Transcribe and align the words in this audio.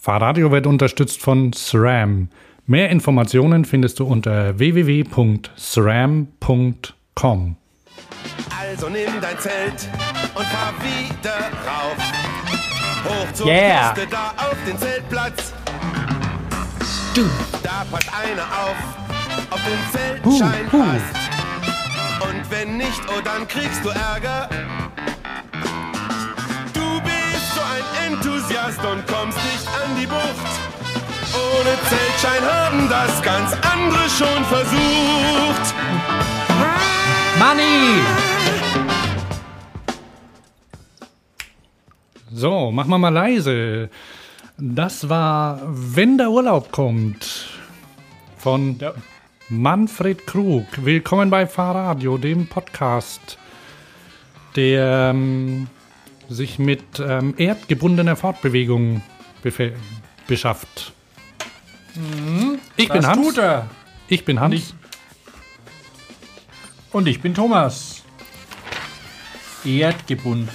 Fahrradio 0.00 0.50
wird 0.50 0.66
unterstützt 0.66 1.20
von 1.20 1.52
SRAM. 1.52 2.30
Mehr 2.66 2.88
Informationen 2.88 3.66
findest 3.66 4.00
du 4.00 4.06
unter 4.06 4.58
www.sram.com. 4.58 5.46
Also 8.58 8.88
nimm 8.88 9.20
dein 9.20 9.38
Zelt 9.38 9.88
und 10.34 10.46
fahr 10.46 10.72
wieder 10.80 11.50
rauf. 11.66 11.96
Hoch 13.04 13.32
zur 13.34 13.46
Yeah. 13.46 13.92
Piste 13.92 14.08
da 14.10 14.32
auf 14.38 14.56
den 14.66 14.78
Zeltplatz. 14.78 15.52
Du. 17.14 17.28
Da 17.62 17.84
passt 17.90 18.08
einer 18.14 18.44
auf, 18.44 18.76
auf 19.50 19.60
den 19.66 19.78
Zeltschein 19.92 20.66
Huh, 20.72 20.78
huh. 20.78 20.82
passt. 20.82 21.14
Und 22.22 22.50
wenn 22.50 22.76
nicht, 22.78 23.02
oh 23.08 23.20
dann 23.22 23.46
kriegst 23.46 23.84
du 23.84 23.90
Ärger. 23.90 24.48
Enthusiast 28.12 28.80
und 28.84 29.06
kommst 29.06 29.38
nicht 29.38 29.68
an 29.68 29.96
die 30.00 30.06
Bucht. 30.06 30.50
Ohne 31.32 31.76
Zeltschein 31.88 32.42
haben 32.42 32.88
das 32.88 33.22
ganz 33.22 33.52
andere 33.52 34.08
schon 34.10 34.44
versucht. 34.46 35.74
Money! 37.38 38.00
So, 42.32 42.72
mach 42.72 42.86
mal 42.86 42.98
mal 42.98 43.10
leise. 43.10 43.90
Das 44.58 45.08
war 45.08 45.60
Wenn 45.64 46.18
der 46.18 46.30
Urlaub 46.30 46.72
kommt 46.72 47.48
von 48.38 48.76
Manfred 49.48 50.26
Krug. 50.26 50.66
Willkommen 50.78 51.30
bei 51.30 51.46
Fahrradio, 51.46 52.18
dem 52.18 52.48
Podcast, 52.48 53.38
der 54.56 55.10
ähm, 55.14 55.68
sich 56.30 56.58
mit 56.58 56.82
ähm, 57.00 57.34
erdgebundener 57.36 58.16
Fortbewegung 58.16 59.02
beschafft. 60.26 60.92
Ich 62.76 62.88
bin 62.88 63.02
Das 63.02 63.06
Hans. 63.08 63.26
tut 63.26 63.38
er. 63.38 63.66
Ich 64.08 64.24
bin 64.24 64.40
Hans. 64.40 64.54
Ich- 64.54 64.74
Und 66.92 67.06
ich 67.08 67.20
bin 67.20 67.34
Thomas. 67.34 67.96
Erdgebunden 69.64 70.48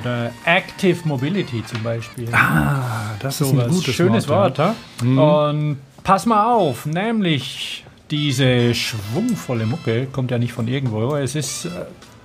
oder 0.00 0.32
Active 0.46 0.96
Mobility 1.06 1.62
zum 1.66 1.82
Beispiel. 1.82 2.28
Ah, 2.32 3.10
das 3.20 3.40
ist 3.42 3.50
ein 3.52 3.68
gutes 3.68 3.94
Schönes 3.94 4.28
Wort. 4.28 4.58
Wort. 4.58 4.74
ja. 5.02 5.48
Und 5.50 5.78
pass 6.02 6.24
mal 6.24 6.54
auf, 6.54 6.86
nämlich 6.86 7.84
diese 8.10 8.74
schwungvolle 8.74 9.66
Mucke 9.66 10.06
kommt 10.06 10.30
ja 10.30 10.38
nicht 10.38 10.52
von 10.54 10.68
irgendwo. 10.68 11.16
Es 11.16 11.34
ist, 11.34 11.66
äh, 11.66 11.70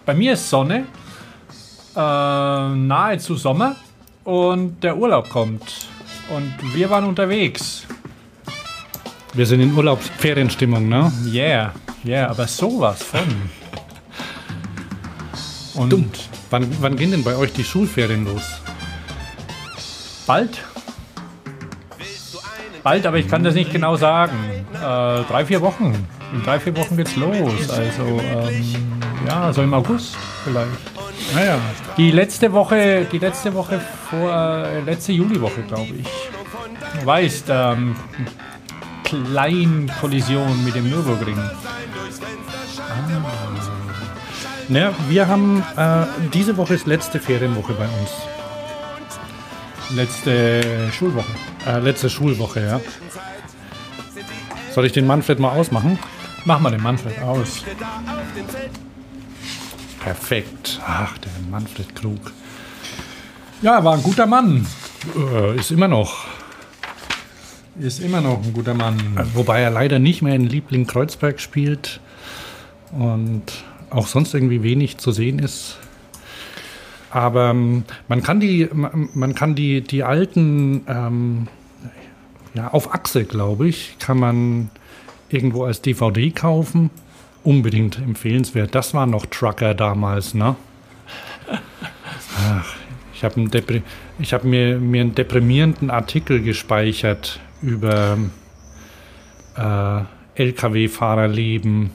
bei 0.05 0.13
mir 0.13 0.33
ist 0.33 0.49
Sonne, 0.49 0.85
äh, 1.95 1.99
nahezu 1.99 3.35
Sommer 3.35 3.75
und 4.23 4.83
der 4.83 4.97
Urlaub 4.97 5.29
kommt. 5.29 5.87
Und 6.29 6.53
wir 6.75 6.89
waren 6.89 7.05
unterwegs. 7.05 7.85
Wir 9.33 9.45
sind 9.45 9.61
in 9.61 9.75
Urlaubsferienstimmung, 9.75 10.87
ne? 10.89 11.11
Yeah, 11.25 11.73
yeah, 12.05 12.29
aber 12.29 12.47
sowas 12.47 13.01
von. 13.03 13.21
Und 15.75 15.89
Dumm. 15.91 16.09
Wann, 16.49 16.67
wann 16.81 16.97
gehen 16.97 17.11
denn 17.11 17.23
bei 17.23 17.35
euch 17.35 17.53
die 17.53 17.63
Schulferien 17.63 18.25
los? 18.25 18.61
bald? 20.31 20.63
Bald, 22.83 23.05
aber 23.05 23.17
ich 23.17 23.27
kann 23.27 23.43
das 23.43 23.53
nicht 23.53 23.71
genau 23.71 23.97
sagen. 23.97 24.37
Äh, 24.73 25.23
drei, 25.29 25.45
vier 25.45 25.61
Wochen. 25.61 26.07
In 26.33 26.41
drei, 26.43 26.57
vier 26.57 26.75
Wochen 26.77 26.95
geht's 26.95 27.15
los. 27.17 27.69
Also, 27.69 28.03
ähm, 28.03 28.65
ja, 29.27 29.51
so 29.51 29.61
im 29.61 29.73
August 29.73 30.15
vielleicht. 30.45 31.00
Naja, 31.33 31.59
Die 31.97 32.11
letzte 32.11 32.51
Woche, 32.51 33.05
die 33.11 33.19
letzte 33.19 33.53
Woche 33.53 33.79
vor, 34.09 34.31
äh, 34.31 34.81
letzte 34.81 35.13
Juliwoche, 35.13 35.61
glaube 35.63 35.93
ich. 35.95 36.07
Du 36.99 37.05
weißt, 37.05 37.45
ähm, 37.49 37.95
Kleinkollision 39.03 40.63
mit 40.63 40.75
dem 40.75 40.89
Nürburgring. 40.89 41.37
naja 44.69 44.93
wir 45.09 45.27
haben 45.27 45.63
äh, 45.75 46.05
diese 46.33 46.55
Woche 46.55 46.75
ist 46.75 46.87
letzte 46.87 47.19
Ferienwoche 47.19 47.73
bei 47.73 47.85
uns. 47.85 48.11
Letzte 49.93 50.89
Schulwoche. 50.93 51.31
Äh, 51.67 51.79
letzte 51.79 52.09
Schulwoche, 52.09 52.61
ja. 52.61 52.81
Soll 54.73 54.85
ich 54.85 54.93
den 54.93 55.05
Manfred 55.05 55.39
mal 55.39 55.49
ausmachen? 55.49 55.99
Mach 56.45 56.59
mal 56.59 56.71
den 56.71 56.81
Manfred 56.81 57.21
aus. 57.21 57.65
Perfekt. 60.03 60.79
Ach, 60.85 61.17
der 61.19 61.31
Manfred 61.49 61.95
Krug. 61.95 62.31
Ja, 63.61 63.77
er 63.77 63.85
war 63.85 63.93
ein 63.93 64.03
guter 64.03 64.25
Mann. 64.25 64.65
Äh, 65.15 65.57
ist 65.57 65.71
immer 65.71 65.87
noch. 65.87 66.25
Ist 67.79 67.99
immer 67.99 68.19
noch 68.19 68.43
ein 68.43 68.53
guter 68.53 68.73
Mann. 68.73 68.97
Äh, 69.15 69.23
Wobei 69.35 69.61
er 69.61 69.69
leider 69.69 69.99
nicht 69.99 70.21
mehr 70.21 70.35
in 70.35 70.47
Liebling 70.47 70.87
Kreuzberg 70.87 71.39
spielt 71.39 71.99
und 72.91 73.43
auch 73.91 74.07
sonst 74.07 74.33
irgendwie 74.33 74.63
wenig 74.63 74.97
zu 74.97 75.11
sehen 75.11 75.39
ist. 75.39 75.77
Aber 77.11 77.51
ähm, 77.51 77.83
man 78.07 78.23
kann 78.23 78.39
die, 78.39 78.69
man 78.71 79.35
kann 79.35 79.53
die, 79.53 79.81
die 79.81 80.03
alten, 80.03 80.83
ähm, 80.87 81.47
ja, 82.53 82.69
auf 82.69 82.93
Achse, 82.93 83.25
glaube 83.25 83.67
ich, 83.67 83.97
kann 83.99 84.17
man 84.17 84.69
irgendwo 85.29 85.65
als 85.65 85.81
DVD 85.81 86.31
kaufen. 86.31 86.89
Unbedingt 87.43 87.97
empfehlenswert. 87.97 88.75
Das 88.75 88.93
war 88.93 89.05
noch 89.05 89.25
Trucker 89.25 89.73
damals, 89.73 90.33
ne? 90.33 90.55
Ach, 92.37 92.75
ich 93.13 93.23
habe 93.23 93.81
hab 94.21 94.43
mir, 94.43 94.79
mir 94.79 95.01
einen 95.01 95.15
deprimierenden 95.15 95.89
Artikel 95.89 96.41
gespeichert 96.41 97.39
über 97.61 98.17
äh, 99.55 100.01
Lkw-Fahrerleben. 100.35 101.91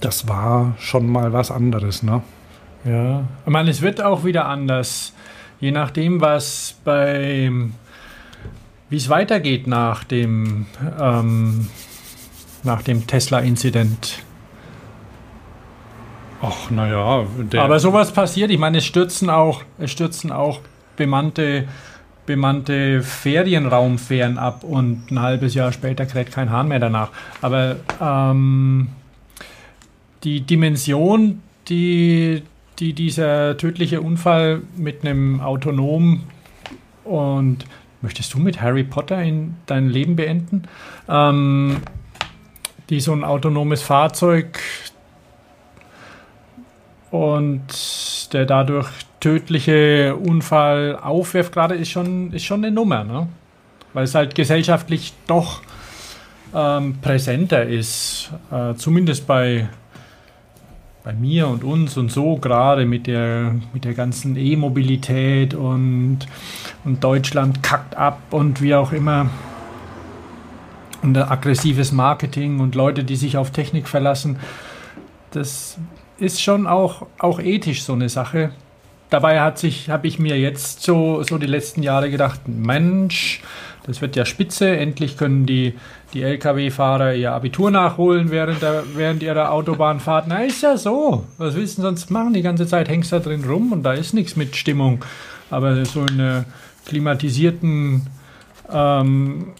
Das 0.00 0.28
war 0.28 0.74
schon 0.78 1.08
mal 1.08 1.32
was 1.32 1.50
anderes, 1.50 2.02
ne? 2.02 2.22
Ja, 2.84 3.24
ich 3.46 3.50
meine, 3.50 3.70
es 3.70 3.80
wird 3.80 4.02
auch 4.02 4.24
wieder 4.24 4.46
anders. 4.46 5.14
Je 5.60 5.72
nachdem, 5.72 6.20
was 6.20 6.76
beim, 6.84 7.72
wie 8.90 8.96
es 8.96 9.08
weitergeht 9.08 9.66
nach 9.66 10.04
dem, 10.04 10.66
ähm, 11.00 11.68
nach 12.64 12.82
dem 12.82 13.06
Tesla-Inzident. 13.06 14.22
Ach, 16.42 16.70
naja. 16.70 17.26
Aber 17.56 17.80
sowas 17.80 18.12
passiert. 18.12 18.50
Ich 18.50 18.58
meine, 18.58 18.78
es 18.78 18.84
stürzen 18.84 19.30
auch, 19.30 19.62
es 19.78 19.90
stürzen 19.90 20.30
auch 20.30 20.60
bemannte, 20.96 21.66
bemannte 22.26 23.02
Ferienraumfähren 23.02 24.38
ab 24.38 24.62
und 24.62 25.10
ein 25.10 25.20
halbes 25.20 25.54
Jahr 25.54 25.72
später 25.72 26.06
kräht 26.06 26.32
kein 26.32 26.50
Hahn 26.50 26.68
mehr 26.68 26.80
danach. 26.80 27.10
Aber 27.40 27.76
ähm, 28.00 28.88
die 30.22 30.42
Dimension, 30.42 31.42
die, 31.68 32.42
die 32.78 32.92
dieser 32.92 33.56
tödliche 33.56 34.00
Unfall 34.00 34.62
mit 34.76 35.04
einem 35.04 35.40
autonom 35.40 36.24
und 37.04 37.64
möchtest 38.02 38.34
du 38.34 38.38
mit 38.38 38.60
Harry 38.60 38.84
Potter 38.84 39.22
in 39.22 39.56
dein 39.66 39.88
Leben 39.88 40.16
beenden? 40.16 40.64
Ähm, 41.08 41.78
die 42.90 43.00
so 43.00 43.12
ein 43.12 43.24
autonomes 43.24 43.82
Fahrzeug 43.82 44.60
und 47.10 47.62
der 48.32 48.44
dadurch 48.44 48.88
tödliche 49.20 50.16
Unfall 50.16 50.98
aufwirft, 51.00 51.52
gerade 51.52 51.76
ist 51.76 51.90
schon, 51.90 52.32
ist 52.32 52.44
schon 52.44 52.64
eine 52.64 52.74
Nummer, 52.74 53.04
ne? 53.04 53.28
Weil 53.92 54.04
es 54.04 54.14
halt 54.14 54.34
gesellschaftlich 54.34 55.14
doch 55.26 55.62
ähm, 56.54 56.98
präsenter 57.00 57.64
ist, 57.64 58.32
äh, 58.50 58.74
zumindest 58.74 59.26
bei, 59.26 59.68
bei 61.04 61.12
mir 61.12 61.48
und 61.48 61.64
uns 61.64 61.96
und 61.96 62.10
so, 62.10 62.36
gerade 62.36 62.84
mit 62.84 63.06
der, 63.06 63.54
mit 63.72 63.84
der 63.84 63.94
ganzen 63.94 64.36
E-Mobilität 64.36 65.54
und, 65.54 66.20
und 66.84 67.02
Deutschland 67.04 67.62
kackt 67.62 67.96
ab 67.96 68.18
und 68.30 68.60
wie 68.60 68.74
auch 68.74 68.92
immer. 68.92 69.30
Und 71.04 71.18
aggressives 71.18 71.92
Marketing 71.92 72.60
und 72.60 72.74
Leute, 72.74 73.04
die 73.04 73.16
sich 73.16 73.36
auf 73.36 73.50
Technik 73.50 73.88
verlassen. 73.88 74.38
Das 75.32 75.76
ist 76.18 76.40
schon 76.40 76.66
auch, 76.66 77.06
auch 77.18 77.40
ethisch 77.40 77.82
so 77.82 77.92
eine 77.92 78.08
Sache. 78.08 78.52
Dabei 79.10 79.38
habe 79.38 80.06
ich 80.06 80.18
mir 80.18 80.38
jetzt 80.38 80.82
so, 80.82 81.22
so 81.22 81.36
die 81.36 81.46
letzten 81.46 81.82
Jahre 81.82 82.10
gedacht, 82.10 82.48
Mensch, 82.48 83.42
das 83.86 84.00
wird 84.00 84.16
ja 84.16 84.24
spitze, 84.24 84.78
endlich 84.78 85.18
können 85.18 85.44
die, 85.44 85.74
die 86.14 86.22
Lkw-Fahrer 86.22 87.14
ihr 87.14 87.32
Abitur 87.32 87.70
nachholen 87.70 88.30
während, 88.30 88.62
der, 88.62 88.84
während 88.94 89.22
ihrer 89.22 89.52
Autobahnfahrt. 89.52 90.24
Na, 90.26 90.42
ist 90.42 90.62
ja 90.62 90.78
so. 90.78 91.26
Was 91.36 91.54
willst 91.54 91.76
du 91.76 91.82
sonst 91.82 92.10
machen? 92.10 92.32
Die 92.32 92.40
ganze 92.40 92.66
Zeit 92.66 92.88
hängst 92.88 93.12
du 93.12 93.16
da 93.16 93.22
drin 93.22 93.44
rum 93.44 93.72
und 93.72 93.82
da 93.82 93.92
ist 93.92 94.14
nichts 94.14 94.36
mit 94.36 94.56
Stimmung. 94.56 95.04
Aber 95.50 95.84
so 95.84 96.00
in 96.00 96.18
einer 96.18 96.44
klimatisierten, 96.86 98.06
ähm, 98.72 99.52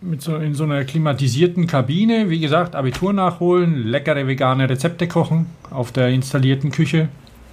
mit 0.00 0.22
so, 0.22 0.36
in 0.36 0.54
so 0.54 0.64
einer 0.64 0.84
klimatisierten 0.84 1.66
Kabine, 1.66 2.30
wie 2.30 2.40
gesagt, 2.40 2.74
Abitur 2.76 3.12
nachholen, 3.12 3.86
leckere 3.86 4.26
vegane 4.26 4.68
Rezepte 4.68 5.08
kochen 5.08 5.46
auf 5.70 5.92
der 5.92 6.08
installierten 6.08 6.70
Küche. 6.70 7.08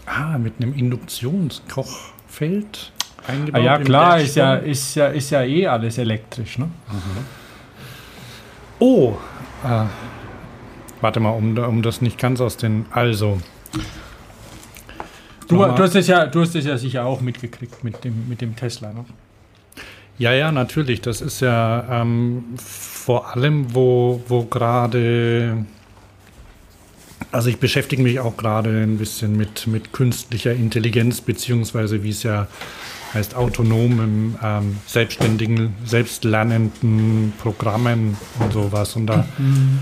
ah, 0.06 0.38
mit 0.38 0.54
einem 0.62 0.74
Induktionskochfeld. 0.74 2.92
eingebaut. 3.28 3.62
Ah 3.62 3.64
ja, 3.64 3.78
klar, 3.80 4.20
ist 4.20 4.36
ja, 4.36 4.56
ist, 4.56 4.96
ja, 4.96 5.08
ist 5.08 5.30
ja 5.32 5.44
eh 5.44 5.68
alles 5.68 5.98
elektrisch. 5.98 6.60
Ne? 6.60 6.66
Mhm. 6.66 7.26
Oh, 8.80 9.18
äh, 9.64 9.86
warte 11.02 11.20
mal, 11.20 11.32
um, 11.32 11.58
um 11.58 11.82
das 11.82 12.02
nicht 12.02 12.20
ganz 12.20 12.40
aus 12.42 12.58
den. 12.58 12.86
Also. 12.92 13.40
Du, 15.48 15.58
du, 15.58 15.78
hast 15.78 15.96
es 15.96 16.08
ja, 16.08 16.26
du 16.26 16.42
hast 16.42 16.56
es 16.56 16.66
ja 16.66 16.78
sicher 16.78 17.06
auch 17.06 17.22
mitgekriegt 17.22 17.84
mit 17.84 18.04
dem, 18.04 18.28
mit 18.28 18.42
dem 18.42 18.56
Tesla, 18.56 18.92
ne? 18.92 19.06
Ja, 20.18 20.34
ja, 20.34 20.52
natürlich. 20.52 21.02
Das 21.02 21.22
ist 21.22 21.42
ja 21.42 22.02
ähm, 22.02 22.46
vor 22.58 23.36
allem, 23.36 23.74
wo, 23.74 24.22
wo 24.28 24.44
gerade. 24.46 25.66
Also 27.32 27.50
ich 27.50 27.58
beschäftige 27.58 28.02
mich 28.02 28.20
auch 28.20 28.38
gerade 28.38 28.70
ein 28.70 28.98
bisschen 28.98 29.36
mit, 29.36 29.68
mit 29.68 29.92
künstlicher 29.92 30.54
Intelligenz, 30.54 31.20
beziehungsweise 31.20 32.02
wie 32.04 32.12
es 32.12 32.24
ja 32.24 32.48
heißt, 33.14 33.36
autonomen, 33.36 34.38
ähm, 34.44 34.78
selbstständigen, 34.86 35.74
selbstlernenden 35.86 37.34
Programmen 37.42 38.18
und 38.40 38.54
sowas. 38.54 38.96
Und 38.96 39.08
da 39.08 39.26
mhm. 39.38 39.80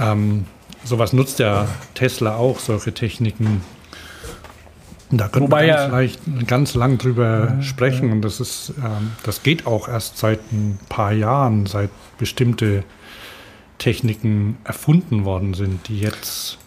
ähm, 0.00 0.44
sowas 0.84 1.12
nutzt 1.12 1.38
ja 1.40 1.68
Tesla 1.94 2.36
auch, 2.36 2.58
solche 2.58 2.92
Techniken. 2.92 3.60
Da 5.10 5.28
können 5.28 5.44
Wobei 5.46 5.66
wir 5.66 5.74
ganz, 5.74 5.92
leicht, 5.92 6.20
ganz 6.46 6.74
lang 6.74 6.98
drüber 6.98 7.54
ja, 7.56 7.62
sprechen. 7.62 8.08
Ja. 8.08 8.14
Und 8.14 8.22
das 8.22 8.40
ist, 8.40 8.72
ähm, 8.78 9.12
das 9.22 9.42
geht 9.42 9.66
auch 9.66 9.88
erst 9.88 10.18
seit 10.18 10.40
ein 10.52 10.78
paar 10.88 11.12
Jahren, 11.12 11.66
seit 11.66 11.90
bestimmte 12.18 12.82
Techniken 13.78 14.56
erfunden 14.64 15.24
worden 15.24 15.54
sind, 15.54 15.88
die 15.88 16.00
jetzt 16.00 16.58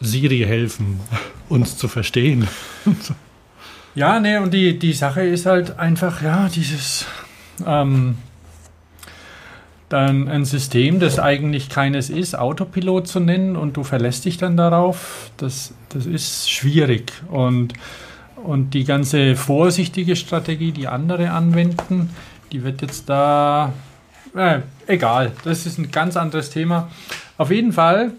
Siri 0.00 0.40
helfen, 0.40 1.00
uns 1.48 1.78
zu 1.78 1.88
verstehen. 1.88 2.46
ja, 3.94 4.20
nee, 4.20 4.36
und 4.36 4.52
die, 4.52 4.78
die 4.78 4.92
Sache 4.92 5.22
ist 5.22 5.46
halt 5.46 5.78
einfach, 5.78 6.20
ja, 6.20 6.48
dieses 6.48 7.06
ähm, 7.66 8.16
dann 9.94 10.26
ein 10.26 10.44
System, 10.44 10.98
das 10.98 11.20
eigentlich 11.20 11.68
keines 11.68 12.10
ist, 12.10 12.36
Autopilot 12.36 13.06
zu 13.06 13.20
nennen 13.20 13.54
und 13.54 13.76
du 13.76 13.84
verlässt 13.84 14.24
dich 14.24 14.38
dann 14.38 14.56
darauf, 14.56 15.30
das, 15.36 15.72
das 15.90 16.04
ist 16.06 16.50
schwierig. 16.50 17.12
Und, 17.30 17.74
und 18.42 18.74
die 18.74 18.82
ganze 18.82 19.36
vorsichtige 19.36 20.16
Strategie, 20.16 20.72
die 20.72 20.88
andere 20.88 21.30
anwenden, 21.30 22.10
die 22.50 22.64
wird 22.64 22.82
jetzt 22.82 23.08
da, 23.08 23.72
äh, 24.34 24.62
egal, 24.88 25.30
das 25.44 25.64
ist 25.64 25.78
ein 25.78 25.92
ganz 25.92 26.16
anderes 26.16 26.50
Thema. 26.50 26.90
Auf 27.38 27.52
jeden 27.52 27.72
Fall 27.72 28.10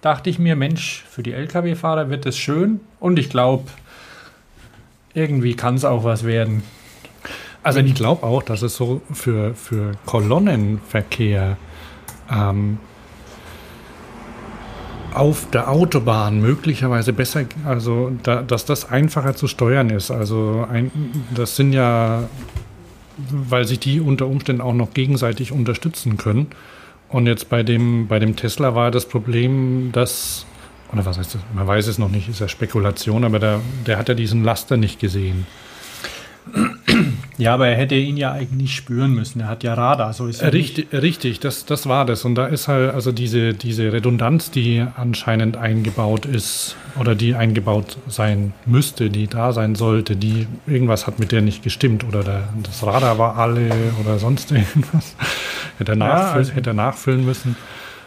dachte 0.00 0.28
ich 0.28 0.40
mir, 0.40 0.56
Mensch, 0.56 1.04
für 1.08 1.22
die 1.22 1.34
Lkw-Fahrer 1.34 2.10
wird 2.10 2.26
es 2.26 2.36
schön 2.36 2.80
und 2.98 3.16
ich 3.20 3.30
glaube, 3.30 3.70
irgendwie 5.14 5.54
kann 5.54 5.76
es 5.76 5.84
auch 5.84 6.02
was 6.02 6.24
werden. 6.24 6.64
Also 7.64 7.80
ich 7.80 7.94
glaube 7.94 8.22
auch, 8.24 8.42
dass 8.42 8.60
es 8.60 8.76
so 8.76 9.00
für, 9.10 9.54
für 9.54 9.92
Kolonnenverkehr 10.04 11.56
ähm, 12.30 12.78
auf 15.14 15.48
der 15.50 15.70
Autobahn 15.70 16.42
möglicherweise 16.42 17.14
besser, 17.14 17.46
also 17.64 18.12
da, 18.22 18.42
dass 18.42 18.66
das 18.66 18.90
einfacher 18.90 19.34
zu 19.34 19.46
steuern 19.46 19.88
ist. 19.88 20.10
Also 20.10 20.66
ein, 20.70 20.90
das 21.34 21.56
sind 21.56 21.72
ja, 21.72 22.28
weil 23.30 23.64
sich 23.64 23.78
die 23.78 23.98
unter 23.98 24.26
Umständen 24.26 24.60
auch 24.60 24.74
noch 24.74 24.92
gegenseitig 24.92 25.50
unterstützen 25.50 26.18
können. 26.18 26.48
Und 27.08 27.26
jetzt 27.26 27.48
bei 27.48 27.62
dem, 27.62 28.08
bei 28.08 28.18
dem 28.18 28.36
Tesla 28.36 28.74
war 28.74 28.90
das 28.90 29.06
Problem, 29.06 29.90
dass, 29.92 30.44
oder 30.92 31.06
was 31.06 31.16
heißt 31.16 31.36
das, 31.36 31.40
man 31.54 31.66
weiß 31.66 31.86
es 31.86 31.96
noch 31.96 32.10
nicht, 32.10 32.28
ist 32.28 32.40
ja 32.40 32.48
Spekulation, 32.48 33.24
aber 33.24 33.38
der, 33.38 33.60
der 33.86 33.96
hat 33.96 34.10
ja 34.10 34.14
diesen 34.14 34.44
Laster 34.44 34.76
nicht 34.76 35.00
gesehen. 35.00 35.46
Ja, 37.36 37.54
aber 37.54 37.66
er 37.66 37.76
hätte 37.76 37.96
ihn 37.96 38.16
ja 38.16 38.30
eigentlich 38.30 38.76
spüren 38.76 39.12
müssen. 39.12 39.40
Er 39.40 39.48
hat 39.48 39.64
ja 39.64 39.74
Radar, 39.74 40.12
so 40.12 40.28
ist 40.28 40.40
er. 40.40 40.52
Richtig, 40.52 40.92
nicht. 40.92 41.02
richtig 41.02 41.40
das, 41.40 41.64
das 41.64 41.88
war 41.88 42.04
das. 42.04 42.24
Und 42.24 42.36
da 42.36 42.46
ist 42.46 42.68
halt 42.68 42.94
also 42.94 43.10
diese, 43.10 43.54
diese 43.54 43.92
Redundanz, 43.92 44.52
die 44.52 44.86
anscheinend 44.96 45.56
eingebaut 45.56 46.26
ist 46.26 46.76
oder 46.98 47.16
die 47.16 47.34
eingebaut 47.34 47.98
sein 48.06 48.52
müsste, 48.66 49.10
die 49.10 49.26
da 49.26 49.52
sein 49.52 49.74
sollte, 49.74 50.14
die 50.14 50.46
irgendwas 50.66 51.08
hat 51.08 51.18
mit 51.18 51.32
der 51.32 51.42
nicht 51.42 51.64
gestimmt 51.64 52.04
oder 52.04 52.22
der, 52.22 52.48
das 52.62 52.86
Radar 52.86 53.18
war 53.18 53.36
alle 53.36 53.68
oder 54.00 54.20
sonst 54.20 54.52
irgendwas. 54.52 55.16
hätte 55.78 55.92
er, 55.92 55.96
nachfüllen, 55.96 56.26
ja, 56.26 56.32
also 56.34 56.52
hätte 56.52 56.70
er 56.70 56.74
nachfüllen 56.74 57.24
müssen. 57.24 57.56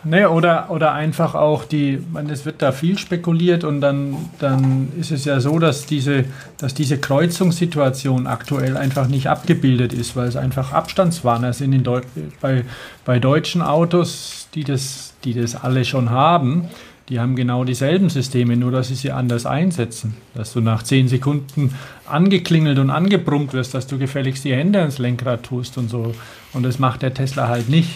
Nee, 0.04 0.26
oder, 0.26 0.70
oder 0.70 0.94
einfach 0.94 1.36
auch 1.36 1.66
die, 1.66 2.00
man, 2.12 2.30
es 2.30 2.46
wird 2.46 2.62
da 2.62 2.72
viel 2.72 2.98
spekuliert 2.98 3.64
und 3.64 3.82
dann, 3.82 4.16
dann 4.40 4.90
ist 5.00 5.12
es 5.12 5.26
ja 5.26 5.40
so, 5.40 5.60
dass 5.60 5.86
diese, 5.86 6.26
dass 6.58 6.74
diese 6.74 6.98
Kreuzungssituation 6.98 8.28
aktuell 8.28 8.78
einfach 8.78 9.08
nicht 9.08 9.28
abgebildet 9.28 9.94
ist, 9.94 10.16
weil 10.16 10.28
es 10.28 10.36
einfach 10.36 10.72
Abstandswarner 10.72 11.54
sind 11.54 11.74
in 11.74 11.84
Deu 11.84 12.02
bei, 12.42 12.64
bei 13.06 13.20
deutschen 13.20 13.62
Autos, 13.62 14.48
die 14.54 14.64
das, 14.64 15.14
die 15.24 15.34
das 15.34 15.56
alle 15.56 15.84
schon 15.84 16.10
haben. 16.10 16.70
Die 17.10 17.22
haben 17.22 17.38
genau 17.38 17.64
dieselben 17.64 18.10
Systeme, 18.10 18.58
nur 18.58 18.72
dass 18.72 18.90
sie 18.90 18.96
sie 18.96 19.12
anders 19.12 19.46
einsetzen. 19.46 20.18
Dass 20.34 20.52
du 20.52 20.60
nach 20.60 20.84
zehn 20.84 21.08
Sekunden 21.08 21.74
angeklingelt 22.06 22.80
und 22.80 22.90
angebrummt 22.90 23.54
wirst, 23.54 23.74
dass 23.74 23.88
du 23.88 23.98
gefälligst 23.98 24.44
die 24.44 24.54
Hände 24.54 24.80
ans 24.80 24.98
Lenkrad 24.98 25.44
tust 25.44 25.78
und 25.78 25.90
so. 25.90 26.14
Und 26.52 26.64
das 26.64 26.80
macht 26.80 27.04
der 27.04 27.14
Tesla 27.14 27.48
halt 27.48 27.70
nicht. 27.70 27.92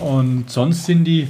Und 0.00 0.50
sonst 0.50 0.86
sind 0.86 1.04
die 1.04 1.28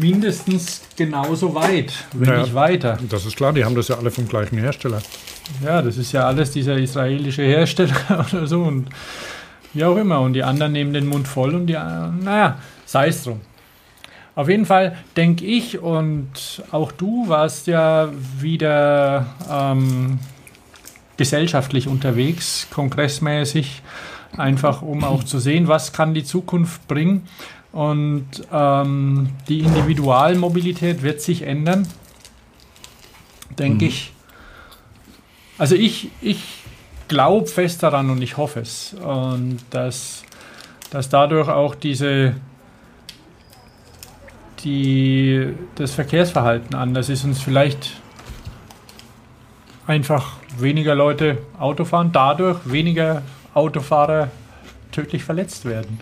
mindestens 0.00 0.82
genauso 0.96 1.54
weit, 1.54 1.92
wenn 2.12 2.28
ja, 2.28 2.40
nicht 2.40 2.54
weiter. 2.54 2.98
Das 3.08 3.26
ist 3.26 3.36
klar, 3.36 3.52
die 3.52 3.64
haben 3.64 3.74
das 3.74 3.88
ja 3.88 3.96
alle 3.98 4.10
vom 4.10 4.28
gleichen 4.28 4.58
Hersteller. 4.58 5.02
Ja, 5.62 5.82
das 5.82 5.98
ist 5.98 6.12
ja 6.12 6.26
alles 6.26 6.50
dieser 6.52 6.76
israelische 6.76 7.42
Hersteller 7.42 8.26
oder 8.32 8.46
so 8.46 8.62
und 8.62 8.88
wie 9.72 9.84
auch 9.84 9.96
immer. 9.96 10.20
Und 10.20 10.34
die 10.34 10.42
anderen 10.42 10.72
nehmen 10.72 10.92
den 10.92 11.06
Mund 11.06 11.28
voll 11.28 11.54
und 11.54 11.66
die, 11.66 11.74
naja, 11.74 12.58
sei 12.86 13.08
es 13.08 13.24
drum. 13.24 13.40
Auf 14.36 14.48
jeden 14.48 14.66
Fall 14.66 14.96
denke 15.16 15.44
ich 15.44 15.78
und 15.78 16.62
auch 16.72 16.90
du 16.90 17.28
warst 17.28 17.68
ja 17.68 18.08
wieder 18.40 19.26
ähm, 19.48 20.18
gesellschaftlich 21.16 21.86
unterwegs, 21.86 22.66
kongressmäßig, 22.72 23.82
einfach 24.36 24.82
um 24.82 25.04
auch 25.04 25.22
zu 25.22 25.38
sehen, 25.38 25.68
was 25.68 25.92
kann 25.92 26.14
die 26.14 26.24
Zukunft 26.24 26.88
bringen. 26.88 27.28
Und 27.74 28.28
ähm, 28.52 29.30
die 29.48 29.58
Individualmobilität 29.58 31.02
wird 31.02 31.20
sich 31.20 31.42
ändern, 31.42 31.88
denke 33.58 33.86
mhm. 33.86 33.90
ich. 33.90 34.12
Also 35.58 35.74
ich, 35.74 36.08
ich 36.20 36.44
glaube 37.08 37.48
fest 37.48 37.82
daran 37.82 38.10
und 38.10 38.22
ich 38.22 38.36
hoffe 38.36 38.60
es. 38.60 38.94
Und 38.94 39.58
dass, 39.70 40.22
dass 40.90 41.08
dadurch 41.08 41.48
auch 41.48 41.74
diese, 41.74 42.36
die, 44.62 45.52
das 45.74 45.94
Verkehrsverhalten 45.94 46.76
anders 46.76 47.08
ist 47.08 47.24
und 47.24 47.34
vielleicht 47.34 48.00
einfach 49.88 50.34
weniger 50.60 50.94
Leute 50.94 51.38
Auto 51.58 51.84
fahren, 51.84 52.10
dadurch 52.12 52.70
weniger 52.70 53.22
Autofahrer 53.52 54.30
tödlich 54.92 55.24
verletzt 55.24 55.64
werden. 55.64 55.98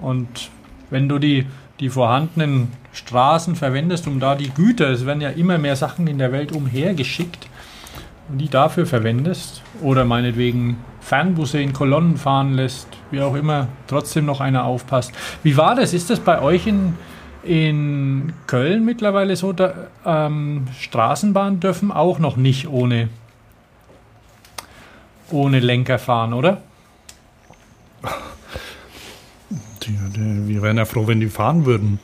Und 0.00 0.50
wenn 0.90 1.08
du 1.08 1.18
die, 1.18 1.46
die 1.80 1.90
vorhandenen 1.90 2.72
Straßen 2.92 3.56
verwendest, 3.56 4.06
um 4.06 4.20
da 4.20 4.34
die 4.34 4.50
Güter, 4.50 4.90
es 4.90 5.04
werden 5.06 5.20
ja 5.20 5.30
immer 5.30 5.58
mehr 5.58 5.76
Sachen 5.76 6.06
in 6.06 6.18
der 6.18 6.32
Welt 6.32 6.52
umhergeschickt, 6.52 7.48
und 8.28 8.38
die 8.38 8.48
dafür 8.48 8.86
verwendest 8.86 9.62
oder 9.82 10.04
meinetwegen 10.04 10.78
Fernbusse 11.00 11.60
in 11.60 11.72
Kolonnen 11.72 12.16
fahren 12.16 12.54
lässt, 12.54 12.88
wie 13.10 13.20
auch 13.20 13.34
immer, 13.34 13.68
trotzdem 13.86 14.26
noch 14.26 14.40
einer 14.40 14.64
aufpasst. 14.64 15.12
Wie 15.42 15.56
war 15.56 15.76
das? 15.76 15.94
Ist 15.94 16.10
das 16.10 16.18
bei 16.18 16.42
euch 16.42 16.66
in, 16.66 16.94
in 17.44 18.32
Köln 18.48 18.84
mittlerweile 18.84 19.36
so, 19.36 19.52
da, 19.52 19.74
ähm, 20.04 20.66
Straßenbahnen 20.80 21.60
dürfen 21.60 21.92
auch 21.92 22.18
noch 22.18 22.36
nicht 22.36 22.66
ohne, 22.66 23.08
ohne 25.30 25.60
Lenker 25.60 26.00
fahren, 26.00 26.32
oder? 26.32 26.62
Die, 29.86 30.48
wir 30.48 30.62
wären 30.62 30.76
ja 30.76 30.84
froh, 30.84 31.06
wenn 31.06 31.20
die 31.20 31.28
fahren 31.28 31.64
würden. 31.64 31.98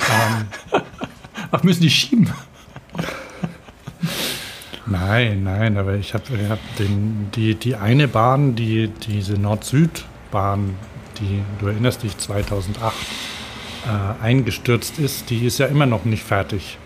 Ähm, 0.00 0.80
Ach, 1.50 1.62
müssen 1.62 1.82
die 1.82 1.90
schieben? 1.90 2.30
Nein, 4.86 5.44
nein, 5.44 5.76
aber 5.76 5.94
ich 5.96 6.14
habe 6.14 6.24
hab 6.48 6.58
die, 7.34 7.54
die 7.54 7.76
eine 7.76 8.08
Bahn, 8.08 8.54
die, 8.54 8.88
diese 8.88 9.34
Nord-Süd-Bahn, 9.34 10.74
die, 11.20 11.42
du 11.60 11.66
erinnerst 11.66 12.02
dich, 12.02 12.16
2008 12.16 12.94
äh, 13.86 14.24
eingestürzt 14.24 14.98
ist, 14.98 15.28
die 15.30 15.44
ist 15.46 15.58
ja 15.58 15.66
immer 15.66 15.86
noch 15.86 16.04
nicht 16.04 16.22
fertig. 16.22 16.78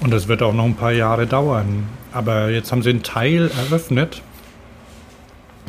Und 0.00 0.12
das 0.12 0.28
wird 0.28 0.42
auch 0.42 0.52
noch 0.54 0.64
ein 0.64 0.76
paar 0.76 0.92
Jahre 0.92 1.26
dauern. 1.26 1.88
Aber 2.12 2.50
jetzt 2.50 2.70
haben 2.70 2.82
sie 2.82 2.90
einen 2.90 3.02
Teil 3.02 3.50
eröffnet 3.50 4.22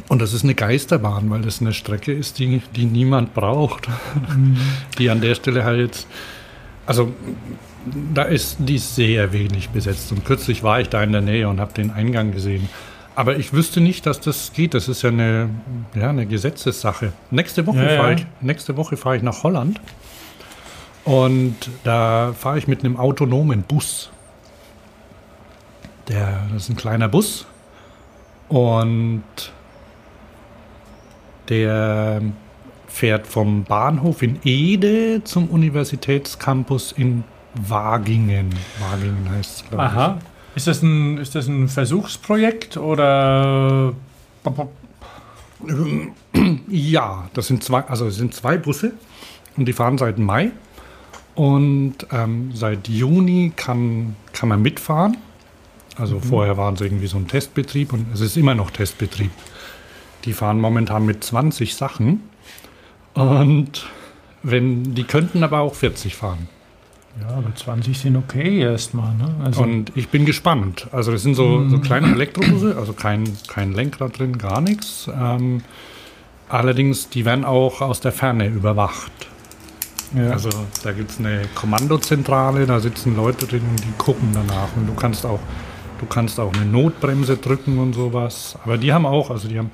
und 0.10 0.22
das 0.22 0.34
ist 0.34 0.44
eine 0.44 0.56
Geisterbahn, 0.56 1.30
weil 1.30 1.42
das 1.42 1.62
eine 1.62 1.72
Strecke 1.72 2.12
ist, 2.12 2.39
die, 2.39 2.62
die 2.75 2.86
niemand 2.86 3.34
braucht. 3.36 3.88
Mhm. 3.88 4.58
Die 4.98 5.10
an 5.10 5.22
der 5.22 5.36
Stelle 5.36 5.63
halt 5.63 5.80
jetzt, 5.80 6.08
also 6.86 7.13
da 8.13 8.24
ist 8.24 8.58
die 8.60 8.80
sehr 8.80 9.32
wenig 9.32 9.70
besetzt. 9.70 10.12
Und 10.12 10.25
kürzlich 10.25 10.63
war 10.63 10.82
ich 10.82 10.89
da 10.89 11.04
in 11.04 11.12
der 11.12 11.22
Nähe 11.22 11.48
und 11.48 11.60
habe 11.60 11.74
den 11.74 11.92
Eingang 11.92 12.32
gesehen. 12.32 12.68
Aber 13.16 13.38
ich 13.38 13.54
wüsste 13.54 13.82
nicht, 13.82 14.06
dass 14.06 14.20
das 14.20 14.51
geht. 14.54 14.74
Das 14.74 14.88
ist 14.88 15.04
ja 15.04 15.10
eine, 15.10 15.50
ja, 15.94 16.10
eine 16.10 16.25
Gesetzessache. 16.25 17.13
Nächste 17.30 17.68
Woche 17.68 17.78
Ja, 17.78 17.92
ja. 17.92 18.01
fahre 18.01 18.13
ich, 18.16 18.25
nächste 18.42 18.78
Woche 18.78 18.98
fahre 18.98 19.18
ich 19.18 19.24
nach 19.24 19.44
Holland. 19.44 19.80
Und 21.06 21.56
da 21.84 22.34
fahre 22.38 22.58
ich 22.58 22.68
mit 22.68 22.84
einem 22.84 22.98
autonomen 22.98 23.62
Bus. 23.62 24.10
Der, 26.08 26.48
das 26.51 26.63
ist 26.63 26.70
ein 26.70 26.75
kleiner 26.75 27.08
Bus. 27.08 27.46
Und 28.48 29.24
der 31.50 32.22
fährt 32.88 33.27
vom 33.27 33.63
Bahnhof 33.63 34.22
in 34.22 34.39
Ede 34.44 35.22
zum 35.24 35.48
Universitätscampus 35.50 36.91
in 36.91 37.24
Wagingen. 37.68 38.50
Wagingen 38.79 39.29
heißt 39.29 39.63
es, 39.63 39.70
glaube 39.70 39.86
ich. 39.86 39.91
Aha. 39.91 40.20
Ist 40.56 40.68
das 40.68 40.82
ein, 40.82 41.18
ist 41.18 41.36
das 41.36 41.48
ein 41.48 41.68
Versuchsprojekt 41.68 42.77
oder 42.77 43.94
Ja, 46.70 47.29
das 47.34 47.48
sind 47.48 47.63
zwei, 47.63 47.82
also 47.82 48.10
sind 48.10 48.34
zwei 48.34 48.58
Busse 48.58 48.94
und 49.58 49.65
die 49.65 49.74
fahren 49.74 49.98
seit 49.98 50.18
Mai. 50.18 50.51
Und 51.36 51.96
ähm, 52.12 52.51
seit 52.53 52.88
Juni 52.89 53.53
kann, 53.56 54.15
kann 54.34 54.50
man 54.50 54.62
mitfahren. 54.62 55.18
Also 55.96 56.20
vorher 56.20 56.58
waren 56.58 56.75
es 56.75 56.82
irgendwie 56.82 57.08
so 57.08 57.18
ein 57.18 57.27
Testbetrieb 57.27 57.94
und 57.94 58.08
es 58.13 58.22
ist 58.22 58.38
immer 58.38 58.56
noch 58.56 58.72
Testbetrieb. 58.72 59.32
Die 60.26 60.34
fahren 60.34 60.60
momentan 60.60 61.06
mit 61.06 61.24
20 61.24 61.76
Sachen. 61.76 62.22
Und 63.14 63.88
wenn, 64.44 64.96
die 64.96 65.04
könnten 65.04 65.44
aber 65.44 65.60
auch 65.60 65.76
40 65.76 66.16
fahren. 66.16 66.48
Ja, 67.22 67.36
aber 67.36 67.54
20 67.54 67.98
sind 68.00 68.16
okay 68.16 68.60
erstmal. 68.60 69.14
Ne? 69.16 69.34
Also, 69.44 69.64
Und 69.64 69.92
ich 69.96 70.10
bin 70.10 70.26
gespannt. 70.26 70.88
Also 70.92 71.12
das 71.12 71.24
sind 71.24 71.36
so, 71.36 71.68
so 71.68 71.80
kleine 71.80 72.12
Elektrobusse, 72.14 72.78
also 72.78 72.94
kein, 72.94 73.26
kein 73.48 73.74
Lenkrad 73.74 74.20
drin, 74.20 74.38
gar 74.38 74.62
nichts. 74.62 75.10
Ähm, 75.14 75.62
allerdings, 76.48 77.10
die 77.10 77.26
werden 77.26 77.44
auch 77.46 77.82
aus 77.82 78.00
der 78.00 78.12
Ferne 78.12 78.48
überwacht. 78.48 79.12
ja. 80.16 80.30
Also 80.30 80.50
da 80.84 80.92
gibt 80.92 81.12
es 81.12 81.20
eine 81.20 81.42
Kommandozentrale, 81.56 82.66
da 82.66 82.80
sitzen 82.80 83.16
Leute 83.16 83.48
drin 83.48 83.64
und 83.70 83.84
die 83.84 83.94
gucken 83.98 84.30
danach. 84.34 84.70
Und 84.78 84.88
du 84.88 84.94
kannst 84.94 85.26
auch, 85.26 85.40
du 86.00 86.06
kannst 86.06 86.39
auch 86.39 86.53
eine 86.53 86.65
Notbremse 86.65 87.38
drücken 87.38 87.77
und 87.77 87.94
sowas. 87.94 88.58
Aber 88.63 88.77
die 88.77 88.94
haben 88.94 89.06
auch, 89.06 89.29
also 89.29 89.48
die 89.48 89.58
haben. 89.58 89.72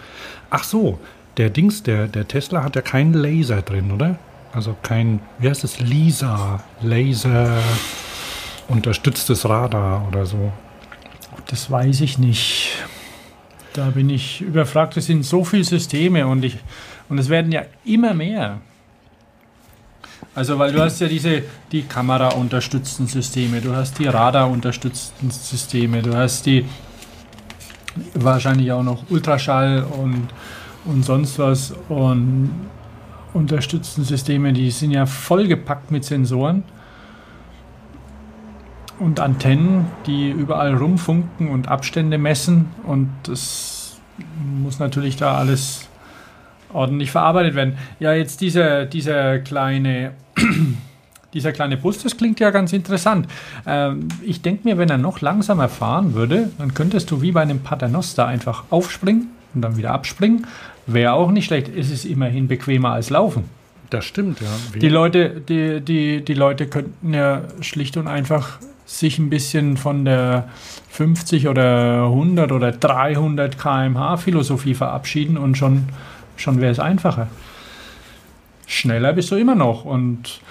Ach 0.50 0.63
so, 0.63 1.00
der 1.38 1.50
Dings, 1.50 1.84
der, 1.84 2.08
der 2.08 2.27
Tesla 2.27 2.63
hat 2.63 2.75
ja 2.75 2.82
keinen 2.82 3.13
Laser 3.13 3.62
drin, 3.62 3.91
oder? 3.91 4.17
Also 4.53 4.75
kein, 4.82 5.20
wie 5.39 5.50
heißt 5.50 5.63
es, 5.63 5.79
LISA, 5.79 6.63
Laser 6.82 7.58
unterstütztes 8.67 9.48
Radar 9.48 10.08
oder 10.08 10.25
so. 10.25 10.51
Das 11.48 11.70
weiß 11.70 12.01
ich 12.01 12.17
nicht. 12.17 12.72
Da 13.74 13.89
bin 13.89 14.10
ich 14.10 14.41
überfragt. 14.41 14.96
Es 14.98 15.08
sind 15.08 15.24
so 15.24 15.44
viele 15.44 15.65
Systeme 15.65 16.25
und, 16.25 16.46
ich, 16.46 16.58
und 17.10 17.17
es 17.17 17.29
werden 17.29 17.51
ja 17.51 17.63
immer 17.84 18.13
mehr. 18.13 18.62
Also, 20.36 20.60
weil 20.60 20.74
du 20.74 20.82
hast 20.82 21.00
ja 21.00 21.08
diese 21.08 21.44
die 21.72 21.84
Kamera-unterstützten 21.84 23.08
Systeme, 23.08 23.62
du 23.62 23.74
hast 23.74 23.98
die 24.00 24.08
Radar-unterstützten 24.08 25.32
Systeme, 25.32 26.01
du 26.01 26.13
hast 26.13 26.46
die 26.46 26.65
wahrscheinlich 28.13 28.70
auch 28.74 28.84
noch 28.84 29.10
Ultraschall 29.10 29.86
und, 29.86 30.27
und 30.84 31.06
sonst 31.06 31.39
was 31.39 31.74
und 31.88 32.50
unterstützten 33.34 34.04
Systeme, 34.04 34.51
die 34.51 34.72
sind 34.72 34.92
ja 34.92 35.06
vollgepackt 35.06 35.92
mit 35.92 36.04
Sensoren 36.04 36.63
und 39.00 39.22
Antennen, 39.22 39.88
die 40.06 40.32
überall 40.32 40.75
rumfunken 40.75 41.48
und 41.48 41.70
Abstände 41.70 42.18
messen 42.18 42.68
und 42.84 43.10
das 43.24 44.01
muss 44.44 44.80
natürlich 44.80 45.15
da 45.15 45.38
alles 45.38 45.88
ordentlich 46.74 47.12
verarbeitet 47.12 47.56
werden. 47.56 47.77
Ja, 48.00 48.13
jetzt 48.13 48.42
dieser, 48.42 48.86
dieser 48.86 49.39
kleine 49.39 50.12
dieser 51.34 51.51
kleine 51.51 51.77
Bus, 51.77 52.01
das 52.01 52.15
klingt 52.18 52.39
ja 52.39 52.50
ganz 52.51 52.72
interessant. 52.74 53.27
Ähm, 53.65 54.08
ich 54.24 54.42
denke 54.42 54.62
mir, 54.68 54.77
wenn 54.77 54.89
er 54.89 54.98
noch 54.98 55.22
langsamer 55.22 55.68
fahren 55.70 56.13
würde, 56.13 56.50
dann 56.58 56.74
könntest 56.74 57.12
du 57.12 57.22
wie 57.22 57.32
bei 57.32 57.42
einem 57.42 57.60
Paternoster 57.60 58.25
einfach 58.25 58.63
aufspringen 58.70 59.27
und 59.54 59.62
dann 59.62 59.75
wieder 59.77 59.92
abspringen. 59.92 60.48
Wäre 60.88 61.13
auch 61.13 61.32
nicht 61.32 61.46
schlecht. 61.46 61.70
Es 61.75 61.89
ist 61.92 62.06
immerhin 62.06 62.48
bequemer 62.48 62.92
als 62.92 63.10
Laufen. 63.10 63.44
Das 63.89 64.06
stimmt, 64.06 64.39
ja. 64.42 64.48
Wie- 64.72 64.80
Die 64.80 64.89
Leute, 64.89 65.42
die, 65.48 65.82
die, 65.82 66.24
die 66.24 66.34
Leute 66.34 66.68
könnten 66.68 67.13
ja 67.13 67.42
schlicht 67.62 67.98
und 67.98 68.08
einfach 68.08 68.58
sich 68.86 69.18
ein 69.20 69.30
bisschen 69.30 69.77
von 69.77 70.06
der 70.06 70.48
50 70.89 71.48
oder 71.48 72.04
100 72.06 72.51
oder 72.51 72.72
300 72.72 73.58
km/h 73.58 74.18
Philosophie 74.18 74.75
verabschieden 74.75 75.38
und 75.38 75.58
schon, 75.58 75.89
schon 76.38 76.62
wäre 76.62 76.72
es 76.72 76.80
einfacher. 76.80 77.27
Schneller 78.65 79.13
bist 79.13 79.31
du 79.31 79.36
immer 79.36 79.55
noch. 79.55 79.86
Und, 79.86 80.41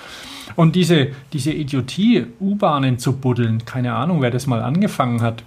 und 0.57 0.77
diese, 0.77 1.09
diese 1.33 1.53
Idiotie, 1.53 2.27
U-Bahnen 2.41 2.99
zu 2.99 3.17
buddeln, 3.17 3.65
keine 3.65 3.95
Ahnung, 3.95 4.23
wer 4.23 4.31
das 4.31 4.47
mal 4.47 4.63
angefangen 4.63 5.23
hat, 5.23 5.43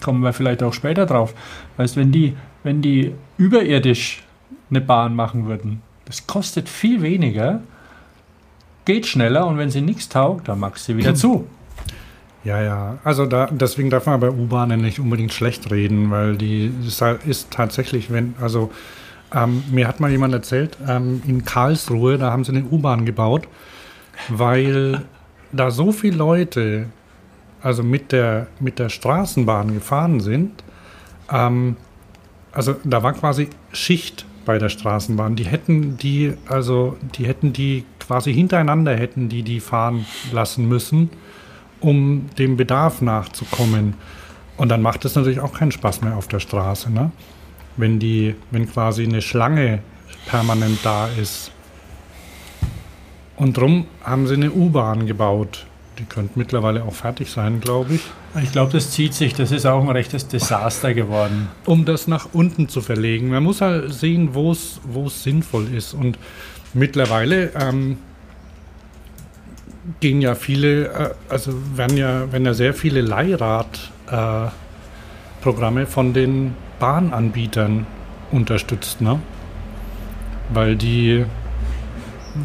kommen 0.00 0.22
wir 0.22 0.32
vielleicht 0.32 0.62
auch 0.62 0.72
später 0.72 1.06
drauf. 1.06 1.34
Weißt, 1.76 1.96
wenn 1.96 2.12
die, 2.12 2.36
wenn 2.62 2.82
die 2.82 3.12
überirdisch 3.36 4.22
eine 4.70 4.80
Bahn 4.80 5.14
machen 5.14 5.46
würden, 5.46 5.82
das 6.04 6.26
kostet 6.26 6.68
viel 6.68 7.02
weniger, 7.02 7.60
geht 8.84 9.06
schneller 9.06 9.46
und 9.46 9.58
wenn 9.58 9.70
sie 9.70 9.80
nichts 9.80 10.08
taugt, 10.08 10.48
dann 10.48 10.58
machst 10.58 10.88
du 10.88 10.92
sie 10.92 10.98
wieder 10.98 11.14
zu. 11.14 11.46
Ja, 12.42 12.62
ja. 12.62 12.98
Also 13.04 13.26
da, 13.26 13.48
deswegen 13.50 13.90
darf 13.90 14.06
man 14.06 14.18
bei 14.18 14.30
U-Bahnen 14.30 14.80
nicht 14.80 14.98
unbedingt 14.98 15.32
schlecht 15.32 15.70
reden, 15.70 16.10
weil 16.10 16.36
die 16.36 16.72
ist, 16.86 17.02
ist 17.26 17.50
tatsächlich, 17.50 18.10
wenn, 18.10 18.34
also 18.40 18.70
ähm, 19.34 19.64
mir 19.70 19.86
hat 19.88 20.00
mal 20.00 20.10
jemand 20.10 20.34
erzählt, 20.34 20.76
ähm, 20.86 21.22
in 21.26 21.44
Karlsruhe, 21.44 22.18
da 22.18 22.30
haben 22.30 22.44
sie 22.44 22.52
eine 22.52 22.64
U-Bahn 22.64 23.04
gebaut, 23.04 23.48
weil 24.28 25.02
da 25.52 25.70
so 25.70 25.92
viele 25.92 26.16
Leute, 26.16 26.86
also 27.62 27.82
mit 27.82 28.12
der, 28.12 28.46
mit 28.58 28.78
der 28.78 28.88
Straßenbahn 28.88 29.74
gefahren 29.74 30.20
sind, 30.20 30.64
ähm, 31.30 31.76
also 32.52 32.76
da 32.84 33.02
war 33.02 33.12
quasi 33.12 33.48
Schicht 33.72 34.26
bei 34.44 34.58
der 34.58 34.68
Straßenbahn. 34.68 35.36
Die 35.36 35.44
hätten 35.44 35.96
die, 35.96 36.34
also 36.48 36.96
die 37.16 37.26
hätten 37.26 37.52
die 37.52 37.84
quasi 38.00 38.34
hintereinander 38.34 38.96
hätten 38.96 39.28
die 39.28 39.44
die 39.44 39.60
fahren 39.60 40.04
lassen 40.32 40.68
müssen 40.68 41.10
um 41.80 42.28
dem 42.38 42.56
Bedarf 42.56 43.00
nachzukommen. 43.00 43.94
Und 44.56 44.68
dann 44.68 44.82
macht 44.82 45.04
es 45.04 45.14
natürlich 45.14 45.40
auch 45.40 45.54
keinen 45.54 45.72
Spaß 45.72 46.02
mehr 46.02 46.16
auf 46.16 46.28
der 46.28 46.40
Straße, 46.40 46.90
ne? 46.90 47.10
Wenn 47.80 47.98
die, 47.98 48.34
wenn 48.50 48.70
quasi 48.70 49.04
eine 49.04 49.22
Schlange 49.22 49.80
permanent 50.26 50.78
da 50.84 51.08
ist. 51.20 51.50
Und 53.36 53.56
drum 53.56 53.86
haben 54.04 54.26
sie 54.26 54.34
eine 54.34 54.52
U-Bahn 54.52 55.06
gebaut. 55.06 55.66
Die 55.98 56.04
könnte 56.04 56.38
mittlerweile 56.38 56.84
auch 56.84 56.94
fertig 56.94 57.30
sein, 57.30 57.60
glaube 57.60 57.94
ich. 57.94 58.02
Ich 58.42 58.52
glaube, 58.52 58.72
das 58.72 58.90
zieht 58.90 59.14
sich. 59.14 59.34
Das 59.34 59.50
ist 59.50 59.66
auch 59.66 59.82
ein 59.82 59.88
rechtes 59.88 60.28
Desaster 60.28 60.94
geworden. 60.94 61.48
um 61.66 61.84
das 61.84 62.06
nach 62.06 62.28
unten 62.32 62.68
zu 62.68 62.80
verlegen. 62.80 63.30
Man 63.30 63.42
muss 63.42 63.60
halt 63.60 63.92
sehen, 63.92 64.34
wo 64.34 64.52
es 64.52 65.22
sinnvoll 65.22 65.74
ist. 65.74 65.94
Und 65.94 66.18
mittlerweile 66.74 67.50
ähm, 67.54 67.98
gehen 70.00 70.20
ja 70.20 70.34
viele, 70.34 70.88
äh, 70.88 71.10
also 71.28 71.52
werden 71.74 71.96
ja, 71.96 72.30
werden 72.32 72.46
ja 72.46 72.54
sehr 72.54 72.74
viele 72.74 73.00
Leihrad-Programme 73.00 75.82
äh, 75.82 75.86
von 75.86 76.12
den 76.12 76.54
Bahnanbietern 76.80 77.86
unterstützt, 78.32 79.00
ne? 79.00 79.20
Weil 80.52 80.74
die, 80.74 81.24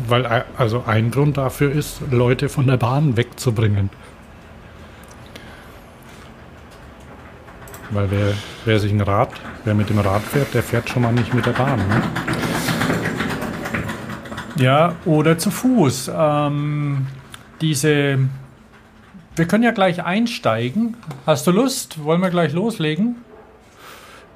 weil 0.07 0.45
also 0.57 0.83
ein 0.85 1.09
Grund 1.09 1.37
dafür 1.37 1.71
ist, 1.71 2.01
Leute 2.11 2.49
von 2.49 2.67
der 2.67 2.77
Bahn 2.77 3.17
wegzubringen. 3.17 3.89
Weil 7.89 8.11
wer, 8.11 8.33
wer 8.65 8.79
sich 8.79 8.91
ein 8.91 9.01
Rad, 9.01 9.29
wer 9.63 9.73
mit 9.73 9.89
dem 9.89 9.99
Rad 9.99 10.21
fährt, 10.21 10.53
der 10.53 10.63
fährt 10.63 10.89
schon 10.89 11.01
mal 11.03 11.13
nicht 11.13 11.33
mit 11.33 11.45
der 11.45 11.53
Bahn. 11.53 11.77
Ne? 11.77 12.03
Ja, 14.57 14.95
oder 15.05 15.37
zu 15.37 15.51
Fuß. 15.51 16.11
Ähm, 16.15 17.07
diese. 17.61 18.19
Wir 19.35 19.47
können 19.47 19.63
ja 19.63 19.71
gleich 19.71 20.03
einsteigen. 20.03 20.95
Hast 21.25 21.45
du 21.45 21.51
Lust? 21.51 22.03
Wollen 22.03 22.21
wir 22.21 22.29
gleich 22.29 22.53
loslegen? 22.53 23.17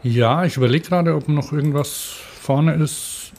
Ja, 0.04 0.46
ich 0.46 0.56
überlege 0.58 0.88
gerade, 0.88 1.16
ob 1.16 1.28
noch 1.28 1.52
irgendwas 1.52 2.16
vorne 2.42 2.74
ist. 2.76 3.32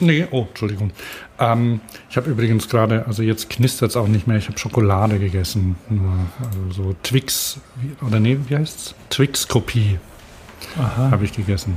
Nee, 0.00 0.26
oh, 0.30 0.46
Entschuldigung. 0.48 0.92
Ähm, 1.40 1.80
ich 2.08 2.16
habe 2.16 2.30
übrigens 2.30 2.68
gerade, 2.68 3.04
also 3.06 3.22
jetzt 3.22 3.50
knistert 3.50 3.90
es 3.90 3.96
auch 3.96 4.06
nicht 4.06 4.26
mehr, 4.28 4.36
ich 4.36 4.46
habe 4.48 4.58
Schokolade 4.58 5.18
gegessen. 5.18 5.74
Nur, 5.88 6.12
also 6.38 6.82
so 6.82 6.96
Twix, 7.02 7.58
oder 8.06 8.20
nee, 8.20 8.38
wie 8.48 8.56
heißt's? 8.56 8.94
Twix-Kopie 9.10 9.98
Aha. 10.78 11.10
habe 11.10 11.24
ich 11.24 11.32
gegessen. 11.32 11.76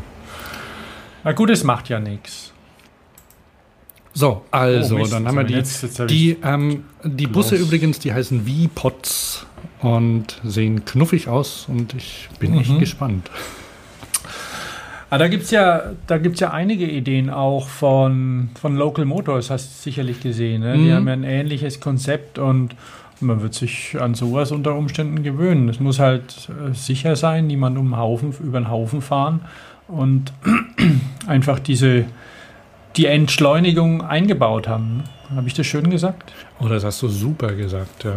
Na 1.23 1.31
gut, 1.31 1.49
es 1.49 1.63
macht 1.63 1.89
ja 1.89 1.99
nichts. 1.99 2.51
So, 4.13 4.43
also, 4.51 4.95
Oh, 4.95 4.99
Mist, 4.99 5.13
dann 5.13 5.25
haben 5.27 5.37
wir 5.37 5.43
die. 5.45 5.55
hab 5.55 6.07
die 6.07 6.37
ähm, 6.43 6.83
die 7.03 7.27
Busse 7.27 7.55
übrigens, 7.55 7.97
die 7.99 8.11
heißen 8.13 8.45
V-Pods 8.45 9.45
und 9.79 10.39
sehen 10.43 10.83
knuffig 10.85 11.27
aus 11.29 11.65
und 11.69 11.93
ich 11.95 12.27
bin 12.39 12.59
echt 12.59 12.69
Mhm. 12.71 12.79
gespannt. 12.79 13.31
Ah, 15.13 15.17
da 15.17 15.27
gibt 15.27 15.43
es 15.43 15.51
ja, 15.51 15.91
da 16.07 16.17
gibt's 16.17 16.39
ja 16.39 16.51
einige 16.51 16.85
Ideen 16.89 17.29
auch 17.29 17.67
von, 17.67 18.49
von 18.59 18.77
Local 18.77 19.03
Motors, 19.05 19.49
hast 19.49 19.67
du 19.69 19.83
sicherlich 19.83 20.21
gesehen. 20.21 20.61
Ne? 20.61 20.73
Die 20.77 20.85
Mhm. 20.85 20.93
haben 20.93 21.07
ja 21.07 21.13
ein 21.13 21.23
ähnliches 21.25 21.81
Konzept 21.81 22.39
und 22.39 22.75
man 23.19 23.41
wird 23.41 23.53
sich 23.53 23.97
an 24.01 24.15
sowas 24.15 24.51
unter 24.53 24.73
Umständen 24.73 25.21
gewöhnen. 25.21 25.67
Es 25.67 25.81
muss 25.81 25.99
halt 25.99 26.49
äh, 26.49 26.73
sicher 26.73 27.15
sein, 27.17 27.45
niemand 27.47 27.77
um 27.77 27.97
Haufen, 27.97 28.33
über 28.41 28.59
den 28.61 28.69
Haufen 28.71 29.01
fahren 29.01 29.41
und 29.89 30.31
einfach 31.27 31.59
diese 31.59 32.05
die 32.95 33.05
Entschleunigung 33.05 34.01
eingebaut 34.01 34.67
haben. 34.69 35.03
Habe 35.35 35.47
ich 35.47 35.53
das 35.53 35.65
schön 35.67 35.89
gesagt? 35.89 36.31
Oh, 36.61 36.67
das 36.69 36.83
hast 36.85 37.01
du 37.01 37.09
super 37.09 37.51
gesagt, 37.53 38.03
ja. 38.05 38.15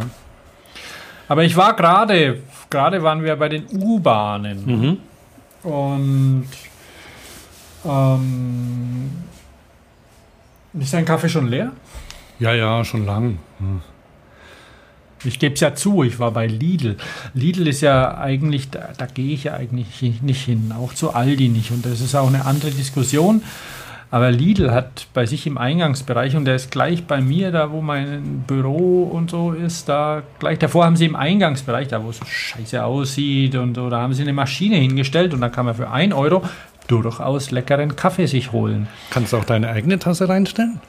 Aber 1.28 1.42
ich 1.44 1.56
war 1.56 1.74
gerade, 1.74 2.38
gerade 2.70 3.02
waren 3.02 3.22
wir 3.24 3.34
bei 3.36 3.48
den 3.48 3.64
U-Bahnen. 3.72 4.98
Mhm. 5.62 5.68
Und 5.70 6.46
ähm, 7.86 9.10
ist 10.78 10.92
dein 10.92 11.04
Kaffee 11.04 11.28
schon 11.28 11.48
leer? 11.48 11.72
Ja, 12.38 12.52
ja, 12.52 12.84
schon 12.84 13.06
lang. 13.06 13.38
Ich 15.24 15.38
gebe 15.38 15.54
es 15.54 15.60
ja 15.60 15.74
zu, 15.74 16.02
ich 16.02 16.18
war 16.18 16.32
bei 16.32 16.46
Lidl. 16.46 16.96
Lidl 17.32 17.68
ist 17.68 17.80
ja 17.80 18.18
eigentlich, 18.18 18.70
da, 18.70 18.90
da 18.96 19.06
gehe 19.06 19.32
ich 19.34 19.44
ja 19.44 19.54
eigentlich 19.54 20.20
nicht 20.22 20.44
hin, 20.44 20.72
auch 20.76 20.92
zu 20.92 21.14
Aldi 21.14 21.48
nicht. 21.48 21.70
Und 21.70 21.86
das 21.86 22.00
ist 22.00 22.14
auch 22.14 22.28
eine 22.28 22.44
andere 22.44 22.70
Diskussion. 22.70 23.42
Aber 24.10 24.30
Lidl 24.30 24.70
hat 24.70 25.08
bei 25.12 25.26
sich 25.26 25.44
im 25.46 25.58
Eingangsbereich, 25.58 26.36
und 26.36 26.44
der 26.44 26.54
ist 26.54 26.70
gleich 26.70 27.04
bei 27.04 27.20
mir, 27.20 27.50
da 27.50 27.72
wo 27.72 27.80
mein 27.80 28.44
Büro 28.46 29.04
und 29.04 29.30
so 29.30 29.50
ist, 29.50 29.88
da 29.88 30.22
gleich 30.38 30.60
davor 30.60 30.84
haben 30.84 30.94
sie 30.96 31.06
im 31.06 31.16
Eingangsbereich, 31.16 31.88
da 31.88 32.04
wo 32.04 32.10
es 32.10 32.18
so 32.18 32.24
scheiße 32.24 32.84
aussieht 32.84 33.56
und 33.56 33.74
so, 33.74 33.90
da 33.90 34.02
haben 34.02 34.14
sie 34.14 34.22
eine 34.22 34.32
Maschine 34.32 34.76
hingestellt 34.76 35.34
und 35.34 35.40
da 35.40 35.48
kann 35.48 35.66
man 35.66 35.74
für 35.74 35.90
1 35.90 36.14
Euro 36.14 36.44
durchaus 36.88 37.50
leckeren 37.50 37.96
Kaffee 37.96 38.26
sich 38.26 38.52
holen. 38.52 38.88
Kannst 39.10 39.32
du 39.32 39.38
auch 39.38 39.44
deine 39.44 39.68
eigene 39.68 39.98
Tasse 39.98 40.28
reinstellen? 40.28 40.80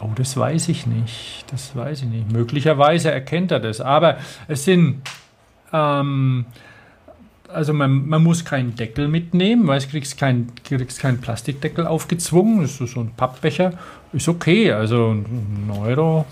Oh, 0.00 0.10
das 0.14 0.36
weiß 0.36 0.68
ich 0.68 0.86
nicht. 0.86 1.44
Das 1.50 1.74
weiß 1.74 2.02
ich 2.02 2.08
nicht. 2.08 2.30
Möglicherweise 2.30 3.10
erkennt 3.10 3.50
er 3.50 3.60
das. 3.60 3.80
Aber 3.80 4.18
es 4.48 4.64
sind, 4.64 5.02
ähm, 5.72 6.46
also 7.48 7.72
man, 7.72 8.06
man 8.06 8.22
muss 8.22 8.44
keinen 8.44 8.74
Deckel 8.74 9.08
mitnehmen, 9.08 9.66
weil 9.66 9.80
du 9.80 9.86
kriegst 9.86 10.18
keinen 10.18 10.52
kriegst 10.62 11.00
keinen 11.00 11.20
Plastikdeckel 11.20 11.86
aufgezwungen. 11.86 12.62
Das 12.62 12.80
ist 12.80 12.92
so 12.92 13.00
ein 13.00 13.12
Pappbecher. 13.16 13.72
Ist 14.12 14.28
okay. 14.28 14.72
Also 14.72 15.12
ein 15.12 15.70
Euro, 15.80 16.26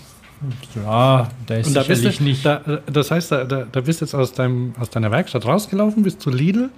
ja, 0.75 1.29
der 1.47 1.59
ist 1.59 1.67
Und 1.67 1.73
da 1.75 1.83
sicherlich 1.83 2.17
du, 2.17 2.23
nicht. 2.23 2.45
Da, 2.45 2.61
das 2.85 3.11
heißt, 3.11 3.31
da, 3.31 3.43
da, 3.45 3.65
da 3.71 3.81
bist 3.81 4.01
du 4.01 4.05
jetzt 4.05 4.13
aus, 4.13 4.33
deinem, 4.33 4.73
aus 4.79 4.89
deiner 4.89 5.11
Werkstatt 5.11 5.45
rausgelaufen, 5.45 6.03
bist 6.03 6.21
zu 6.21 6.29
Lidl, 6.29 6.69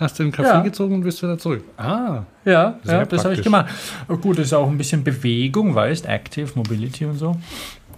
hast 0.00 0.18
den 0.18 0.32
Kaffee 0.32 0.48
Ja. 0.48 0.60
gezogen 0.60 0.94
und 0.96 1.02
bist 1.02 1.22
wieder 1.22 1.38
zurück. 1.38 1.64
Ah, 1.76 2.22
Ja, 2.44 2.78
ja 2.84 3.04
das 3.04 3.24
habe 3.24 3.34
ich 3.34 3.42
gemacht. 3.42 3.72
Oh, 4.08 4.16
Gut, 4.16 4.38
ist 4.38 4.52
auch 4.52 4.68
ein 4.68 4.76
bisschen 4.78 5.04
Bewegung, 5.04 5.74
weißt, 5.74 6.06
Active 6.06 6.50
Mobility 6.54 7.04
und 7.06 7.16
so. 7.18 7.36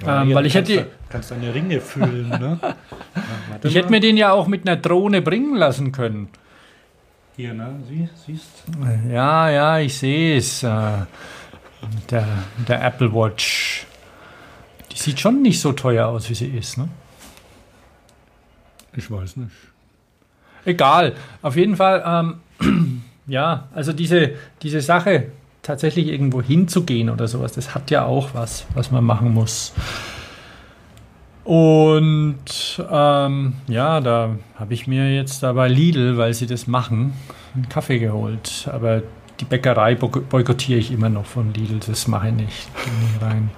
Ja, 0.04 0.22
ähm, 0.22 0.34
weil 0.34 0.44
ich 0.46 0.52
kannst 0.52 0.70
hätte, 0.70 0.82
du- 0.82 0.90
kannst 1.08 1.30
deine 1.30 1.54
Ringe 1.54 1.80
fühlen, 1.80 2.28
ne? 2.28 2.58
Warte 2.60 2.76
ich 3.68 3.74
mal. 3.74 3.80
hätte 3.80 3.90
mir 3.90 4.00
den 4.00 4.16
ja 4.18 4.32
auch 4.32 4.46
mit 4.46 4.68
einer 4.68 4.76
Drohne 4.76 5.22
bringen 5.22 5.56
lassen 5.56 5.90
können. 5.92 6.28
Hier, 7.36 7.54
ne? 7.54 7.80
Sie, 7.88 8.08
siehst 8.26 8.48
Ja, 9.10 9.48
ja, 9.50 9.78
ich 9.78 9.96
sehe 9.96 10.36
es. 10.36 10.62
Äh, 10.62 10.68
der, 12.10 12.26
der 12.68 12.84
Apple 12.84 13.12
Watch. 13.14 13.86
Die 14.92 14.98
sieht 14.98 15.20
schon 15.20 15.42
nicht 15.42 15.60
so 15.60 15.72
teuer 15.72 16.06
aus, 16.08 16.28
wie 16.30 16.34
sie 16.34 16.46
ist. 16.48 16.78
Ne? 16.78 16.88
Ich 18.96 19.10
weiß 19.10 19.36
nicht. 19.36 19.50
Egal. 20.66 21.14
Auf 21.40 21.56
jeden 21.56 21.76
Fall, 21.76 22.02
ähm, 22.60 23.02
ja, 23.26 23.68
also 23.74 23.92
diese, 23.94 24.32
diese 24.62 24.82
Sache, 24.82 25.28
tatsächlich 25.62 26.08
irgendwo 26.08 26.42
hinzugehen 26.42 27.10
oder 27.10 27.26
sowas, 27.26 27.52
das 27.52 27.74
hat 27.74 27.90
ja 27.90 28.04
auch 28.04 28.34
was, 28.34 28.66
was 28.74 28.90
man 28.92 29.02
machen 29.02 29.32
muss. 29.34 29.72
Und 31.42 32.36
ähm, 32.90 33.52
ja, 33.68 34.00
da 34.00 34.30
habe 34.56 34.74
ich 34.74 34.86
mir 34.86 35.14
jetzt 35.14 35.42
da 35.42 35.52
bei 35.52 35.68
Lidl, 35.68 36.16
weil 36.18 36.34
sie 36.34 36.46
das 36.46 36.66
machen, 36.66 37.14
einen 37.54 37.68
Kaffee 37.68 37.98
geholt. 38.00 38.68
Aber 38.72 39.02
die 39.40 39.44
Bäckerei 39.44 39.94
boy- 39.94 40.22
boykottiere 40.28 40.78
ich 40.80 40.90
immer 40.92 41.08
noch 41.08 41.24
von 41.26 41.52
Lidl, 41.54 41.78
das 41.86 42.08
mache 42.08 42.28
ich 42.28 42.34
nicht. 42.34 42.68
Geh 42.84 42.90
nicht 43.06 43.22
rein. 43.22 43.50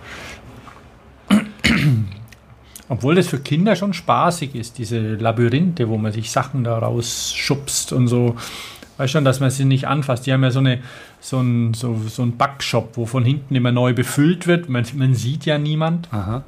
Obwohl 2.88 3.14
das 3.14 3.28
für 3.28 3.38
Kinder 3.38 3.76
schon 3.76 3.92
spaßig 3.92 4.54
ist, 4.54 4.78
diese 4.78 5.14
Labyrinthe, 5.14 5.88
wo 5.88 5.98
man 5.98 6.12
sich 6.12 6.30
Sachen 6.30 6.64
da 6.64 6.78
rausschubst 6.78 7.92
und 7.92 8.08
so. 8.08 8.36
Weißt 8.96 9.12
schon, 9.12 9.24
dass 9.24 9.40
man 9.40 9.50
sie 9.50 9.64
nicht 9.64 9.86
anfasst. 9.86 10.26
Die 10.26 10.32
haben 10.32 10.42
ja 10.42 10.50
so, 10.50 10.58
eine, 10.58 10.80
so 11.20 11.38
einen 11.38 11.74
so, 11.74 12.00
so 12.08 12.22
ein 12.22 12.36
Backshop, 12.36 12.96
wo 12.96 13.06
von 13.06 13.24
hinten 13.24 13.54
immer 13.54 13.70
neu 13.70 13.92
befüllt 13.94 14.46
wird. 14.46 14.68
Man, 14.68 14.84
man 14.94 15.14
sieht 15.14 15.44
ja 15.46 15.58
niemand. 15.58 16.08
Aha. 16.12 16.42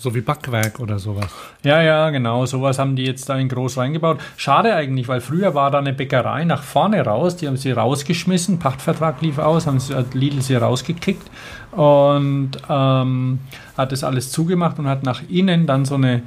So 0.00 0.14
wie 0.14 0.22
Backwerk 0.22 0.80
oder 0.80 0.98
sowas. 0.98 1.26
Ja, 1.62 1.82
ja, 1.82 2.08
genau. 2.08 2.46
Sowas 2.46 2.78
haben 2.78 2.96
die 2.96 3.04
jetzt 3.04 3.28
da 3.28 3.36
in 3.36 3.50
groß 3.50 3.76
reingebaut. 3.76 4.18
Schade 4.38 4.74
eigentlich, 4.74 5.08
weil 5.08 5.20
früher 5.20 5.54
war 5.54 5.70
da 5.70 5.78
eine 5.78 5.92
Bäckerei 5.92 6.44
nach 6.44 6.62
vorne 6.62 7.04
raus. 7.04 7.36
Die 7.36 7.46
haben 7.46 7.58
sie 7.58 7.70
rausgeschmissen. 7.72 8.58
Pachtvertrag 8.58 9.20
lief 9.20 9.36
aus, 9.36 9.66
haben 9.66 9.78
sie, 9.78 9.94
hat 9.94 10.14
Lidl 10.14 10.40
sie 10.40 10.54
rausgekickt 10.54 11.30
und 11.72 12.52
ähm, 12.70 13.40
hat 13.76 13.92
das 13.92 14.02
alles 14.02 14.32
zugemacht 14.32 14.78
und 14.78 14.86
hat 14.86 15.02
nach 15.02 15.20
innen 15.28 15.66
dann 15.66 15.84
so 15.84 15.96
eine, 15.96 16.22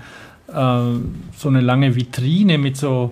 äh, 0.50 1.00
so 1.36 1.50
eine 1.50 1.62
lange 1.62 1.96
Vitrine 1.96 2.60
mit 2.60 2.78
so 2.78 3.12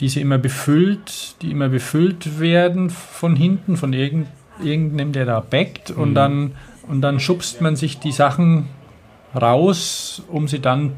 die 0.00 0.08
sie 0.08 0.20
immer 0.20 0.38
befüllt, 0.38 1.36
die 1.42 1.52
immer 1.52 1.68
befüllt 1.68 2.40
werden 2.40 2.90
von 2.90 3.36
hinten, 3.36 3.76
von 3.76 3.92
irgend, 3.92 4.26
irgendeinem, 4.60 5.12
der 5.12 5.26
da 5.26 5.38
backt 5.38 5.92
und 5.92 6.14
dann 6.14 6.52
und 6.88 7.00
dann 7.00 7.20
schubst 7.20 7.60
man 7.60 7.76
sich 7.76 8.00
die 8.00 8.12
Sachen 8.12 8.68
raus, 9.34 10.22
um 10.28 10.48
sie 10.48 10.60
dann 10.60 10.92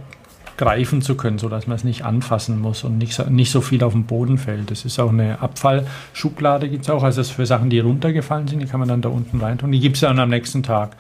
greifen 0.56 1.02
zu 1.02 1.16
können, 1.16 1.38
sodass 1.38 1.66
man 1.66 1.76
es 1.76 1.84
nicht 1.84 2.04
anfassen 2.04 2.60
muss 2.60 2.84
und 2.84 2.98
nicht 2.98 3.14
so, 3.14 3.24
nicht 3.24 3.50
so 3.50 3.60
viel 3.60 3.82
auf 3.82 3.92
den 3.92 4.04
Boden 4.04 4.38
fällt. 4.38 4.70
Das 4.70 4.84
ist 4.84 4.98
auch 5.00 5.10
eine 5.10 5.40
Abfallschublade, 5.40 6.68
gibt 6.68 6.84
es 6.84 6.90
auch. 6.90 7.02
Also 7.02 7.20
das 7.20 7.30
für 7.30 7.46
Sachen, 7.46 7.70
die 7.70 7.80
runtergefallen 7.80 8.46
sind, 8.46 8.60
die 8.60 8.66
kann 8.66 8.80
man 8.80 8.88
dann 8.88 9.02
da 9.02 9.08
unten 9.08 9.40
reintun. 9.40 9.72
Die 9.72 9.80
gibt 9.80 9.96
es 9.96 10.00
dann 10.00 10.18
am 10.18 10.30
nächsten 10.30 10.62
Tag. 10.62 10.96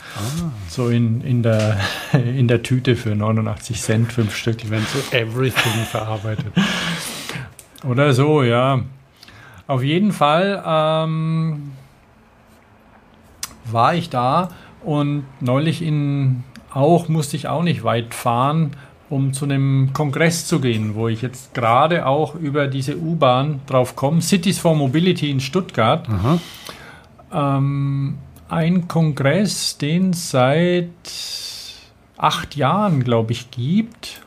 So 0.68 0.88
in, 0.88 1.20
in, 1.20 1.42
der, 1.42 1.78
in 2.12 2.48
der 2.48 2.62
Tüte 2.62 2.96
für 2.96 3.14
89 3.14 3.80
Cent, 3.80 4.12
fünf 4.12 4.34
Stück. 4.34 4.58
Die 4.58 4.70
werden 4.70 4.86
so 4.92 5.16
everything 5.16 5.84
verarbeitet. 5.90 6.52
Oder 7.88 8.12
so, 8.12 8.42
ja. 8.42 8.80
Auf 9.66 9.82
jeden 9.82 10.12
Fall 10.12 10.62
ähm, 10.66 11.72
war 13.70 13.94
ich 13.94 14.10
da 14.10 14.50
und 14.82 15.24
neulich 15.40 15.80
in 15.80 16.44
auch 16.74 17.08
musste 17.08 17.36
ich 17.36 17.48
auch 17.48 17.62
nicht 17.62 17.84
weit 17.84 18.14
fahren, 18.14 18.72
um 19.10 19.32
zu 19.32 19.44
einem 19.44 19.90
Kongress 19.92 20.46
zu 20.46 20.60
gehen, 20.60 20.94
wo 20.94 21.08
ich 21.08 21.22
jetzt 21.22 21.54
gerade 21.54 22.06
auch 22.06 22.34
über 22.34 22.66
diese 22.66 22.96
U-Bahn 22.96 23.60
drauf 23.66 23.96
komme. 23.96 24.20
Cities 24.20 24.58
for 24.58 24.74
Mobility 24.74 25.30
in 25.30 25.40
Stuttgart. 25.40 26.06
Ähm, 27.32 28.18
ein 28.48 28.88
Kongress, 28.88 29.78
den 29.78 30.10
es 30.10 30.30
seit 30.30 30.88
acht 32.16 32.56
Jahren, 32.56 33.04
glaube 33.04 33.32
ich, 33.32 33.50
gibt. 33.50 34.22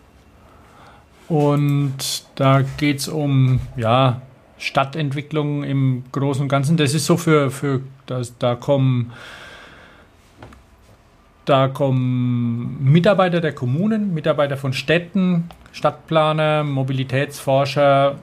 Und 1.28 2.26
da 2.36 2.62
geht 2.62 3.00
es 3.00 3.08
um 3.08 3.60
ja, 3.76 4.22
Stadtentwicklung 4.58 5.64
im 5.64 6.04
Großen 6.12 6.44
und 6.44 6.50
Ganzen. 6.50 6.78
Das 6.78 6.94
ist 6.94 7.06
so 7.06 7.18
für, 7.18 7.52
für 7.52 7.82
das, 8.06 8.38
da 8.38 8.56
kommen 8.56 9.12
da 11.48 11.70
kommen 11.70 12.78
Mitarbeiter 12.82 13.42
der 13.42 13.54
Kommunen, 13.54 14.14
Mitarbeiter 14.14 14.58
von 14.58 14.74
Städten, 14.74 15.50
Stadtplaner, 15.72 16.64
Mobilitätsforscher 16.64 18.16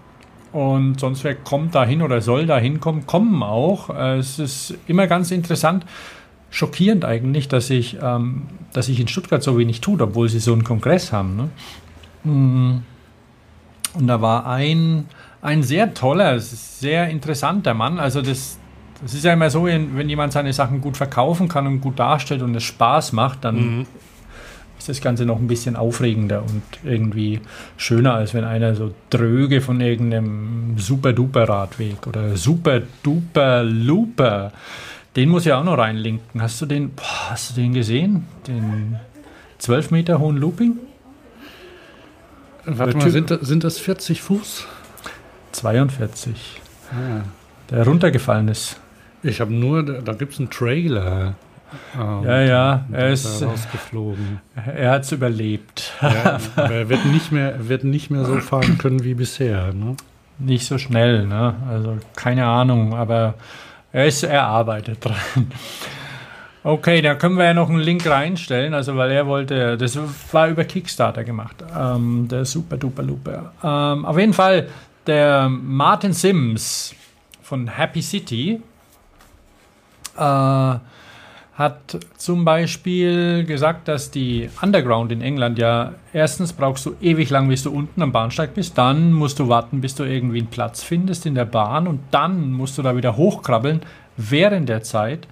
und 0.53 1.01
sonst 1.01 1.25
wer 1.25 1.35
kommt 1.35 1.75
da 1.75 1.85
hin 1.85 2.03
oder 2.03 2.21
soll 2.21 2.47
da 2.47 2.59
hinkommen, 2.59 3.07
kommen 3.07 3.43
auch. 3.43 3.91
Äh, 3.91 4.19
Es 4.19 4.39
ist 4.39 4.75
immer 4.87 5.07
ganz 5.07 5.31
interessant, 5.31 5.87
schockierend 6.51 7.05
eigentlich, 7.05 7.49
dass 7.49 7.69
sich 7.69 7.97
ähm, 8.01 8.43
dass 8.75 8.87
sich 8.87 9.01
in 9.01 9.09
Stuttgart 9.09 9.43
so 9.43 9.57
wenig 9.57 9.81
tut, 9.81 10.03
obwohl 10.03 10.29
sie 10.29 10.41
so 10.41 10.53
einen 10.53 10.65
Kongress 10.65 11.13
haben. 11.13 11.37
Ne? 11.37 12.31
Mm. 12.31 12.83
Und 13.95 14.07
da 14.09 14.21
war 14.21 14.47
ein, 14.47 15.07
ein 15.41 15.63
sehr 15.63 15.95
toller, 15.95 16.41
sehr 16.41 17.09
interessanter 17.09 17.73
Mann. 17.73 18.01
Also 18.01 18.21
das, 18.21 18.59
das 19.05 19.15
ist 19.15 19.25
ja 19.25 19.33
immer 19.33 19.51
so, 19.51 19.67
wenn 19.67 20.09
jemand 20.09 20.33
seine 20.33 20.53
Sachen 20.53 20.81
gut 20.81 20.97
verkaufen 20.97 21.47
kann 21.49 21.67
und 21.69 21.81
gut 21.81 21.99
darstellt 22.01 22.43
und 22.43 22.55
es 22.57 22.65
Spaß 22.65 23.13
macht, 23.13 23.45
dann 23.45 23.87
ist 24.79 24.89
das 24.89 25.01
Ganze 25.01 25.25
noch 25.25 25.39
ein 25.39 25.47
bisschen 25.47 25.77
aufregender 25.77 26.43
und 26.43 26.63
irgendwie 26.85 27.41
schöner, 27.77 28.15
als 28.15 28.35
wenn 28.35 28.43
einer 28.45 28.75
so 28.75 28.93
dröge 29.11 29.61
von 29.61 29.81
irgendeinem 29.81 30.77
super-duper-Radweg 30.79 32.05
oder 32.07 32.37
super-duper-looper. 32.37 34.53
Den 35.17 35.29
muss 35.29 35.47
ich 35.47 35.53
auch 35.53 35.63
noch 35.65 35.79
reinlinken. 35.79 36.43
Hast 36.43 36.61
du 36.61 36.67
den, 36.67 36.91
boah, 36.91 37.31
hast 37.31 37.51
du 37.51 37.55
den 37.61 37.73
gesehen? 37.73 38.25
Den 38.49 38.97
12 39.59 39.93
Meter 39.93 40.19
hohen 40.19 40.37
Looping? 40.39 40.77
Warte 42.67 42.97
mal, 42.97 43.11
sind, 43.11 43.31
das- 43.31 43.41
sind 43.43 43.63
das 43.65 43.79
40 43.79 44.23
Fuß? 44.23 44.67
42. 45.53 46.61
Ah. 46.91 47.21
der 47.71 47.85
runtergefallen 47.87 48.49
ist. 48.49 48.81
Ich 49.25 49.41
habe 49.41 49.53
nur, 49.53 49.83
da 49.83 50.13
gibt 50.13 50.35
es 50.35 50.39
einen 50.39 50.51
Trailer. 50.51 51.35
Ähm, 51.99 52.25
ja, 52.25 52.41
ja, 52.43 52.85
er 52.93 53.11
ist 53.11 53.43
rausgeflogen. 53.43 54.41
Er 54.55 54.91
hat 54.93 55.03
es 55.03 55.13
überlebt. 55.13 55.93
Ja, 56.01 56.39
er 56.57 56.89
wird 56.89 57.07
nicht, 57.07 57.33
mehr, 57.33 57.69
wird 57.69 57.85
nicht 57.85 58.11
mehr 58.11 58.25
so 58.25 58.39
fahren 58.41 58.79
können 58.79 59.03
wie 59.03 59.15
bisher. 59.15 59.73
Ne? 59.73 59.97
Nicht 60.39 60.67
so 60.67 60.79
schnell, 60.79 61.27
ne? 61.27 61.55
Also 61.69 61.99
keine 62.15 62.45
Ahnung, 62.45 62.95
aber 62.95 63.35
er 63.93 64.07
ist, 64.07 64.23
er 64.25 64.45
arbeitet 64.45 65.05
dran. 65.05 65.17
Okay, 66.63 67.03
da 67.03 67.15
können 67.15 67.37
wir 67.37 67.45
ja 67.45 67.55
noch 67.55 67.69
einen 67.69 67.81
Link 67.81 68.07
reinstellen, 68.07 68.73
also 68.73 68.97
weil 68.97 69.11
er 69.11 69.27
wollte, 69.27 69.77
das 69.77 69.99
war 70.33 70.49
über 70.49 70.65
Kickstarter 70.65 71.23
gemacht, 71.23 71.57
ähm, 71.79 72.27
der 72.29 72.45
super 72.47 72.79
duper 72.79 73.03
Luper. 73.03 73.53
Ähm, 73.63 74.07
auf 74.07 74.19
jeden 74.19 74.33
Fall, 74.33 74.69
der 75.07 75.49
Martin 75.51 76.15
Sims 76.15 76.95
von 77.43 77.69
Happy 77.69 78.01
City 78.01 78.63
äh, 80.17 80.79
hat 81.57 82.01
zum 82.17 82.45
Beispiel 82.45 83.45
gesagt, 83.45 83.87
dass 83.87 84.11
die 84.11 84.51
Underground 84.61 85.13
in 85.13 85.21
England 85.21 85.59
ja 85.59 85.93
erstens 86.13 86.53
brauchst 86.53 86.85
du 86.85 86.97
ewig 87.01 87.31
lang, 87.31 87.49
bis 87.49 87.63
du 87.63 87.71
unten 87.71 88.03
am 88.03 88.11
Bahnsteig 88.11 88.55
bist, 88.55 88.77
dann 88.77 89.13
musst 89.13 89.39
du 89.39 89.49
warten, 89.49 89.81
bis 89.81 89.95
du 89.95 90.03
irgendwie 90.03 90.39
einen 90.39 90.49
Platz 90.49 90.83
findest 90.83 91.27
in 91.27 91.37
der 91.37 91.45
Bahn 91.45 91.87
und 91.87 92.01
dann 92.11 92.53
musst 92.53 92.77
du 92.77 92.83
da 92.83 92.97
wieder 92.97 93.17
hochkrabbeln. 93.17 93.83
Während 94.17 94.69
der 94.69 94.83
Zeit 94.83 95.29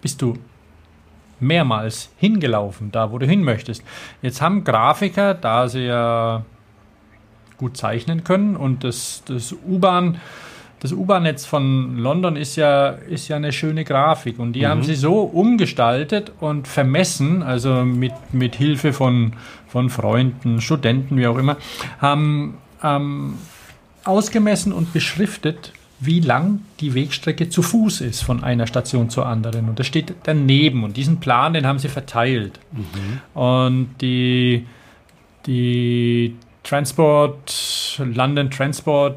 bist 0.00 0.22
du 0.22 0.38
mehrmals 1.38 2.10
hingelaufen, 2.16 2.90
da 2.90 3.12
wo 3.12 3.18
du 3.18 3.26
hin 3.26 3.44
möchtest. 3.44 3.82
Jetzt 4.22 4.40
haben 4.40 4.64
Grafiker, 4.64 5.34
da 5.34 5.68
sie 5.68 5.86
ja 5.86 6.44
gut 7.58 7.76
zeichnen 7.76 8.24
können 8.24 8.56
und 8.56 8.84
das, 8.84 9.22
das 9.26 9.52
U-Bahn 9.52 10.18
das 10.80 10.92
U-Bahn-Netz 10.92 11.44
von 11.44 11.98
London 11.98 12.36
ist 12.36 12.56
ja, 12.56 12.88
ist 12.88 13.28
ja 13.28 13.36
eine 13.36 13.52
schöne 13.52 13.84
Grafik 13.84 14.38
und 14.38 14.52
die 14.52 14.60
mhm. 14.60 14.66
haben 14.66 14.82
sie 14.82 14.94
so 14.94 15.22
umgestaltet 15.22 16.32
und 16.40 16.68
vermessen, 16.68 17.42
also 17.42 17.84
mit, 17.84 18.12
mit 18.32 18.54
Hilfe 18.54 18.92
von, 18.92 19.32
von 19.66 19.90
Freunden, 19.90 20.60
Studenten, 20.60 21.16
wie 21.16 21.26
auch 21.26 21.38
immer, 21.38 21.56
haben 22.00 22.58
ähm, 22.82 23.34
ausgemessen 24.04 24.72
und 24.72 24.92
beschriftet, 24.92 25.72
wie 26.00 26.20
lang 26.20 26.60
die 26.78 26.94
Wegstrecke 26.94 27.48
zu 27.48 27.62
Fuß 27.62 28.02
ist 28.02 28.22
von 28.22 28.44
einer 28.44 28.68
Station 28.68 29.10
zur 29.10 29.26
anderen. 29.26 29.68
Und 29.68 29.80
das 29.80 29.86
steht 29.88 30.14
daneben. 30.22 30.84
Und 30.84 30.96
diesen 30.96 31.18
Plan, 31.18 31.54
den 31.54 31.66
haben 31.66 31.80
sie 31.80 31.88
verteilt. 31.88 32.60
Mhm. 32.70 33.40
Und 33.40 33.88
die, 34.00 34.64
die 35.46 36.36
Transport, 36.62 38.00
London 38.14 38.48
Transport 38.50 39.16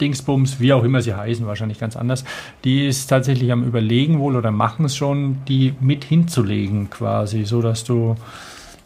Dingsbums, 0.00 0.60
wie 0.60 0.72
auch 0.72 0.84
immer 0.84 1.02
sie 1.02 1.14
heißen, 1.14 1.46
wahrscheinlich 1.46 1.78
ganz 1.78 1.96
anders, 1.96 2.24
die 2.64 2.86
ist 2.86 3.08
tatsächlich 3.08 3.52
am 3.52 3.64
Überlegen 3.64 4.18
wohl 4.18 4.36
oder 4.36 4.50
machen 4.50 4.84
es 4.84 4.96
schon, 4.96 5.44
die 5.46 5.74
mit 5.80 6.04
hinzulegen 6.04 6.90
quasi, 6.90 7.44
so 7.44 7.62
dass 7.62 7.84
du, 7.84 8.16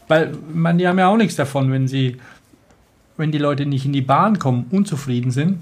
weil 0.07 0.33
man, 0.53 0.77
die 0.77 0.87
haben 0.87 0.99
ja 0.99 1.07
auch 1.07 1.17
nichts 1.17 1.35
davon, 1.35 1.71
wenn 1.71 1.87
sie, 1.87 2.17
wenn 3.17 3.31
die 3.31 3.37
Leute 3.37 3.65
nicht 3.65 3.85
in 3.85 3.93
die 3.93 4.01
Bahn 4.01 4.39
kommen, 4.39 4.65
unzufrieden 4.71 5.31
sind 5.31 5.59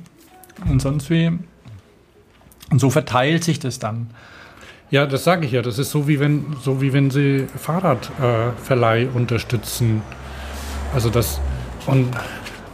und 0.70 0.82
sonst 0.82 1.10
wie. 1.10 1.32
Und 2.70 2.80
so 2.80 2.90
verteilt 2.90 3.44
sich 3.44 3.60
das 3.60 3.80
dann. 3.80 4.08
Ja, 4.92 5.06
das 5.06 5.24
sage 5.24 5.46
ich 5.46 5.52
ja. 5.52 5.62
Das 5.62 5.80
ist 5.80 5.92
so 5.92 6.08
wie 6.08 6.20
wenn, 6.20 6.46
so 6.62 6.82
wie 6.82 6.94
wenn 6.94 7.12
sie 7.12 7.48
Fahrradverleih 7.56 9.04
äh, 9.04 9.08
unterstützen. 9.08 10.02
Also 10.94 11.10
das 11.10 11.40
und 11.88 12.12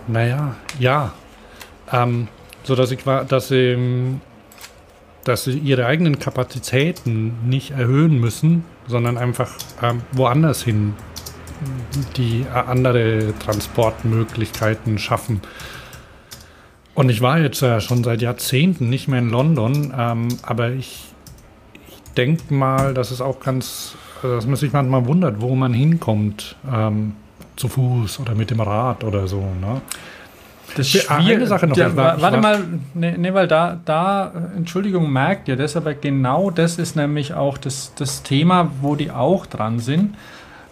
naja, 0.07 0.55
ja. 0.79 1.13
Ähm, 1.91 2.27
so 2.67 2.75
dass 2.75 2.89
sie, 2.89 2.97
dass 3.27 3.47
sie, 3.47 4.19
dass 5.23 5.45
sie 5.45 5.57
ihre 5.57 5.85
eigenen 5.85 6.19
Kapazitäten 6.19 7.47
nicht 7.47 7.71
erhöhen 7.71 8.19
müssen, 8.19 8.65
sondern 8.87 9.17
einfach 9.17 9.51
ähm, 9.81 10.01
woanders 10.11 10.63
hin 10.63 10.93
die 12.17 12.41
äh, 12.41 12.57
andere 12.57 13.33
Transportmöglichkeiten 13.39 14.99
schaffen. 14.99 15.41
Und 16.93 17.09
ich 17.09 17.21
war 17.21 17.39
jetzt 17.39 17.61
ja 17.61 17.79
schon 17.79 18.03
seit 18.03 18.21
Jahrzehnten 18.21 18.89
nicht 18.89 19.07
mehr 19.07 19.19
in 19.19 19.29
London, 19.29 19.93
ähm, 19.97 20.27
aber 20.41 20.71
ich, 20.71 21.05
ich 21.87 22.13
denke 22.17 22.53
mal, 22.53 22.93
dass 22.93 23.11
es 23.11 23.21
auch 23.21 23.39
ganz, 23.39 23.95
also 24.21 24.35
dass 24.35 24.45
man 24.45 24.57
sich 24.57 24.73
manchmal 24.73 25.05
wundert, 25.05 25.39
wo 25.39 25.55
man 25.55 25.73
hinkommt, 25.73 26.57
ähm, 26.69 27.13
zu 27.55 27.69
Fuß 27.69 28.19
oder 28.19 28.35
mit 28.35 28.51
dem 28.51 28.59
Rad 28.59 29.05
oder 29.05 29.27
so. 29.27 29.39
Ne? 29.39 29.81
Das 30.75 30.93
ist 30.93 31.09
eine 31.09 31.47
Sache 31.47 31.67
noch. 31.67 31.77
War, 31.77 32.21
warte 32.21 32.37
mal, 32.37 32.63
ne, 32.93 33.17
ne, 33.17 33.33
weil 33.33 33.47
da, 33.47 33.79
da, 33.85 34.31
Entschuldigung, 34.55 35.11
merkt 35.11 35.47
ihr 35.47 35.55
das, 35.55 35.75
aber 35.75 35.93
genau 35.93 36.51
das 36.51 36.77
ist 36.77 36.95
nämlich 36.95 37.33
auch 37.33 37.57
das, 37.57 37.93
das 37.95 38.23
Thema, 38.23 38.71
wo 38.81 38.95
die 38.95 39.11
auch 39.11 39.45
dran 39.45 39.79
sind. 39.79 40.15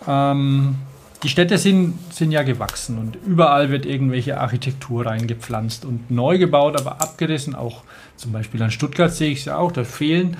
Ähm, 0.08 0.76
die 1.24 1.30
Städte 1.30 1.58
sind, 1.58 1.96
sind 2.12 2.32
ja 2.32 2.44
gewachsen 2.44 3.00
und 3.00 3.18
überall 3.26 3.72
wird 3.72 3.86
irgendwelche 3.86 4.40
Architektur 4.40 5.06
reingepflanzt 5.06 5.86
und 5.86 6.12
neu 6.12 6.38
gebaut, 6.38 6.80
aber 6.80 7.02
abgerissen. 7.02 7.56
Auch 7.56 7.84
zum 8.16 8.32
Beispiel 8.32 8.62
an 8.62 8.70
Stuttgart 8.70 9.12
sehe 9.12 9.32
ich 9.32 9.40
es 9.40 9.46
ja 9.46 9.58
auch, 9.58 9.72
da 9.72 9.84
fehlen 9.84 10.38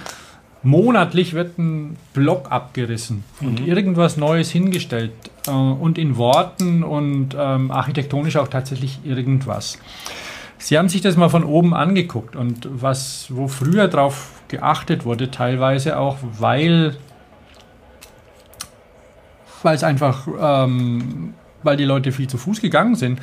monatlich 0.62 1.34
wird 1.34 1.58
ein 1.58 1.96
Block 2.14 2.52
abgerissen 2.52 3.24
mhm. 3.40 3.48
und 3.48 3.68
irgendwas 3.68 4.18
Neues 4.18 4.50
hingestellt 4.50 5.12
äh, 5.48 5.52
und 5.52 5.98
in 5.98 6.18
Worten 6.18 6.84
und 6.84 7.36
ähm, 7.38 7.72
architektonisch 7.72 8.38
auch 8.38 8.48
tatsächlich 8.48 9.00
irgendwas. 9.04 9.78
Sie 10.58 10.78
haben 10.78 10.90
sich 10.90 11.02
das 11.02 11.18
mal 11.18 11.30
von 11.30 11.44
oben 11.44 11.74
angeguckt 11.74 12.36
und 12.36 12.68
was, 12.72 13.28
wo 13.30 13.48
früher 13.48 13.88
drauf 13.88 14.32
geachtet 14.48 15.06
wurde, 15.06 15.32
teilweise 15.32 16.00
auch, 16.00 16.18
weil 16.40 16.96
weil 19.66 19.76
es 19.76 19.84
einfach, 19.84 20.28
ähm, 20.40 21.34
weil 21.64 21.76
die 21.76 21.86
Leute 21.86 22.12
viel 22.12 22.28
zu 22.28 22.38
Fuß 22.38 22.62
gegangen 22.62 22.96
sind, 22.96 23.20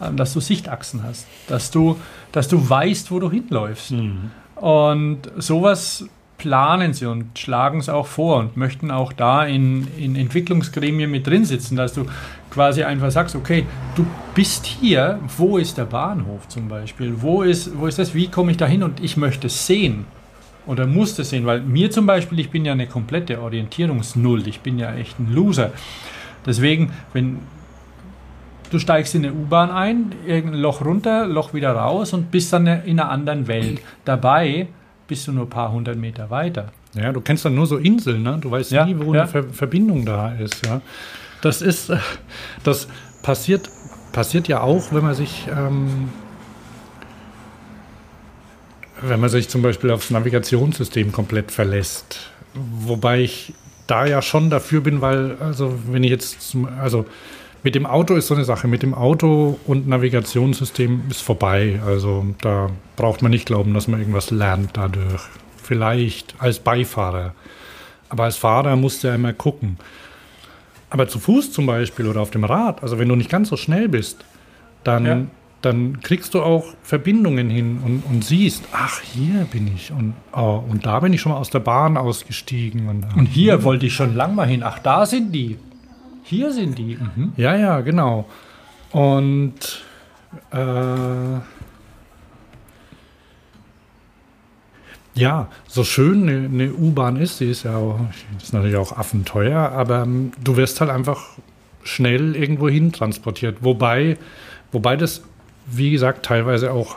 ähm, 0.00 0.16
dass 0.16 0.32
du 0.34 0.40
Sichtachsen 0.40 1.02
hast, 1.02 1.26
dass 1.48 1.70
du, 1.70 1.98
dass 2.32 2.48
du 2.48 2.68
weißt, 2.68 3.10
wo 3.10 3.18
du 3.18 3.30
hinläufst. 3.30 3.92
Mhm. 3.92 4.30
Und 4.56 5.22
sowas 5.36 6.04
planen 6.38 6.92
sie 6.92 7.06
und 7.06 7.38
schlagen 7.38 7.78
es 7.78 7.88
auch 7.88 8.06
vor 8.06 8.38
und 8.38 8.56
möchten 8.56 8.90
auch 8.90 9.12
da 9.12 9.44
in, 9.44 9.86
in 9.96 10.16
Entwicklungsgremien 10.16 11.10
mit 11.10 11.26
drin 11.26 11.44
sitzen, 11.44 11.76
dass 11.76 11.94
du 11.94 12.06
quasi 12.50 12.84
einfach 12.84 13.10
sagst, 13.10 13.34
okay, 13.34 13.66
du 13.94 14.06
bist 14.34 14.66
hier, 14.66 15.18
wo 15.36 15.58
ist 15.58 15.78
der 15.78 15.84
Bahnhof 15.84 16.48
zum 16.48 16.68
Beispiel? 16.68 17.14
Wo 17.20 17.42
ist, 17.42 17.78
wo 17.78 17.86
ist 17.86 17.98
das? 17.98 18.14
Wie 18.14 18.28
komme 18.28 18.50
ich 18.50 18.56
da 18.56 18.66
hin? 18.66 18.82
Und 18.82 19.02
ich 19.02 19.16
möchte 19.16 19.46
es 19.46 19.66
sehen 19.66 20.06
oder 20.66 20.86
musste 20.86 21.24
sehen, 21.24 21.46
weil 21.46 21.60
mir 21.60 21.90
zum 21.90 22.06
Beispiel, 22.06 22.40
ich 22.40 22.50
bin 22.50 22.64
ja 22.64 22.72
eine 22.72 22.86
komplette 22.86 23.40
Orientierungsnull, 23.40 24.46
ich 24.48 24.60
bin 24.60 24.78
ja 24.78 24.94
echt 24.94 25.18
ein 25.18 25.32
Loser. 25.32 25.72
Deswegen, 26.44 26.92
wenn 27.12 27.38
du 28.70 28.78
steigst 28.78 29.14
in 29.14 29.24
eine 29.24 29.34
U-Bahn 29.34 29.70
ein, 29.70 30.12
irgendein 30.26 30.60
Loch 30.60 30.84
runter, 30.84 31.26
Loch 31.26 31.54
wieder 31.54 31.72
raus 31.72 32.12
und 32.12 32.30
bist 32.30 32.52
dann 32.52 32.66
in 32.66 33.00
einer 33.00 33.10
anderen 33.10 33.46
Welt. 33.46 33.80
Dabei 34.04 34.68
bist 35.08 35.26
du 35.26 35.32
nur 35.32 35.44
ein 35.44 35.50
paar 35.50 35.72
hundert 35.72 35.96
Meter 35.96 36.30
weiter. 36.30 36.72
Ja, 36.94 37.12
du 37.12 37.20
kennst 37.20 37.44
dann 37.44 37.54
nur 37.54 37.66
so 37.66 37.76
Inseln, 37.76 38.22
ne? 38.22 38.38
Du 38.40 38.50
weißt 38.50 38.70
ja, 38.70 38.86
nie, 38.86 38.96
wo 38.98 39.14
ja. 39.14 39.22
eine 39.22 39.30
Ver 39.30 39.44
Verbindung 39.44 40.04
da 40.04 40.32
ist, 40.32 40.64
ja. 40.64 40.80
Das 41.42 41.62
ist, 41.62 41.92
das 42.64 42.88
passiert, 43.22 43.70
passiert 44.12 44.48
ja 44.48 44.62
auch, 44.62 44.92
wenn 44.92 45.02
man 45.02 45.14
sich 45.14 45.46
ähm, 45.50 46.08
wenn 49.02 49.20
man 49.20 49.28
sich 49.28 49.48
zum 49.48 49.62
Beispiel 49.62 49.90
aufs 49.90 50.10
Navigationssystem 50.10 51.12
komplett 51.12 51.50
verlässt. 51.50 52.30
Wobei 52.54 53.20
ich 53.20 53.52
da 53.86 54.06
ja 54.06 54.22
schon 54.22 54.50
dafür 54.50 54.80
bin, 54.80 55.00
weil, 55.00 55.36
also 55.38 55.78
wenn 55.88 56.02
ich 56.02 56.10
jetzt, 56.10 56.40
zum, 56.50 56.66
also 56.80 57.06
mit 57.66 57.74
dem 57.74 57.84
Auto 57.84 58.14
ist 58.14 58.28
so 58.28 58.34
eine 58.36 58.44
Sache, 58.44 58.68
mit 58.68 58.84
dem 58.84 58.94
Auto 58.94 59.58
und 59.66 59.88
Navigationssystem 59.88 61.02
ist 61.10 61.20
vorbei. 61.20 61.80
Also 61.84 62.24
da 62.40 62.70
braucht 62.94 63.22
man 63.22 63.32
nicht 63.32 63.44
glauben, 63.44 63.74
dass 63.74 63.88
man 63.88 63.98
irgendwas 63.98 64.30
lernt 64.30 64.70
dadurch. 64.74 65.22
Vielleicht 65.60 66.36
als 66.38 66.60
Beifahrer. 66.60 67.34
Aber 68.08 68.22
als 68.22 68.36
Fahrer 68.36 68.76
musst 68.76 69.02
du 69.02 69.08
ja 69.08 69.16
immer 69.16 69.32
gucken. 69.32 69.78
Aber 70.90 71.08
zu 71.08 71.18
Fuß 71.18 71.50
zum 71.50 71.66
Beispiel 71.66 72.06
oder 72.06 72.20
auf 72.20 72.30
dem 72.30 72.44
Rad, 72.44 72.84
also 72.84 73.00
wenn 73.00 73.08
du 73.08 73.16
nicht 73.16 73.30
ganz 73.30 73.48
so 73.48 73.56
schnell 73.56 73.88
bist, 73.88 74.24
dann 74.84 75.04
ja 75.04 75.22
dann 75.62 76.00
kriegst 76.00 76.34
du 76.34 76.42
auch 76.42 76.64
Verbindungen 76.84 77.50
hin 77.50 77.80
und, 77.84 78.04
und 78.08 78.24
siehst, 78.24 78.62
ach, 78.72 79.00
hier 79.00 79.48
bin 79.50 79.68
ich 79.74 79.90
und, 79.90 80.14
oh, 80.32 80.62
und 80.68 80.86
da 80.86 81.00
bin 81.00 81.12
ich 81.12 81.20
schon 81.20 81.32
mal 81.32 81.38
aus 81.38 81.50
der 81.50 81.58
Bahn 81.58 81.96
ausgestiegen. 81.96 82.88
Und, 82.88 83.04
und 83.16 83.26
hier 83.26 83.64
wollte 83.64 83.86
ich 83.86 83.94
schon 83.94 84.14
lang 84.14 84.36
mal 84.36 84.46
hin. 84.46 84.62
Ach, 84.62 84.78
da 84.78 85.06
sind 85.06 85.32
die. 85.32 85.56
Hier 86.28 86.52
sind 86.52 86.76
die. 86.76 86.96
Mhm. 86.96 87.32
Ja, 87.36 87.56
ja, 87.56 87.80
genau. 87.80 88.26
Und 88.90 89.84
äh, 90.50 91.38
ja, 95.14 95.48
so 95.68 95.84
schön 95.84 96.28
eine, 96.28 96.46
eine 96.48 96.72
U-Bahn 96.72 97.16
ist, 97.16 97.38
sie 97.38 97.50
ist 97.50 97.62
ja 97.62 97.76
auch, 97.76 98.00
ist 98.42 98.52
natürlich 98.52 98.76
auch 98.76 98.92
affenteuer, 98.96 99.70
aber 99.70 100.02
ähm, 100.02 100.32
du 100.42 100.56
wirst 100.56 100.80
halt 100.80 100.90
einfach 100.90 101.38
schnell 101.84 102.34
irgendwo 102.34 102.68
hin 102.68 102.92
transportiert. 102.92 103.58
Wobei, 103.60 104.18
wobei 104.72 104.96
das 104.96 105.22
wie 105.66 105.90
gesagt, 105.90 106.24
teilweise 106.26 106.72
auch 106.72 106.96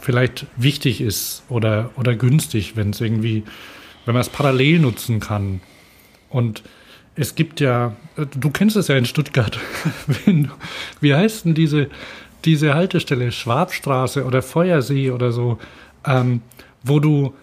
vielleicht 0.00 0.46
wichtig 0.56 1.00
ist 1.00 1.42
oder, 1.48 1.90
oder 1.96 2.14
günstig, 2.14 2.76
wenn 2.76 2.90
es 2.90 3.00
irgendwie, 3.00 3.44
wenn 4.04 4.14
man 4.14 4.20
es 4.20 4.28
parallel 4.28 4.78
nutzen 4.78 5.20
kann. 5.20 5.60
Und 6.28 6.62
es 7.16 7.34
gibt 7.34 7.60
ja, 7.60 7.94
du 8.16 8.50
kennst 8.50 8.76
es 8.76 8.88
ja 8.88 8.96
in 8.96 9.06
Stuttgart. 9.06 9.58
Wie 11.00 11.14
heißt 11.14 11.46
denn 11.46 11.54
diese, 11.54 11.88
diese 12.44 12.74
Haltestelle? 12.74 13.32
Schwabstraße 13.32 14.24
oder 14.24 14.42
Feuersee 14.42 15.10
oder 15.10 15.32
so, 15.32 15.58
ähm, 16.04 16.42
wo 16.82 17.00
du, 17.00 17.34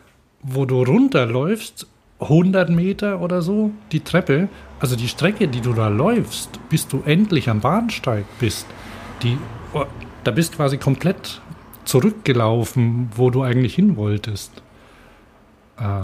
wo 0.43 0.65
du 0.65 0.83
runterläufst, 0.83 1.87
100 2.19 2.69
Meter 2.69 3.19
oder 3.19 3.41
so, 3.41 3.71
die 3.91 3.99
Treppe, 3.99 4.47
also 4.79 4.95
die 4.95 5.07
Strecke, 5.07 5.47
die 5.47 5.59
du 5.59 5.73
da 5.73 5.87
läufst, 5.87 6.59
bis 6.69 6.87
du 6.87 7.01
endlich 7.05 7.49
am 7.49 7.59
Bahnsteig 7.59 8.25
bist, 8.39 8.67
die, 9.23 9.37
oh, 9.73 9.85
da 10.23 10.31
bist 10.31 10.55
quasi 10.55 10.77
komplett 10.77 11.41
zurückgelaufen, 11.83 13.09
wo 13.15 13.29
du 13.29 13.41
eigentlich 13.41 13.75
hin 13.75 13.97
wolltest. 13.97 14.61
Äh, 15.77 16.03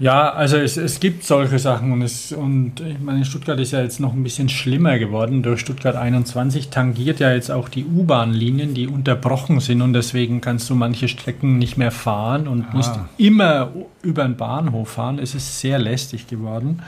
ja, 0.00 0.32
also 0.32 0.56
es, 0.56 0.78
es 0.78 0.98
gibt 0.98 1.24
solche 1.24 1.58
Sachen 1.58 1.92
und, 1.92 2.00
es, 2.00 2.32
und 2.32 2.80
ich 2.80 2.98
meine, 3.00 3.22
Stuttgart 3.26 3.60
ist 3.60 3.72
ja 3.72 3.82
jetzt 3.82 4.00
noch 4.00 4.14
ein 4.14 4.22
bisschen 4.22 4.48
schlimmer 4.48 4.98
geworden. 4.98 5.42
Durch 5.42 5.60
Stuttgart 5.60 5.94
21 5.94 6.70
tangiert 6.70 7.20
ja 7.20 7.34
jetzt 7.34 7.50
auch 7.50 7.68
die 7.68 7.84
U-Bahn-Linien, 7.84 8.72
die 8.72 8.86
unterbrochen 8.86 9.60
sind 9.60 9.82
und 9.82 9.92
deswegen 9.92 10.40
kannst 10.40 10.70
du 10.70 10.74
manche 10.74 11.06
Strecken 11.06 11.58
nicht 11.58 11.76
mehr 11.76 11.90
fahren 11.90 12.48
und 12.48 12.64
ah. 12.70 12.76
musst 12.76 12.98
immer 13.18 13.72
über 14.00 14.24
den 14.24 14.36
Bahnhof 14.36 14.88
fahren. 14.88 15.18
Es 15.18 15.34
ist 15.34 15.60
sehr 15.60 15.78
lästig 15.78 16.26
geworden, 16.26 16.82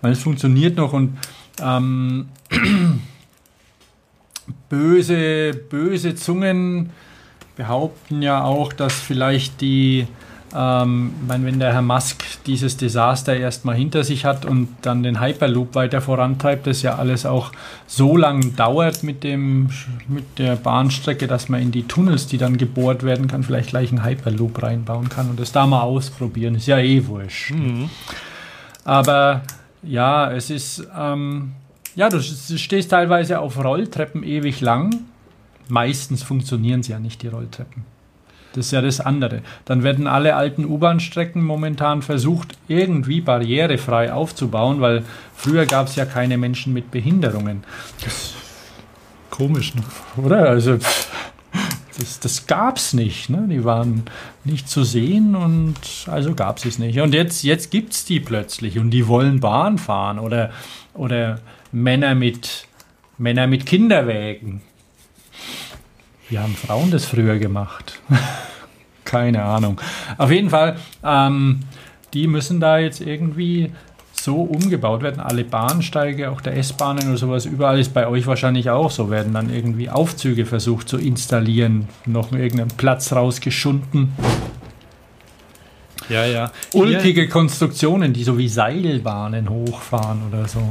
weil 0.00 0.10
es 0.10 0.20
funktioniert 0.20 0.76
noch 0.76 0.92
und 0.92 1.16
ähm, 1.62 2.30
böse, 4.68 5.52
böse 5.70 6.16
Zungen 6.16 6.90
behaupten 7.54 8.22
ja 8.22 8.42
auch, 8.42 8.72
dass 8.72 8.94
vielleicht 8.94 9.60
die 9.60 10.08
ähm, 10.54 11.12
meine, 11.26 11.44
wenn 11.44 11.60
der 11.60 11.72
Herr 11.72 11.82
Musk 11.82 12.24
dieses 12.46 12.76
Desaster 12.76 13.36
erstmal 13.36 13.76
hinter 13.76 14.02
sich 14.02 14.24
hat 14.24 14.44
und 14.44 14.68
dann 14.82 15.02
den 15.02 15.20
Hyperloop 15.20 15.74
weiter 15.74 16.00
vorantreibt, 16.00 16.66
das 16.66 16.82
ja 16.82 16.96
alles 16.96 17.24
auch 17.24 17.52
so 17.86 18.16
lang 18.16 18.56
dauert 18.56 19.02
mit, 19.02 19.22
dem, 19.22 19.70
mit 20.08 20.38
der 20.38 20.56
Bahnstrecke, 20.56 21.28
dass 21.28 21.48
man 21.48 21.62
in 21.62 21.70
die 21.70 21.84
Tunnels, 21.84 22.26
die 22.26 22.38
dann 22.38 22.56
gebohrt 22.56 23.04
werden 23.04 23.28
kann, 23.28 23.44
vielleicht 23.44 23.70
gleich 23.70 23.90
einen 23.90 24.04
Hyperloop 24.04 24.62
reinbauen 24.62 25.08
kann 25.08 25.30
und 25.30 25.38
das 25.38 25.52
da 25.52 25.66
mal 25.66 25.82
ausprobieren. 25.82 26.56
Ist 26.56 26.66
ja 26.66 26.78
eh 26.78 27.06
wurscht. 27.06 27.52
Mhm. 27.52 27.88
Aber 28.84 29.42
ja, 29.82 30.32
es 30.32 30.50
ist, 30.50 30.86
ähm, 30.98 31.52
ja, 31.94 32.08
du 32.08 32.20
stehst 32.20 32.90
teilweise 32.90 33.38
auf 33.38 33.62
Rolltreppen 33.62 34.24
ewig 34.24 34.60
lang. 34.60 34.94
Meistens 35.68 36.24
funktionieren 36.24 36.82
sie 36.82 36.90
ja 36.90 36.98
nicht, 36.98 37.22
die 37.22 37.28
Rolltreppen. 37.28 37.84
Das 38.54 38.66
ist 38.66 38.72
ja 38.72 38.80
das 38.80 39.00
andere. 39.00 39.42
Dann 39.64 39.82
werden 39.82 40.06
alle 40.06 40.34
alten 40.34 40.64
U-Bahn-Strecken 40.64 41.42
momentan 41.42 42.02
versucht, 42.02 42.58
irgendwie 42.68 43.20
barrierefrei 43.20 44.12
aufzubauen, 44.12 44.80
weil 44.80 45.04
früher 45.34 45.66
gab 45.66 45.86
es 45.86 45.96
ja 45.96 46.04
keine 46.04 46.36
Menschen 46.36 46.72
mit 46.72 46.90
Behinderungen. 46.90 47.64
Das 48.02 48.34
Komisch, 49.30 49.74
ne? 49.74 49.82
oder? 50.16 50.50
Also 50.50 50.76
das, 51.96 52.20
das 52.20 52.46
gab 52.46 52.76
es 52.76 52.92
nicht. 52.92 53.30
Ne? 53.30 53.46
Die 53.48 53.64
waren 53.64 54.02
nicht 54.44 54.68
zu 54.68 54.84
sehen 54.84 55.34
und 55.36 55.78
also 56.06 56.34
gab 56.34 56.58
es 56.58 56.64
es 56.64 56.78
nicht. 56.78 57.00
Und 57.00 57.14
jetzt, 57.14 57.42
jetzt 57.42 57.70
gibt 57.70 57.92
es 57.92 58.04
die 58.04 58.20
plötzlich 58.20 58.78
und 58.78 58.90
die 58.90 59.06
wollen 59.06 59.40
Bahn 59.40 59.78
fahren 59.78 60.18
oder, 60.18 60.50
oder 60.94 61.40
Männer 61.72 62.14
mit, 62.14 62.66
Männer 63.18 63.46
mit 63.46 63.66
Kinderwägen. 63.66 64.62
Wie 66.30 66.38
haben 66.38 66.54
Frauen 66.54 66.92
das 66.92 67.06
früher 67.06 67.38
gemacht? 67.38 68.00
Keine 69.04 69.42
Ahnung. 69.42 69.80
Auf 70.16 70.30
jeden 70.30 70.48
Fall, 70.48 70.76
ähm, 71.04 71.60
die 72.14 72.28
müssen 72.28 72.60
da 72.60 72.78
jetzt 72.78 73.00
irgendwie 73.00 73.72
so 74.12 74.36
umgebaut 74.36 75.02
werden. 75.02 75.20
Alle 75.20 75.42
Bahnsteige, 75.42 76.30
auch 76.30 76.40
der 76.40 76.56
S-Bahnen 76.56 77.08
oder 77.08 77.16
sowas, 77.16 77.46
überall 77.46 77.80
ist 77.80 77.92
bei 77.92 78.06
euch 78.06 78.28
wahrscheinlich 78.28 78.70
auch 78.70 78.92
so, 78.92 79.10
werden 79.10 79.34
dann 79.34 79.52
irgendwie 79.52 79.90
Aufzüge 79.90 80.46
versucht 80.46 80.88
zu 80.88 80.98
installieren, 80.98 81.88
noch 82.06 82.30
irgendeinen 82.30 82.76
Platz 82.76 83.12
rausgeschunden. 83.12 84.12
Ja, 86.08 86.26
ja. 86.26 86.52
Ulkige 86.74 87.28
Konstruktionen, 87.28 88.12
die 88.12 88.22
so 88.22 88.38
wie 88.38 88.48
Seilbahnen 88.48 89.48
hochfahren 89.48 90.22
oder 90.28 90.46
so. 90.46 90.62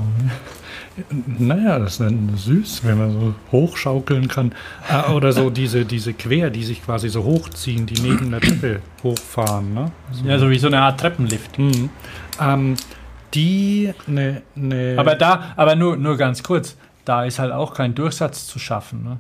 Naja, 1.38 1.80
das 1.80 1.94
ist 1.94 2.02
dann 2.02 2.32
süß, 2.36 2.82
wenn 2.84 2.98
man 2.98 3.12
so 3.12 3.36
hochschaukeln 3.52 4.28
kann. 4.28 4.54
Ah, 4.88 5.12
oder 5.14 5.32
so 5.32 5.50
diese, 5.50 5.86
diese 5.86 6.14
Quer, 6.14 6.50
die 6.50 6.64
sich 6.64 6.84
quasi 6.84 7.10
so 7.10 7.24
hochziehen, 7.24 7.86
die 7.86 8.02
neben 8.02 8.32
der 8.32 8.42
Treppe 8.42 8.82
hochfahren. 9.04 9.74
Ne? 9.74 9.92
So. 10.12 10.26
Ja, 10.26 10.38
so 10.40 10.50
wie 10.50 10.60
so 10.60 10.68
eine 10.68 10.82
Art 10.82 11.00
Treppenlift. 11.00 11.58
Mhm. 11.60 11.90
Ähm, 12.42 12.76
die 13.34 13.94
ne, 14.08 14.42
ne 14.56 14.96
Aber 14.98 15.16
da, 15.16 15.54
aber 15.56 15.76
nur, 15.76 15.98
nur 15.98 16.18
ganz 16.18 16.44
kurz, 16.44 16.78
da 17.06 17.26
ist 17.26 17.40
halt 17.40 17.52
auch 17.52 17.74
kein 17.74 17.96
Durchsatz 17.96 18.48
zu 18.48 18.60
schaffen. 18.60 19.04
Ne? 19.04 19.18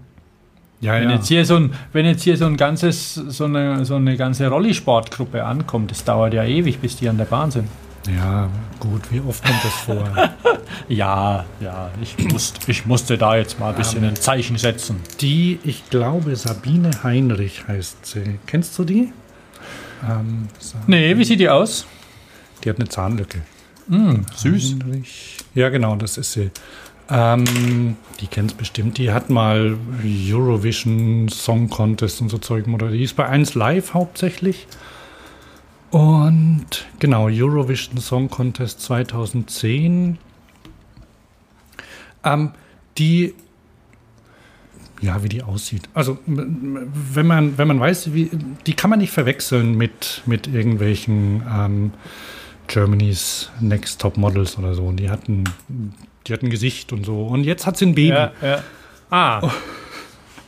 Ja, 0.81 0.93
wenn, 0.93 1.09
ja. 1.09 1.15
Jetzt 1.15 1.27
hier 1.27 1.45
so 1.45 1.55
ein, 1.55 1.73
wenn 1.91 2.05
jetzt 2.05 2.23
hier 2.23 2.37
so 2.37 2.45
ein 2.45 2.57
ganzes, 2.57 3.15
so 3.15 3.45
eine, 3.45 3.85
so 3.85 3.95
eine 3.95 4.15
ganze 4.17 4.47
Rollisportgruppe 4.47 5.43
ankommt, 5.43 5.91
das 5.91 6.03
dauert 6.03 6.33
ja 6.33 6.43
ewig, 6.43 6.79
bis 6.79 6.95
die 6.95 7.09
an 7.09 7.17
der 7.17 7.25
Bahn 7.25 7.51
sind. 7.51 7.67
Ja, 8.07 8.49
gut, 8.79 9.01
wie 9.11 9.19
oft 9.19 9.43
kommt 9.43 9.63
das 9.63 9.73
vor? 9.73 10.29
ja, 10.87 11.45
ja, 11.59 11.91
ich, 12.01 12.17
musste, 12.31 12.71
ich 12.71 12.85
musste 12.85 13.17
da 13.17 13.35
jetzt 13.35 13.59
mal 13.59 13.69
ein 13.69 13.75
bisschen 13.75 14.03
ähm, 14.03 14.09
ein 14.09 14.15
Zeichen 14.15 14.57
setzen. 14.57 15.01
Die, 15.21 15.59
ich 15.63 15.89
glaube, 15.89 16.35
Sabine 16.35 16.91
Heinrich 17.03 17.67
heißt 17.67 18.05
sie. 18.05 18.39
Kennst 18.45 18.77
du 18.79 18.83
die? 18.83 19.13
Ähm, 20.07 20.47
nee, 20.87 21.17
wie 21.17 21.25
sieht 21.25 21.39
die 21.39 21.49
aus? 21.49 21.85
Die 22.63 22.69
hat 22.69 22.77
eine 22.77 22.87
Zahnlücke. 22.87 23.41
Mm, 23.87 24.21
süß. 24.35 24.75
Heinrich. 24.81 25.37
Ja, 25.55 25.69
genau, 25.69 25.95
das 25.95 26.17
ist 26.17 26.33
sie. 26.33 26.51
Ähm, 27.11 27.97
die 28.19 28.27
kennst 28.27 28.57
bestimmt. 28.57 28.97
Die 28.97 29.11
hat 29.11 29.29
mal 29.29 29.77
Eurovision 30.03 31.27
Song 31.29 31.69
Contest 31.69 32.21
und 32.21 32.29
so 32.29 32.37
Zeug 32.37 32.67
moderiert. 32.67 32.99
Die 32.99 33.03
ist 33.03 33.15
bei 33.15 33.27
1 33.27 33.55
Live 33.55 33.93
hauptsächlich. 33.93 34.67
Und 35.91 36.85
genau, 36.99 37.27
Eurovision 37.29 37.97
Song 37.97 38.29
Contest 38.29 38.81
2010. 38.81 40.17
Ähm, 42.23 42.51
die, 42.97 43.33
ja, 45.01 45.23
wie 45.23 45.29
die 45.29 45.41
aussieht. 45.41 45.89
Also, 45.93 46.19
wenn 46.25 47.25
man, 47.25 47.57
wenn 47.57 47.67
man 47.67 47.79
weiß, 47.79 48.13
wie, 48.13 48.29
die 48.67 48.73
kann 48.73 48.89
man 48.89 48.99
nicht 48.99 49.11
verwechseln 49.11 49.75
mit, 49.75 50.21
mit 50.25 50.47
irgendwelchen 50.47 51.43
ähm, 51.49 51.91
Germany's 52.67 53.49
Next 53.59 53.99
Top 53.99 54.17
Models 54.17 54.57
oder 54.57 54.75
so. 54.75 54.85
Und 54.85 54.97
die 54.97 55.09
hatten, 55.09 55.45
die 56.27 56.33
hatten 56.33 56.49
Gesicht 56.49 56.93
und 56.93 57.05
so. 57.05 57.23
Und 57.23 57.45
jetzt 57.45 57.65
hat 57.65 57.77
sie 57.77 57.87
ein 57.87 57.95
Baby. 57.95 58.09
Ja, 58.09 58.31
ja. 58.41 58.63
Ah. 59.09 59.39
Oh. 59.41 59.51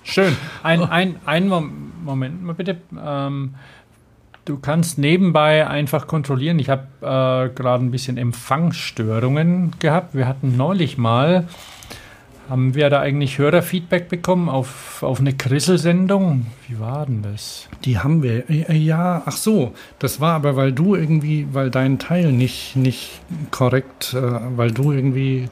Schön. 0.03 0.35
Ein, 0.63 0.83
ein, 0.83 1.15
ein 1.25 1.47
Moment 1.47 2.43
mal 2.43 2.53
bitte. 2.53 2.77
Ähm, 3.03 3.55
Du 4.45 4.57
kannst 4.57 4.97
nebenbei 4.97 5.67
einfach 5.67 6.07
kontrollieren. 6.07 6.57
Ich 6.57 6.69
habe 6.69 6.87
äh, 7.01 7.53
gerade 7.53 7.83
ein 7.83 7.91
bisschen 7.91 8.17
Empfangsstörungen 8.17 9.73
gehabt. 9.79 10.15
Wir 10.15 10.27
hatten 10.27 10.57
neulich 10.57 10.97
mal, 10.97 11.47
haben 12.49 12.73
wir 12.73 12.89
da 12.89 13.01
eigentlich 13.01 13.37
Hörerfeedback 13.37 14.09
bekommen 14.09 14.49
auf, 14.49 15.03
auf 15.03 15.19
eine 15.19 15.33
Krisselsendung? 15.33 16.47
Wie 16.67 16.79
war 16.79 17.05
denn 17.05 17.21
das? 17.21 17.69
Die 17.85 17.99
haben 17.99 18.23
wir. 18.23 18.49
Äh, 18.49 18.75
ja, 18.77 19.21
ach 19.25 19.37
so. 19.37 19.73
Das 19.99 20.19
war 20.19 20.33
aber, 20.33 20.55
weil 20.55 20.71
du 20.71 20.95
irgendwie, 20.95 21.47
weil 21.51 21.69
dein 21.69 21.99
Teil 21.99 22.31
nicht, 22.31 22.75
nicht 22.75 23.21
korrekt, 23.51 24.15
äh, 24.15 24.39
weil 24.57 24.71
du 24.71 24.91
irgendwie 24.91 25.49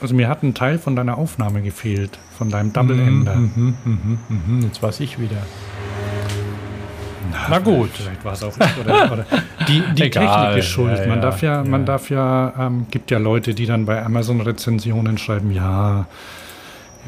also 0.00 0.14
mir 0.14 0.28
hat 0.28 0.42
ein 0.42 0.54
Teil 0.54 0.78
von 0.78 0.96
deiner 0.96 1.18
Aufnahme 1.18 1.60
gefehlt, 1.62 2.18
von 2.38 2.48
deinem 2.50 2.72
Double 2.72 2.98
Ender. 2.98 3.36
Mhm, 3.36 3.76
mhm, 3.84 4.18
mhm, 4.28 4.56
mhm. 4.56 4.62
Jetzt 4.62 4.82
weiß 4.82 5.00
ich 5.00 5.20
wieder. 5.20 5.36
Na, 7.48 7.58
gut. 7.58 7.90
Vielleicht 7.92 8.24
war 8.24 8.32
es 8.32 8.42
auch 8.42 8.54
ich 8.56 8.78
oder, 8.78 9.12
oder 9.12 9.26
die, 9.68 9.82
die 9.94 10.10
Technik 10.10 10.56
ist 10.56 10.66
schuld. 10.66 10.98
Ja, 10.98 11.06
man 11.06 11.20
darf 11.20 11.42
ja, 11.42 11.62
ja, 11.62 11.64
man 11.64 11.86
darf 11.86 12.10
ja, 12.10 12.52
ähm, 12.58 12.86
gibt 12.90 13.10
ja 13.10 13.18
Leute, 13.18 13.54
die 13.54 13.66
dann 13.66 13.86
bei 13.86 14.02
Amazon 14.04 14.40
Rezensionen 14.40 15.18
schreiben, 15.18 15.50
ja, 15.50 16.06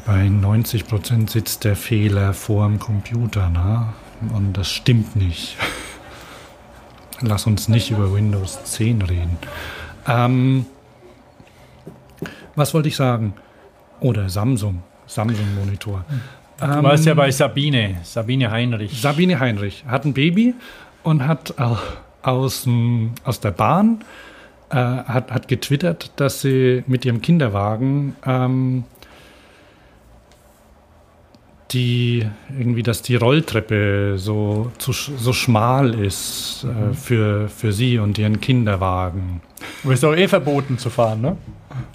bei 0.05 0.27
90 0.27 0.87
Prozent 0.87 1.29
sitzt 1.29 1.63
der 1.63 1.75
Fehler 1.75 2.33
vor 2.33 2.67
dem 2.67 2.79
Computer, 2.79 3.49
ne? 3.49 3.93
Und 4.33 4.53
das 4.53 4.69
stimmt 4.69 5.15
nicht. 5.15 5.57
Lass 7.21 7.45
uns 7.47 7.69
nicht 7.69 7.91
über 7.91 8.13
Windows 8.13 8.63
10 8.65 9.01
reden. 9.01 9.37
Ähm, 10.07 10.65
was 12.55 12.73
wollte 12.73 12.89
ich 12.89 12.95
sagen? 12.95 13.33
Oder 13.99 14.29
Samsung, 14.29 14.83
Samsung-Monitor. 15.07 16.03
Du 16.59 16.65
ähm, 16.65 16.83
warst 16.83 17.05
ja 17.05 17.13
bei 17.13 17.31
Sabine, 17.31 17.97
Sabine 18.03 18.51
Heinrich. 18.51 19.01
Sabine 19.01 19.39
Heinrich 19.39 19.83
hat 19.87 20.05
ein 20.05 20.13
Baby 20.13 20.53
und 21.03 21.25
hat 21.27 21.55
aus, 22.21 22.67
aus 23.23 23.39
der 23.39 23.51
Bahn 23.51 24.03
äh, 24.69 24.75
hat, 24.75 25.31
hat 25.31 25.47
getwittert, 25.47 26.11
dass 26.15 26.41
sie 26.41 26.83
mit 26.87 27.05
ihrem 27.05 27.21
Kinderwagen 27.21 28.15
ähm, 28.25 28.85
die 31.73 32.27
irgendwie, 32.57 32.83
dass 32.83 33.01
die 33.01 33.15
Rolltreppe 33.15 34.13
so, 34.17 34.71
zu, 34.77 34.91
so 34.91 35.33
schmal 35.33 35.95
ist 35.95 36.65
äh, 36.65 36.93
für, 36.93 37.49
für 37.49 37.71
sie 37.71 37.97
und 37.97 38.17
ihren 38.17 38.39
Kinderwagen. 38.39 39.41
Du 39.81 39.89
bist 39.89 40.03
doch 40.03 40.15
eh 40.15 40.27
verboten 40.27 40.77
zu 40.77 40.89
fahren, 40.89 41.21
ne? 41.21 41.37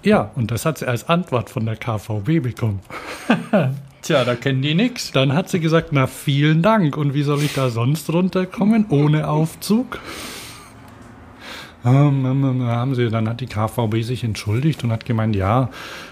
Ja, 0.03 0.33
und 0.35 0.51
das 0.51 0.65
hat 0.67 0.79
sie 0.79 0.89
als 0.89 1.09
Antwort 1.09 1.49
von 1.51 1.65
der 1.65 1.77
KVB 1.77 2.43
bekommen. 2.43 2.81
Tja, 4.09 4.25
da 4.25 4.37
kennen 4.37 4.63
die 4.63 4.75
nix. 4.75 5.13
Dann 5.13 5.35
hat 5.35 5.51
sie 5.51 5.61
gesagt, 5.61 5.91
na 5.93 6.07
vielen 6.07 6.63
Dank. 6.63 6.97
Und 6.97 7.13
wie 7.13 7.25
soll 7.25 7.43
ich 7.43 7.53
da 7.53 7.69
sonst 7.69 8.11
runterkommen 8.11 8.87
ohne 8.89 9.29
Aufzug? 9.29 9.99
Ähm, 11.85 12.25
ähm, 12.25 12.43
ähm, 12.43 12.63
haben 12.63 12.95
sie, 12.95 13.11
dann 13.11 13.29
hat 13.29 13.43
die 13.43 13.47
KVB 13.49 14.03
sich 14.03 14.25
entschuldigt 14.25 14.83
und 14.83 14.93
hat 14.93 15.05
gemeint, 15.05 15.37
ja, 15.37 15.69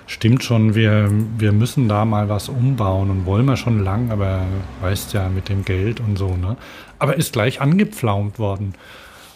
stimmt 0.07 0.45
schon, 0.45 0.75
wir, 0.75 1.11
wir 1.39 1.53
müssen 1.53 1.89
da 1.89 2.05
mal 2.05 2.29
was 2.29 2.51
umbauen 2.51 3.09
und 3.09 3.25
wollen 3.25 3.47
wir 3.47 3.57
schon 3.57 3.83
lang, 3.83 4.11
aber 4.11 4.43
weißt 4.83 5.15
ja, 5.15 5.31
mit 5.31 5.49
dem 5.49 5.65
Geld 5.65 5.99
und 5.99 6.19
so, 6.19 6.37
ne? 6.37 6.59
Aber 6.99 7.17
ist 7.17 7.33
gleich 7.33 7.63
angepflaumt 7.63 8.39
worden. 8.39 8.75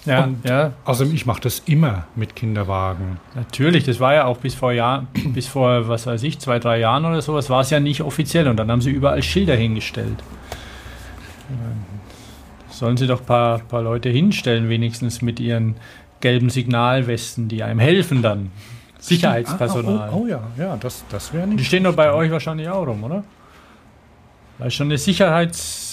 Ja, 0.06 0.24
Und 0.24 0.44
ja. 0.48 0.72
Außerdem, 0.86 1.14
ich 1.14 1.26
mache 1.26 1.42
das 1.42 1.58
immer 1.66 2.06
mit 2.16 2.34
Kinderwagen. 2.34 3.18
Natürlich, 3.34 3.84
das 3.84 4.00
war 4.00 4.14
ja 4.14 4.24
auch 4.24 4.38
bis 4.38 4.54
vor 4.54 4.72
Jahren, 4.72 5.08
bis 5.34 5.46
vor, 5.46 5.88
was 5.88 6.06
weiß 6.06 6.22
ich, 6.22 6.38
zwei, 6.38 6.58
drei 6.58 6.78
Jahren 6.78 7.04
oder 7.04 7.20
sowas, 7.20 7.50
war 7.50 7.60
es 7.60 7.70
ja 7.70 7.80
nicht 7.80 8.00
offiziell 8.02 8.48
und 8.48 8.56
dann 8.56 8.70
haben 8.70 8.80
sie 8.80 8.90
überall 8.90 9.22
Schilder 9.22 9.54
hingestellt. 9.56 10.22
Sollen 12.70 12.96
sie 12.96 13.06
doch 13.06 13.20
ein 13.20 13.26
paar, 13.26 13.58
paar 13.58 13.82
Leute 13.82 14.08
hinstellen, 14.08 14.68
wenigstens 14.68 15.20
mit 15.20 15.38
ihren 15.40 15.76
gelben 16.20 16.48
Signalwesten, 16.50 17.48
die 17.48 17.62
einem 17.62 17.80
helfen 17.80 18.22
dann. 18.22 18.50
Sicherheitspersonal. 18.98 20.08
Ah, 20.08 20.12
oh, 20.14 20.22
oh 20.24 20.26
ja, 20.26 20.40
ja, 20.58 20.76
das, 20.76 21.04
das 21.10 21.32
wäre 21.32 21.46
Die 21.48 21.56
nicht. 21.56 21.66
stehen 21.66 21.84
doch 21.84 21.94
bei 21.94 22.12
euch 22.12 22.30
wahrscheinlich 22.30 22.68
auch 22.68 22.86
rum, 22.86 23.02
oder? 23.04 23.24
Da 24.58 24.66
ist 24.66 24.74
schon 24.74 24.88
eine 24.88 24.98
Sicherheits 24.98 25.89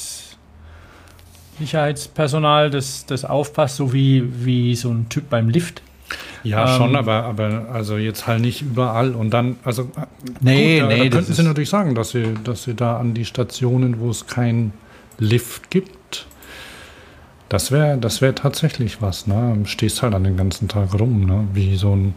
Sicherheitspersonal, 1.59 2.69
das, 2.69 3.05
das 3.05 3.25
aufpasst, 3.25 3.77
so 3.77 3.93
wie, 3.93 4.23
wie 4.45 4.75
so 4.75 4.89
ein 4.89 5.09
Typ 5.09 5.29
beim 5.29 5.49
Lift. 5.49 5.81
Ja, 6.43 6.71
Ähm, 6.71 6.77
schon, 6.77 6.95
aber, 6.95 7.23
aber 7.23 7.67
also 7.73 7.97
jetzt 7.97 8.27
halt 8.27 8.41
nicht 8.41 8.61
überall. 8.61 9.13
Und 9.15 9.31
dann, 9.31 9.57
also 9.63 9.83
äh, 9.83 10.05
Nee, 10.41 10.79
gut, 10.79 10.89
da, 10.89 10.95
nee, 10.95 10.97
da 10.97 11.03
das 11.05 11.13
könnten 11.13 11.33
Sie 11.33 11.43
natürlich 11.43 11.69
sagen, 11.69 11.95
dass 11.95 12.11
Sie, 12.11 12.33
dass 12.43 12.63
Sie 12.63 12.73
da 12.73 12.97
an 12.97 13.13
die 13.13 13.25
Stationen, 13.25 13.99
wo 13.99 14.09
es 14.09 14.27
keinen 14.27 14.73
Lift 15.17 15.71
gibt, 15.71 16.27
das 17.49 17.71
wäre 17.71 17.97
das 17.97 18.21
wär 18.21 18.35
tatsächlich 18.35 19.01
was. 19.01 19.25
Ne? 19.25 19.57
Stehst 19.65 20.01
halt 20.01 20.13
an 20.13 20.23
den 20.23 20.37
ganzen 20.37 20.67
Tag 20.67 20.93
rum, 20.99 21.25
ne? 21.25 21.47
wie 21.53 21.77
so 21.77 21.95
ein 21.95 22.13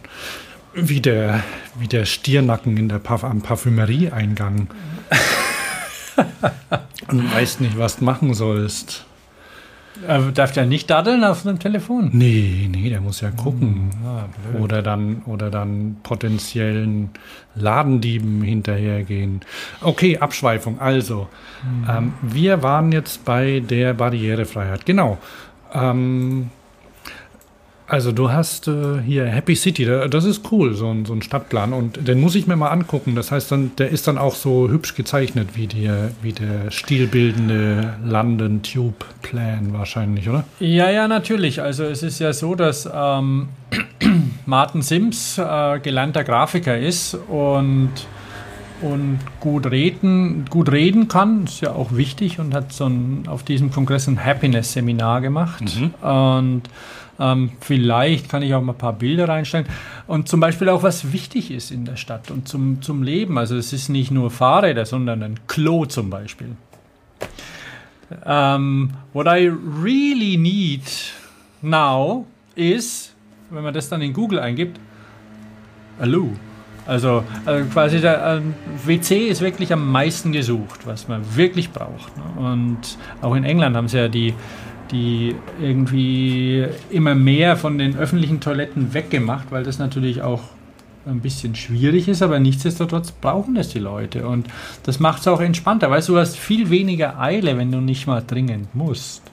wie 0.73 1.01
der, 1.01 1.43
wie 1.79 1.87
der 1.87 2.05
Stiernacken 2.05 2.77
in 2.77 2.89
der 2.89 2.99
Parf 2.99 3.23
am 3.23 3.41
Parfümerieeingang. 3.41 4.67
Und 7.07 7.33
weißt 7.33 7.61
nicht, 7.61 7.77
was 7.77 7.97
du 7.97 8.05
machen 8.05 8.33
sollst. 8.33 9.05
Er 10.07 10.31
darf 10.31 10.55
ja 10.55 10.65
nicht 10.65 10.89
daddeln 10.89 11.23
auf 11.23 11.45
einem 11.45 11.59
Telefon. 11.59 12.09
Nee, 12.13 12.69
nee, 12.71 12.89
der 12.89 13.01
muss 13.01 13.21
ja 13.21 13.31
gucken. 13.31 13.91
Ah. 14.05 14.25
Oder 14.59 14.81
dann, 14.81 15.21
oder 15.25 15.49
dann 15.49 15.97
potenziellen 16.01 17.09
Ladendieben 17.55 18.41
hinterhergehen. 18.41 19.41
Okay, 19.81 20.17
Abschweifung. 20.17 20.79
Also, 20.79 21.27
ähm, 21.89 22.13
wir 22.21 22.63
waren 22.63 22.91
jetzt 22.91 23.25
bei 23.25 23.59
der 23.59 23.93
Barrierefreiheit. 23.93 24.85
Genau. 24.85 25.17
Ähm, 25.73 26.49
also 27.91 28.13
du 28.13 28.31
hast 28.31 28.69
äh, 28.69 29.01
hier 29.05 29.25
Happy 29.25 29.53
City, 29.53 29.83
da- 29.85 30.07
das 30.07 30.23
ist 30.23 30.49
cool, 30.51 30.73
so 30.75 30.89
ein, 30.89 31.03
so 31.05 31.11
ein 31.13 31.21
Stadtplan. 31.21 31.73
Und 31.73 32.07
den 32.07 32.21
muss 32.21 32.35
ich 32.35 32.47
mir 32.47 32.55
mal 32.55 32.69
angucken. 32.69 33.15
Das 33.15 33.31
heißt 33.31 33.51
dann, 33.51 33.71
der 33.77 33.89
ist 33.89 34.07
dann 34.07 34.17
auch 34.17 34.35
so 34.35 34.69
hübsch 34.69 34.95
gezeichnet 34.95 35.49
wie, 35.55 35.67
die, 35.67 35.91
wie 36.21 36.31
der 36.31 36.71
stilbildende 36.71 37.95
London 38.05 38.61
Tube 38.63 39.03
Plan 39.21 39.73
wahrscheinlich, 39.73 40.29
oder? 40.29 40.45
Ja, 40.61 40.89
ja, 40.89 41.09
natürlich. 41.09 41.61
Also 41.61 41.83
es 41.83 42.01
ist 42.01 42.19
ja 42.19 42.31
so, 42.31 42.55
dass 42.55 42.89
ähm, 42.93 43.49
Martin 44.45 44.81
Sims 44.81 45.37
äh, 45.37 45.79
gelernter 45.79 46.23
Grafiker 46.23 46.77
ist 46.77 47.15
und, 47.27 47.91
und 48.81 49.19
gut, 49.41 49.69
reden, 49.69 50.45
gut 50.49 50.71
reden 50.71 51.09
kann. 51.09 51.43
Ist 51.43 51.59
ja 51.61 51.73
auch 51.73 51.95
wichtig 51.95 52.39
und 52.39 52.53
hat 52.53 52.71
so 52.71 52.85
ein, 52.87 53.23
auf 53.27 53.43
diesem 53.43 53.69
Kongress 53.69 54.07
ein 54.07 54.23
Happiness-Seminar 54.23 55.19
gemacht. 55.19 55.63
Und 56.01 56.61
ähm, 57.21 57.51
vielleicht 57.59 58.29
kann 58.29 58.41
ich 58.41 58.53
auch 58.55 58.61
mal 58.61 58.73
ein 58.73 58.77
paar 58.77 58.93
Bilder 58.93 59.29
reinstellen. 59.29 59.67
Und 60.07 60.27
zum 60.27 60.39
Beispiel 60.39 60.67
auch, 60.69 60.81
was 60.81 61.13
wichtig 61.13 61.51
ist 61.51 61.71
in 61.71 61.85
der 61.85 61.95
Stadt 61.95 62.31
und 62.31 62.47
zum, 62.47 62.81
zum 62.81 63.03
Leben. 63.03 63.37
Also 63.37 63.55
es 63.55 63.71
ist 63.71 63.89
nicht 63.89 64.11
nur 64.11 64.31
Fahrräder, 64.31 64.85
sondern 64.85 65.21
ein 65.21 65.39
Klo 65.47 65.85
zum 65.85 66.09
Beispiel. 66.09 66.55
Um, 68.25 68.91
what 69.13 69.27
I 69.27 69.49
really 69.81 70.35
need 70.35 70.81
now 71.61 72.25
is, 72.55 73.13
wenn 73.51 73.63
man 73.63 73.73
das 73.73 73.87
dann 73.87 74.01
in 74.01 74.11
Google 74.11 74.39
eingibt, 74.39 74.79
a 75.99 76.05
loo. 76.05 76.31
Also, 76.87 77.23
also 77.45 77.65
quasi 77.69 78.01
der 78.01 78.41
ähm, 78.41 78.55
WC 78.85 79.27
ist 79.27 79.39
wirklich 79.39 79.71
am 79.71 79.91
meisten 79.91 80.31
gesucht, 80.31 80.87
was 80.87 81.07
man 81.07 81.21
wirklich 81.35 81.71
braucht. 81.71 82.11
Ne? 82.17 82.41
Und 82.41 82.97
auch 83.21 83.35
in 83.35 83.43
England 83.43 83.77
haben 83.77 83.87
sie 83.87 83.97
ja 83.97 84.07
die, 84.07 84.33
die 84.91 85.35
irgendwie 85.61 86.65
immer 86.89 87.15
mehr 87.15 87.57
von 87.57 87.77
den 87.77 87.97
öffentlichen 87.97 88.39
Toiletten 88.39 88.93
weggemacht, 88.93 89.51
weil 89.51 89.63
das 89.63 89.79
natürlich 89.79 90.21
auch 90.21 90.41
ein 91.05 91.19
bisschen 91.19 91.55
schwierig 91.55 92.07
ist, 92.07 92.21
aber 92.21 92.39
nichtsdestotrotz 92.39 93.11
brauchen 93.11 93.55
das 93.55 93.69
die 93.69 93.79
Leute. 93.79 94.27
Und 94.27 94.47
das 94.83 94.99
macht 94.99 95.21
es 95.21 95.27
auch 95.27 95.41
entspannter. 95.41 95.89
Weißt 95.89 96.09
du, 96.09 96.13
du 96.13 96.19
hast 96.19 96.37
viel 96.37 96.69
weniger 96.69 97.19
Eile, 97.19 97.57
wenn 97.57 97.71
du 97.71 97.79
nicht 97.79 98.05
mal 98.07 98.23
dringend 98.25 98.75
musst. 98.75 99.23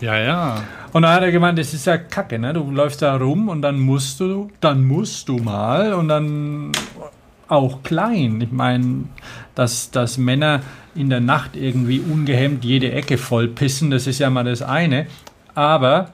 Ja, 0.00 0.18
ja. 0.18 0.62
Und 0.92 1.02
dann 1.02 1.12
hat 1.12 1.22
er 1.22 1.30
gemeint, 1.30 1.58
das 1.58 1.74
ist 1.74 1.86
ja 1.86 1.96
kacke, 1.96 2.38
ne? 2.38 2.52
Du 2.52 2.70
läufst 2.70 3.02
da 3.02 3.16
rum 3.16 3.48
und 3.48 3.62
dann 3.62 3.78
musst 3.78 4.18
du, 4.18 4.48
dann 4.60 4.84
musst 4.84 5.28
du 5.28 5.36
mal 5.36 5.92
und 5.94 6.08
dann 6.08 6.72
auch 7.52 7.82
klein. 7.82 8.40
Ich 8.40 8.52
meine, 8.52 9.04
dass, 9.54 9.90
dass 9.90 10.18
Männer 10.18 10.62
in 10.94 11.10
der 11.10 11.20
Nacht 11.20 11.54
irgendwie 11.54 12.00
ungehemmt 12.00 12.64
jede 12.64 12.92
Ecke 12.92 13.18
voll 13.18 13.48
pissen, 13.48 13.90
das 13.90 14.06
ist 14.06 14.18
ja 14.18 14.30
mal 14.30 14.44
das 14.44 14.62
eine. 14.62 15.06
Aber 15.54 16.12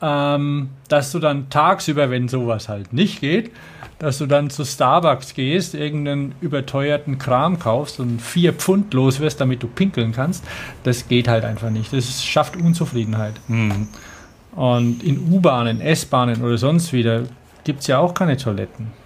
ähm, 0.00 0.70
dass 0.88 1.12
du 1.12 1.18
dann 1.18 1.50
tagsüber, 1.50 2.10
wenn 2.10 2.28
sowas 2.28 2.68
halt 2.68 2.92
nicht 2.92 3.20
geht, 3.20 3.50
dass 3.98 4.18
du 4.18 4.26
dann 4.26 4.50
zu 4.50 4.64
Starbucks 4.64 5.34
gehst, 5.34 5.74
irgendeinen 5.74 6.34
überteuerten 6.40 7.18
Kram 7.18 7.58
kaufst 7.58 8.00
und 8.00 8.20
vier 8.20 8.52
Pfund 8.52 8.92
los 8.92 9.20
wirst, 9.20 9.40
damit 9.40 9.62
du 9.62 9.68
pinkeln 9.68 10.12
kannst, 10.12 10.44
das 10.82 11.08
geht 11.08 11.28
halt 11.28 11.44
einfach 11.44 11.70
nicht. 11.70 11.92
Das 11.92 12.24
schafft 12.24 12.56
Unzufriedenheit. 12.56 13.34
Hm. 13.46 13.88
Und 14.56 15.02
in 15.02 15.32
U-Bahnen, 15.32 15.80
S-Bahnen 15.80 16.42
oder 16.42 16.58
sonst 16.58 16.92
wieder 16.92 17.24
gibt 17.64 17.80
es 17.80 17.86
ja 17.86 17.98
auch 17.98 18.14
keine 18.14 18.36
Toiletten. 18.36 19.03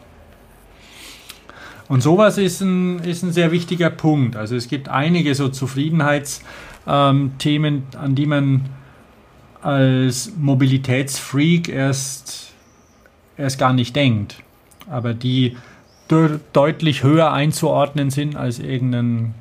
Und 1.88 2.02
sowas 2.02 2.38
ist 2.38 2.60
ein, 2.60 2.98
ist 3.00 3.22
ein 3.22 3.32
sehr 3.32 3.50
wichtiger 3.50 3.90
Punkt. 3.90 4.36
Also 4.36 4.56
es 4.56 4.68
gibt 4.68 4.88
einige 4.88 5.34
so 5.34 5.48
Zufriedenheitsthemen, 5.48 7.38
Themen, 7.38 7.82
an 7.98 8.14
die 8.14 8.26
man 8.26 8.68
als 9.62 10.32
Mobilitätsfreak 10.38 11.68
erst, 11.68 12.52
erst 13.36 13.58
gar 13.58 13.72
nicht 13.72 13.96
denkt, 13.96 14.36
aber 14.88 15.14
die 15.14 15.56
de 16.10 16.38
deutlich 16.52 17.02
höher 17.02 17.32
einzuordnen 17.32 18.10
sind 18.10 18.36
als 18.36 18.58
irgendein, 18.58 19.34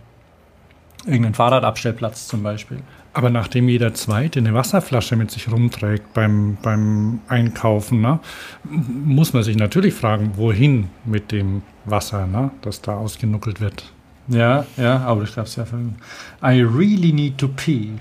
irgendein 1.06 1.34
Fahrradabstellplatz 1.34 2.28
zum 2.28 2.44
Beispiel. 2.44 2.80
Aber 3.14 3.30
nachdem 3.30 3.70
jeder 3.70 3.94
Zweite 3.94 4.40
eine 4.40 4.54
Wasserflasche 4.54 5.16
mit 5.16 5.32
sich 5.32 5.50
rumträgt 5.52 6.14
beim, 6.14 6.58
beim 6.62 7.20
Einkaufen, 7.30 8.02
ne, 8.02 8.20
muss 8.64 9.34
man 9.34 9.44
sich 9.44 9.56
natürlich 9.56 9.94
fragen, 9.94 10.34
wohin 10.36 10.90
mit 11.06 11.32
dem 11.32 11.64
Wasser, 11.90 12.28
ne, 12.28 12.52
das 12.62 12.82
da 12.82 12.96
ausgenuckelt 12.96 13.62
wird. 13.62 13.92
Ja, 14.28 14.66
ja, 14.76 15.00
aber 15.00 15.24
ich 15.24 15.34
glaube 15.34 15.48
es 15.48 15.56
ja 15.56 15.64
I 16.44 16.62
really 16.62 17.14
need 17.14 17.38
to 17.38 17.48
pee. 17.48 17.94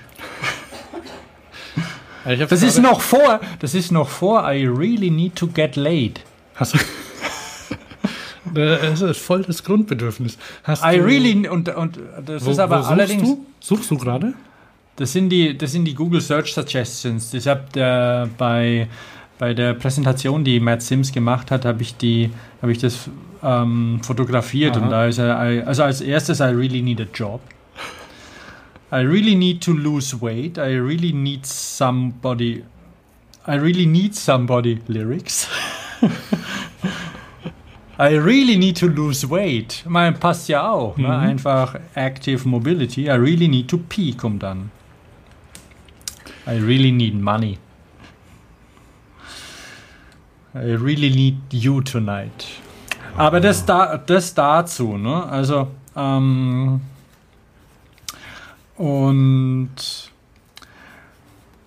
Das 2.25 2.63
ist 2.63 2.83
noch 2.83 3.01
vor, 3.01 3.41
das 3.61 3.75
ist 3.75 3.93
noch 3.93 4.09
vor 4.09 4.43
I 4.53 4.67
really 4.67 5.11
need 5.11 5.37
to 5.37 5.47
get 5.47 5.77
laid. 5.77 6.21
Hast 6.57 6.75
du, 6.75 6.79
das 8.53 9.01
ist 9.01 9.21
voll 9.21 9.43
das 9.43 9.63
Grundbedürfnis. 9.63 10.37
Hast 10.65 10.83
I 10.83 10.99
really 10.99 11.49
und 11.49 11.69
und 11.69 12.01
das 12.25 12.45
wo, 12.45 12.51
ist 12.51 12.59
aber 12.59 12.79
suchst 12.79 12.91
allerdings 12.91 13.23
Du? 13.23 13.47
Suchst 13.61 13.91
du 13.93 13.97
gerade? 13.97 14.35
das 14.97 15.13
sind 15.13 15.29
die 15.29 15.57
das 15.57 15.73
sind 15.73 15.85
die 15.85 15.95
Google 15.95 16.21
Search 16.21 16.53
Suggestions. 16.55 17.33
Ich 17.35 17.47
habe 17.47 17.65
der 17.75 18.29
bei 18.37 18.89
bei 19.39 19.55
der 19.55 19.75
Präsentation, 19.75 20.45
die 20.45 20.61
Matt 20.61 20.83
Sims 20.83 21.13
gemacht 21.13 21.51
hat, 21.51 21.65
habe 21.65 21.83
ich 21.83 21.97
die 21.97 22.31
habe 22.63 22.73
ich 22.73 22.79
das 22.79 23.11
ähm, 23.43 24.01
fotografiert 24.03 24.77
Aha. 24.77 24.85
und 24.85 24.91
da 24.91 25.07
ist 25.07 25.19
er 25.19 25.39
also 25.39 25.83
als 25.83 26.01
erstes 26.01 26.41
I 26.41 26.45
really 26.45 26.83
need 26.83 27.01
a 27.01 27.07
job. 27.13 27.41
I 28.93 29.01
really 29.01 29.35
need 29.35 29.63
to 29.65 29.73
lose 29.73 30.21
weight. 30.21 30.59
I 30.59 30.79
really 30.79 31.13
need 31.13 31.45
somebody. 31.45 32.65
I 33.47 33.57
really 33.57 33.87
need 33.87 34.15
somebody 34.15 34.81
lyrics. 34.87 35.49
I 37.99 38.15
really 38.19 38.57
need 38.57 38.77
to 38.79 38.87
lose 38.87 39.29
weight. 39.29 39.83
Ich 39.85 39.91
meine, 39.91 40.17
passt 40.17 40.49
ja 40.49 40.71
auch. 40.71 40.97
Ne? 40.97 41.09
Mhm. 41.09 41.13
Einfach 41.13 41.79
Active 41.95 42.47
Mobility. 42.47 43.07
I 43.07 43.13
really 43.13 43.49
need 43.49 43.69
to 43.69 43.79
pee 43.79 44.13
kommt 44.13 44.43
dann. 44.43 44.71
I 46.47 46.59
really 46.59 46.93
need 46.93 47.21
money. 47.21 47.59
I 50.63 50.73
really 50.75 51.11
need 51.11 51.37
you 51.53 51.81
tonight. 51.83 52.47
Aber 53.17 53.41
das, 53.41 53.65
da, 53.65 53.97
das 53.99 54.35
dazu, 54.35 54.97
ne? 54.97 55.25
Also, 55.25 55.69
ähm, 55.95 56.81
und 58.77 59.71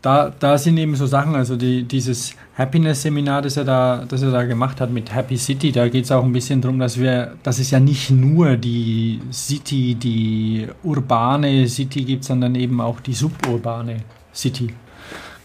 da, 0.02 0.32
da 0.40 0.58
sind 0.58 0.78
eben 0.78 0.96
so 0.96 1.06
Sachen, 1.06 1.36
also 1.36 1.56
die, 1.56 1.84
dieses 1.84 2.34
Happiness-Seminar, 2.58 3.42
das 3.42 3.58
er 3.58 3.66
da, 3.66 4.06
das 4.08 4.22
er 4.22 4.32
da 4.32 4.44
gemacht 4.44 4.80
hat 4.80 4.92
mit 4.92 5.14
Happy 5.14 5.38
City, 5.38 5.72
da 5.72 5.88
geht 5.88 6.06
es 6.06 6.12
auch 6.12 6.24
ein 6.24 6.32
bisschen 6.32 6.62
darum, 6.62 6.80
dass 6.80 7.00
wir, 7.00 7.36
dass 7.44 7.60
es 7.60 7.72
ja 7.72 7.80
nicht 7.80 8.10
nur 8.10 8.58
die 8.58 9.22
City, 9.32 9.96
die 9.96 10.68
urbane 10.84 11.68
City 11.68 12.04
gibt, 12.04 12.24
sondern 12.24 12.56
eben 12.56 12.80
auch 12.82 13.00
die 13.00 13.14
suburbane 13.14 13.98
City. 14.34 14.74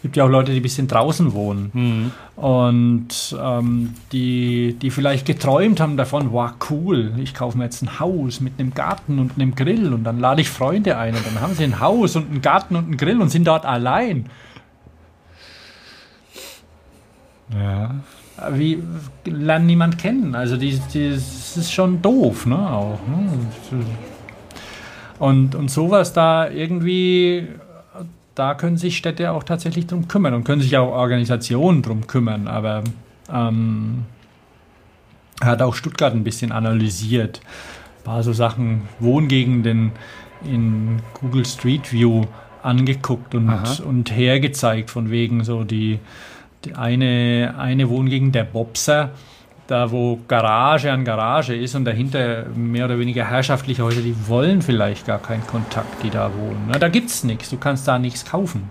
Gibt 0.05 0.17
ja 0.17 0.25
auch 0.25 0.29
Leute, 0.29 0.51
die 0.51 0.59
ein 0.59 0.61
bisschen 0.61 0.87
draußen 0.87 1.33
wohnen 1.33 2.11
und 2.35 3.35
ähm, 3.41 3.95
die, 4.11 4.77
die 4.79 4.91
vielleicht 4.91 5.25
geträumt 5.25 5.79
haben 5.79 5.97
davon, 5.97 6.31
wow, 6.31 6.51
cool, 6.69 7.13
ich 7.17 7.33
kaufe 7.33 7.57
mir 7.57 7.63
jetzt 7.63 7.81
ein 7.81 7.99
Haus 7.99 8.39
mit 8.39 8.59
einem 8.59 8.75
Garten 8.75 9.17
und 9.17 9.31
einem 9.35 9.55
Grill 9.55 9.91
und 9.95 10.03
dann 10.03 10.19
lade 10.19 10.41
ich 10.41 10.49
Freunde 10.51 10.99
ein 10.99 11.15
und 11.15 11.25
dann 11.25 11.41
haben 11.41 11.55
sie 11.55 11.63
ein 11.63 11.79
Haus 11.79 12.15
und 12.15 12.29
einen 12.29 12.43
Garten 12.43 12.75
und 12.75 12.83
einen 12.83 12.97
Grill 12.97 13.19
und 13.19 13.29
sind 13.29 13.47
dort 13.47 13.65
allein. 13.65 14.29
Ja. 17.51 17.95
Wie 18.51 18.83
lernen 19.25 19.65
niemand 19.65 19.97
kennen? 19.97 20.35
Also 20.35 20.55
die, 20.55 20.79
die, 20.93 21.15
das 21.15 21.57
ist 21.57 21.73
schon 21.73 21.99
doof, 22.03 22.45
ne? 22.45 22.57
Auch, 22.57 22.99
ne? 23.07 23.27
Und, 25.17 25.55
und 25.55 25.71
sowas 25.71 26.13
da 26.13 26.47
irgendwie, 26.47 27.47
da 28.35 28.53
können 28.53 28.77
sich 28.77 28.97
Städte 28.97 29.31
auch 29.31 29.43
tatsächlich 29.43 29.87
drum 29.87 30.07
kümmern 30.07 30.33
und 30.33 30.43
können 30.43 30.61
sich 30.61 30.77
auch 30.77 30.89
Organisationen 30.89 31.81
drum 31.81 32.05
kümmern. 32.05 32.47
Aber 32.47 32.83
ähm, 33.33 34.05
er 35.39 35.47
hat 35.47 35.61
auch 35.61 35.75
Stuttgart 35.75 36.13
ein 36.13 36.23
bisschen 36.23 36.51
analysiert. 36.51 37.39
Ein 37.99 38.03
paar 38.03 38.23
so 38.23 38.33
Sachen, 38.33 38.83
Wohngegenden 38.99 39.93
in 40.43 41.01
Google 41.13 41.45
Street 41.45 41.91
View 41.91 42.25
angeguckt 42.61 43.35
und, 43.35 43.49
Aha. 43.49 43.83
und 43.83 44.11
hergezeigt, 44.11 44.89
von 44.89 45.09
wegen 45.09 45.43
so 45.43 45.63
die, 45.63 45.99
die 46.65 46.75
eine, 46.75 47.55
eine 47.57 47.89
Wohngegend 47.89 48.35
der 48.35 48.43
Bobser, 48.43 49.11
da 49.67 49.91
wo 49.91 50.19
Garage 50.27 50.91
an 50.91 51.03
Garage 51.03 51.55
ist 51.55 51.75
und 51.75 51.85
dahinter 51.85 52.45
mehr 52.55 52.85
oder 52.85 52.99
weniger 52.99 53.25
herrschaftliche 53.25 53.83
Häuser, 53.83 54.01
die 54.01 54.15
wollen 54.27 54.61
vielleicht 54.61 55.07
gar 55.07 55.19
keinen 55.19 55.45
Kontakt, 55.47 56.03
die 56.03 56.09
da 56.09 56.31
wohnen. 56.37 56.65
Na, 56.69 56.77
da 56.77 56.87
gibt's 56.89 57.23
nichts, 57.23 57.49
du 57.49 57.57
kannst 57.57 57.87
da 57.87 57.97
nichts 57.97 58.25
kaufen. 58.25 58.69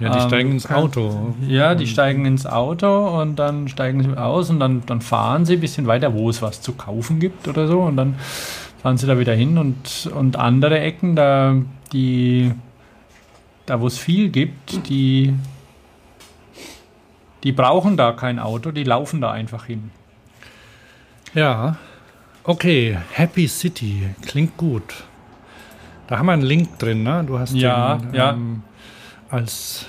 Ja, 0.00 0.10
die 0.10 0.18
Ähm, 0.18 0.28
steigen 0.28 0.52
ins 0.52 0.70
Auto. 0.70 1.34
Ja, 1.46 1.74
die 1.74 1.86
steigen 1.88 2.24
ins 2.24 2.46
Auto 2.46 3.20
und 3.20 3.36
dann 3.36 3.66
steigen 3.66 4.02
sie 4.02 4.16
aus 4.16 4.48
und 4.48 4.60
dann, 4.60 4.82
dann 4.86 5.00
fahren 5.00 5.44
sie 5.44 5.54
ein 5.54 5.60
bisschen 5.60 5.88
weiter, 5.88 6.14
wo 6.14 6.30
es 6.30 6.40
was 6.40 6.62
zu 6.62 6.74
kaufen 6.74 7.18
gibt 7.18 7.48
oder 7.48 7.66
so 7.66 7.80
und 7.80 7.96
dann 7.96 8.14
fahren 8.80 8.96
sie 8.96 9.08
da 9.08 9.18
wieder 9.18 9.34
hin 9.34 9.58
und, 9.58 10.08
und 10.14 10.36
andere 10.36 10.78
Ecken, 10.78 11.16
da 11.16 11.56
die 11.92 12.52
da 13.66 13.80
wo 13.80 13.86
es 13.88 13.98
viel 13.98 14.28
gibt, 14.28 14.88
die 14.88 15.34
die 17.44 17.52
brauchen 17.52 17.96
da 17.96 18.12
kein 18.12 18.38
Auto, 18.38 18.70
die 18.70 18.84
laufen 18.84 19.20
da 19.20 19.30
einfach 19.30 19.66
hin. 19.66 19.90
Ja. 21.34 21.76
Okay, 22.44 22.96
Happy 23.12 23.46
City. 23.46 24.08
Klingt 24.22 24.56
gut. 24.56 25.04
Da 26.06 26.18
haben 26.18 26.26
wir 26.26 26.32
einen 26.32 26.42
Link 26.42 26.78
drin, 26.78 27.02
ne? 27.02 27.22
Du 27.26 27.38
hast 27.38 27.52
Ja, 27.54 27.96
den, 27.96 28.14
ja. 28.14 28.30
Ähm, 28.32 28.62
als, 29.28 29.84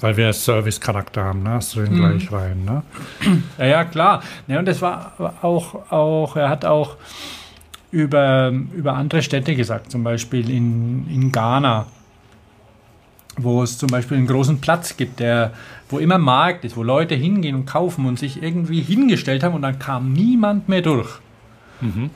weil 0.00 0.16
wir 0.16 0.32
Service-Charakter 0.32 1.22
haben, 1.24 1.44
ne? 1.44 1.50
Hast 1.50 1.76
du 1.76 1.82
den 1.82 1.92
Mhm. 1.94 1.96
gleich 2.18 2.32
rein, 2.32 2.64
ne? 2.64 2.82
Ja, 3.58 3.64
ja, 3.66 3.84
klar. 3.84 4.22
Ja, 4.48 4.58
und 4.58 4.66
das 4.66 4.82
war 4.82 5.12
auch, 5.42 5.90
auch, 5.92 6.34
er 6.36 6.48
hat 6.48 6.64
auch 6.64 6.96
über, 7.92 8.48
über 8.74 8.94
andere 8.94 9.22
Städte 9.22 9.54
gesagt, 9.54 9.92
zum 9.92 10.02
Beispiel 10.02 10.50
in, 10.50 11.06
in 11.08 11.30
Ghana, 11.30 11.86
wo 13.36 13.62
es 13.62 13.78
zum 13.78 13.88
Beispiel 13.88 14.16
einen 14.16 14.26
großen 14.26 14.60
Platz 14.60 14.96
gibt, 14.96 15.20
der, 15.20 15.52
wo 15.90 15.98
immer 15.98 16.18
Markt 16.18 16.64
ist, 16.64 16.76
wo 16.76 16.82
Leute 16.82 17.14
hingehen 17.14 17.54
und 17.54 17.66
kaufen 17.66 18.06
und 18.06 18.18
sich 18.18 18.42
irgendwie 18.42 18.80
hingestellt 18.80 19.42
haben 19.42 19.54
und 19.54 19.62
dann 19.62 19.78
kam 19.78 20.12
niemand 20.12 20.68
mehr 20.68 20.82
durch. 20.82 21.20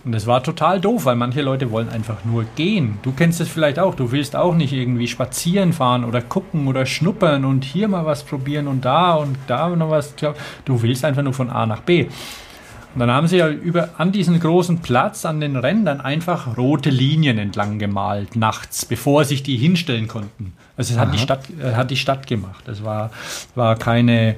Und 0.04 0.12
das 0.12 0.26
war 0.26 0.42
total 0.42 0.78
doof, 0.80 1.06
weil 1.06 1.16
manche 1.16 1.40
Leute 1.40 1.70
wollen 1.70 1.88
einfach 1.88 2.24
nur 2.24 2.44
gehen. 2.54 2.98
Du 3.02 3.12
kennst 3.12 3.40
es 3.40 3.48
vielleicht 3.48 3.78
auch. 3.78 3.94
Du 3.94 4.12
willst 4.12 4.36
auch 4.36 4.54
nicht 4.54 4.74
irgendwie 4.74 5.08
spazieren 5.08 5.72
fahren 5.72 6.04
oder 6.04 6.20
gucken 6.20 6.66
oder 6.66 6.84
schnuppern 6.84 7.46
und 7.46 7.64
hier 7.64 7.88
mal 7.88 8.04
was 8.04 8.24
probieren 8.24 8.68
und 8.68 8.84
da 8.84 9.14
und 9.14 9.38
da 9.46 9.68
noch 9.70 9.88
was. 9.90 10.14
Du 10.64 10.82
willst 10.82 11.04
einfach 11.04 11.22
nur 11.22 11.32
von 11.32 11.48
A 11.48 11.64
nach 11.64 11.80
B. 11.80 12.08
Und 12.94 13.00
dann 13.00 13.10
haben 13.10 13.26
sie 13.26 13.38
ja 13.38 13.48
über, 13.48 13.90
an 13.98 14.12
diesen 14.12 14.38
großen 14.38 14.78
Platz, 14.78 15.24
an 15.24 15.40
den 15.40 15.56
Rändern 15.56 16.00
einfach 16.00 16.56
rote 16.56 16.90
Linien 16.90 17.38
entlang 17.38 17.80
gemalt, 17.80 18.36
nachts, 18.36 18.84
bevor 18.84 19.24
sich 19.24 19.42
die 19.42 19.56
hinstellen 19.56 20.06
konnten. 20.06 20.52
Also 20.76 20.94
es 20.94 21.00
hat 21.00 21.12
die, 21.12 21.18
Stadt, 21.18 21.48
äh, 21.60 21.74
hat 21.74 21.90
die 21.90 21.96
Stadt 21.96 22.26
gemacht. 22.28 22.68
Es 22.68 22.84
war, 22.84 23.10
war 23.56 23.76
keine, 23.76 24.36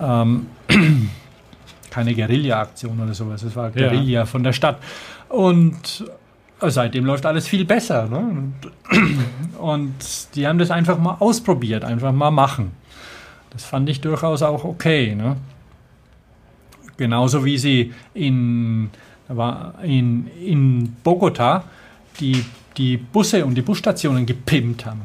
ähm, 0.00 0.46
keine 1.90 2.14
Guerilla-Aktion 2.14 3.00
oder 3.00 3.12
sowas. 3.12 3.42
Es 3.42 3.54
war 3.54 3.66
Ja. 3.76 3.88
Guerilla 3.88 4.24
von 4.24 4.42
der 4.42 4.54
Stadt. 4.54 4.78
Und 5.28 6.04
seitdem 6.60 7.04
läuft 7.04 7.26
alles 7.26 7.46
viel 7.46 7.66
besser. 7.66 8.06
Ne? 8.08 8.18
Und, 8.18 8.54
und 9.58 10.34
die 10.34 10.46
haben 10.46 10.58
das 10.58 10.70
einfach 10.70 10.98
mal 10.98 11.16
ausprobiert, 11.20 11.84
einfach 11.84 12.12
mal 12.12 12.30
machen. 12.30 12.72
Das 13.50 13.64
fand 13.64 13.88
ich 13.90 14.00
durchaus 14.00 14.42
auch 14.42 14.64
okay. 14.64 15.14
Ne? 15.14 15.36
Genauso 17.00 17.46
wie 17.46 17.56
sie 17.56 17.94
in, 18.12 18.90
in, 19.82 20.26
in 20.38 20.96
Bogota 21.02 21.64
die, 22.20 22.44
die 22.76 22.98
Busse 22.98 23.46
und 23.46 23.54
die 23.54 23.62
Busstationen 23.62 24.26
gepimpt 24.26 24.84
haben. 24.84 25.00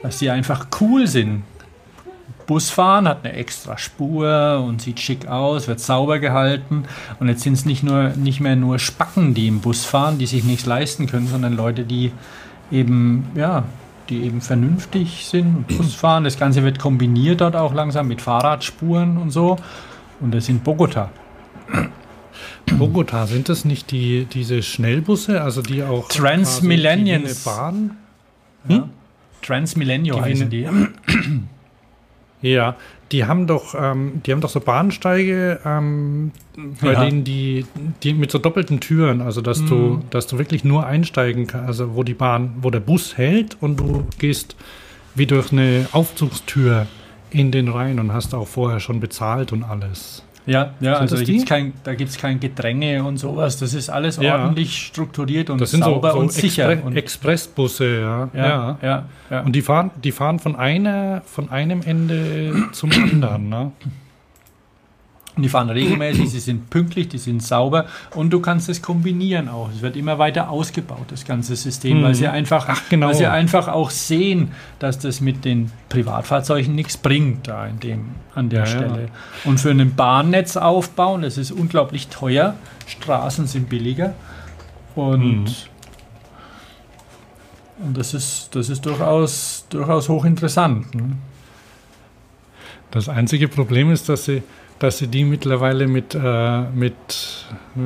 Dass 0.00 0.20
die 0.20 0.30
einfach 0.30 0.68
cool 0.80 1.08
sind. 1.08 1.42
Busfahren 2.46 3.08
hat 3.08 3.24
eine 3.24 3.34
extra 3.34 3.76
Spur 3.76 4.64
und 4.64 4.80
sieht 4.80 5.00
schick 5.00 5.26
aus, 5.26 5.66
wird 5.66 5.80
sauber 5.80 6.20
gehalten. 6.20 6.84
Und 7.18 7.26
jetzt 7.26 7.42
sind 7.42 7.54
es 7.54 7.64
nicht, 7.64 7.82
nur, 7.82 8.10
nicht 8.10 8.38
mehr 8.38 8.54
nur 8.54 8.78
Spacken, 8.78 9.34
die 9.34 9.48
im 9.48 9.58
Bus 9.58 9.84
fahren, 9.84 10.18
die 10.18 10.26
sich 10.26 10.44
nichts 10.44 10.66
leisten 10.66 11.08
können, 11.08 11.26
sondern 11.26 11.56
Leute, 11.56 11.82
die 11.82 12.12
eben, 12.70 13.26
ja, 13.34 13.64
die 14.08 14.22
eben 14.22 14.40
vernünftig 14.40 15.26
sind 15.26 15.56
und 15.56 15.66
Bus 15.76 15.96
fahren. 15.96 16.22
Das 16.22 16.38
Ganze 16.38 16.62
wird 16.62 16.78
kombiniert 16.78 17.40
dort 17.40 17.56
auch 17.56 17.74
langsam 17.74 18.06
mit 18.06 18.22
Fahrradspuren 18.22 19.16
und 19.16 19.30
so. 19.30 19.56
Und 20.20 20.34
das 20.34 20.48
in 20.48 20.60
Bogota. 20.60 21.10
Bogota, 22.78 23.26
sind 23.26 23.48
das 23.48 23.64
nicht 23.64 23.90
die, 23.90 24.26
diese 24.26 24.62
Schnellbusse, 24.62 25.40
also 25.42 25.62
die 25.62 25.82
auch 25.82 26.08
Transmillennials. 26.08 27.46
eine 27.46 27.56
Bahn? 27.56 27.90
Ja. 28.68 28.88
Transmillennial 29.42 30.16
Die 30.16 30.22
heißen 30.22 30.50
die. 30.50 30.66
Ja, 32.42 32.76
die 33.12 33.24
haben 33.24 33.46
doch, 33.46 33.74
ähm, 33.80 34.20
die 34.26 34.32
haben 34.32 34.40
doch 34.40 34.50
so 34.50 34.60
Bahnsteige, 34.60 35.60
ähm, 35.64 36.32
bei 36.80 36.92
Ja. 36.92 37.04
denen 37.04 37.24
die, 37.24 37.64
die 38.02 38.12
mit 38.14 38.30
so 38.30 38.38
doppelten 38.38 38.80
Türen, 38.80 39.20
also 39.22 39.40
dass 39.40 39.64
du, 39.64 39.74
Mhm. 39.74 40.02
dass 40.10 40.26
du 40.26 40.36
wirklich 40.38 40.64
nur 40.64 40.86
einsteigen 40.86 41.46
kannst, 41.46 41.66
also 41.68 41.94
wo 41.94 42.02
die 42.02 42.14
Bahn, 42.14 42.54
wo 42.60 42.70
der 42.70 42.80
Bus 42.80 43.16
hält 43.16 43.56
und 43.60 43.78
du 43.80 44.06
gehst 44.18 44.56
wie 45.14 45.26
durch 45.26 45.50
eine 45.52 45.86
Aufzugstür 45.92 46.86
in 47.30 47.50
den 47.50 47.68
rein 47.68 47.98
und 47.98 48.12
hast 48.12 48.34
auch 48.34 48.46
vorher 48.48 48.80
schon 48.80 49.00
bezahlt 49.00 49.52
und 49.52 49.64
alles. 49.64 50.22
Ja, 50.46 50.74
ja 50.80 50.94
Sind 50.94 51.02
also 51.02 51.16
da 51.16 51.22
gibt 51.24 51.38
es 51.40 51.44
kein, 51.44 51.72
da 51.82 51.94
gibt's 51.94 52.18
kein 52.18 52.38
Gedränge 52.40 53.02
und 53.02 53.18
sowas. 53.18 53.58
Das 53.58 53.74
ist 53.74 53.90
alles 53.90 54.16
Ja. 54.16 54.42
ordentlich 54.42 54.86
strukturiert 54.86 55.50
und 55.50 55.60
Das 55.60 55.72
sind 55.72 55.82
so, 55.82 55.90
sauber 55.90 56.12
so 56.12 56.18
und 56.18 56.32
sicher. 56.32 56.70
Expre 56.70 56.86
Und, 56.86 56.96
Expressbusse, 56.96 58.00
ja. 58.00 58.28
ja, 58.32 58.46
ja. 58.46 58.78
ja, 58.82 59.04
ja. 59.30 59.40
Und 59.40 59.52
die 59.56 59.62
fahren, 59.62 59.90
die 60.02 60.12
fahren 60.12 60.38
von 60.38 60.54
einer, 60.56 61.22
von 61.26 61.50
einem 61.50 61.82
Ende 61.82 62.68
zum 62.72 62.92
anderen, 62.92 63.48
ne? 63.48 63.72
Die 65.38 65.50
fahren 65.50 65.68
regelmäßig, 65.68 66.30
sie 66.30 66.40
sind 66.40 66.70
pünktlich, 66.70 67.08
die 67.08 67.18
sind 67.18 67.42
sauber 67.42 67.84
und 68.14 68.30
du 68.30 68.40
kannst 68.40 68.70
es 68.70 68.80
kombinieren 68.80 69.48
auch. 69.50 69.68
Es 69.70 69.82
wird 69.82 69.94
immer 69.94 70.18
weiter 70.18 70.48
ausgebaut, 70.48 71.04
das 71.08 71.26
ganze 71.26 71.56
System, 71.56 72.02
weil, 72.02 72.10
Mhm. 72.10 72.14
sie 72.14 72.28
einfach, 72.28 72.66
Ach, 72.70 72.80
genau. 72.88 73.08
weil 73.08 73.14
sie 73.16 73.26
einfach 73.26 73.68
auch 73.68 73.90
sehen, 73.90 74.52
dass 74.78 74.98
das 74.98 75.20
mit 75.20 75.44
den 75.44 75.70
Privatfahrzeugen 75.90 76.74
nichts 76.74 76.96
bringt 76.96 77.48
da 77.48 77.66
in 77.66 77.78
dem, 77.80 78.04
an 78.34 78.48
der 78.48 78.60
Ja, 78.60 78.64
ja. 78.64 78.70
Stelle. 78.76 79.08
Und 79.44 79.60
für 79.60 79.70
ein 79.70 79.94
Bahnnetz 79.94 80.56
aufbauen, 80.56 81.20
das 81.20 81.36
ist 81.36 81.50
unglaublich 81.50 82.08
teuer. 82.08 82.54
Straßen 82.86 83.46
sind 83.46 83.68
billiger 83.68 84.14
und, 84.94 85.20
Mhm. 85.20 85.46
und 87.84 87.98
das 87.98 88.14
ist, 88.14 88.48
das 88.54 88.70
ist 88.70 88.86
durchaus, 88.86 89.66
durchaus 89.68 90.08
hochinteressant. 90.08 90.94
Ne? 90.94 91.12
Das 92.90 93.08
einzige 93.10 93.48
Problem 93.48 93.90
ist, 93.90 94.08
dass 94.08 94.24
sie, 94.24 94.42
dass 94.78 94.98
sie 94.98 95.08
die 95.08 95.24
mittlerweile 95.24 95.86
mit, 95.86 96.14
äh, 96.14 96.62
mit 96.70 96.94
äh, 97.76 97.80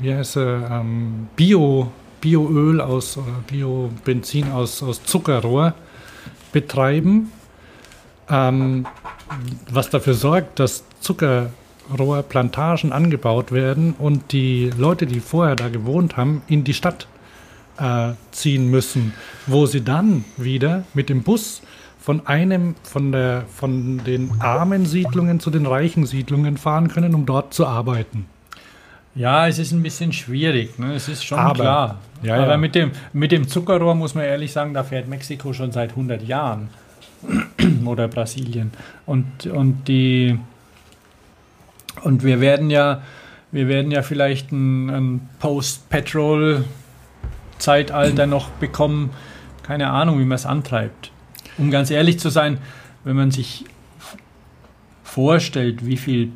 wie 0.00 0.14
heißt 0.14 0.36
er, 0.36 0.70
ähm, 0.70 1.28
Bio, 1.36 1.92
Bioöl 2.20 2.80
aus 2.80 3.16
oder 3.16 3.42
Biobenzin 3.46 4.50
aus, 4.50 4.82
aus 4.82 5.04
Zuckerrohr 5.04 5.74
betreiben, 6.52 7.30
ähm, 8.28 8.86
was 9.70 9.90
dafür 9.90 10.14
sorgt, 10.14 10.58
dass 10.58 10.84
Zuckerrohrplantagen 11.00 12.92
angebaut 12.92 13.52
werden 13.52 13.94
und 13.98 14.32
die 14.32 14.70
Leute, 14.76 15.06
die 15.06 15.20
vorher 15.20 15.56
da 15.56 15.68
gewohnt 15.68 16.16
haben, 16.16 16.42
in 16.46 16.64
die 16.64 16.74
Stadt 16.74 17.06
äh, 17.78 18.12
ziehen 18.30 18.70
müssen, 18.70 19.12
wo 19.46 19.66
sie 19.66 19.82
dann 19.82 20.24
wieder 20.36 20.84
mit 20.94 21.08
dem 21.08 21.22
Bus 21.22 21.60
von 22.04 22.26
einem, 22.26 22.74
von 22.82 23.12
der, 23.12 23.44
von 23.46 24.04
den 24.04 24.32
armen 24.38 24.84
Siedlungen 24.84 25.40
zu 25.40 25.50
den 25.50 25.64
reichen 25.64 26.04
Siedlungen 26.04 26.58
fahren 26.58 26.88
können, 26.88 27.14
um 27.14 27.24
dort 27.24 27.54
zu 27.54 27.66
arbeiten. 27.66 28.26
Ja, 29.14 29.48
es 29.48 29.58
ist 29.58 29.72
ein 29.72 29.82
bisschen 29.82 30.12
schwierig, 30.12 30.78
ne? 30.78 30.92
es 30.92 31.08
ist 31.08 31.24
schon 31.24 31.38
Aber- 31.38 31.54
klar. 31.54 31.98
Ja, 32.22 32.34
Aber 32.42 32.50
ja. 32.50 32.56
Mit, 32.58 32.74
dem, 32.74 32.90
mit 33.14 33.32
dem 33.32 33.48
Zuckerrohr 33.48 33.94
muss 33.94 34.14
man 34.14 34.24
ehrlich 34.24 34.52
sagen, 34.52 34.74
da 34.74 34.84
fährt 34.84 35.08
Mexiko 35.08 35.54
schon 35.54 35.72
seit 35.72 35.92
100 35.92 36.22
Jahren. 36.24 36.68
Oder 37.86 38.06
Brasilien. 38.08 38.70
Und, 39.06 39.46
und 39.46 39.88
die 39.88 40.38
und 42.02 42.22
wir 42.22 42.42
werden 42.42 42.68
ja, 42.68 43.00
wir 43.50 43.66
werden 43.66 43.90
ja 43.90 44.02
vielleicht 44.02 44.52
ein, 44.52 44.90
ein 44.90 45.26
Post-Petrol-Zeitalter 45.40 48.26
noch 48.26 48.50
bekommen. 48.50 49.08
Keine 49.62 49.88
Ahnung, 49.88 50.18
wie 50.18 50.26
man 50.26 50.36
es 50.36 50.44
antreibt. 50.44 51.12
Um 51.58 51.70
ganz 51.70 51.90
ehrlich 51.90 52.18
zu 52.18 52.30
sein, 52.30 52.58
wenn 53.04 53.16
man 53.16 53.30
sich 53.30 53.64
vorstellt, 55.02 55.86
wie 55.86 55.96
viel 55.96 56.30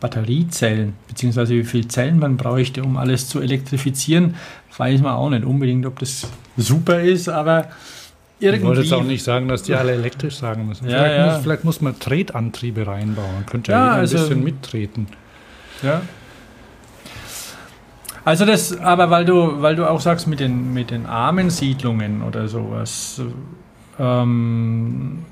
Batteriezellen, 0.00 0.94
beziehungsweise 1.08 1.54
wie 1.54 1.64
viel 1.64 1.88
Zellen 1.88 2.18
man 2.18 2.36
bräuchte, 2.36 2.82
um 2.84 2.96
alles 2.96 3.28
zu 3.28 3.40
elektrifizieren, 3.40 4.36
weiß 4.76 5.00
man 5.02 5.12
auch 5.14 5.28
nicht 5.30 5.44
unbedingt, 5.44 5.84
ob 5.86 5.98
das 5.98 6.28
super 6.56 7.00
ist, 7.00 7.28
aber 7.28 7.68
Ich 8.38 8.46
wollte 8.46 8.56
irgendwie. 8.60 8.80
jetzt 8.82 8.92
auch 8.92 9.02
nicht 9.02 9.24
sagen, 9.24 9.48
dass 9.48 9.64
die 9.64 9.74
alle 9.74 9.92
elektrisch 9.92 10.36
sagen 10.36 10.66
müssen. 10.68 10.88
Ja, 10.88 10.98
vielleicht, 10.98 11.16
ja. 11.18 11.26
Muss, 11.32 11.42
vielleicht 11.42 11.64
muss 11.64 11.80
man 11.80 11.98
Tretantriebe 11.98 12.86
reinbauen. 12.86 13.44
Könnte 13.46 13.72
ja, 13.72 13.86
Ja, 13.86 13.92
ein 13.94 13.98
also- 14.00 14.18
bisschen 14.18 14.44
mittreten. 14.44 15.08
Ja. 15.82 16.00
Also 18.24 18.44
das, 18.44 18.76
aber 18.78 19.10
weil 19.10 19.24
du, 19.24 19.62
weil 19.62 19.74
du 19.74 19.88
auch 19.88 20.00
sagst 20.00 20.26
mit 20.26 20.38
den, 20.38 20.72
mit 20.74 20.90
den 20.90 21.06
armen 21.06 21.50
Siedlungen 21.50 22.22
oder 22.22 22.46
sowas, 22.46 23.20
ähm, 23.98 25.24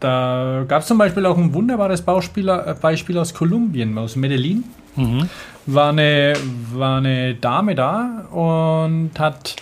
da 0.00 0.64
gab 0.66 0.82
es 0.82 0.88
zum 0.88 0.98
Beispiel 0.98 1.26
auch 1.26 1.36
ein 1.36 1.52
wunderbares 1.52 2.02
Beispiel, 2.02 2.48
äh, 2.48 2.74
Beispiel 2.80 3.18
aus 3.18 3.34
Kolumbien, 3.34 3.96
aus 3.98 4.16
Medellin. 4.16 4.64
War 5.66 5.90
eine, 5.90 6.32
war 6.72 6.98
eine 6.98 7.34
Dame 7.34 7.74
da 7.74 8.26
und 8.30 9.10
hat 9.18 9.56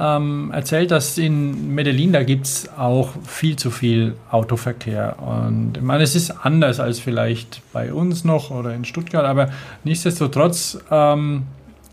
ähm, 0.00 0.50
erzählt, 0.54 0.90
dass 0.90 1.18
in 1.18 1.74
Medellin, 1.74 2.12
da 2.12 2.22
gibt 2.22 2.46
es 2.46 2.70
auch 2.78 3.10
viel 3.26 3.56
zu 3.56 3.70
viel 3.70 4.14
Autoverkehr. 4.30 5.16
Und 5.20 5.76
ich 5.76 5.82
meine, 5.82 6.02
es 6.02 6.16
ist 6.16 6.30
anders 6.30 6.80
als 6.80 6.98
vielleicht 6.98 7.60
bei 7.72 7.92
uns 7.92 8.24
noch 8.24 8.50
oder 8.50 8.74
in 8.74 8.86
Stuttgart, 8.86 9.26
aber 9.26 9.50
nichtsdestotrotz 9.84 10.78
ähm, 10.90 11.42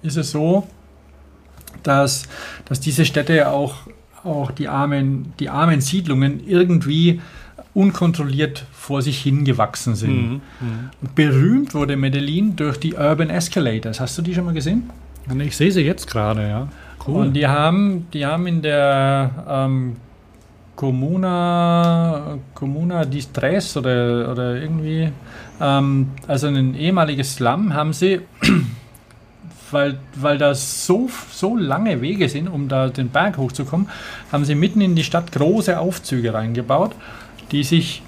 ist 0.03 0.15
es 0.15 0.31
so, 0.31 0.65
dass, 1.83 2.23
dass 2.65 2.79
diese 2.79 3.03
Städte 3.03 3.49
auch, 3.49 3.75
auch 4.27 4.51
die, 4.51 4.67
armen, 4.67 5.33
die 5.39 5.49
armen 5.49 5.81
Siedlungen 5.81 6.41
irgendwie 6.47 7.21
unkontrolliert 7.73 8.65
vor 8.71 9.01
sich 9.01 9.21
hingewachsen 9.21 9.95
sind. 9.95 10.41
Und 11.01 11.15
Berühmt 11.15 11.73
wurde 11.75 11.95
Medellin 11.95 12.55
durch 12.55 12.77
die 12.79 12.93
Urban 12.95 13.29
Escalators. 13.29 13.99
Hast 13.99 14.17
du 14.17 14.21
die 14.21 14.33
schon 14.33 14.45
mal 14.45 14.53
gesehen? 14.53 14.89
Ich 15.39 15.57
sehe 15.57 15.71
sie 15.71 15.81
jetzt 15.81 16.09
gerade, 16.09 16.47
ja. 16.47 16.67
Cool. 17.05 17.27
Und 17.27 17.33
die 17.33 17.47
haben, 17.47 18.07
die 18.13 18.25
haben 18.25 18.47
in 18.47 18.61
der 18.61 19.31
ähm, 19.47 19.95
Comuna, 20.75 22.37
Comuna 22.53 23.05
di 23.05 23.21
Stress 23.21 23.77
oder, 23.77 24.31
oder 24.31 24.55
irgendwie, 24.55 25.09
ähm, 25.59 26.09
also 26.27 26.47
ein 26.47 26.75
ehemaliges 26.75 27.35
Slum, 27.35 27.73
haben 27.73 27.93
sie, 27.93 28.21
weil, 29.71 29.99
weil 30.15 30.37
das 30.37 30.85
so, 30.85 31.09
so 31.31 31.55
lange 31.55 32.01
Wege 32.01 32.29
sind, 32.29 32.47
um 32.47 32.67
da 32.67 32.89
den 32.89 33.09
Berg 33.09 33.37
hochzukommen, 33.37 33.89
haben 34.31 34.45
sie 34.45 34.55
mitten 34.55 34.81
in 34.81 34.95
die 34.95 35.03
Stadt 35.03 35.31
große 35.31 35.79
Aufzüge 35.79 36.33
reingebaut, 36.33 36.91
die 37.51 37.63
sich, 37.63 38.01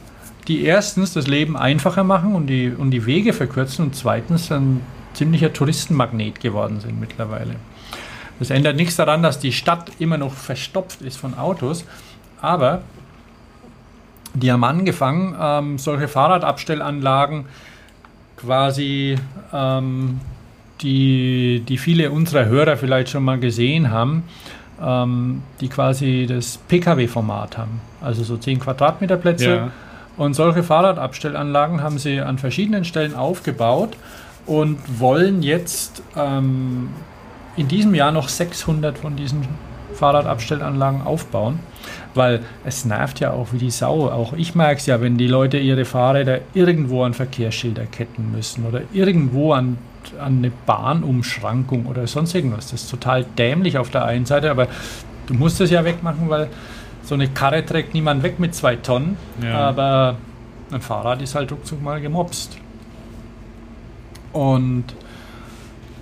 die 0.48 0.64
erstens 0.64 1.14
das 1.14 1.28
Leben 1.28 1.58
einfacher 1.58 2.04
machen 2.04 2.36
und 2.36 2.48
die, 2.48 2.70
und 2.70 2.92
die 2.92 3.06
Wege 3.06 3.34
verkürzen 3.34 3.86
und 3.86 3.96
zweitens 3.96 4.52
ein 4.52 4.82
ziemlicher 5.14 5.52
Touristenmagnet 5.54 6.40
geworden 6.40 6.80
sind 6.80 7.00
mittlerweile. 7.00 7.56
Das 8.40 8.50
ändert 8.50 8.78
nichts 8.78 8.96
daran, 8.96 9.22
dass 9.22 9.40
die 9.40 9.52
Stadt 9.52 9.92
immer 10.00 10.18
noch 10.18 10.34
verstopft 10.34 11.02
ist 11.02 11.18
von 11.18 11.38
Autos, 11.38 11.86
aber 12.42 12.84
die 14.34 14.52
haben 14.52 14.64
angefangen, 14.64 15.36
ähm, 15.40 15.78
solche 15.78 16.08
Fahrradabstellanlagen 16.08 17.46
quasi, 18.38 19.18
ähm, 19.52 20.22
die, 20.82 21.64
die 21.68 21.78
viele 21.78 22.12
unserer 22.12 22.46
Hörer 22.46 22.78
vielleicht 22.78 23.10
schon 23.10 23.24
mal 23.24 23.40
gesehen 23.40 23.92
haben, 23.92 24.24
ähm, 24.82 25.44
die 25.62 25.68
quasi 25.68 26.26
das 26.28 26.58
Pkw-Format 26.58 27.58
haben. 27.58 27.82
Also 28.02 28.24
so 28.24 28.38
10 28.38 28.60
Quadratmeter 28.60 29.18
Plätze. 29.18 29.50
Ja. 29.50 29.72
Und 30.18 30.34
solche 30.34 30.64
Fahrradabstellanlagen 30.64 31.82
haben 31.82 31.98
sie 31.98 32.20
an 32.20 32.38
verschiedenen 32.38 32.84
Stellen 32.84 33.16
aufgebaut 33.16 33.96
und 34.46 34.78
wollen 35.00 35.44
jetzt 35.44 36.02
ähm, 36.18 36.90
in 37.56 37.68
diesem 37.68 37.94
Jahr 37.94 38.12
noch 38.12 38.28
600 38.28 38.98
von 38.98 39.16
diesen 39.16 39.48
Fahrradabstellanlagen 39.94 41.02
aufbauen, 41.02 41.60
weil 42.16 42.42
es 42.66 42.86
nervt 42.86 43.20
ja 43.20 43.32
auch 43.32 43.54
wie 43.54 43.58
die 43.58 43.72
Sau. 43.72 44.10
Auch 44.10 44.34
ich 44.34 44.56
merke 44.56 44.80
es 44.80 44.86
ja, 44.86 45.02
wenn 45.02 45.18
die 45.18 45.28
Leute 45.28 45.58
ihre 45.58 45.86
Fahrräder 45.86 46.40
irgendwo 46.54 47.04
an 47.04 47.14
Verkehrsschilder 47.14 47.86
ketten 47.86 48.32
müssen 48.32 48.66
oder 48.66 48.82
irgendwo 48.94 49.54
an, 49.54 49.78
an 50.20 50.38
eine 50.40 50.52
Bahnumschrankung 50.66 51.86
oder 51.86 52.08
sonst 52.08 52.34
irgendwas. 52.36 52.72
Das 52.72 52.84
ist 52.84 52.90
total 52.92 53.24
dämlich 53.38 53.78
auf 53.78 53.90
der 53.90 54.06
einen 54.06 54.26
Seite, 54.26 54.50
aber 54.52 54.68
du 55.28 55.34
musst 55.34 55.60
es 55.62 55.70
ja 55.72 55.84
wegmachen, 55.86 56.30
weil 56.30 56.48
so 57.04 57.16
eine 57.16 57.28
Karre 57.28 57.66
trägt 57.66 57.94
niemand 57.94 58.24
weg 58.24 58.40
mit 58.40 58.54
zwei 58.56 58.76
Tonnen, 58.76 59.18
Ja. 59.44 59.56
aber 59.70 60.16
ein 60.72 60.82
Fahrrad 60.82 61.22
ist 61.22 61.36
halt 61.36 61.52
ruckzuck 61.52 61.82
mal 61.82 62.00
gemopst. 62.02 62.58
Und, 64.34 64.84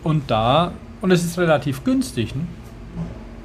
und 0.04 0.30
da, 0.30 0.72
und 1.02 1.12
es 1.12 1.24
ist 1.24 1.38
relativ 1.38 1.84
günstig. 1.84 2.36
Ne? 2.36 2.42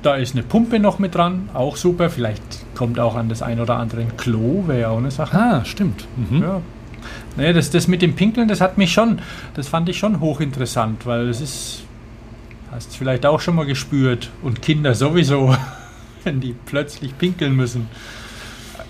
Da 0.03 0.16
ist 0.16 0.34
eine 0.34 0.42
Pumpe 0.42 0.80
noch 0.80 0.98
mit 0.98 1.14
dran, 1.14 1.48
auch 1.55 1.76
super. 1.76 2.11
Vielleicht 2.11 2.42
kommt 2.74 2.98
auch 2.98 3.14
an 3.14 3.28
das 3.28 3.42
ein 3.42 3.61
oder 3.61 3.76
andere 3.76 4.00
ein 4.00 4.16
Klo, 4.16 4.64
wäre 4.66 4.80
ja 4.80 4.88
auch 4.88 4.98
eine 4.98 5.12
Sache. 5.12 5.38
Ah, 5.38 5.64
stimmt. 5.64 6.07
Mhm. 6.16 6.42
Ja. 6.42 6.61
Nee, 7.36 7.52
das, 7.52 7.70
das 7.70 7.88
mit 7.88 8.02
dem 8.02 8.14
Pinkeln, 8.14 8.48
das 8.48 8.60
hat 8.60 8.78
mich 8.78 8.92
schon, 8.92 9.20
das 9.54 9.68
fand 9.68 9.88
ich 9.88 9.98
schon 9.98 10.20
hochinteressant, 10.20 11.06
weil 11.06 11.28
es 11.28 11.40
ist, 11.40 11.84
hast 12.70 12.92
du 12.92 12.98
vielleicht 12.98 13.24
auch 13.26 13.40
schon 13.40 13.54
mal 13.54 13.66
gespürt 13.66 14.30
und 14.42 14.62
Kinder 14.62 14.94
sowieso, 14.94 15.56
wenn 16.24 16.40
die 16.40 16.54
plötzlich 16.66 17.16
pinkeln 17.16 17.56
müssen. 17.56 17.88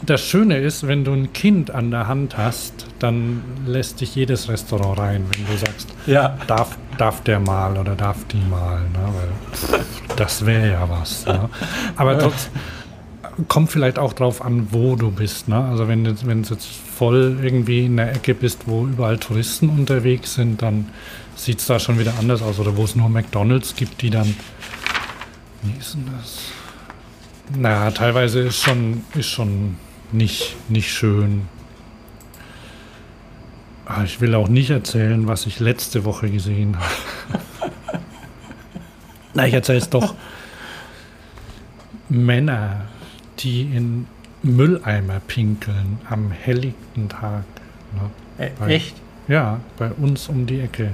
Das 0.05 0.21
Schöne 0.21 0.59
ist, 0.59 0.89
wenn 0.89 1.05
du 1.05 1.13
ein 1.13 1.33
Kind 1.33 1.71
an 1.71 1.93
der 1.93 2.09
Hand 2.09 2.37
hast, 2.37 2.87
dann 2.99 3.45
lässt 3.67 4.01
dich 4.01 4.17
jedes 4.17 4.49
Restaurant 4.49 4.99
rein, 4.99 5.25
wenn 5.31 5.47
du 5.47 5.57
sagst, 5.57 5.91
Ja, 6.07 6.37
darf, 6.49 6.77
darf 6.99 7.21
der 7.23 7.39
mal 7.39 7.79
oder 7.79 7.95
darf 7.95 8.25
die 8.27 8.43
mal. 8.51 8.81
Ne? 8.81 8.99
Weil 8.99 9.53
pff, 9.53 10.17
das 10.17 10.45
wäre 10.45 10.73
ja 10.73 10.89
was. 10.89 11.25
Ne? 11.27 11.49
Aber 11.95 12.19
trotz, 12.19 12.51
kommt 13.49 13.71
vielleicht 13.71 13.99
auch 13.99 14.13
drauf 14.13 14.43
an, 14.45 14.69
wo 14.71 14.97
du 14.97 15.11
bist. 15.11 15.49
Ne? 15.49 15.57
Also 15.57 15.89
wenn 15.89 16.05
du 16.05 16.15
wenn 16.27 16.43
jetzt 16.43 16.67
voll 16.67 17.39
irgendwie 17.43 17.87
in 17.87 17.97
der 17.97 18.15
Ecke 18.15 18.35
bist, 18.35 18.67
wo 18.67 18.87
überall 18.87 19.19
Touristen 19.19 19.69
unterwegs 19.69 20.35
sind, 20.35 20.63
dann 20.63 20.89
sieht 21.35 21.59
es 21.61 21.67
da 21.67 21.79
schon 21.79 21.99
wieder 21.99 22.15
anders 22.19 22.43
aus. 22.43 22.59
Oder 22.59 22.77
wo 22.77 22.85
es 22.85 22.95
nur 22.95 23.09
McDonalds 23.09 23.75
gibt, 23.75 24.03
die 24.03 24.11
dann. 24.11 24.35
Wie 25.63 25.79
ist 25.79 25.95
denn 25.95 26.07
das? 26.19 26.41
Na, 27.57 27.91
teilweise 27.91 28.41
ist 28.41 28.63
schon, 28.63 29.03
ist 29.15 29.29
schon 29.29 29.77
nicht, 30.11 30.57
nicht 30.69 30.93
schön. 30.93 31.43
Ah, 33.87 34.05
Ich 34.05 34.21
will 34.21 34.35
auch 34.35 34.49
nicht 34.49 34.71
erzählen, 34.71 35.27
was 35.27 35.47
ich 35.47 35.61
letzte 35.61 36.05
Woche 36.05 36.31
gesehen 36.31 36.77
habe. 36.79 37.43
Na, 39.35 39.47
ich 39.47 39.55
erzähle 39.55 39.79
es 39.79 39.89
doch. 39.91 40.15
Männer, 42.09 42.83
die 43.43 43.63
in 43.63 44.07
Mülleimer 44.43 45.21
pinkeln 45.27 45.99
am 46.09 46.31
helllichten 46.31 47.09
Tag. 47.09 47.45
Ne? 48.39 48.51
Weil- 48.59 48.71
echt? 48.71 48.97
Ja, 49.29 49.61
bei 49.79 49.91
uns 49.93 50.29
um 50.29 50.47
die 50.47 50.61
Ecke. 50.61 50.91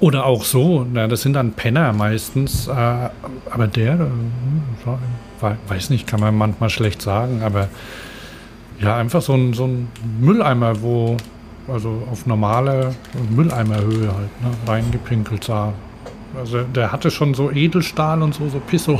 Oder 0.00 0.26
auch 0.26 0.42
so, 0.44 0.84
na, 0.92 1.06
das 1.06 1.22
sind 1.22 1.34
dann 1.34 1.52
Penner 1.52 1.92
meistens, 1.92 2.66
äh, 2.66 2.72
aber 2.72 3.66
der, 3.68 3.94
äh, 3.94 3.98
we- 5.40 5.56
weiß 5.68 5.90
nicht, 5.90 6.08
kann 6.08 6.18
man 6.20 6.36
manchmal 6.36 6.70
schlecht 6.70 7.02
sagen, 7.02 7.42
aber 7.42 7.68
Ja, 8.80 8.96
einfach 8.96 9.22
so 9.22 9.34
ein, 9.34 9.52
so 9.52 9.64
ein 9.66 9.86
Mülleimer, 10.20 10.82
wo, 10.82 11.16
also 11.68 12.02
auf 12.10 12.26
normale 12.26 12.92
Mülleimerhöhe 13.30 14.08
halt, 14.08 14.42
ne, 14.42 14.50
reingepinkelt 14.66 15.44
sah. 15.44 15.72
Also 16.36 16.62
der 16.64 16.90
hatte 16.90 17.12
schon 17.12 17.32
so 17.34 17.52
Edelstahl 17.52 18.20
und 18.22 18.34
so, 18.34 18.48
so 18.48 18.58
Pisso 18.58 18.98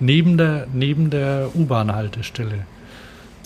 neben 0.00 0.36
der, 0.36 0.66
neben 0.72 1.10
der 1.10 1.48
U-Bahn-Haltestelle. 1.54 2.66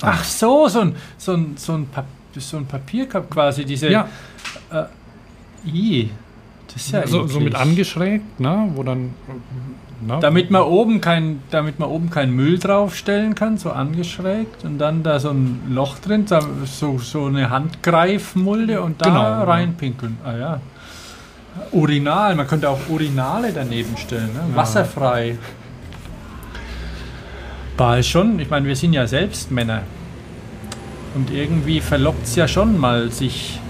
Ach 0.02 0.24
so, 0.24 0.68
so 0.68 0.80
ein, 0.80 0.96
so 1.16 1.34
ein, 1.34 1.56
so 1.56 1.74
ein, 1.74 1.86
Pap 1.86 2.06
so 2.36 2.56
ein 2.56 2.66
Papiercup 2.66 3.30
quasi, 3.30 3.64
diese. 3.64 3.90
Ja. 3.90 4.08
Äh, 4.70 4.84
i, 5.66 6.10
das 6.68 6.76
ist 6.76 6.92
ja 6.92 7.06
so, 7.06 7.26
so 7.26 7.40
mit 7.40 7.54
angeschrägt, 7.54 8.38
ne, 8.38 8.70
wo 8.74 8.82
dann. 8.82 9.14
Ne, 10.06 10.18
Damit 10.20 10.52
man 10.52 10.62
oben 10.62 11.00
kein, 11.00 11.42
damit 11.50 11.80
man 11.80 11.88
oben 11.88 12.10
keinen 12.10 12.32
Müll 12.32 12.58
draufstellen 12.58 13.34
kann, 13.34 13.58
so 13.58 13.72
angeschrägt 13.72 14.64
und 14.64 14.78
dann 14.78 15.02
da 15.02 15.18
so 15.18 15.30
ein 15.30 15.60
Loch 15.70 15.98
drin, 15.98 16.26
so, 16.64 16.98
so 16.98 17.24
eine 17.24 17.50
Handgreifmulde 17.50 18.80
und 18.80 19.02
da 19.02 19.06
Genau, 19.06 19.42
reinpinkeln. 19.42 20.16
Ah 20.24 20.36
ja. 20.36 20.60
Urinal, 21.72 22.36
man 22.36 22.46
könnte 22.46 22.70
auch 22.70 22.78
Urinale 22.88 23.52
daneben 23.52 23.96
stellen, 23.96 24.32
ne? 24.32 24.40
wasserfrei. 24.54 25.36
War 27.78 27.98
es 27.98 28.08
schon, 28.08 28.40
ich 28.40 28.50
meine, 28.50 28.66
wir 28.66 28.74
sind 28.74 28.92
ja 28.92 29.06
selbst 29.06 29.52
Männer. 29.52 29.82
Und 31.14 31.30
irgendwie 31.30 31.80
verlockt 31.80 32.24
es 32.24 32.34
ja 32.34 32.48
schon 32.48 32.76
mal, 32.76 33.10
sich 33.12 33.60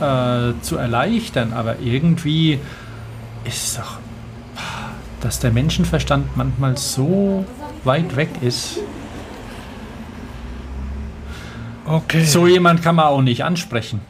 äh, 0.00 0.52
zu 0.62 0.76
erleichtern, 0.76 1.52
aber 1.52 1.78
irgendwie 1.78 2.58
ist 3.44 3.78
doch, 3.78 3.98
dass 5.20 5.38
der 5.38 5.50
Menschenverstand 5.50 6.34
manchmal 6.34 6.78
so 6.78 7.44
weit 7.84 8.16
weg 8.16 8.30
ist. 8.40 8.78
Okay. 11.84 12.24
So 12.24 12.46
jemand 12.46 12.82
kann 12.82 12.96
man 12.96 13.06
auch 13.06 13.22
nicht 13.22 13.44
ansprechen. 13.44 14.00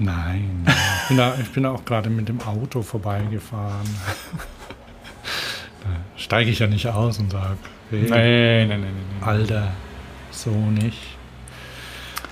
Nein, 0.00 0.66
ich 0.66 1.08
bin, 1.08 1.16
da, 1.16 1.34
ich 1.40 1.50
bin 1.50 1.64
auch 1.66 1.84
gerade 1.84 2.10
mit 2.10 2.28
dem 2.28 2.40
Auto 2.40 2.82
vorbeigefahren. 2.82 3.88
da 5.84 5.90
steige 6.16 6.50
ich 6.50 6.58
ja 6.58 6.66
nicht 6.66 6.88
aus 6.88 7.20
und 7.20 7.30
sage, 7.30 7.56
hey, 7.96 8.66
nein, 8.66 8.80
nein, 8.80 8.92
nein. 9.20 9.28
Alter, 9.28 9.68
so 10.30 10.50
nicht. 10.50 10.98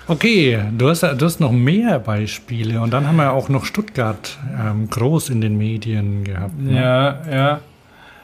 Okay, 0.08 0.60
du 0.76 0.88
hast, 0.88 1.02
du 1.02 1.24
hast 1.24 1.40
noch 1.40 1.52
mehr 1.52 1.98
Beispiele 2.00 2.80
und 2.80 2.92
dann 2.92 3.06
haben 3.06 3.16
wir 3.16 3.32
auch 3.32 3.48
noch 3.48 3.64
Stuttgart 3.64 4.36
ähm, 4.60 4.90
groß 4.90 5.30
in 5.30 5.40
den 5.40 5.56
Medien 5.56 6.24
gehabt. 6.24 6.58
ne? 6.58 6.74
Ja, 6.74 7.30
ja. 7.30 7.60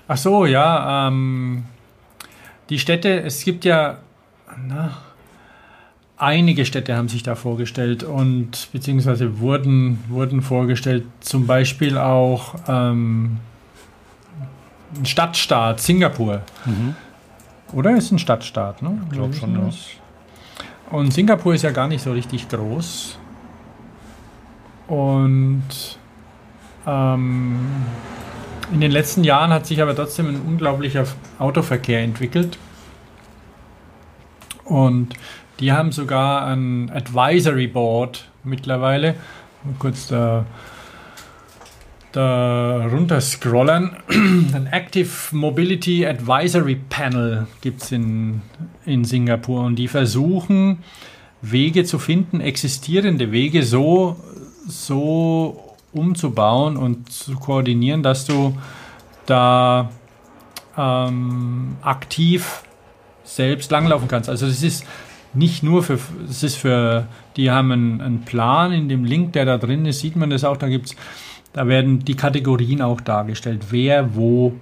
Ach 0.08 0.16
so, 0.16 0.44
ja. 0.44 1.08
Ähm, 1.08 1.64
die 2.68 2.78
Städte, 2.78 3.20
es 3.22 3.44
gibt 3.44 3.64
ja 3.64 3.98
na, 4.66 4.98
einige 6.16 6.66
Städte 6.66 6.96
haben 6.96 7.08
sich 7.08 7.22
da 7.22 7.34
vorgestellt 7.34 8.02
und 8.02 8.68
beziehungsweise 8.72 9.40
wurden, 9.40 10.02
wurden 10.08 10.42
vorgestellt. 10.42 11.04
Zum 11.20 11.46
Beispiel 11.46 11.96
auch 11.96 12.56
ähm, 12.68 13.38
ein 14.96 15.06
Stadtstaat, 15.06 15.80
Singapur. 15.80 16.42
Mhm. 16.64 16.96
Oder 17.72 17.96
ist 17.96 18.10
ein 18.10 18.18
Stadtstaat, 18.18 18.82
ne? 18.82 19.00
Ich 19.06 19.16
glaub 19.16 19.34
schon, 19.34 19.54
ja. 19.54 19.68
Und 20.90 21.12
Singapur 21.12 21.54
ist 21.54 21.62
ja 21.62 21.70
gar 21.70 21.88
nicht 21.88 22.02
so 22.02 22.12
richtig 22.12 22.48
groß. 22.48 23.18
Und 24.86 25.98
ähm, 26.86 27.58
in 28.72 28.80
den 28.80 28.90
letzten 28.90 29.22
Jahren 29.22 29.50
hat 29.50 29.66
sich 29.66 29.82
aber 29.82 29.94
trotzdem 29.94 30.28
ein 30.28 30.40
unglaublicher 30.40 31.04
Autoverkehr 31.38 32.00
entwickelt. 32.00 32.58
Und 34.64 35.14
die 35.60 35.72
haben 35.72 35.92
sogar 35.92 36.46
ein 36.46 36.90
Advisory 36.90 37.66
Board 37.66 38.28
mittlerweile. 38.44 39.14
Kurz 39.78 40.08
da, 40.08 40.46
da 42.18 42.86
runter 42.86 43.20
scrollen. 43.20 43.90
Ein 44.08 44.68
Active 44.72 45.08
Mobility 45.30 46.04
Advisory 46.04 46.74
Panel 46.88 47.46
gibt 47.60 47.82
es 47.82 47.92
in, 47.92 48.42
in 48.84 49.04
Singapur 49.04 49.62
und 49.62 49.76
die 49.76 49.86
versuchen, 49.86 50.78
Wege 51.42 51.84
zu 51.84 52.00
finden, 52.00 52.40
existierende 52.40 53.30
Wege 53.30 53.62
so, 53.62 54.16
so 54.66 55.76
umzubauen 55.92 56.76
und 56.76 57.12
zu 57.12 57.36
koordinieren, 57.36 58.02
dass 58.02 58.24
du 58.24 58.58
da 59.26 59.90
ähm, 60.76 61.76
aktiv 61.82 62.64
selbst 63.22 63.70
langlaufen 63.70 64.08
kannst. 64.08 64.28
Also 64.28 64.48
das 64.48 64.64
ist 64.64 64.84
nicht 65.34 65.62
nur 65.62 65.84
für, 65.84 66.00
es 66.28 66.42
ist 66.42 66.56
für, 66.56 67.06
die 67.36 67.52
haben 67.52 67.70
einen, 67.70 68.00
einen 68.00 68.22
Plan, 68.22 68.72
in 68.72 68.88
dem 68.88 69.04
Link, 69.04 69.34
der 69.34 69.44
da 69.44 69.56
drin 69.56 69.86
ist, 69.86 70.00
sieht 70.00 70.16
man 70.16 70.30
das 70.30 70.42
auch, 70.42 70.56
da 70.56 70.66
gibt's, 70.66 70.96
da 71.58 71.66
werden 71.66 72.04
die 72.04 72.14
Kategorien 72.14 72.80
auch 72.82 73.00
dargestellt, 73.00 73.62
wer 73.70 74.14
wo 74.14 74.52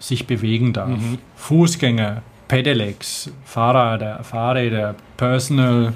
sich 0.00 0.26
bewegen 0.26 0.72
darf. 0.72 0.98
Fußgänger, 1.36 2.22
Pedelecs, 2.48 3.30
Fahrräder, 3.44 4.24
Fahrräder, 4.24 4.96
Personal 5.16 5.92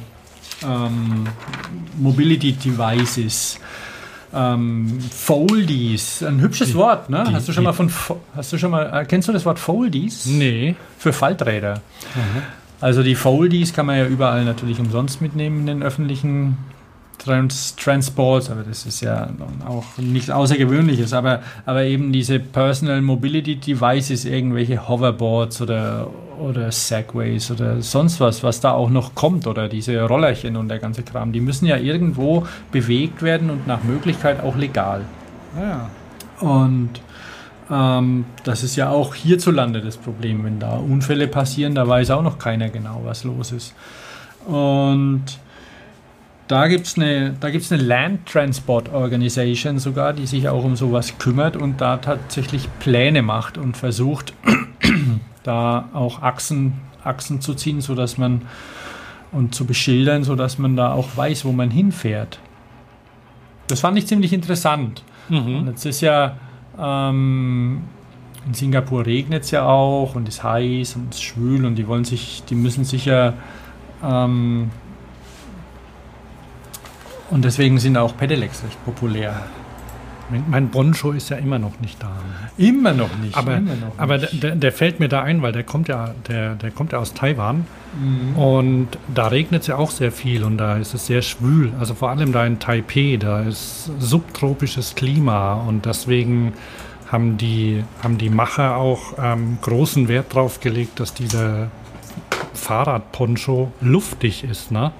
ähm, 0.64 1.24
Mobility 1.98 2.52
Devices, 2.52 3.58
ähm, 4.32 5.00
Foldies, 5.10 6.22
ein 6.22 6.40
hübsches 6.40 6.72
Wort, 6.76 7.10
ne? 7.10 7.24
die- 7.28 7.34
hast 7.34 7.48
du 7.48 7.52
schon 7.52 7.62
die- 7.62 7.66
mal 7.66 7.72
von, 7.72 7.90
hast 8.36 8.52
du 8.52 8.58
schon 8.58 8.70
mal, 8.70 9.00
äh, 9.02 9.04
kennst 9.06 9.26
du 9.26 9.32
das 9.32 9.44
Wort 9.44 9.58
Foldies? 9.58 10.26
Nee. 10.26 10.76
Für 10.98 11.12
Falträder. 11.12 11.82
Also 12.80 13.02
die 13.02 13.16
Foldies 13.16 13.72
kann 13.72 13.86
man 13.86 13.96
ja 13.98 14.06
überall 14.06 14.44
natürlich 14.44 14.78
umsonst 14.78 15.20
mitnehmen 15.20 15.60
in 15.62 15.66
den 15.66 15.82
öffentlichen 15.82 16.58
Trans 17.18 17.76
Transports, 17.76 18.50
aber 18.50 18.62
das 18.62 18.86
ist 18.86 19.00
ja 19.00 19.28
auch 19.66 19.84
nichts 19.98 20.30
Außergewöhnliches. 20.30 21.12
Aber, 21.12 21.40
aber 21.66 21.84
eben 21.84 22.12
diese 22.12 22.38
Personal 22.38 23.02
Mobility 23.02 23.56
Devices, 23.56 24.24
irgendwelche 24.24 24.88
Hoverboards 24.88 25.62
oder, 25.62 26.08
oder 26.38 26.70
Segways 26.70 27.50
oder 27.50 27.80
sonst 27.82 28.20
was, 28.20 28.42
was 28.42 28.60
da 28.60 28.72
auch 28.72 28.90
noch 28.90 29.14
kommt 29.14 29.46
oder 29.46 29.68
diese 29.68 30.02
Rollerchen 30.02 30.56
und 30.56 30.68
der 30.68 30.78
ganze 30.78 31.02
Kram, 31.02 31.32
die 31.32 31.40
müssen 31.40 31.66
ja 31.66 31.76
irgendwo 31.76 32.46
bewegt 32.72 33.22
werden 33.22 33.50
und 33.50 33.66
nach 33.66 33.82
Möglichkeit 33.84 34.42
auch 34.42 34.56
legal. 34.56 35.02
Ja. 35.58 35.90
Und 36.40 37.00
ähm, 37.70 38.26
das 38.44 38.62
ist 38.62 38.76
ja 38.76 38.90
auch 38.90 39.14
hierzulande 39.14 39.80
das 39.80 39.96
Problem, 39.96 40.44
wenn 40.44 40.58
da 40.58 40.76
Unfälle 40.76 41.28
passieren, 41.28 41.74
da 41.74 41.86
weiß 41.88 42.10
auch 42.10 42.22
noch 42.22 42.38
keiner 42.38 42.68
genau, 42.68 43.02
was 43.04 43.24
los 43.24 43.52
ist. 43.52 43.74
Und 44.46 45.24
da 46.48 46.68
gibt 46.68 46.86
es 46.86 46.96
eine, 46.96 47.34
da 47.40 47.50
gibt's 47.50 47.72
eine 47.72 47.82
Land 47.82 48.26
Transport 48.26 48.92
Organization 48.92 49.78
sogar, 49.78 50.12
die 50.12 50.26
sich 50.26 50.48
auch 50.48 50.64
um 50.64 50.76
sowas 50.76 51.18
kümmert 51.18 51.56
und 51.56 51.80
da 51.80 51.96
tatsächlich 51.96 52.68
Pläne 52.80 53.22
macht 53.22 53.56
und 53.58 53.76
versucht, 53.76 54.34
da 55.42 55.88
auch 55.94 56.22
Achsen, 56.22 56.74
Achsen 57.02 57.40
zu 57.40 57.54
ziehen, 57.54 57.80
sodass 57.80 58.18
man 58.18 58.42
und 59.32 59.54
zu 59.54 59.64
beschildern, 59.66 60.22
sodass 60.22 60.58
man 60.58 60.76
da 60.76 60.92
auch 60.92 61.16
weiß, 61.16 61.44
wo 61.44 61.52
man 61.52 61.70
hinfährt. 61.70 62.38
Das 63.66 63.80
fand 63.80 63.98
ich 63.98 64.06
ziemlich 64.06 64.32
interessant. 64.32 65.02
Und 65.30 65.62
Mhm. 65.62 65.66
jetzt 65.68 65.86
ist 65.86 66.02
ja 66.02 66.36
ähm, 66.78 67.84
in 68.46 68.52
Singapur 68.52 69.06
regnet 69.06 69.44
es 69.44 69.50
ja 69.50 69.64
auch 69.66 70.14
und 70.14 70.28
ist 70.28 70.42
heiß 70.44 70.96
und 70.96 71.14
ist 71.14 71.22
schwül 71.22 71.64
und 71.64 71.76
die 71.76 71.88
wollen 71.88 72.04
sich, 72.04 72.42
die 72.48 72.54
müssen 72.54 72.84
sich 72.84 73.06
ja 73.06 73.32
ähm, 74.02 74.70
und 77.30 77.44
deswegen 77.44 77.78
sind 77.78 77.96
auch 77.96 78.16
Pedelecs 78.16 78.62
recht 78.64 78.84
populär. 78.84 79.34
Mein, 80.30 80.44
mein 80.48 80.68
Boncho 80.70 81.12
ist 81.12 81.28
ja 81.28 81.36
immer 81.36 81.58
noch 81.58 81.78
nicht 81.80 82.02
da. 82.02 82.10
Immer 82.56 82.94
noch 82.94 83.14
nicht. 83.18 83.36
Aber, 83.36 83.60
noch 83.60 83.76
aber 83.98 84.18
nicht. 84.18 84.42
der, 84.42 84.56
der 84.56 84.72
fällt 84.72 84.98
mir 84.98 85.08
da 85.08 85.22
ein, 85.22 85.42
weil 85.42 85.52
der 85.52 85.64
kommt 85.64 85.86
ja, 85.88 86.14
der, 86.28 86.54
der 86.54 86.70
kommt 86.70 86.92
ja 86.92 86.98
aus 86.98 87.12
Taiwan 87.14 87.66
Mhm. 87.96 88.36
und 88.36 88.88
da 89.14 89.28
regnet 89.28 89.62
es 89.62 89.68
ja 89.68 89.76
auch 89.76 89.90
sehr 89.92 90.10
viel 90.10 90.42
und 90.42 90.58
da 90.58 90.76
ist 90.78 90.94
es 90.94 91.06
sehr 91.06 91.22
schwül. 91.22 91.72
Also 91.78 91.94
vor 91.94 92.10
allem 92.10 92.32
da 92.32 92.44
in 92.44 92.58
Taipei, 92.58 93.18
da 93.20 93.42
ist 93.42 93.88
subtropisches 94.00 94.96
Klima 94.96 95.54
und 95.54 95.86
deswegen 95.86 96.54
haben 97.12 97.36
die, 97.38 97.84
haben 98.02 98.18
die 98.18 98.30
Macher 98.30 98.76
auch 98.76 99.14
ähm, 99.22 99.58
großen 99.62 100.08
Wert 100.08 100.34
drauf 100.34 100.58
gelegt, 100.58 100.98
dass 100.98 101.14
dieser 101.14 101.68
Fahrradponcho 102.54 103.70
luftig 103.80 104.44
ist, 104.44 104.72
ne? 104.72 104.92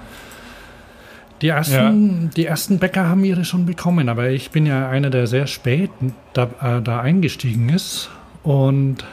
Die 1.44 1.50
ersten, 1.50 2.30
die 2.36 2.46
ersten 2.46 2.78
Bäcker 2.78 3.06
haben 3.06 3.22
ihre 3.22 3.44
schon 3.44 3.66
bekommen, 3.66 4.08
aber 4.08 4.30
ich 4.30 4.50
bin 4.50 4.64
ja 4.64 4.88
einer, 4.88 5.10
der 5.10 5.26
sehr 5.26 5.46
spät 5.46 5.90
da, 6.32 6.44
äh, 6.62 6.80
da 6.82 7.00
eingestiegen 7.00 7.68
ist 7.68 8.08
und 8.42 9.04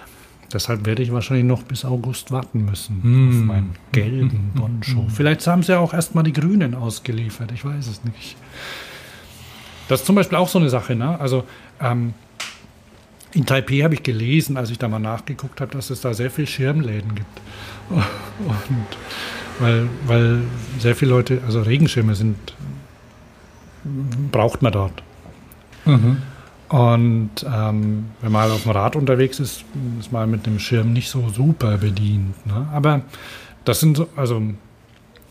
deshalb 0.53 0.85
werde 0.85 1.03
ich 1.03 1.11
wahrscheinlich 1.11 1.45
noch 1.45 1.63
bis 1.63 1.83
August 1.83 2.31
warten 2.31 2.63
müssen 2.63 2.95
auf 2.99 3.35
Mm. 3.35 3.45
meinen 3.47 3.75
gelben 3.91 4.51
Poncho. 4.55 5.05
Vielleicht 5.13 5.45
haben 5.45 5.61
sie 5.61 5.73
ja 5.73 5.79
auch 5.79 5.93
erstmal 5.93 6.23
die 6.23 6.31
Grünen 6.31 6.73
ausgeliefert, 6.73 7.51
ich 7.51 7.65
weiß 7.65 7.87
es 7.87 8.03
nicht. 8.05 8.37
Das 9.89 9.99
ist 9.99 10.05
zum 10.05 10.15
Beispiel 10.15 10.37
auch 10.37 10.47
so 10.47 10.57
eine 10.57 10.69
Sache, 10.69 10.95
ne? 10.95 11.19
Also 11.19 11.43
ähm, 11.81 12.13
in 13.33 13.45
Taipei 13.45 13.79
habe 13.79 13.93
ich 13.95 14.03
gelesen, 14.03 14.55
als 14.55 14.69
ich 14.71 14.77
da 14.79 14.87
mal 14.87 14.99
nachgeguckt 14.99 15.59
habe, 15.59 15.71
dass 15.73 15.89
es 15.89 15.99
da 15.99 16.13
sehr 16.13 16.31
viel 16.31 16.47
Schirmläden 16.47 17.13
gibt. 17.13 17.41
Und, 17.89 18.87
weil, 19.61 19.87
weil 20.05 20.41
sehr 20.79 20.95
viele 20.95 21.11
Leute, 21.11 21.41
also 21.45 21.61
Regenschirme 21.61 22.15
sind, 22.15 22.37
braucht 24.31 24.61
man 24.61 24.71
dort. 24.71 25.03
Mhm. 25.85 26.17
Und 26.69 27.31
ähm, 27.45 28.05
wenn 28.21 28.31
man 28.31 28.49
auf 28.49 28.63
dem 28.63 28.71
Rad 28.71 28.95
unterwegs 28.95 29.39
ist, 29.39 29.65
ist 29.99 30.11
man 30.11 30.31
mit 30.31 30.45
dem 30.45 30.57
Schirm 30.59 30.93
nicht 30.93 31.09
so 31.09 31.27
super 31.29 31.77
bedient. 31.77 32.45
Ne? 32.45 32.67
Aber 32.71 33.01
das 33.65 33.79
sind 33.81 33.97
so, 33.97 34.07
also 34.15 34.41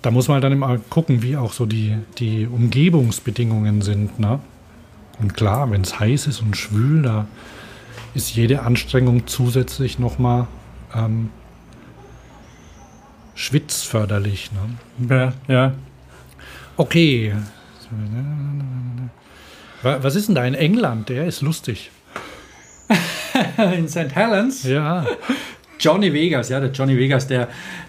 da 0.03 0.11
muss 0.11 0.29
man 0.29 0.41
dann 0.41 0.53
immer 0.53 0.79
gucken, 0.91 1.23
wie 1.23 1.37
auch 1.37 1.53
so 1.53 1.67
die, 1.67 1.97
die 2.19 2.47
Umgebungsbedingungen 2.47 3.81
sind. 3.81 4.19
Ne? 4.19 4.39
Und 5.19 5.35
klar, 5.35 5.71
wenn 5.71 5.81
es 5.81 5.99
heiß 5.99 6.27
ist 6.27 6.41
und 6.43 6.57
schwül, 6.57 7.03
da 7.03 7.27
ist 8.15 8.35
jede 8.35 8.63
Anstrengung 8.63 9.27
zusätzlich 9.27 9.99
nochmal 9.99 10.47
ähm, 10.95 11.31
schwitzförderlich. 13.35 14.51
Ne? 14.53 15.09
Ja, 15.15 15.33
ja. 15.55 15.73
Okay. 16.77 17.35
Wa- 19.83 19.99
Was 20.03 20.15
ist 20.15 20.29
denn 20.29 20.35
da 20.35 20.45
in 20.45 20.55
England? 20.55 21.09
Der 21.09 21.27
ist 21.27 21.41
lustig. 21.41 21.91
In 23.75 23.89
St. 23.89 24.15
Helens. 24.15 24.65
Ja. 24.65 25.07
Johnny 25.81 26.13
Vegas, 26.13 26.51
ja, 26.51 26.61
der 26.61 26.71
Johnny 26.71 26.97
Vegas, 26.97 27.27
der, 27.27 27.49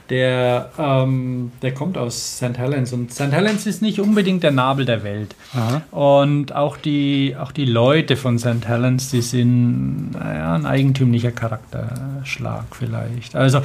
der, 0.09 0.71
ähm, 0.79 1.51
der 1.61 1.73
kommt 1.73 1.97
aus 1.97 2.37
St. 2.37 2.57
Helens. 2.57 2.93
Und 2.93 3.13
St. 3.13 3.31
Helens 3.31 3.65
ist 3.65 3.81
nicht 3.81 3.99
unbedingt 3.99 4.43
der 4.43 4.51
Nabel 4.51 4.85
der 4.85 5.03
Welt. 5.03 5.35
Aha. 5.53 5.81
Und 5.91 6.55
auch 6.55 6.77
die, 6.77 7.35
auch 7.37 7.51
die 7.51 7.65
Leute 7.65 8.15
von 8.15 8.39
St. 8.39 8.65
Helens, 8.65 9.11
die 9.11 9.21
sind 9.21 10.11
naja, 10.11 10.55
ein 10.55 10.65
eigentümlicher 10.65 11.31
Charakterschlag 11.31 12.65
vielleicht. 12.71 13.35
Also 13.35 13.61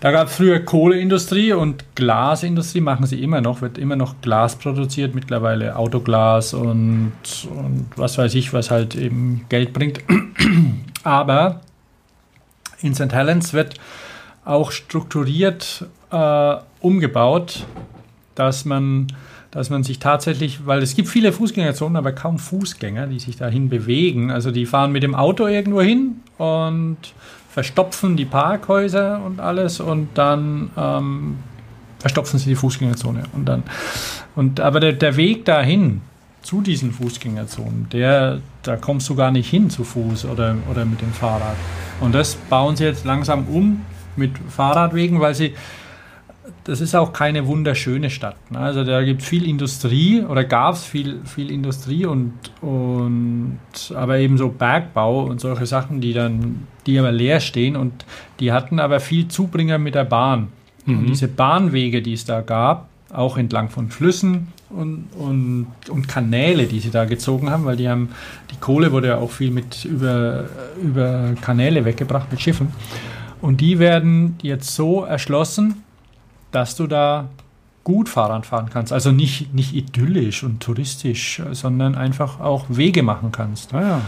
da 0.00 0.12
gab 0.12 0.28
es 0.28 0.36
früher 0.36 0.60
Kohleindustrie 0.60 1.52
und 1.52 1.84
Glasindustrie, 1.96 2.80
machen 2.80 3.06
sie 3.06 3.22
immer 3.22 3.40
noch, 3.40 3.60
wird 3.60 3.76
immer 3.76 3.96
noch 3.96 4.20
Glas 4.22 4.56
produziert, 4.56 5.14
mittlerweile 5.14 5.76
Autoglas 5.76 6.54
und, 6.54 7.12
und 7.50 7.86
was 7.96 8.18
weiß 8.18 8.34
ich, 8.34 8.52
was 8.52 8.70
halt 8.70 8.94
eben 8.94 9.46
Geld 9.48 9.72
bringt. 9.72 10.00
Aber 11.02 11.60
in 12.80 12.94
St. 12.94 13.12
Helens 13.12 13.52
wird 13.52 13.74
auch 14.44 14.70
strukturiert 14.70 15.86
äh, 16.10 16.56
umgebaut, 16.80 17.64
dass 18.34 18.64
man, 18.64 19.06
dass 19.50 19.70
man 19.70 19.82
sich 19.82 19.98
tatsächlich, 19.98 20.66
weil 20.66 20.82
es 20.82 20.94
gibt 20.94 21.08
viele 21.08 21.32
Fußgängerzonen, 21.32 21.96
aber 21.96 22.12
kaum 22.12 22.38
Fußgänger, 22.38 23.06
die 23.06 23.18
sich 23.18 23.36
dahin 23.36 23.68
bewegen. 23.68 24.30
Also 24.30 24.50
die 24.50 24.66
fahren 24.66 24.92
mit 24.92 25.02
dem 25.02 25.14
Auto 25.14 25.46
irgendwo 25.46 25.80
hin 25.80 26.20
und 26.38 26.98
verstopfen 27.50 28.16
die 28.16 28.24
Parkhäuser 28.24 29.22
und 29.24 29.40
alles 29.40 29.80
und 29.80 30.08
dann 30.14 30.70
ähm, 30.76 31.36
verstopfen 32.00 32.38
sie 32.38 32.50
die 32.50 32.56
Fußgängerzone. 32.56 33.22
Und 33.32 33.46
dann, 33.46 33.62
und, 34.34 34.60
aber 34.60 34.80
der, 34.80 34.92
der 34.92 35.16
Weg 35.16 35.44
dahin 35.44 36.02
zu 36.44 36.60
diesen 36.60 36.92
Fußgängerzonen, 36.92 37.88
der, 37.90 38.40
da 38.62 38.76
kommst 38.76 39.08
du 39.08 39.14
gar 39.14 39.30
nicht 39.30 39.48
hin 39.48 39.70
zu 39.70 39.82
Fuß 39.82 40.26
oder, 40.26 40.54
oder 40.70 40.84
mit 40.84 41.00
dem 41.00 41.12
Fahrrad. 41.12 41.56
Und 42.00 42.14
das 42.14 42.34
bauen 42.34 42.76
sie 42.76 42.84
jetzt 42.84 43.04
langsam 43.04 43.46
um 43.48 43.80
mit 44.14 44.32
Fahrradwegen, 44.50 45.20
weil 45.20 45.34
sie, 45.34 45.54
das 46.64 46.82
ist 46.82 46.94
auch 46.94 47.14
keine 47.14 47.46
wunderschöne 47.46 48.10
Stadt. 48.10 48.36
Ne? 48.50 48.58
Also 48.58 48.84
da 48.84 49.02
gibt 49.02 49.22
es 49.22 49.28
viel 49.28 49.48
Industrie 49.48 50.20
oder 50.20 50.44
gab 50.44 50.74
es 50.74 50.84
viel, 50.84 51.20
viel 51.24 51.50
Industrie 51.50 52.04
und, 52.04 52.34
und 52.60 53.58
aber 53.94 54.18
eben 54.18 54.36
so 54.36 54.50
Bergbau 54.50 55.24
und 55.24 55.40
solche 55.40 55.64
Sachen, 55.64 56.02
die 56.02 56.12
dann, 56.12 56.66
die 56.86 56.98
aber 56.98 57.10
leer 57.10 57.40
stehen 57.40 57.74
und 57.74 58.04
die 58.38 58.52
hatten 58.52 58.80
aber 58.80 59.00
viel 59.00 59.28
Zubringer 59.28 59.78
mit 59.78 59.94
der 59.94 60.04
Bahn. 60.04 60.48
Und 60.86 61.06
diese 61.06 61.28
Bahnwege, 61.28 62.02
die 62.02 62.12
es 62.12 62.26
da 62.26 62.42
gab, 62.42 62.88
auch 63.10 63.38
entlang 63.38 63.70
von 63.70 63.88
Flüssen 63.88 64.48
und, 64.74 65.06
und, 65.18 65.66
und 65.88 66.08
Kanäle, 66.08 66.66
die 66.66 66.80
sie 66.80 66.90
da 66.90 67.04
gezogen 67.04 67.50
haben, 67.50 67.64
weil 67.64 67.76
die 67.76 67.88
haben, 67.88 68.08
die 68.50 68.56
Kohle 68.56 68.92
wurde 68.92 69.08
ja 69.08 69.18
auch 69.18 69.30
viel 69.30 69.50
mit 69.50 69.84
über, 69.84 70.44
über 70.82 71.34
Kanäle 71.40 71.84
weggebracht 71.84 72.30
mit 72.30 72.40
Schiffen. 72.40 72.68
Und 73.40 73.60
die 73.60 73.78
werden 73.78 74.36
jetzt 74.42 74.74
so 74.74 75.04
erschlossen, 75.04 75.82
dass 76.50 76.76
du 76.76 76.86
da 76.86 77.28
gut 77.84 78.08
Fahrrad 78.08 78.46
fahren 78.46 78.70
kannst. 78.72 78.92
Also 78.92 79.12
nicht, 79.12 79.52
nicht 79.52 79.74
idyllisch 79.74 80.42
und 80.44 80.60
touristisch, 80.60 81.42
sondern 81.52 81.94
einfach 81.94 82.40
auch 82.40 82.64
Wege 82.68 83.02
machen 83.02 83.30
kannst. 83.32 83.74
Ah, 83.74 83.82
ja. 83.82 84.00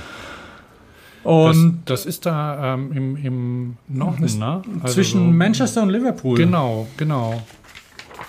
Und 1.24 1.82
das, 1.86 2.04
das 2.04 2.06
ist 2.06 2.24
da 2.26 2.74
ähm, 2.74 2.92
im, 2.92 3.16
im 3.16 3.76
Norden, 3.88 4.38
ne? 4.38 4.62
Also 4.80 4.94
zwischen 4.94 5.26
so- 5.26 5.32
Manchester 5.32 5.82
und 5.82 5.90
Liverpool 5.90 6.36
Genau, 6.38 6.86
genau. 6.96 7.42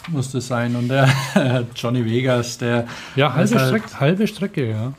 Muss 0.10 0.32
das 0.32 0.48
sein. 0.48 0.76
Und 0.76 0.88
der 0.90 1.08
Johnny 1.76 2.04
Vegas, 2.06 2.58
der 2.58 2.88
Ja, 3.16 3.34
halbe, 3.34 3.56
halt- 3.60 3.68
Strecke, 3.84 4.00
halbe 4.00 4.28
Strecke, 4.28 4.70
ja. 4.70 4.94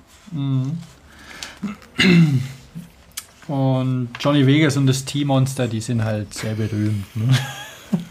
Und 3.49 4.09
Johnny 4.21 4.47
Vegas 4.47 4.77
und 4.77 4.87
das 4.87 5.05
T-Monster, 5.05 5.67
die 5.69 5.81
sind 5.81 6.05
halt 6.05 6.35
sehr 6.35 6.55
berühmt. 6.55 7.05
Ne? 7.17 7.29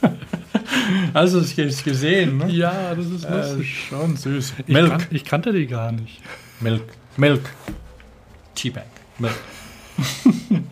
Hast 1.14 1.34
du 1.34 1.40
es 1.40 1.56
ge- 1.56 1.72
gesehen? 1.84 2.38
Ne? 2.40 2.50
Ja, 2.50 2.96
das 2.96 3.06
ist 3.06 3.24
Äh, 3.26 3.64
schon 3.64 4.18
süß. 4.18 4.54
Ich, 4.66 4.74
Milk. 4.74 4.90
kan 4.90 5.02
ich 5.12 5.24
kannte 5.26 5.54
die 5.54 5.68
gar 5.68 5.92
nicht. 5.92 6.22
Milk. 6.60 6.84
Milk. 7.18 7.42
Teabag. 8.56 8.86
Milk. 9.20 9.36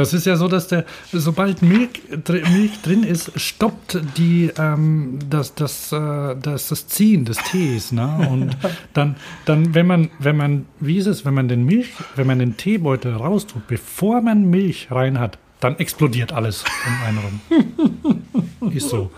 Das 0.00 0.14
ist 0.14 0.24
ja 0.24 0.36
so, 0.36 0.48
dass 0.48 0.66
der, 0.66 0.86
sobald 1.12 1.60
Milch, 1.60 2.00
Milch 2.26 2.80
drin 2.82 3.02
ist, 3.02 3.38
stoppt 3.38 3.98
die, 4.16 4.50
ähm, 4.58 5.18
das, 5.28 5.54
das, 5.54 5.92
äh, 5.92 6.36
das, 6.40 6.68
das 6.68 6.86
Ziehen 6.86 7.26
des 7.26 7.36
Tees. 7.36 7.92
Ne? 7.92 8.26
Und 8.30 8.56
dann, 8.94 9.16
dann, 9.44 9.74
wenn 9.74 9.86
man, 9.86 10.10
wenn 10.18 10.38
man, 10.38 10.64
wie 10.80 10.96
ist 10.96 11.06
es, 11.06 11.26
wenn 11.26 11.34
man 11.34 11.48
den 11.48 11.66
Milch, 11.66 11.90
wenn 12.16 12.26
man 12.26 12.38
den 12.38 12.56
Teebeutel 12.56 13.14
raustut, 13.14 13.66
bevor 13.66 14.22
man 14.22 14.48
Milch 14.48 14.88
rein 14.90 15.18
hat, 15.18 15.36
dann 15.60 15.78
explodiert 15.78 16.32
alles 16.32 16.64
um 16.86 17.06
einen 17.06 17.18
rum. 17.18 18.70
Ist 18.72 18.88
so. 18.88 19.10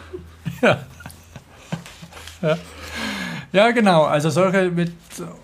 Ja, 3.53 3.71
genau. 3.71 4.03
Also 4.05 4.31
solche 4.31 4.71
mit. 4.71 4.93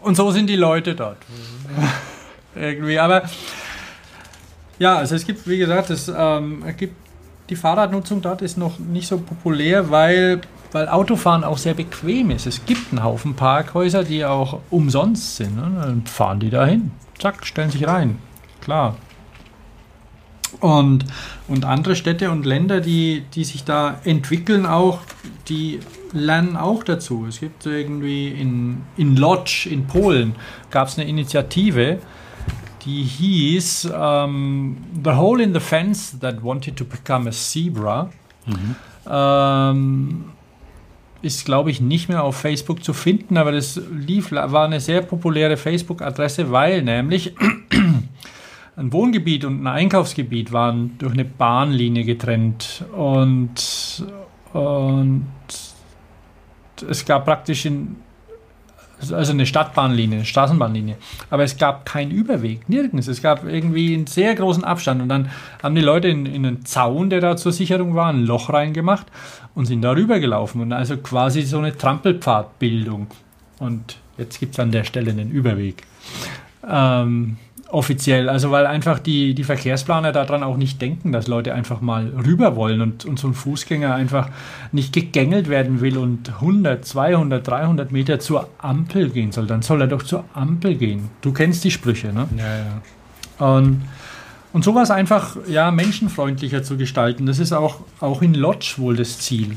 Und 0.01 0.16
so 0.16 0.32
sind 0.32 0.49
die 0.49 0.57
Leute 0.57 0.97
dort. 0.97 1.18
Irgendwie. 2.57 2.99
Aber 2.99 3.22
ja, 4.79 4.97
also 4.97 5.14
es 5.14 5.26
gibt, 5.26 5.47
wie 5.49 5.59
gesagt, 5.59 5.91
es, 5.91 6.12
ähm, 6.14 6.64
gibt 6.76 6.95
die 7.49 7.57
Fahrradnutzung 7.57 8.20
dort 8.20 8.43
ist 8.43 8.59
noch 8.59 8.79
nicht 8.79 9.09
so 9.09 9.18
populär, 9.18 9.91
weil, 9.91 10.41
weil 10.72 10.89
Autofahren 10.89 11.45
auch 11.45 11.59
sehr 11.59 11.74
bequem 11.74 12.31
ist. 12.31 12.47
Es 12.47 12.66
gibt 12.66 12.93
einen 12.93 13.03
Haufen 13.03 13.35
Parkhäuser, 13.35 14.05
die 14.05 14.24
auch 14.24 14.61
umsonst 14.70 15.37
sind. 15.37 15.57
Ne? 15.57 15.81
Dann 15.83 16.07
fahren 16.07 16.41
die 16.41 16.51
dahin. 16.51 16.91
Zack, 17.18 17.47
stellen 17.47 17.70
sich 17.70 17.87
rein. 17.87 18.18
Klar. 18.61 18.97
Und, 20.61 21.05
und 21.47 21.64
andere 21.64 21.95
Städte 21.95 22.31
und 22.31 22.45
Länder, 22.45 22.81
die, 22.81 23.24
die 23.35 23.45
sich 23.45 23.64
da 23.64 24.01
entwickeln 24.05 24.66
auch, 24.66 25.01
die 25.49 25.81
lernen 26.12 26.57
auch 26.57 26.85
dazu. 26.85 27.26
Es 27.29 27.41
gibt 27.41 27.66
irgendwie 27.66 28.29
in, 28.29 28.83
in 28.97 29.16
Lodz 29.16 29.66
in 29.66 29.87
Polen 29.87 30.35
gab 30.70 30.89
es 30.89 30.99
eine 30.99 31.09
Initiative, 31.09 31.99
die 32.89 33.03
hieß 33.03 33.93
ähm, 33.95 34.78
The 35.05 35.11
Hole 35.11 35.43
in 35.43 35.53
the 35.53 35.61
Fence 35.61 36.18
That 36.20 36.43
Wanted 36.43 36.76
to 36.76 36.84
Become 36.86 37.28
a 37.28 37.32
Zebra. 37.32 38.09
Ähm, 39.07 40.24
ist, 41.20 41.45
glaube 41.45 41.70
ich, 41.70 41.80
nicht 41.80 42.09
mehr 42.09 42.22
auf 42.22 42.36
Facebook 42.36 42.82
zu 42.82 42.95
finden, 42.95 43.36
aber 43.36 43.53
das 43.53 43.78
lief, 43.93 44.32
war 44.32 44.64
eine 44.64 44.80
sehr 44.80 45.03
populäre 45.03 45.57
Facebook-Adresse, 45.57 46.51
weil 46.51 46.82
nämlich 46.82 47.34
ein 48.76 48.93
Wohngebiet 48.93 49.45
und 49.45 49.62
ein 49.62 49.66
Einkaufsgebiet 49.66 50.53
waren 50.53 50.97
durch 50.99 51.12
eine 51.12 51.24
Bahnlinie 51.26 52.05
getrennt 52.05 52.84
und, 52.97 54.07
und 54.55 55.26
es 56.89 57.05
gab 57.05 57.26
praktisch 57.26 57.66
in, 57.66 57.97
also 59.11 59.32
eine 59.32 59.46
Stadtbahnlinie, 59.46 60.18
eine 60.18 60.24
Straßenbahnlinie, 60.24 60.96
aber 61.30 61.44
es 61.44 61.57
gab 61.57 61.86
keinen 61.86 62.11
Überweg, 62.11 62.68
nirgends. 62.68 63.07
Es 63.07 63.22
gab 63.22 63.44
irgendwie 63.44 63.94
einen 63.94 64.07
sehr 64.07 64.34
großen 64.34 64.64
Abstand 64.64 65.03
und 65.03 65.09
dann 65.09 65.30
haben 65.62 65.74
die 65.74 65.80
Leute 65.80 66.09
in, 66.09 66.26
in 66.26 66.44
einen 66.44 66.64
Zaun, 66.64 67.11
der 67.11 67.20
da 67.20 67.36
zur 67.36 67.53
Sicherung 67.53 67.94
war, 67.94 68.09
ein 68.09 68.24
Loch 68.24 68.53
reingemacht 68.53 69.07
und 69.55 69.66
sind 69.66 69.82
da 69.82 69.92
rübergelaufen 69.92 70.61
und 70.61 70.72
also 70.72 70.96
quasi 70.96 71.42
so 71.42 71.59
eine 71.59 71.76
Trampelpfadbildung. 71.76 73.09
Und 73.59 73.99
jetzt 74.16 74.40
gibt 74.40 74.55
es 74.55 74.61
an 74.61 74.72
der 74.72 74.84
Stelle 74.84 75.11
einen 75.11 75.30
Überweg. 75.30 75.82
Ähm, 76.68 77.36
offiziell, 77.70 78.28
also 78.28 78.50
weil 78.50 78.66
einfach 78.66 78.98
die, 78.98 79.34
die 79.34 79.44
Verkehrsplaner 79.44 80.12
daran 80.12 80.42
auch 80.42 80.56
nicht 80.56 80.80
denken, 80.80 81.12
dass 81.12 81.26
Leute 81.26 81.52
einfach 81.52 81.80
mal 81.80 82.08
rüber 82.24 82.56
wollen 82.56 82.80
und, 82.80 83.04
und 83.04 83.18
so 83.18 83.28
ein 83.28 83.34
Fußgänger 83.34 83.94
einfach 83.94 84.30
nicht 84.72 84.92
gegängelt 84.92 85.48
werden 85.48 85.80
will 85.80 85.98
und 85.98 86.30
100, 86.30 86.84
200, 86.84 87.46
300 87.46 87.92
Meter 87.92 88.20
zur 88.20 88.48
Ampel 88.58 89.10
gehen 89.10 89.32
soll, 89.32 89.46
dann 89.46 89.62
soll 89.62 89.82
er 89.82 89.86
doch 89.86 90.02
zur 90.02 90.24
Ampel 90.32 90.76
gehen. 90.76 91.10
Du 91.20 91.32
kennst 91.32 91.62
die 91.64 91.70
Sprüche, 91.70 92.12
ne? 92.12 92.26
Ja, 92.36 92.44
ja. 92.44 93.56
Und, 93.56 93.82
und 94.54 94.64
sowas 94.64 94.90
einfach 94.90 95.36
ja, 95.46 95.70
menschenfreundlicher 95.70 96.62
zu 96.62 96.78
gestalten, 96.78 97.26
das 97.26 97.38
ist 97.38 97.52
auch, 97.52 97.80
auch 98.00 98.22
in 98.22 98.34
Lodge 98.34 98.74
wohl 98.78 98.96
das 98.96 99.18
Ziel. 99.18 99.56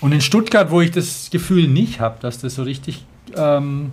Und 0.00 0.12
in 0.12 0.20
Stuttgart, 0.20 0.70
wo 0.70 0.80
ich 0.80 0.90
das 0.90 1.30
Gefühl 1.30 1.68
nicht 1.68 2.00
habe, 2.00 2.18
dass 2.20 2.40
das 2.40 2.56
so 2.56 2.64
richtig 2.64 3.04
ähm, 3.36 3.92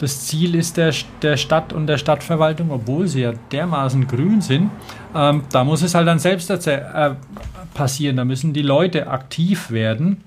das 0.00 0.26
Ziel 0.26 0.54
ist 0.54 0.78
der, 0.78 0.94
der 1.20 1.36
Stadt 1.36 1.74
und 1.74 1.86
der 1.86 1.98
Stadtverwaltung, 1.98 2.70
obwohl 2.70 3.06
sie 3.06 3.20
ja 3.20 3.32
dermaßen 3.52 4.08
grün 4.08 4.40
sind, 4.40 4.70
ähm, 5.14 5.42
da 5.52 5.62
muss 5.62 5.82
es 5.82 5.94
halt 5.94 6.08
dann 6.08 6.18
selbst 6.18 6.48
äh, 6.48 7.14
passieren. 7.74 8.16
Da 8.16 8.24
müssen 8.24 8.54
die 8.54 8.62
Leute 8.62 9.08
aktiv 9.08 9.70
werden. 9.70 10.24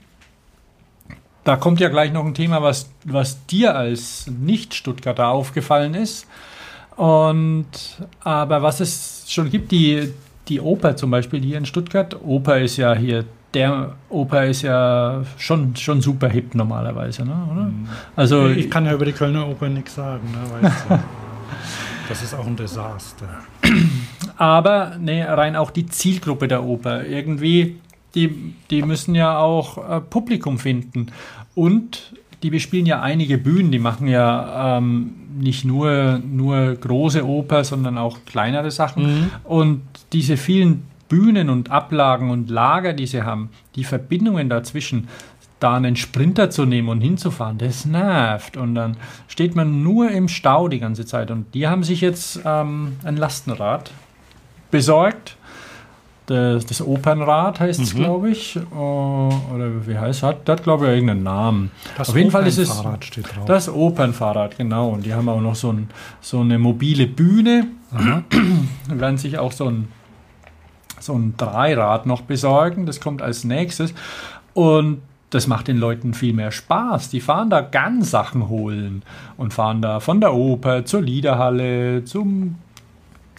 Da 1.44 1.56
kommt 1.56 1.80
ja 1.80 1.90
gleich 1.90 2.14
noch 2.14 2.24
ein 2.24 2.36
Thema, 2.36 2.62
was, 2.62 2.92
was 3.04 3.48
dir 3.48 3.76
als 3.76 4.28
Nicht-Stuttgarter 4.28 5.30
aufgefallen 5.30 5.96
ist. 5.96 6.28
Und 6.96 7.66
aber 8.24 8.62
was 8.62 8.80
es 8.80 9.26
schon 9.28 9.50
gibt, 9.50 9.72
die, 9.72 10.14
die 10.50 10.62
Oper 10.62 10.96
zum 10.96 11.10
Beispiel 11.10 11.42
hier 11.42 11.58
in 11.58 11.66
Stuttgart. 11.66 12.16
Oper 12.24 12.60
ist 12.60 12.78
ja 12.78 12.94
hier 12.94 13.26
der 13.54 13.96
Oper 14.10 14.46
ist 14.46 14.64
ja 14.64 15.24
schon, 15.38 15.76
schon 15.76 16.02
super 16.02 16.30
hip 16.30 16.56
normalerweise, 16.56 17.26
ne? 17.26 17.36
oder? 17.52 17.64
Mhm. 17.64 17.88
Also, 18.16 18.48
ich 18.48 18.70
kann 18.70 18.86
ja 18.86 18.94
über 18.94 19.06
die 19.06 19.12
Kölner 19.12 19.48
Oper 19.48 19.70
nichts 19.70 19.96
sagen, 19.96 20.28
ne? 20.32 20.72
Das 22.10 22.22
ist 22.22 22.34
auch 22.34 22.46
ein 22.46 22.56
Desaster. 22.58 23.28
Aber 24.36 24.98
nee, 25.00 25.24
rein 25.24 25.56
auch 25.56 25.72
die 25.72 25.86
Zielgruppe 25.86 26.50
der 26.50 26.64
Oper. 26.64 27.06
Irgendwie, 27.06 27.80
die, 28.14 28.54
die 28.70 28.82
müssen 28.82 29.16
ja 29.16 29.38
auch 29.38 29.78
äh, 29.78 30.02
Publikum 30.02 30.60
finden. 30.60 31.08
Und 31.56 32.14
die 32.44 32.50
bespielen 32.50 32.86
ja 32.86 33.02
einige 33.02 33.38
Bühnen, 33.38 33.72
die 33.72 33.80
machen 33.80 34.08
ja 34.08 34.78
ähm, 34.78 35.14
nicht 35.40 35.64
nur, 35.64 36.20
nur 36.20 36.76
große 36.76 37.26
Oper, 37.26 37.64
sondern 37.64 37.98
auch 37.98 38.20
kleinere 38.26 38.70
Sachen. 38.70 39.04
Mhm. 39.04 39.32
Und 39.46 39.82
diese 40.12 40.36
vielen 40.36 40.84
Bühnen 41.14 41.52
und 41.52 41.70
Ablagen 41.70 42.32
und 42.32 42.50
Lager, 42.50 42.94
die 42.94 43.06
sie 43.06 43.22
haben, 43.22 43.52
die 43.76 43.84
Verbindungen 43.84 44.50
dazwischen, 44.50 45.10
da 45.60 45.76
einen 45.76 45.96
Sprinter 45.96 46.50
zu 46.50 46.66
nehmen 46.66 46.90
und 46.90 47.02
hinzufahren, 47.02 47.60
das 47.60 47.86
nervt. 47.86 48.58
Und 48.58 48.74
dann 48.74 48.98
steht 49.28 49.56
man 49.56 49.84
nur 49.84 50.10
im 50.10 50.28
Stau 50.28 50.70
die 50.70 50.80
ganze 50.80 51.06
Zeit. 51.06 51.30
Und 51.30 51.54
die 51.54 51.68
haben 51.68 51.84
sich 51.84 52.02
jetzt 52.02 52.40
ähm, 52.44 52.94
ein 53.04 53.16
Lastenrad 53.16 53.92
besorgt. 54.72 55.38
Das, 56.26 56.66
das 56.66 56.82
Opernrad 56.82 57.60
heißt 57.60 57.80
es, 57.80 57.94
mhm. 57.94 58.00
glaube 58.00 58.32
ich. 58.32 58.58
Oh, 58.76 59.30
oder 59.54 59.86
wie 59.86 59.96
heißt 59.96 60.18
es? 60.18 60.24
Hat, 60.24 60.48
das 60.50 60.58
hat, 60.58 60.64
glaube 60.64 60.86
ich, 60.86 60.94
irgendeinen 60.94 61.22
Namen. 61.22 61.70
Das 61.96 62.10
Auf 62.10 62.18
jeden 62.18 62.32
Fall 62.32 62.48
ist 62.48 62.58
es 62.58 62.84
das 63.46 63.70
Opernfahrrad, 63.70 64.58
genau. 64.58 64.90
Und 64.90 65.06
die 65.06 65.14
haben 65.14 65.30
auch 65.30 65.42
noch 65.42 65.56
so, 65.56 65.72
ein, 65.72 65.90
so 66.22 66.40
eine 66.40 66.58
mobile 66.58 67.06
Bühne. 67.06 67.68
werden 68.88 69.18
sich 69.20 69.38
auch 69.38 69.52
so 69.52 69.70
ein 69.70 69.88
so 71.06 71.14
ein 71.14 71.36
Dreirad 71.38 72.06
noch 72.06 72.22
besorgen. 72.22 72.86
Das 72.86 73.00
kommt 73.00 73.22
als 73.22 73.44
nächstes. 73.44 73.94
Und 74.54 75.02
das 75.34 75.48
macht 75.48 75.68
den 75.68 75.78
Leuten 75.78 76.14
viel 76.14 76.34
mehr 76.34 76.52
Spaß. 76.52 77.10
Die 77.10 77.20
fahren 77.20 77.50
da 77.50 77.62
ganz 77.62 78.12
Sachen 78.12 78.50
holen 78.50 79.02
und 79.36 79.54
fahren 79.54 79.82
da 79.82 80.00
von 80.00 80.22
der 80.22 80.34
Oper 80.34 80.86
zur 80.86 81.02
Liederhalle, 81.02 82.06
zum, 82.06 82.56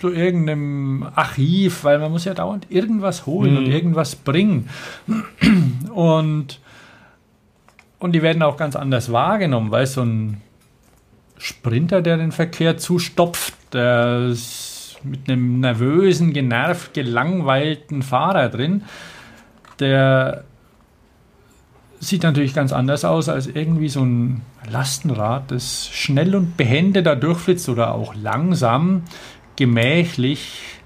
zu 0.00 0.10
irgendeinem 0.10 1.06
Archiv, 1.14 1.84
weil 1.84 2.00
man 2.00 2.10
muss 2.10 2.24
ja 2.24 2.34
dauernd 2.34 2.66
irgendwas 2.68 3.26
holen 3.26 3.52
mhm. 3.52 3.58
und 3.58 3.66
irgendwas 3.66 4.16
bringen. 4.16 4.68
Und, 5.94 6.60
und 8.00 8.12
die 8.12 8.22
werden 8.22 8.42
auch 8.42 8.56
ganz 8.56 8.74
anders 8.74 9.12
wahrgenommen, 9.12 9.70
weil 9.70 9.86
so 9.86 10.02
ein 10.02 10.40
Sprinter, 11.38 12.02
der 12.02 12.16
den 12.16 12.32
Verkehr 12.32 12.76
zustopft, 12.76 13.54
der 13.72 14.30
mit 15.04 15.28
einem 15.28 15.60
nervösen, 15.60 16.32
genervt, 16.32 16.94
gelangweilten 16.94 18.02
Fahrer 18.02 18.48
drin. 18.48 18.82
Der 19.80 20.44
sieht 22.00 22.22
natürlich 22.22 22.54
ganz 22.54 22.72
anders 22.72 23.04
aus 23.04 23.28
als 23.28 23.46
irgendwie 23.46 23.88
so 23.88 24.04
ein 24.04 24.42
Lastenrad, 24.68 25.50
das 25.50 25.88
schnell 25.88 26.34
und 26.34 26.56
behende 26.56 27.02
da 27.02 27.14
durchflitzt 27.14 27.68
oder 27.68 27.94
auch 27.94 28.14
langsam, 28.14 29.02
gemächlich 29.56 30.80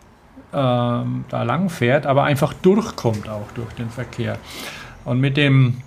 ähm, 0.53 1.25
da 1.29 1.43
lang 1.43 1.71
fährt, 1.71 2.07
aber 2.07 2.25
einfach 2.25 2.53
durchkommt 2.55 3.29
auch 3.29 3.51
durch 3.55 3.73
den 3.75 3.91
Verkehr. 3.91 4.39
Und 5.05 5.21
mit 5.21 5.37
dem, 5.37 5.83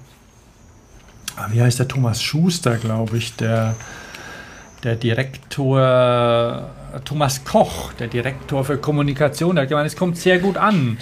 ah, 1.35 1.47
wie 1.51 1.61
heißt 1.61 1.79
der 1.79 1.87
Thomas 1.87 2.21
Schuster, 2.21 2.77
glaube 2.77 3.17
ich, 3.17 3.35
der, 3.35 3.75
der 4.83 4.95
Direktor 4.95 6.69
Thomas 7.05 7.43
Koch, 7.43 7.93
der 7.93 8.07
Direktor 8.07 8.63
für 8.63 8.77
Kommunikation, 8.77 9.55
der 9.55 9.63
hat 9.63 9.69
gemeint, 9.69 9.87
es 9.87 9.95
kommt 9.95 10.17
sehr 10.17 10.39
gut 10.39 10.57
an. 10.57 10.97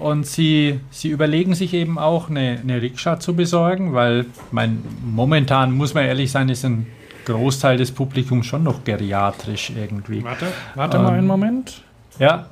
Und 0.00 0.26
sie, 0.26 0.78
sie 0.90 1.08
überlegen 1.08 1.54
sich 1.54 1.74
eben 1.74 1.98
auch, 1.98 2.30
eine, 2.30 2.58
eine 2.62 2.80
Rikscha 2.80 3.18
zu 3.18 3.34
besorgen, 3.34 3.94
weil 3.94 4.26
mein, 4.52 4.82
momentan, 5.04 5.72
muss 5.72 5.94
man 5.94 6.04
ehrlich 6.04 6.30
sein, 6.30 6.48
ist 6.48 6.64
ein 6.64 6.86
Großteil 7.24 7.76
des 7.76 7.90
Publikums 7.90 8.46
schon 8.46 8.62
noch 8.62 8.84
geriatrisch 8.84 9.72
irgendwie. 9.76 10.22
Warte, 10.22 10.46
warte 10.74 10.96
ähm, 10.96 11.02
mal 11.02 11.14
einen 11.14 11.26
Moment. 11.26 11.82
Ja, 12.18 12.46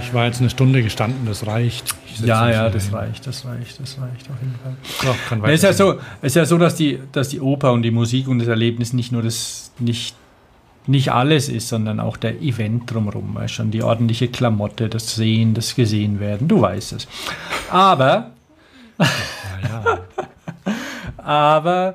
Ich 0.00 0.14
war 0.14 0.26
jetzt 0.26 0.40
eine 0.40 0.50
Stunde 0.50 0.82
gestanden, 0.82 1.26
das 1.26 1.46
reicht. 1.46 1.94
Ja, 2.22 2.48
ja, 2.50 2.70
das 2.70 2.86
hin. 2.86 2.94
reicht, 2.94 3.26
das 3.26 3.44
reicht, 3.44 3.80
das 3.80 3.98
reicht 4.00 4.30
auf 4.30 4.36
jeden 4.40 4.54
Fall. 4.62 4.76
So, 5.02 5.16
kann 5.28 5.44
es 5.44 5.54
ist 5.54 5.62
ja 5.64 5.72
so, 5.72 5.98
es 6.20 6.26
ist 6.28 6.36
ja 6.36 6.44
so, 6.44 6.58
dass 6.58 6.76
die, 6.76 7.00
dass 7.12 7.28
die 7.28 7.40
Oper 7.40 7.72
und 7.72 7.82
die 7.82 7.90
Musik 7.90 8.28
und 8.28 8.38
das 8.38 8.48
Erlebnis 8.48 8.92
nicht 8.92 9.10
nur 9.10 9.22
das, 9.22 9.72
nicht, 9.78 10.14
nicht 10.86 11.12
alles 11.12 11.48
ist, 11.48 11.68
sondern 11.68 11.98
auch 12.00 12.16
der 12.16 12.40
Event 12.40 12.92
drumherum, 12.92 13.34
weißt 13.34 13.54
schon, 13.54 13.70
die 13.70 13.82
ordentliche 13.82 14.28
Klamotte, 14.28 14.88
das 14.88 15.14
Sehen, 15.16 15.54
das 15.54 15.74
Gesehen 15.74 16.20
werden, 16.20 16.46
du 16.46 16.60
weißt 16.60 16.92
es. 16.92 17.08
Aber, 17.70 18.30
ja, 18.98 19.98
aber 21.24 21.94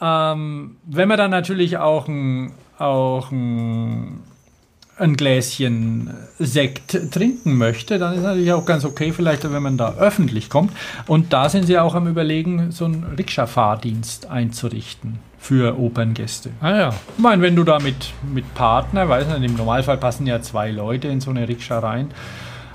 ähm, 0.00 0.76
wenn 0.86 1.08
man 1.08 1.18
dann 1.18 1.30
natürlich 1.30 1.76
auch 1.76 2.08
ein, 2.08 2.52
auch 2.78 3.30
ein 3.30 4.22
ein 4.98 5.16
Gläschen 5.16 6.10
Sekt 6.38 7.12
trinken 7.12 7.56
möchte, 7.56 7.98
dann 7.98 8.14
ist 8.14 8.22
natürlich 8.22 8.52
auch 8.52 8.64
ganz 8.64 8.84
okay, 8.84 9.12
vielleicht, 9.12 9.50
wenn 9.50 9.62
man 9.62 9.76
da 9.76 9.94
öffentlich 9.94 10.50
kommt. 10.50 10.72
Und 11.06 11.32
da 11.32 11.48
sind 11.48 11.66
sie 11.66 11.78
auch 11.78 11.94
am 11.94 12.06
Überlegen, 12.08 12.70
so 12.70 12.84
einen 12.84 13.04
Rikscha-Fahrdienst 13.16 14.30
einzurichten 14.30 15.18
für 15.38 15.78
Operngäste. 15.78 16.50
Ah 16.60 16.76
ja. 16.76 16.88
Ich 17.16 17.22
meine, 17.22 17.42
wenn 17.42 17.56
du 17.56 17.64
da 17.64 17.78
mit, 17.78 18.12
mit 18.32 18.54
Partner, 18.54 19.08
weiß 19.08 19.28
nicht, 19.28 19.50
im 19.50 19.56
Normalfall 19.56 19.96
passen 19.96 20.26
ja 20.26 20.42
zwei 20.42 20.70
Leute 20.70 21.08
in 21.08 21.20
so 21.20 21.30
eine 21.30 21.48
Rikscha 21.48 21.78
rein. 21.78 22.10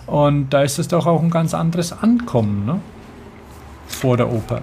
Und 0.06 0.50
da 0.50 0.64
ist 0.64 0.80
es 0.80 0.88
doch 0.88 1.06
auch 1.06 1.22
ein 1.22 1.30
ganz 1.30 1.54
anderes 1.54 1.94
Ankommen, 1.94 2.66
ne? 2.66 2.80
Vor 3.88 4.18
der 4.18 4.32
Oper. 4.32 4.62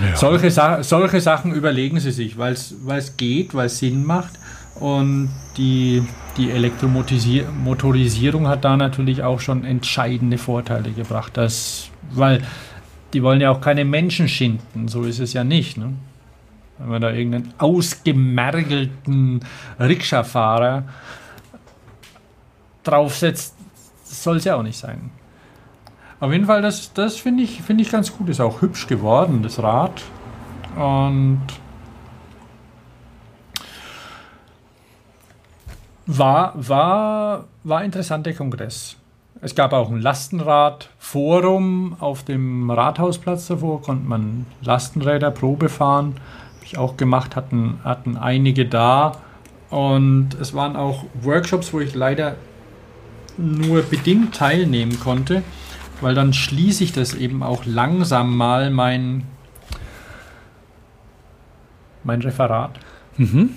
Ja. 0.00 0.16
Solche, 0.16 0.50
Sa 0.50 0.82
solche 0.82 1.20
Sachen 1.20 1.52
überlegen 1.52 2.00
sie 2.00 2.12
sich, 2.12 2.38
weil 2.38 2.52
es 2.54 3.16
geht, 3.16 3.54
weil 3.54 3.66
es 3.66 3.78
Sinn 3.78 4.04
macht. 4.04 4.39
Und 4.76 5.30
die, 5.56 6.02
die 6.36 6.50
Elektromotorisierung 6.50 8.48
hat 8.48 8.64
da 8.64 8.76
natürlich 8.76 9.22
auch 9.22 9.40
schon 9.40 9.64
entscheidende 9.64 10.38
Vorteile 10.38 10.90
gebracht. 10.92 11.36
Das, 11.36 11.90
weil 12.12 12.42
die 13.12 13.22
wollen 13.22 13.40
ja 13.40 13.50
auch 13.50 13.60
keine 13.60 13.84
Menschen 13.84 14.28
schinden, 14.28 14.88
so 14.88 15.02
ist 15.02 15.18
es 15.18 15.32
ja 15.32 15.44
nicht. 15.44 15.76
Ne? 15.76 15.92
Wenn 16.78 16.88
man 16.88 17.02
da 17.02 17.10
irgendeinen 17.10 17.52
ausgemergelten 17.58 19.40
Rikscha-Fahrer 19.78 20.84
draufsetzt, 22.84 23.56
soll 24.04 24.36
es 24.38 24.44
ja 24.44 24.56
auch 24.56 24.62
nicht 24.62 24.78
sein. 24.78 25.10
Auf 26.20 26.32
jeden 26.32 26.46
Fall, 26.46 26.62
das, 26.62 26.92
das 26.92 27.16
finde 27.16 27.42
ich, 27.42 27.62
find 27.62 27.80
ich 27.80 27.90
ganz 27.90 28.16
gut. 28.16 28.28
Ist 28.28 28.40
auch 28.40 28.62
hübsch 28.62 28.86
geworden, 28.86 29.42
das 29.42 29.62
Rad. 29.62 30.02
Und 30.76 31.40
War, 36.12 36.54
war, 36.56 37.44
war 37.62 37.84
interessant 37.84 38.26
Kongress. 38.34 38.96
Es 39.42 39.54
gab 39.54 39.72
auch 39.72 39.90
ein 39.90 40.00
Lastenradforum 40.00 41.96
auf 42.00 42.24
dem 42.24 42.68
Rathausplatz 42.68 43.46
davor, 43.46 43.80
konnte 43.80 44.08
man 44.08 44.46
Lastenräder 44.60 45.30
Probe 45.30 45.68
fahren. 45.68 46.16
Habe 46.56 46.64
ich 46.64 46.78
auch 46.78 46.96
gemacht, 46.96 47.36
hatten, 47.36 47.78
hatten 47.84 48.16
einige 48.16 48.66
da. 48.66 49.18
Und 49.70 50.30
es 50.40 50.52
waren 50.52 50.74
auch 50.74 51.04
Workshops, 51.22 51.72
wo 51.72 51.78
ich 51.78 51.94
leider 51.94 52.34
nur 53.36 53.82
bedingt 53.82 54.34
teilnehmen 54.34 54.98
konnte, 54.98 55.44
weil 56.00 56.16
dann 56.16 56.32
schließe 56.32 56.82
ich 56.82 56.92
das 56.92 57.14
eben 57.14 57.44
auch 57.44 57.64
langsam 57.66 58.36
mal 58.36 58.70
mein, 58.70 59.28
mein 62.02 62.20
Referat. 62.20 62.80
Mhm. 63.16 63.50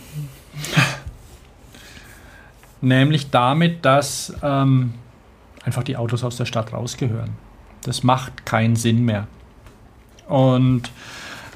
Nämlich 2.83 3.29
damit, 3.29 3.85
dass 3.85 4.33
ähm, 4.43 4.93
einfach 5.63 5.83
die 5.83 5.95
Autos 5.95 6.21
aus 6.25 6.35
der 6.35 6.43
Stadt 6.43 6.73
rausgehören. 6.73 7.29
Das 7.83 8.03
macht 8.03 8.45
keinen 8.45 8.75
Sinn 8.75 9.05
mehr. 9.05 9.27
Und 10.27 10.91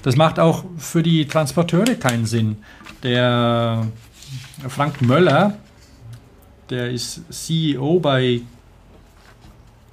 das 0.03 0.15
macht 0.15 0.39
auch 0.39 0.63
für 0.77 1.03
die 1.03 1.27
Transporteure 1.27 1.95
keinen 1.95 2.25
Sinn. 2.25 2.59
Der 3.03 3.85
Frank 4.69 5.01
Möller, 5.01 5.57
der 6.69 6.91
ist 6.91 7.21
CEO 7.29 7.99
bei 7.99 8.39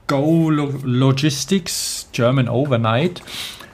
Go 0.07 0.51
Logistics, 0.51 2.11
German 2.13 2.49
Overnight. 2.49 3.23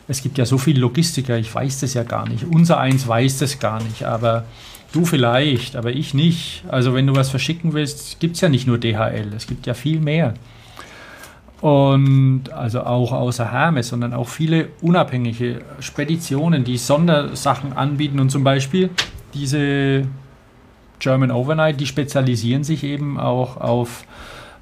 Es 0.09 0.23
gibt 0.23 0.39
ja 0.39 0.47
so 0.47 0.57
viele 0.57 0.81
Logistiker, 0.81 1.37
ich 1.37 1.55
weiß 1.55 1.81
das 1.81 1.93
ja 1.93 2.05
gar 2.05 2.27
nicht. 2.27 2.45
Unser 2.45 2.81
eins 2.81 3.07
weiß 3.07 3.41
das 3.41 3.59
gar 3.59 3.83
nicht, 3.83 4.05
aber 4.05 4.47
du 4.93 5.05
vielleicht, 5.05 5.76
aber 5.76 5.91
ich 5.91 6.14
nicht. 6.14 6.64
Also 6.68 6.95
wenn 6.95 7.07
du 7.07 7.14
was 7.14 7.30
verschicken 7.30 7.72
willst, 7.72 8.20
gibt 8.20 8.36
es 8.36 8.41
ja 8.41 8.49
nicht 8.49 8.66
nur 8.66 8.78
DHL, 8.78 9.32
es 9.36 9.47
gibt 9.47 9.66
ja 9.66 9.74
viel 9.74 10.01
mehr. 10.01 10.34
Und 11.61 12.51
also 12.53 12.80
auch 12.82 13.12
außer 13.12 13.53
Hermes, 13.53 13.88
sondern 13.88 14.14
auch 14.14 14.28
viele 14.28 14.68
unabhängige 14.80 15.61
Speditionen, 15.80 16.64
die 16.64 16.78
Sondersachen 16.78 17.74
anbieten 17.74 18.18
und 18.18 18.30
zum 18.30 18.45
Beispiel 18.45 18.88
diese 19.34 20.05
German 21.01 21.30
Overnight, 21.30 21.78
die 21.80 21.86
spezialisieren 21.86 22.64
sich 22.64 22.82
eben 22.82 23.20
auch 23.20 23.59
auf, 23.59 24.05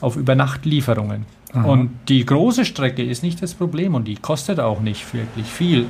auf 0.01 0.17
Übernachtlieferungen. 0.17 1.27
Aha. 1.53 1.63
Und 1.65 1.91
die 2.09 2.27
große 2.27 2.65
Strecke 2.65 3.03
ist 3.03 3.23
nicht 3.23 3.43
das 3.43 3.55
Problem 3.55 3.95
und 3.95 4.07
die 4.07 4.17
kostet 4.17 4.61
auch 4.61 4.81
nicht 4.81 5.15
wirklich 5.15 5.47
viel. 5.47 5.87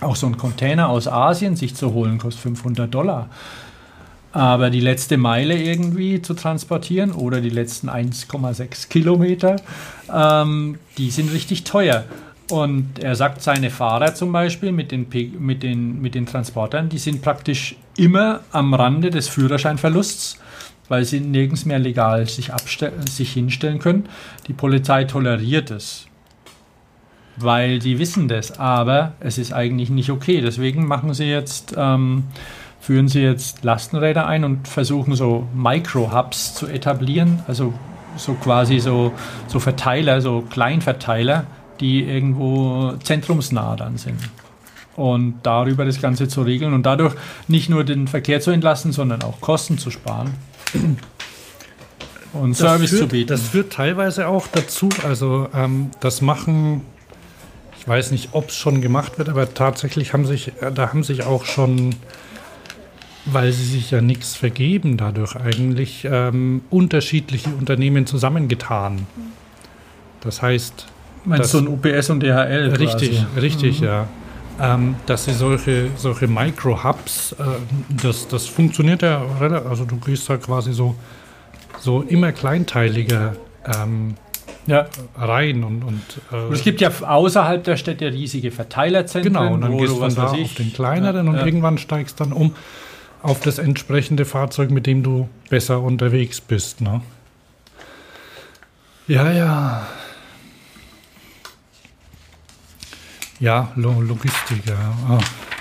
Auch 0.00 0.16
so 0.16 0.26
ein 0.26 0.36
Container 0.36 0.88
aus 0.88 1.08
Asien 1.08 1.56
sich 1.56 1.74
zu 1.74 1.92
holen, 1.92 2.18
kostet 2.18 2.42
500 2.42 2.92
Dollar. 2.92 3.28
Aber 4.32 4.70
die 4.70 4.80
letzte 4.80 5.16
Meile 5.16 5.60
irgendwie 5.60 6.20
zu 6.20 6.34
transportieren 6.34 7.12
oder 7.12 7.40
die 7.40 7.48
letzten 7.48 7.88
1,6 7.88 8.88
Kilometer, 8.88 9.56
ähm, 10.14 10.78
die 10.98 11.10
sind 11.10 11.32
richtig 11.32 11.64
teuer. 11.64 12.04
Und 12.50 12.98
er 12.98 13.14
sagt, 13.14 13.42
seine 13.42 13.70
Fahrer 13.70 14.14
zum 14.14 14.32
Beispiel 14.32 14.72
mit 14.72 14.90
den, 14.90 15.06
mit, 15.38 15.62
den, 15.62 16.00
mit 16.00 16.14
den 16.14 16.26
Transportern, 16.26 16.88
die 16.88 16.98
sind 16.98 17.20
praktisch 17.20 17.76
immer 17.96 18.40
am 18.52 18.72
Rande 18.72 19.10
des 19.10 19.28
Führerscheinverlusts, 19.28 20.38
weil 20.88 21.04
sie 21.04 21.20
nirgends 21.20 21.66
mehr 21.66 21.78
legal 21.78 22.26
sich, 22.26 22.50
sich 23.10 23.32
hinstellen 23.32 23.78
können. 23.78 24.08
Die 24.46 24.54
Polizei 24.54 25.04
toleriert 25.04 25.70
es, 25.70 26.07
weil 27.40 27.78
die 27.78 27.98
wissen 27.98 28.28
das, 28.28 28.58
aber 28.58 29.12
es 29.20 29.38
ist 29.38 29.52
eigentlich 29.52 29.90
nicht 29.90 30.10
okay. 30.10 30.40
Deswegen 30.40 30.86
machen 30.86 31.14
sie 31.14 31.24
jetzt 31.24 31.74
ähm, 31.76 32.24
führen 32.80 33.08
sie 33.08 33.20
jetzt 33.20 33.64
Lastenräder 33.64 34.26
ein 34.26 34.44
und 34.44 34.68
versuchen 34.68 35.14
so 35.14 35.46
Micro-Hubs 35.54 36.54
zu 36.54 36.66
etablieren, 36.66 37.42
also 37.46 37.74
so 38.16 38.34
quasi 38.34 38.78
so, 38.78 39.12
so 39.46 39.60
Verteiler, 39.60 40.20
so 40.20 40.42
Kleinverteiler, 40.48 41.46
die 41.80 42.02
irgendwo 42.02 42.94
zentrumsnah 43.02 43.76
dann 43.76 43.98
sind. 43.98 44.18
Und 44.96 45.40
darüber 45.44 45.84
das 45.84 46.00
Ganze 46.00 46.26
zu 46.26 46.42
regeln 46.42 46.72
und 46.74 46.84
dadurch 46.84 47.14
nicht 47.46 47.68
nur 47.68 47.84
den 47.84 48.08
Verkehr 48.08 48.40
zu 48.40 48.50
entlassen, 48.50 48.92
sondern 48.92 49.22
auch 49.22 49.40
Kosten 49.40 49.78
zu 49.78 49.90
sparen 49.90 50.34
und 52.32 52.50
das 52.50 52.58
Service 52.58 52.90
führt, 52.90 53.02
zu 53.02 53.08
bieten. 53.08 53.28
Das 53.28 53.42
führt 53.42 53.72
teilweise 53.72 54.28
auch 54.28 54.46
dazu, 54.48 54.88
also 55.04 55.48
ähm, 55.54 55.90
das 56.00 56.20
machen, 56.20 56.82
ich 57.88 57.90
weiß 57.90 58.10
nicht, 58.10 58.28
ob 58.32 58.50
es 58.50 58.56
schon 58.56 58.82
gemacht 58.82 59.18
wird, 59.18 59.30
aber 59.30 59.54
tatsächlich 59.54 60.12
haben 60.12 60.26
sich, 60.26 60.52
äh, 60.60 60.70
da 60.70 60.90
haben 60.90 61.02
sich 61.02 61.24
auch 61.24 61.46
schon 61.46 61.94
weil 63.24 63.52
sie 63.52 63.64
sich 63.64 63.90
ja 63.90 64.00
nichts 64.00 64.36
vergeben, 64.36 64.96
dadurch 64.96 65.36
eigentlich 65.36 66.06
ähm, 66.10 66.62
unterschiedliche 66.70 67.50
Unternehmen 67.50 68.06
zusammengetan. 68.06 69.06
Das 70.20 70.42
heißt. 70.42 70.86
Meinst 71.24 71.52
du 71.52 71.58
ein 71.58 71.68
UPS 71.68 72.10
und 72.10 72.22
DHL? 72.22 72.74
Richtig, 72.78 73.20
quasi. 73.20 73.40
richtig, 73.40 73.80
mhm. 73.80 73.86
ja. 73.86 74.08
Ähm, 74.60 74.96
dass 75.06 75.24
sie 75.24 75.32
solche, 75.32 75.90
solche 75.96 76.26
Micro-Hubs, 76.26 77.32
äh, 77.32 77.44
das, 78.02 78.28
das 78.28 78.46
funktioniert 78.46 79.02
ja 79.02 79.22
relativ, 79.40 79.70
also 79.70 79.84
du 79.84 79.96
gehst 79.96 80.28
da 80.28 80.36
quasi 80.36 80.72
so, 80.72 80.94
so 81.80 82.02
immer 82.02 82.32
kleinteiliger 82.32 83.36
ähm, 83.64 84.14
ja. 84.68 84.86
rein 85.16 85.64
und, 85.64 85.82
und, 85.82 86.02
äh, 86.30 86.52
es 86.52 86.62
gibt 86.62 86.80
ja 86.80 86.90
außerhalb 86.90 87.64
der 87.64 87.76
Städte 87.76 88.12
riesige 88.12 88.50
Verteilerzentren. 88.50 89.32
Genau, 89.32 89.54
und 89.54 89.62
dann 89.62 89.76
gehst 89.78 89.92
du 89.92 89.98
von 89.98 90.14
da 90.14 90.26
auf 90.26 90.54
den 90.54 90.72
kleineren 90.72 91.26
ja, 91.26 91.32
und 91.32 91.38
ja. 91.38 91.46
irgendwann 91.46 91.78
steigst 91.78 92.20
dann 92.20 92.32
um 92.32 92.54
auf 93.22 93.40
das 93.40 93.58
entsprechende 93.58 94.24
Fahrzeug, 94.24 94.70
mit 94.70 94.86
dem 94.86 95.02
du 95.02 95.28
besser 95.48 95.80
unterwegs 95.80 96.40
bist. 96.40 96.80
Ne? 96.80 97.00
Ja, 99.08 99.32
ja. 99.32 99.86
Ja, 103.40 103.72
Logistik, 103.76 104.66
ja. 104.66 104.94
Ah, 105.08 105.18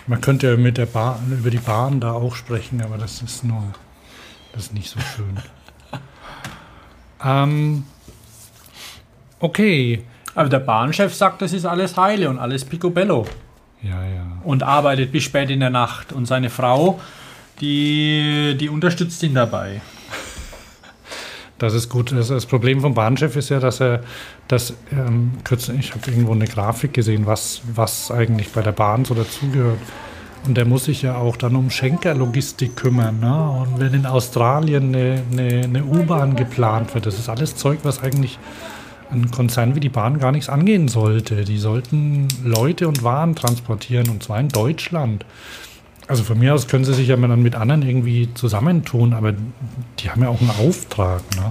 man 0.07 0.19
könnte 0.19 0.47
ja 0.47 0.57
mit 0.57 0.77
der 0.77 0.87
Bahn, 0.87 1.31
über 1.31 1.49
die 1.49 1.59
Bahn 1.59 1.99
da 1.99 2.11
auch 2.11 2.35
sprechen, 2.35 2.81
aber 2.81 2.97
das 2.97 3.21
ist 3.21 3.43
nur, 3.43 3.63
das 4.53 4.63
ist 4.63 4.73
nicht 4.73 4.89
so 4.89 4.99
schön. 4.99 5.39
ähm, 7.23 7.83
okay. 9.39 10.03
Aber 10.35 10.49
der 10.49 10.59
Bahnchef 10.59 11.13
sagt, 11.13 11.41
das 11.41 11.53
ist 11.53 11.65
alles 11.65 11.97
heile 11.97 12.29
und 12.29 12.37
alles 12.37 12.63
picobello. 12.63 13.25
Ja, 13.81 14.03
ja. 14.03 14.25
Und 14.43 14.63
arbeitet 14.63 15.11
bis 15.11 15.23
spät 15.23 15.49
in 15.49 15.59
der 15.59 15.69
Nacht. 15.69 16.13
Und 16.13 16.25
seine 16.25 16.49
Frau 16.49 16.99
die, 17.61 18.55
die 18.59 18.69
unterstützt 18.69 19.23
ihn 19.23 19.33
dabei. 19.33 19.81
Das 21.57 21.73
ist 21.73 21.89
gut. 21.89 22.11
Das, 22.11 22.45
Problem 22.45 22.81
vom 22.81 22.93
Bahnchef 22.93 23.35
ist 23.35 23.49
ja, 23.49 23.59
dass 23.59 23.81
er 23.81 24.01
das 24.47 24.75
ähm, 24.91 25.31
kürzlich, 25.43 25.79
ich 25.79 25.91
habe 25.91 26.11
irgendwo 26.11 26.33
eine 26.33 26.45
Grafik 26.45 26.93
gesehen, 26.93 27.25
was, 27.25 27.61
was 27.73 28.11
eigentlich 28.11 28.51
bei 28.51 28.61
der 28.61 28.73
Bahn 28.73 29.05
so 29.05 29.15
dazugehört. 29.15 29.79
Und 30.45 30.55
der 30.55 30.65
muss 30.65 30.85
sich 30.85 31.01
ja 31.01 31.15
auch 31.15 31.35
dann 31.35 31.55
um 31.55 31.71
Schenkerlogistik 31.71 32.75
kümmern. 32.75 33.19
Ne? 33.19 33.49
Und 33.49 33.79
wenn 33.79 33.93
in 33.95 34.05
Australien 34.05 34.95
eine, 34.95 35.23
eine, 35.31 35.63
eine 35.63 35.83
U-Bahn 35.83 36.35
geplant 36.35 36.93
wird, 36.93 37.07
das 37.07 37.17
ist 37.17 37.27
alles 37.27 37.55
Zeug, 37.55 37.79
was 37.81 38.03
eigentlich 38.03 38.37
ein 39.11 39.31
Konzern 39.31 39.75
wie 39.75 39.79
die 39.79 39.89
Bahn 39.89 40.19
gar 40.19 40.31
nichts 40.31 40.49
angehen 40.49 40.87
sollte. 40.87 41.45
Die 41.45 41.57
sollten 41.57 42.27
Leute 42.43 42.87
und 42.87 43.03
Waren 43.03 43.35
transportieren, 43.35 44.09
und 44.09 44.23
zwar 44.23 44.39
in 44.39 44.49
Deutschland. 44.49 45.25
Also 46.07 46.23
von 46.23 46.39
mir 46.39 46.53
aus 46.53 46.67
können 46.67 46.85
sie 46.85 46.93
sich 46.93 47.09
ja 47.09 47.17
dann 47.17 47.41
mit 47.41 47.55
anderen 47.55 47.81
irgendwie 47.81 48.33
zusammentun, 48.33 49.13
aber 49.13 49.33
die 49.99 50.09
haben 50.09 50.21
ja 50.21 50.29
auch 50.29 50.39
einen 50.39 50.51
Auftrag. 50.51 51.21
Ne? 51.35 51.49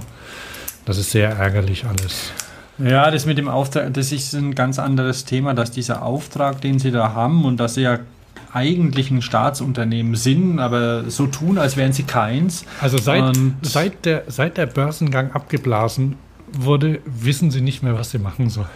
Das 0.85 0.97
ist 0.97 1.11
sehr 1.11 1.29
ärgerlich 1.29 1.85
alles. 1.85 2.31
Ja, 2.79 3.09
das 3.11 3.25
mit 3.25 3.37
dem 3.37 3.47
Auftrag, 3.47 3.93
das 3.93 4.11
ist 4.11 4.33
ein 4.33 4.55
ganz 4.55 4.79
anderes 4.79 5.25
Thema, 5.25 5.53
dass 5.53 5.71
dieser 5.71 6.03
Auftrag, 6.03 6.61
den 6.61 6.79
sie 6.79 6.91
da 6.91 7.13
haben 7.13 7.45
und 7.45 7.59
dass 7.59 7.75
sie 7.75 7.81
ja 7.81 7.99
eigentlich 8.53 9.11
ein 9.11 9.21
Staatsunternehmen 9.21 10.15
sind, 10.15 10.59
aber 10.59 11.09
so 11.09 11.27
tun, 11.27 11.57
als 11.57 11.75
wären 11.77 11.91
sie 11.93 12.03
keins. 12.03 12.65
Also 12.81 12.97
seit, 12.97 13.35
seit, 13.61 14.05
der, 14.05 14.23
seit 14.27 14.57
der 14.57 14.67
Börsengang 14.67 15.31
abgeblasen 15.31 16.15
wurde, 16.51 17.01
wissen 17.05 17.51
sie 17.51 17.61
nicht 17.61 17.83
mehr, 17.83 17.93
was 17.93 18.11
sie 18.11 18.19
machen 18.19 18.49
sollen. 18.49 18.67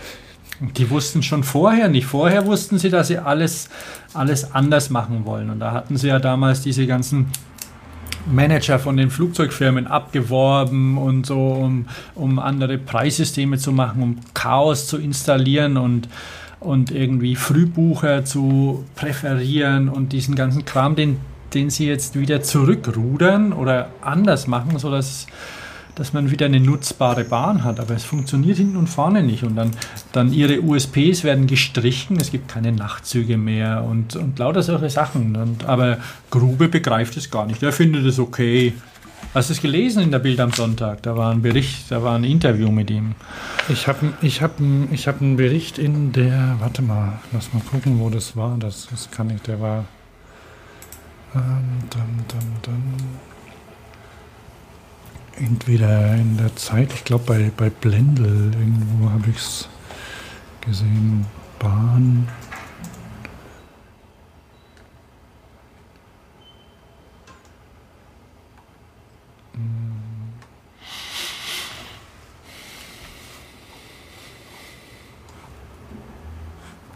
Die 0.77 0.89
wussten 0.89 1.23
schon 1.23 1.43
vorher 1.43 1.87
nicht. 1.87 2.05
Vorher 2.05 2.45
wussten 2.45 2.77
sie, 2.77 2.89
dass 2.89 3.07
sie 3.07 3.17
alles, 3.17 3.69
alles 4.13 4.53
anders 4.53 4.89
machen 4.91 5.25
wollen. 5.25 5.49
Und 5.49 5.59
da 5.59 5.71
hatten 5.71 5.97
sie 5.97 6.07
ja 6.07 6.19
damals 6.19 6.61
diese 6.61 6.85
ganzen 6.85 7.27
Manager 8.31 8.77
von 8.79 8.97
den 8.97 9.09
Flugzeugfirmen 9.09 9.87
abgeworben 9.87 10.97
und 10.97 11.25
so, 11.25 11.53
um, 11.53 11.87
um 12.15 12.39
andere 12.39 12.77
Preissysteme 12.77 13.57
zu 13.57 13.71
machen, 13.71 14.03
um 14.03 14.17
Chaos 14.33 14.87
zu 14.87 14.97
installieren 14.97 15.77
und, 15.77 16.07
und 16.59 16.91
irgendwie 16.91 17.35
Frühbucher 17.35 18.23
zu 18.25 18.85
präferieren 18.95 19.89
und 19.89 20.13
diesen 20.13 20.35
ganzen 20.35 20.65
Kram, 20.65 20.95
den, 20.95 21.17
den 21.53 21.69
sie 21.69 21.87
jetzt 21.87 22.19
wieder 22.19 22.41
zurückrudern 22.41 23.53
oder 23.53 23.89
anders 24.01 24.47
machen, 24.47 24.77
sodass 24.77 25.27
dass 26.01 26.13
man 26.13 26.31
wieder 26.31 26.47
eine 26.47 26.59
nutzbare 26.59 27.23
Bahn 27.23 27.63
hat, 27.63 27.79
aber 27.79 27.93
es 27.93 28.03
funktioniert 28.03 28.57
hinten 28.57 28.75
und 28.75 28.87
vorne 28.87 29.21
nicht. 29.21 29.43
Und 29.43 29.55
dann, 29.55 29.69
dann 30.13 30.33
ihre 30.33 30.59
USPs 30.59 31.23
werden 31.23 31.45
gestrichen, 31.45 32.17
es 32.19 32.31
gibt 32.31 32.47
keine 32.47 32.71
Nachtzüge 32.71 33.37
mehr 33.37 33.83
und, 33.83 34.15
und 34.15 34.39
lauter 34.39 34.63
solche 34.63 34.89
Sachen. 34.89 35.35
Und, 35.35 35.65
aber 35.65 35.99
Grube 36.31 36.69
begreift 36.69 37.17
es 37.17 37.29
gar 37.29 37.45
nicht. 37.45 37.61
Er 37.61 37.71
findet 37.71 38.03
es 38.07 38.17
okay. 38.17 38.73
Hast 39.35 39.49
du 39.49 39.53
es 39.53 39.61
gelesen 39.61 40.01
in 40.01 40.09
der 40.09 40.17
Bild 40.17 40.39
am 40.39 40.51
Sonntag? 40.51 41.03
Da 41.03 41.15
war 41.15 41.31
ein 41.31 41.43
Bericht, 41.43 41.91
da 41.91 42.01
war 42.01 42.15
ein 42.15 42.23
Interview 42.23 42.71
mit 42.71 42.89
ihm. 42.89 43.13
Ich 43.69 43.87
habe 43.87 44.11
ich 44.23 44.41
hab, 44.41 44.53
ich 44.91 45.07
hab 45.07 45.21
einen 45.21 45.37
Bericht 45.37 45.77
in 45.77 46.13
der, 46.13 46.55
warte 46.57 46.81
mal, 46.81 47.19
lass 47.31 47.53
mal 47.53 47.61
gucken, 47.69 47.99
wo 47.99 48.09
das 48.09 48.35
war. 48.35 48.57
Das, 48.57 48.87
das 48.89 49.11
kann 49.11 49.29
ich, 49.29 49.39
der 49.43 49.61
war. 49.61 49.85
Ähm, 51.35 51.43
dann, 51.91 52.25
dann, 52.27 52.53
dann 52.63 52.81
entweder 55.41 56.13
in 56.15 56.37
der 56.37 56.55
Zeit, 56.55 56.93
ich 56.93 57.03
glaube 57.03 57.25
bei, 57.25 57.51
bei 57.55 57.69
Blendel, 57.69 58.51
irgendwo 58.53 59.09
habe 59.09 59.29
ich 59.29 59.37
es 59.37 59.69
gesehen, 60.61 61.25
Bahn. 61.59 62.27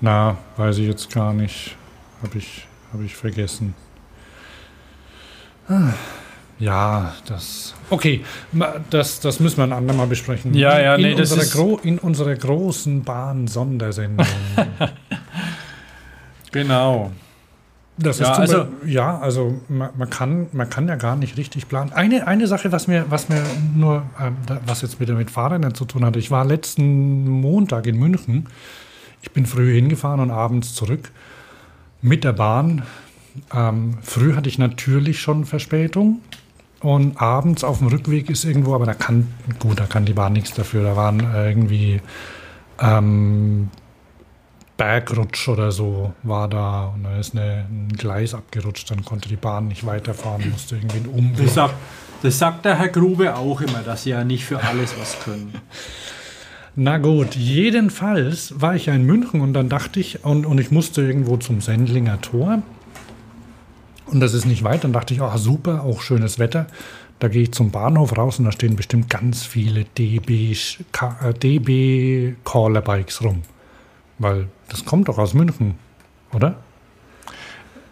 Na, 0.01 0.37
weiß 0.57 0.77
ich 0.77 0.87
jetzt 0.87 1.11
gar 1.11 1.33
nicht. 1.33 1.75
Habe 2.21 2.37
ich, 2.37 2.67
hab 2.93 3.01
ich 3.01 3.15
vergessen. 3.15 3.73
Ah, 5.67 5.93
Ja, 6.57 7.13
das. 7.27 7.73
Okay, 7.89 8.23
das, 8.89 9.19
das 9.19 9.39
müssen 9.41 9.57
wir 9.57 9.65
ein 9.65 9.73
andermal 9.73 10.07
besprechen. 10.07 10.53
Ja, 10.53 10.79
ja, 10.79 10.95
in, 10.95 11.01
nee, 11.01 11.15
das 11.15 11.31
ist- 11.31 11.53
Gro 11.53 11.79
in 11.83 11.99
unserer 11.99 12.33
großen 12.35 13.03
Bahn-Sondersendung. 13.03 14.25
Genau. 16.51 17.11
Das 17.97 18.19
Ja, 18.19 18.31
ist 18.33 18.39
also- 18.39 18.57
Beispiel- 18.65 18.89
ja, 18.91 19.19
also 19.19 19.61
man, 19.69 19.89
man, 19.97 20.09
kann, 20.09 20.47
man 20.51 20.69
kann 20.69 20.87
ja 20.87 20.95
gar 20.95 21.15
nicht 21.15 21.37
richtig 21.37 21.67
planen. 21.69 21.93
Eine, 21.93 22.27
eine 22.27 22.47
Sache, 22.47 22.71
was 22.71 22.87
mir, 22.87 23.05
was 23.09 23.29
mir 23.29 23.41
nur, 23.75 24.03
ähm, 24.21 24.35
was 24.65 24.81
jetzt 24.81 24.99
wieder 24.99 25.13
mit 25.15 25.31
Fahrrädern 25.31 25.73
zu 25.75 25.85
tun 25.85 26.03
hatte, 26.05 26.19
ich 26.19 26.31
war 26.31 26.43
letzten 26.45 27.27
Montag 27.29 27.87
in 27.87 27.97
München. 27.97 28.47
Ich 29.21 29.31
bin 29.31 29.45
früh 29.45 29.73
hingefahren 29.73 30.19
und 30.19 30.31
abends 30.31 30.73
zurück 30.75 31.11
mit 32.01 32.23
der 32.23 32.33
Bahn. 32.33 32.83
Ähm, 33.53 33.97
früh 34.01 34.33
hatte 34.35 34.49
ich 34.49 34.57
natürlich 34.57 35.19
schon 35.21 35.45
Verspätung. 35.45 36.19
Und 36.85 37.19
abends 37.19 37.63
auf 37.63 37.79
dem 37.79 37.87
Rückweg 37.87 38.29
ist 38.29 38.45
irgendwo, 38.45 38.75
aber 38.75 38.85
da 38.85 38.93
kann, 38.93 39.33
gut, 39.57 39.79
da 39.79 39.87
kann 39.87 40.05
die 40.05 40.13
Bahn 40.13 40.33
nichts 40.33 40.53
dafür. 40.53 40.83
Da 40.83 40.95
waren 40.95 41.19
äh, 41.19 41.49
irgendwie 41.49 41.99
ähm, 42.79 43.71
Bergrutsch 44.77 45.47
oder 45.47 45.71
so 45.71 46.13
war 46.21 46.47
da 46.47 46.93
und 46.93 47.05
da 47.05 47.17
ist 47.17 47.33
eine, 47.33 47.65
ein 47.67 47.87
Gleis 47.97 48.35
abgerutscht, 48.35 48.91
dann 48.91 49.03
konnte 49.03 49.27
die 49.27 49.35
Bahn 49.35 49.67
nicht 49.67 49.83
weiterfahren, 49.87 50.47
musste 50.51 50.75
irgendwie 50.75 50.97
einen 50.97 51.07
Umweg. 51.07 51.45
Das 51.45 51.55
sagt, 51.55 51.73
das 52.21 52.37
sagt 52.37 52.65
der 52.65 52.77
Herr 52.77 52.89
Grube 52.89 53.35
auch 53.35 53.61
immer, 53.61 53.79
dass 53.79 54.03
sie 54.03 54.11
ja 54.11 54.23
nicht 54.23 54.45
für 54.45 54.61
alles 54.63 54.93
was 54.99 55.19
können. 55.21 55.55
Na 56.75 56.99
gut, 56.99 57.35
jedenfalls 57.35 58.61
war 58.61 58.75
ich 58.75 58.85
ja 58.85 58.93
in 58.93 59.05
München 59.05 59.41
und 59.41 59.53
dann 59.53 59.69
dachte 59.69 59.99
ich, 59.99 60.23
und, 60.23 60.45
und 60.45 60.59
ich 60.59 60.69
musste 60.69 61.01
irgendwo 61.01 61.37
zum 61.37 61.61
Sendlinger 61.61 62.21
Tor 62.21 62.61
und 64.15 64.21
das 64.21 64.33
ist 64.33 64.45
nicht 64.45 64.63
weit, 64.63 64.83
dann 64.83 64.93
dachte 64.93 65.13
ich, 65.13 65.21
ah 65.21 65.37
super, 65.37 65.83
auch 65.83 66.01
schönes 66.01 66.39
Wetter. 66.39 66.67
Da 67.19 67.27
gehe 67.27 67.43
ich 67.43 67.51
zum 67.53 67.71
Bahnhof 67.71 68.17
raus 68.17 68.39
und 68.39 68.45
da 68.45 68.51
stehen 68.51 68.75
bestimmt 68.75 69.09
ganz 69.09 69.43
viele 69.43 69.83
DB, 69.85 70.51
Sch- 70.53 70.79
Ka- 70.91 71.17
äh, 71.23 71.33
DB 71.33 72.33
rum. 73.23 73.43
Weil 74.17 74.47
das 74.69 74.83
kommt 74.85 75.07
doch 75.07 75.17
aus 75.17 75.33
München, 75.33 75.75
oder? 76.33 76.55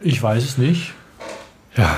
Ich 0.01 0.21
weiß 0.21 0.43
es 0.43 0.57
nicht. 0.57 0.93
Ja, 1.77 1.97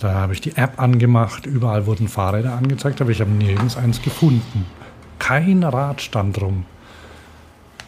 da 0.00 0.14
habe 0.14 0.32
ich 0.32 0.40
die 0.40 0.56
App 0.56 0.80
angemacht, 0.80 1.44
überall 1.46 1.86
wurden 1.86 2.08
Fahrräder 2.08 2.54
angezeigt, 2.54 3.00
aber 3.00 3.10
ich 3.10 3.20
habe 3.20 3.30
nirgends 3.30 3.76
eins 3.76 4.00
gefunden. 4.00 4.64
Kein 5.18 5.62
Rad 5.62 6.00
stand 6.00 6.40
rum. 6.40 6.64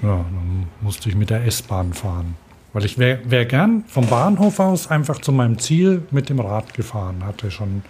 Ja, 0.02 0.16
dann 0.16 0.66
musste 0.80 1.08
ich 1.08 1.14
mit 1.14 1.30
der 1.30 1.44
S-Bahn 1.46 1.92
fahren. 1.94 2.36
Weil 2.74 2.84
ich 2.84 2.98
wäre 2.98 3.20
wär 3.24 3.46
gern 3.46 3.84
vom 3.86 4.06
Bahnhof 4.08 4.60
aus 4.60 4.90
einfach 4.90 5.20
zu 5.20 5.32
meinem 5.32 5.58
Ziel 5.58 6.02
mit 6.10 6.28
dem 6.28 6.40
Rad 6.40 6.74
gefahren. 6.74 7.24
Hatte 7.24 7.50
schon 7.50 7.82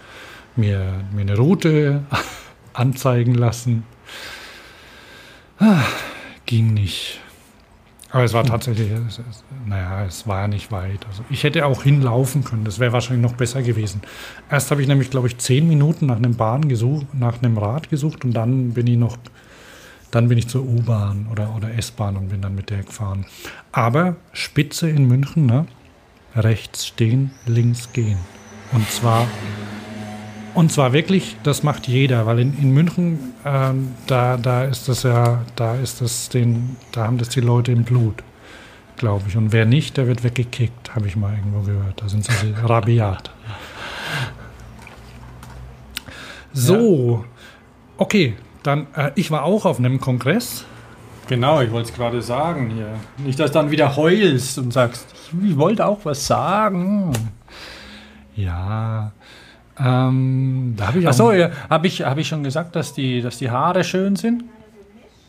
mir, 0.55 1.03
mir 1.13 1.21
eine 1.21 1.35
Route 1.35 2.03
anzeigen 2.73 3.33
lassen. 3.33 3.83
Ah, 5.59 5.81
ging 6.45 6.73
nicht. 6.73 7.19
Aber 8.11 8.23
es 8.23 8.33
war 8.33 8.45
tatsächlich, 8.45 8.89
es, 8.91 9.19
es, 9.19 9.43
naja, 9.65 10.05
es 10.05 10.25
war 10.25 10.41
ja 10.41 10.47
nicht 10.47 10.71
weit. 10.71 11.05
Also 11.07 11.25
ich 11.29 11.43
hätte 11.43 11.65
auch 11.65 11.83
hinlaufen 11.83 12.45
können, 12.45 12.63
das 12.63 12.79
wäre 12.79 12.93
wahrscheinlich 12.93 13.29
noch 13.29 13.35
besser 13.35 13.61
gewesen. 13.61 14.01
Erst 14.49 14.71
habe 14.71 14.81
ich 14.81 14.87
nämlich, 14.87 15.09
glaube 15.09 15.27
ich, 15.27 15.37
zehn 15.37 15.67
Minuten 15.67 16.05
nach 16.05 16.15
einem 16.15 16.35
Bahn 16.35 16.69
gesucht, 16.69 17.07
nach 17.13 17.41
einem 17.41 17.57
Rad 17.57 17.89
gesucht 17.89 18.23
und 18.23 18.31
dann 18.31 18.73
bin 18.73 18.87
ich 18.87 18.97
noch, 18.97 19.17
dann 20.11 20.29
bin 20.29 20.37
ich 20.37 20.47
zur 20.47 20.63
U-Bahn 20.63 21.27
oder, 21.31 21.55
oder 21.55 21.73
S-Bahn 21.73 22.17
und 22.17 22.29
bin 22.29 22.41
dann 22.41 22.55
mit 22.55 22.69
der 22.69 22.83
gefahren. 22.83 23.25
Aber 23.71 24.15
Spitze 24.33 24.89
in 24.89 25.07
München, 25.07 25.45
ne? 25.45 25.65
rechts 26.35 26.87
stehen, 26.87 27.31
links 27.45 27.91
gehen. 27.93 28.17
Und 28.71 28.89
zwar 28.89 29.27
und 30.55 30.71
zwar 30.71 30.93
wirklich, 30.93 31.35
das 31.43 31.63
macht 31.63 31.85
jeder, 31.85 32.25
weil 32.25 32.39
in, 32.39 32.57
in 32.57 32.71
München, 32.71 33.33
ähm, 33.43 33.89
da, 34.07 34.37
da 34.37 34.63
ist 34.63 34.87
das 34.87 35.03
ja, 35.03 35.43
da 35.57 35.75
ist 35.75 35.99
das 35.99 36.29
den, 36.29 36.77
da 36.93 37.03
haben 37.03 37.17
das 37.17 37.27
die 37.27 37.41
Leute 37.41 37.73
im 37.73 37.83
Blut, 37.83 38.23
glaube 38.95 39.25
ich. 39.27 39.35
Und 39.35 39.51
wer 39.51 39.65
nicht, 39.65 39.97
der 39.97 40.07
wird 40.07 40.23
weggekickt, 40.23 40.95
habe 40.95 41.07
ich 41.07 41.17
mal 41.17 41.35
irgendwo 41.35 41.59
gehört. 41.59 42.01
Da 42.01 42.07
sind 42.07 42.23
sie 42.23 42.53
rabiat. 42.63 43.31
So, 46.53 47.25
okay, 47.97 48.35
dann, 48.65 48.87
äh, 48.95 49.11
ich 49.15 49.31
war 49.31 49.43
auch 49.43 49.65
auf 49.65 49.79
einem 49.79 49.99
Kongress. 49.99 50.65
Genau, 51.27 51.61
ich 51.61 51.71
wollte 51.71 51.89
es 51.89 51.95
gerade 51.95 52.21
sagen 52.21 52.69
hier. 52.69 52.89
Nicht, 53.17 53.39
dass 53.39 53.51
du 53.51 53.59
dann 53.59 53.71
wieder 53.71 53.95
heulst 53.95 54.57
und 54.59 54.71
sagst, 54.71 55.07
ich 55.43 55.57
wollte 55.57 55.85
auch 55.85 55.99
was 56.03 56.27
sagen. 56.27 57.11
Ja, 58.35 59.11
ähm, 59.79 60.73
da 60.77 60.87
habe 60.87 60.99
ich 60.99 61.05
auch 61.05 61.09
Achso, 61.09 61.31
ja, 61.31 61.49
habe 61.69 61.87
ich, 61.87 62.01
hab 62.01 62.17
ich 62.17 62.27
schon 62.27 62.43
gesagt, 62.43 62.75
dass 62.75 62.93
die, 62.93 63.21
dass 63.21 63.37
die 63.37 63.49
Haare 63.49 63.83
schön 63.83 64.15
sind? 64.15 64.43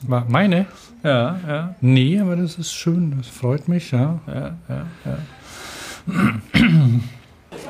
meine. 0.06 0.66
Ja, 1.02 1.38
ja, 1.46 1.74
Nee, 1.80 2.20
aber 2.20 2.36
das 2.36 2.58
ist 2.58 2.72
schön, 2.72 3.14
das 3.16 3.28
freut 3.28 3.68
mich, 3.68 3.90
ja. 3.90 4.18
ja, 4.26 4.56
ja. 4.68 4.86
ja. 5.04 5.18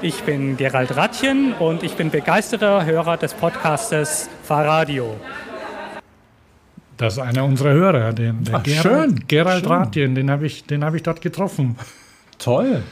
Ich 0.02 0.22
bin 0.24 0.56
Gerald 0.56 0.96
Rattchen 0.96 1.54
und 1.54 1.82
ich 1.82 1.94
bin 1.94 2.10
begeisterter 2.10 2.84
Hörer 2.84 3.16
des 3.16 3.32
Podcastes 3.32 4.28
Fahrradio. 4.42 5.16
Das 6.96 7.14
ist 7.14 7.18
einer 7.18 7.44
unserer 7.44 7.72
Hörer, 7.72 8.12
den, 8.12 8.44
der 8.44 8.56
Ach, 8.56 8.62
Gerald, 8.62 8.82
schön, 8.82 9.24
Gerald 9.28 9.64
schön. 9.64 9.72
Ratjen, 9.72 10.14
den 10.14 10.30
habe 10.30 10.46
ich, 10.46 10.64
den 10.64 10.84
hab 10.84 10.94
ich 10.94 11.02
dort 11.02 11.20
getroffen. 11.20 11.76
Toll. 12.38 12.82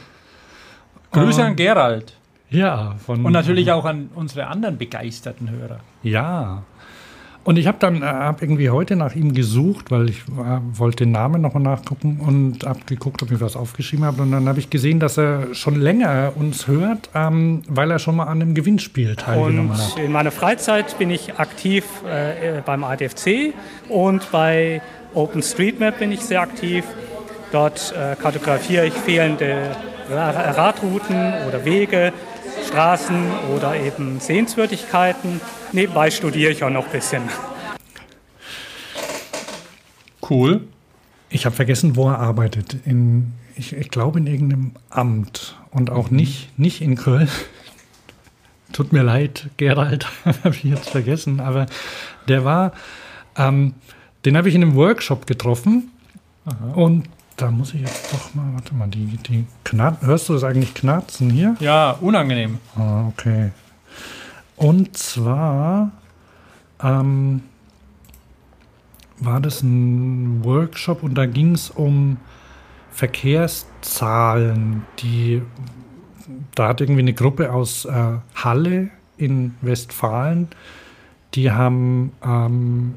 Grüße 1.13 1.41
Ähm, 1.41 1.47
an 1.49 1.57
Gerald. 1.57 2.17
Ja, 2.51 2.95
von, 3.05 3.25
Und 3.25 3.33
natürlich 3.33 3.73
auch 3.73 3.85
an 3.85 4.11
unsere 4.15 4.47
anderen 4.47 4.79
begeisterten 4.79 5.51
Hörer. 5.51 5.81
Ja. 6.03 6.63
Und 7.45 7.59
ich 7.59 7.67
habe 7.67 7.77
dann 7.79 8.03
äh, 8.03 8.07
hab 8.07 8.41
irgendwie 8.41 8.71
heute 8.71 8.97
nach 8.97 9.15
ihm 9.15 9.35
gesucht, 9.35 9.91
weil 9.91 10.09
ich 10.09 10.21
äh, 10.21 10.79
wollte 10.79 11.05
den 11.05 11.13
Namen 11.13 11.43
nochmal 11.43 11.63
nachgucken 11.63 12.21
und 12.27 12.65
habe 12.65 12.81
geguckt, 12.87 13.23
ob 13.23 13.31
ich 13.31 13.41
was 13.41 13.55
aufgeschrieben 13.55 14.07
habe. 14.07 14.23
Und 14.23 14.33
dann 14.33 14.49
habe 14.49 14.59
ich 14.59 14.71
gesehen, 14.71 14.99
dass 14.99 15.19
er 15.19 15.55
schon 15.55 15.77
länger 15.77 16.33
uns 16.37 16.67
hört, 16.67 17.11
ähm, 17.15 17.63
weil 17.69 17.91
er 17.91 17.99
schon 17.99 18.17
mal 18.17 18.25
an 18.25 18.41
einem 18.41 18.55
Gewinnspiel 18.55 19.15
teilgenommen 19.17 19.73
Und 19.73 19.79
hat. 19.79 19.99
in 19.99 20.11
meiner 20.11 20.31
Freizeit 20.31 20.97
bin 20.99 21.11
ich 21.11 21.39
aktiv 21.39 21.85
äh, 22.09 22.63
beim 22.65 22.83
ADFC 22.83 23.53
und 23.91 24.33
bei 24.33 24.81
OpenStreetMap 25.13 25.99
bin 25.99 26.13
ich 26.13 26.21
sehr 26.21 26.41
aktiv. 26.41 26.85
Dort 27.53 27.93
äh, 27.97 28.17
kartografiere 28.17 28.87
ich 28.87 28.95
fehlende 28.95 29.77
Ra 30.11 30.31
Radrouten 30.31 31.35
oder 31.47 31.65
Wege, 31.65 32.13
Straßen 32.69 33.31
oder 33.55 33.77
eben 33.77 34.21
Sehenswürdigkeiten. 34.21 35.41
Nebenbei 35.73 36.11
studiere 36.11 36.53
ich 36.53 36.65
auch 36.65 36.71
noch 36.71 36.87
ein 36.87 36.93
bisschen. 36.93 37.23
Cool. 40.29 40.63
Ich 41.29 41.47
habe 41.47 41.55
vergessen, 41.55 41.97
wo 41.97 42.09
er 42.09 42.19
arbeitet. 42.19 42.77
In, 42.85 43.33
ich, 43.57 43.73
ich 43.73 43.91
glaube 43.91 44.19
in 44.19 44.27
irgendeinem 44.27 44.73
Amt 44.91 45.57
und 45.71 45.91
auch 45.91 46.11
nicht, 46.11 46.59
nicht 46.59 46.81
in 46.81 46.97
Köln. 46.97 47.29
Tut 48.73 48.93
mir 48.93 49.03
leid, 49.03 49.51
Gerald, 49.57 50.07
habe 50.25 50.55
ich 50.55 50.65
jetzt 50.65 50.91
vergessen, 50.91 51.41
aber 51.41 51.67
der 52.29 52.45
war, 52.45 52.73
ähm, 53.37 53.75
den 54.25 54.37
habe 54.37 54.49
ich 54.49 54.55
in 54.55 54.63
einem 54.63 54.75
Workshop 54.75 55.27
getroffen 55.27 55.91
und 56.75 57.05
da 57.37 57.51
muss 57.51 57.75
ich 57.75 57.81
jetzt 57.81 58.13
doch 58.13 58.35
mal, 58.35 58.53
warte 58.55 58.75
mal, 58.75 58.89
die, 58.89 59.17
die 59.17 59.47
knarr, 59.65 59.99
hörst 60.01 60.29
du 60.29 60.35
das 60.35 60.45
eigentlich 60.45 60.75
knarzen 60.75 61.31
hier? 61.31 61.57
Ja, 61.61 61.93
unangenehm. 62.01 62.59
Ah, 62.77 63.09
okay. 63.09 63.51
Und 64.57 64.97
zwar 64.97 65.91
ähm, 66.83 67.43
war 69.19 69.41
das 69.41 69.63
ein 69.63 70.45
Workshop 70.45 71.03
und 71.03 71.15
da 71.15 71.27
ging 71.27 71.55
es 71.55 71.71
um 71.71 72.19
Verkehrszahlen, 72.93 74.85
die 75.01 75.43
da 76.55 76.69
hat 76.69 76.81
irgendwie 76.81 77.01
eine 77.01 77.13
Gruppe 77.13 77.53
aus 77.53 77.85
äh, 77.85 78.19
Halle 78.35 78.91
in 79.17 79.55
Westfalen, 79.61 80.49
die 81.35 81.51
haben, 81.51 82.13
ähm, 82.25 82.95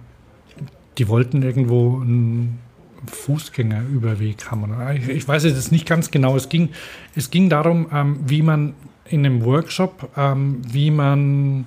die 0.97 1.07
wollten 1.07 1.43
irgendwo 1.43 1.99
einen 1.99 2.59
Fußgängerüberweg 3.07 4.51
haben. 4.51 4.73
Ich, 4.95 5.09
ich 5.09 5.27
weiß 5.27 5.43
jetzt 5.45 5.71
nicht 5.71 5.87
ganz 5.87 6.11
genau. 6.11 6.35
Es 6.35 6.49
ging, 6.49 6.69
es 7.15 7.29
ging 7.29 7.49
darum, 7.49 7.87
ähm, 7.91 8.19
wie 8.25 8.41
man 8.41 8.73
in 9.05 9.25
einem 9.25 9.43
Workshop, 9.43 10.09
ähm, 10.17 10.61
wie 10.67 10.91
man, 10.91 11.65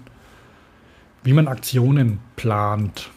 wie 1.22 1.32
man 1.32 1.48
Aktionen 1.48 2.18
plant, 2.36 3.10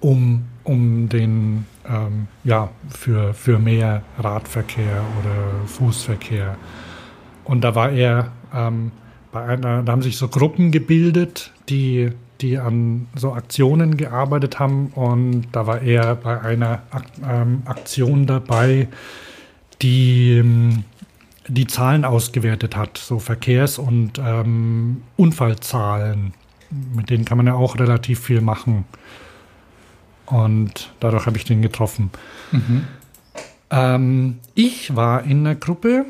um, 0.00 0.44
um 0.64 1.08
den, 1.08 1.66
ähm, 1.86 2.26
ja, 2.44 2.70
für, 2.90 3.34
für 3.34 3.58
mehr 3.58 4.02
Radverkehr 4.18 5.04
oder 5.20 5.66
Fußverkehr. 5.66 6.56
Und 7.44 7.62
da 7.62 7.74
war 7.74 7.90
er, 7.90 8.32
ähm, 8.54 8.92
bei 9.32 9.44
einer, 9.44 9.82
da 9.82 9.92
haben 9.92 10.02
sich 10.02 10.16
so 10.16 10.28
Gruppen 10.28 10.70
gebildet, 10.70 11.52
die 11.68 12.12
die 12.40 12.58
an 12.58 13.08
so 13.14 13.32
Aktionen 13.32 13.96
gearbeitet 13.96 14.58
haben 14.58 14.88
und 14.94 15.46
da 15.52 15.66
war 15.66 15.82
er 15.82 16.14
bei 16.14 16.40
einer 16.40 16.82
ähm, 17.28 17.62
Aktion 17.64 18.26
dabei, 18.26 18.88
die 19.82 20.38
ähm, 20.38 20.84
die 21.48 21.66
Zahlen 21.66 22.04
ausgewertet 22.04 22.76
hat, 22.76 22.98
so 22.98 23.18
Verkehrs- 23.18 23.78
und 23.78 24.20
ähm, 24.22 25.02
Unfallzahlen. 25.16 26.34
Mit 26.94 27.10
denen 27.10 27.24
kann 27.24 27.38
man 27.38 27.46
ja 27.46 27.54
auch 27.54 27.78
relativ 27.78 28.20
viel 28.20 28.42
machen. 28.42 28.84
Und 30.26 30.92
dadurch 31.00 31.24
habe 31.24 31.38
ich 31.38 31.44
den 31.44 31.62
getroffen. 31.62 32.10
Ähm, 33.70 34.38
ich 34.54 34.94
war 34.94 35.24
in 35.24 35.46
einer 35.46 35.54
Gruppe, 35.54 36.04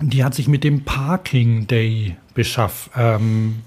die 0.00 0.24
hat 0.24 0.34
sich 0.34 0.48
mit 0.48 0.64
dem 0.64 0.84
Parking 0.84 1.66
Day 1.66 2.16
beschaff, 2.34 2.90
ähm, 2.96 3.62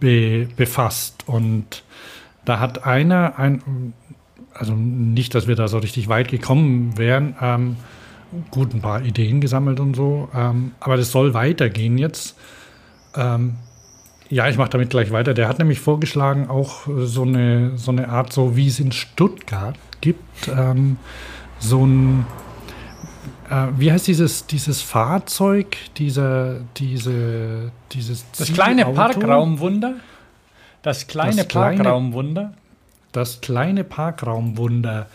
be, 0.00 0.48
befasst. 0.56 1.24
Und 1.26 1.82
da 2.44 2.60
hat 2.60 2.84
einer, 2.84 3.38
ein, 3.38 3.92
also 4.52 4.74
nicht, 4.74 5.34
dass 5.34 5.46
wir 5.46 5.56
da 5.56 5.68
so 5.68 5.78
richtig 5.78 6.08
weit 6.08 6.28
gekommen 6.28 6.96
wären, 6.98 7.36
ähm, 7.40 7.76
gut 8.50 8.74
ein 8.74 8.80
paar 8.80 9.02
Ideen 9.02 9.40
gesammelt 9.40 9.80
und 9.80 9.94
so, 9.94 10.28
ähm, 10.34 10.72
aber 10.80 10.96
das 10.96 11.10
soll 11.12 11.34
weitergehen 11.34 11.98
jetzt. 11.98 12.36
Ähm, 13.14 13.56
ja, 14.28 14.48
ich 14.48 14.56
mache 14.56 14.70
damit 14.70 14.90
gleich 14.90 15.12
weiter. 15.12 15.34
Der 15.34 15.48
hat 15.48 15.58
nämlich 15.58 15.80
vorgeschlagen, 15.80 16.48
auch 16.48 16.86
so 16.86 17.22
eine, 17.22 17.76
so 17.76 17.92
eine 17.92 18.08
Art, 18.08 18.32
so 18.32 18.56
wie 18.56 18.66
es 18.66 18.80
in 18.80 18.90
Stuttgart 18.90 19.76
gibt, 20.00 20.48
ähm, 20.48 20.96
so 21.58 21.86
ein, 21.86 22.26
äh, 23.54 23.66
wie 23.78 23.92
heißt 23.92 24.06
dieses, 24.06 24.46
dieses 24.46 24.80
Fahrzeug, 24.82 25.76
dieser, 25.96 26.60
diese, 26.76 27.70
dieses 27.92 28.24
Das 28.36 28.52
kleine 28.52 28.82
Zielauto? 28.82 28.96
Parkraumwunder. 28.96 29.94
Das 30.82 31.06
kleine 31.06 31.36
Das 31.36 31.48
kleine- 31.48 31.76
Parkraumwunder. 31.76 32.52
das 33.12 33.40
kleine 33.40 33.84
Parkraumwunder, 33.84 35.06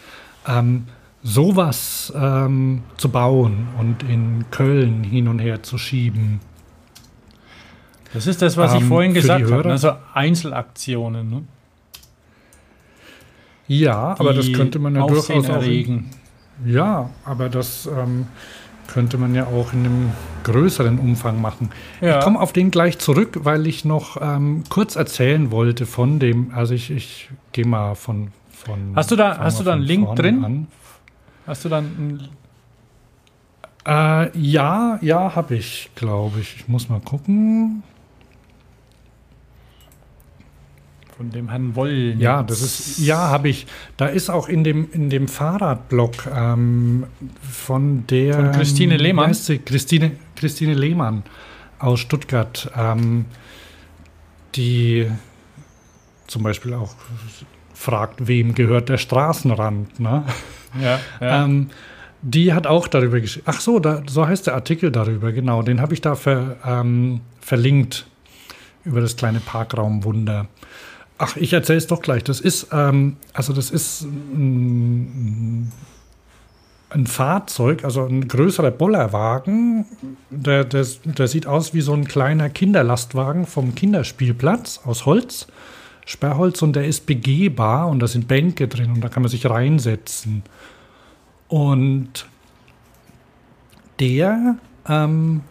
ähm, 0.48 0.86
sowas 1.22 2.14
ähm, 2.16 2.84
zu 2.98 3.10
bauen 3.10 3.68
und 3.78 4.03
in 4.03 4.45
Köln 4.52 5.03
hin 5.03 5.28
und 5.28 5.40
her 5.40 5.61
zu 5.64 5.78
schieben. 5.78 6.40
Das 8.14 8.26
ist 8.26 8.41
das, 8.41 8.57
was 8.57 8.74
ich 8.74 8.82
Ähm, 8.82 8.88
vorhin 8.88 9.11
für 9.11 9.16
die 9.22 9.22
gesagt 9.28 9.52
habe. 9.52 9.70
Also 9.70 9.91
Einzelaktionen. 10.14 11.30
Ne? 11.30 11.44
Ja, 13.68 14.16
aber 14.18 14.34
das 14.34 14.52
könnte 14.52 14.80
man 14.80 14.95
ja 14.95 15.06
durchaus 15.06 15.30
auch. 15.30 15.49
In, 15.49 15.61
erregen. 15.61 16.10
Ja, 16.65 17.10
aber 17.26 17.49
das 17.49 17.86
ähm, 17.88 18.27
könnte 18.88 19.18
man 19.18 19.36
ja 19.36 19.45
auch 19.45 19.72
in 19.73 19.86
einem 19.86 20.11
größeren 20.44 20.98
Umfang 20.99 21.40
machen. 21.41 21.69
Ja. 22.02 22.18
Ich 22.19 22.23
komme 22.23 22.40
auf 22.40 22.53
den 22.53 22.72
gleich 22.72 22.98
zurück, 22.99 23.40
weil 23.44 23.68
ich 23.68 23.86
noch 23.86 24.18
ähm, 24.22 24.64
kurz 24.69 24.95
erzählen 24.95 25.52
wollte 25.52 25.86
von 25.86 26.19
dem. 26.19 26.52
Also 26.53 26.73
ich, 26.73 26.90
ich 26.91 27.30
gehe 27.52 27.65
mal 27.65 27.95
von, 27.95 28.31
von. 28.52 28.94
Hast 28.95 29.11
du 29.11 29.15
da- 29.15 29.38
hast 29.38 29.60
du 29.60 29.64
da 29.64 29.73
einen 29.73 29.84
Link 29.84 30.15
drin? 30.15 30.44
An. 30.44 30.68
Hast 31.45 31.65
du 31.65 31.69
dann 31.69 32.30
Äh, 33.88 34.38
ja, 34.38 34.99
ja, 35.02 35.36
habe 35.36 35.56
ich, 35.56 35.90
glaube 35.95 36.40
ich. 36.41 36.56
Ich 36.57 36.68
muss 36.68 36.90
mal 36.90 36.99
gucken. 36.99 37.81
Von 41.20 41.32
dem 41.32 41.50
Herrn 41.50 41.76
Woll? 41.76 42.16
Ja, 42.18 42.44
das 42.44 42.62
ist, 42.62 43.00
ja, 43.00 43.18
habe 43.18 43.50
ich. 43.50 43.68
Da 43.98 44.06
ist 44.06 44.30
auch 44.30 44.48
in 44.48 44.64
dem, 44.64 44.88
in 44.94 45.10
dem 45.10 45.28
Fahrradblog 45.28 46.14
ähm, 46.34 47.08
von 47.41 48.08
der. 48.08 48.36
Von 48.36 48.52
Christine 48.54 48.94
ähm, 48.94 49.02
Lehmann? 49.02 49.28
heißt 49.28 49.48
sie? 49.48 49.58
Christine, 49.58 50.12
Christine 50.38 50.76
Lehmann 50.76 51.24
aus 51.78 52.00
Stuttgart, 52.00 52.72
ähm, 52.74 53.26
die 54.56 55.12
zum 56.28 56.44
Beispiel 56.44 56.74
auch 56.74 56.96
fragt, 57.74 58.26
wem 58.30 58.56
gehört 58.56 58.88
der 58.88 58.98
Straßenrand, 58.98 60.00
ne? 60.00 60.24
Ja, 60.82 61.00
ja. 61.20 61.44
Ähm, 61.44 61.70
die 62.22 62.54
hat 62.54 62.66
auch 62.66 62.88
darüber 62.88 63.20
geschrieben. 63.20 63.46
Ach 63.50 63.60
so, 63.60 63.80
da, 63.80 64.04
so 64.08 64.26
heißt 64.26 64.48
der 64.48 64.54
Artikel 64.54 64.90
darüber, 64.90 65.34
genau. 65.34 65.64
Den 65.64 65.82
habe 65.82 65.94
ich 65.94 66.00
da 66.00 66.16
ver, 66.16 66.56
ähm, 66.66 67.20
verlinkt 67.41 68.08
über 68.86 69.02
das 69.02 69.18
kleine 69.18 69.41
Parkraumwunder. 69.41 70.48
Ach, 71.22 71.36
ich 71.36 71.52
erzähle 71.52 71.78
es 71.78 71.88
doch 71.88 72.02
gleich. 72.02 72.24
Das 72.24 72.40
ist, 72.40 72.70
ähm, 72.72 73.18
also 73.34 73.52
das 73.52 73.72
ist 73.72 74.04
ein, 74.04 75.70
ein 76.91 77.08
Fahrzeug, 77.08 77.84
also 77.84 78.06
ein 78.06 78.26
größerer 78.26 78.72
Bollerwagen. 78.72 79.86
Der, 80.30 80.64
der, 80.64 80.86
der 81.04 81.28
sieht 81.28 81.46
aus 81.46 81.74
wie 81.74 81.82
so 81.82 81.94
ein 81.94 82.06
kleiner 82.06 82.50
Kinderlastwagen 82.50 83.46
vom 83.46 83.76
Kinderspielplatz 83.76 84.80
aus 84.86 85.06
Holz, 85.06 85.48
Sperrholz, 86.06 86.62
und 86.62 86.78
der 86.78 86.88
ist 86.88 87.06
begehbar 87.06 87.90
und 87.90 88.00
da 88.00 88.08
sind 88.08 88.30
Bänke 88.30 88.70
drin 88.70 88.94
und 88.94 89.02
da 89.02 89.10
kann 89.10 89.22
man 89.22 89.30
sich 89.30 89.46
reinsetzen. 89.46 90.44
Und 91.50 92.28
der, 94.00 94.56
ähm, 94.88 95.41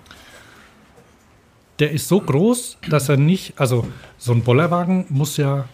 der 1.78 1.92
ist 1.92 2.08
so 2.08 2.20
groß, 2.20 2.78
dass 2.90 3.08
er 3.08 3.16
nicht, 3.16 3.54
also 3.56 3.86
so 4.16 4.32
ein 4.32 4.42
Bollerwagen 4.42 5.06
muss 5.08 5.36
ja, 5.36 5.66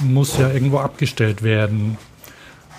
muss 0.00 0.38
ja 0.38 0.50
irgendwo 0.50 0.78
abgestellt 0.78 1.42
werden. 1.42 1.96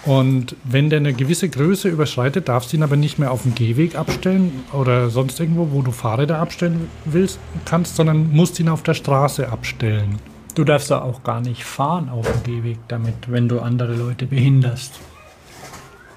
Und 0.05 0.55
wenn 0.63 0.91
der 0.91 0.99
eine 0.99 1.13
gewisse 1.13 1.49
Größe 1.49 1.89
überschreitet, 1.89 2.47
darfst 2.47 2.71
du 2.71 2.77
ihn 2.77 2.83
aber 2.83 2.95
nicht 2.95 3.17
mehr 3.17 3.31
auf 3.31 3.41
dem 3.41 3.55
Gehweg 3.55 3.95
abstellen 3.95 4.63
oder 4.71 5.09
sonst 5.09 5.39
irgendwo, 5.39 5.71
wo 5.71 5.81
du 5.81 5.91
Fahrräder 5.91 6.37
abstellen 6.39 6.87
willst, 7.05 7.39
kannst, 7.65 7.95
sondern 7.95 8.31
musst 8.31 8.59
ihn 8.59 8.69
auf 8.69 8.83
der 8.83 8.93
Straße 8.93 9.49
abstellen. 9.49 10.19
Du 10.53 10.63
darfst 10.63 10.91
da 10.91 11.01
auch 11.01 11.23
gar 11.23 11.41
nicht 11.41 11.63
fahren 11.63 12.09
auf 12.09 12.31
dem 12.31 12.43
Gehweg 12.43 12.77
damit, 12.87 13.15
wenn 13.27 13.49
du 13.49 13.59
andere 13.59 13.95
Leute 13.95 14.27
behinderst. 14.27 14.93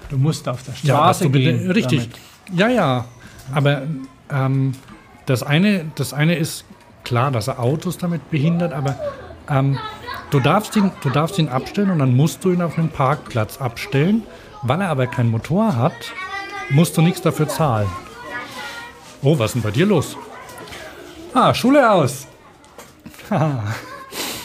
Du 0.09 0.17
musst 0.17 0.47
auf 0.47 0.63
der 0.63 0.73
Straße 0.73 1.27
bitte- 1.29 1.57
gehen. 1.57 1.71
Richtig. 1.71 2.09
Damit. 2.47 2.59
Ja, 2.59 2.69
ja. 2.69 3.05
Aber 3.53 3.81
ähm, 4.31 4.73
das, 5.29 5.43
eine, 5.43 5.91
das 5.95 6.13
eine 6.13 6.35
ist 6.35 6.65
klar, 7.03 7.31
dass 7.31 7.47
er 7.47 7.59
Autos 7.59 7.97
damit 7.97 8.31
behindert, 8.31 8.73
aber 8.73 8.97
ähm, 9.47 9.77
du, 10.31 10.39
darfst 10.39 10.75
ihn, 10.75 10.91
du 11.01 11.09
darfst 11.09 11.37
ihn 11.37 11.49
abstellen 11.49 11.91
und 11.91 11.99
dann 11.99 12.15
musst 12.15 12.43
du 12.43 12.51
ihn 12.51 12.61
auf 12.61 12.77
einen 12.77 12.89
Parkplatz 12.89 13.61
abstellen. 13.61 14.23
Weil 14.61 14.81
er 14.81 14.89
aber 14.89 15.07
kein 15.07 15.29
Motor 15.29 15.75
hat, 15.77 15.93
musst 16.69 16.97
du 16.97 17.01
nichts 17.01 17.21
dafür 17.21 17.47
zahlen. 17.47 17.87
Oh, 19.21 19.37
was 19.39 19.51
ist 19.51 19.53
denn 19.55 19.61
bei 19.61 19.71
dir 19.71 19.85
los? 19.85 20.17
Ah, 21.33 21.53
Schule 21.53 21.89
aus. 21.89 22.27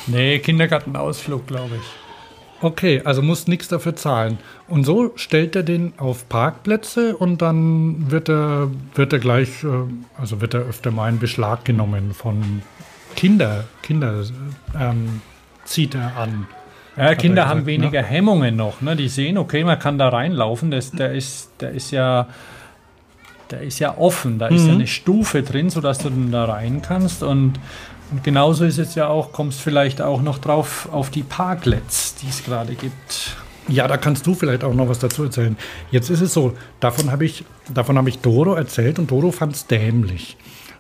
nee, 0.07 0.39
Kindergartenausflug, 0.39 1.47
glaube 1.47 1.77
ich. 1.77 2.63
Okay, 2.63 3.03
also 3.05 3.23
musst 3.23 3.49
nichts 3.49 3.69
dafür 3.69 3.97
zahlen. 3.97 4.39
Und 4.67 4.85
so 4.85 5.13
stellt 5.17 5.57
er 5.57 5.63
den 5.63 5.93
auf 5.99 6.29
Parkplätze 6.29 7.17
und 7.17 7.43
dann 7.43 8.11
wird 8.11 8.31
er, 8.31 8.71
wird 8.95 9.13
er 9.13 9.19
gleich, 9.19 9.63
äh, 9.63 9.69
also 10.19 10.41
wird 10.41 10.55
er 10.55 10.61
öfter 10.61 10.91
mal 10.91 11.09
in 11.11 11.19
Beschlag 11.19 11.65
genommen 11.65 12.15
von 12.15 12.63
Kinder. 13.15 13.65
Kinder 13.83 14.25
ähm, 14.79 15.21
zieht 15.65 15.95
er 15.95 16.17
an. 16.17 16.47
Ja, 16.97 17.15
Kinder 17.15 17.43
er 17.43 17.49
haben 17.49 17.65
gesagt, 17.65 17.67
weniger 17.67 18.03
Hemmungen 18.03 18.57
noch. 18.57 18.81
Ne? 18.81 18.97
Die 18.97 19.09
sehen, 19.09 19.37
okay, 19.37 19.65
man 19.65 19.79
kann 19.79 19.99
da 19.99 20.09
reinlaufen. 20.09 20.71
Das, 20.71 20.93
der, 20.93 21.13
ist, 21.13 21.51
der, 21.61 21.73
ist 21.73 21.91
ja, 21.91 22.29
der 23.51 23.61
ist 23.63 23.81
ja 23.81 23.99
offen. 23.99 24.39
Da 24.39 24.47
ist 24.47 24.63
ja 24.63 24.69
Mhm. 24.69 24.79
eine 24.79 24.87
Stufe 24.87 25.43
drin, 25.43 25.69
sodass 25.71 25.99
du 25.99 26.09
dann 26.09 26.33
da 26.33 26.47
rein 26.47 26.81
kannst. 26.81 27.23
Und, 27.23 27.55
und 28.11 28.25
genauso 28.25 28.65
ist 28.65 28.79
es 28.79 28.95
ja 28.95 29.09
auch, 29.09 29.33
kommst 29.33 29.61
vielleicht 29.61 30.01
auch 30.01 30.23
noch 30.23 30.39
drauf 30.39 30.89
auf 30.91 31.11
die 31.11 31.23
Parklets, 31.23 32.15
die 32.15 32.29
es 32.29 32.45
gerade 32.45 32.75
gibt. 32.75 33.37
Ja, 33.69 33.89
da 33.89 33.97
kannst 33.97 34.27
du 34.27 34.35
vielleicht 34.35 34.63
auch 34.63 34.75
noch 34.75 34.89
was 34.89 34.99
dazu 34.99 35.25
erzählen. 35.25 35.57
Jetzt 35.91 36.11
ist 36.11 36.21
es 36.21 36.35
so, 36.35 36.55
davon 36.81 37.11
habe 37.11 37.25
ich, 37.25 37.45
davon 37.73 38.07
ich 38.07 38.19
Doro 38.19 38.55
erzählt 38.55 38.99
und 38.99 39.11
Doro 39.11 39.31
fand 39.31 39.55
es 39.55 39.67
dämlich. 39.67 40.37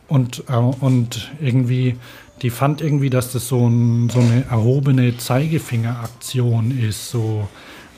Und, 0.06 0.44
äh, 0.48 0.56
und 0.56 1.32
irgendwie, 1.40 1.97
die 2.43 2.51
fand 2.51 2.82
irgendwie, 2.82 3.11
dass 3.11 3.32
das 3.32 3.48
so, 3.48 3.66
ein, 3.66 4.11
so 4.11 4.20
eine 4.20 4.44
erhobene 4.51 5.16
Zeigefingeraktion 5.16 6.78
ist, 6.78 7.11
so 7.11 7.48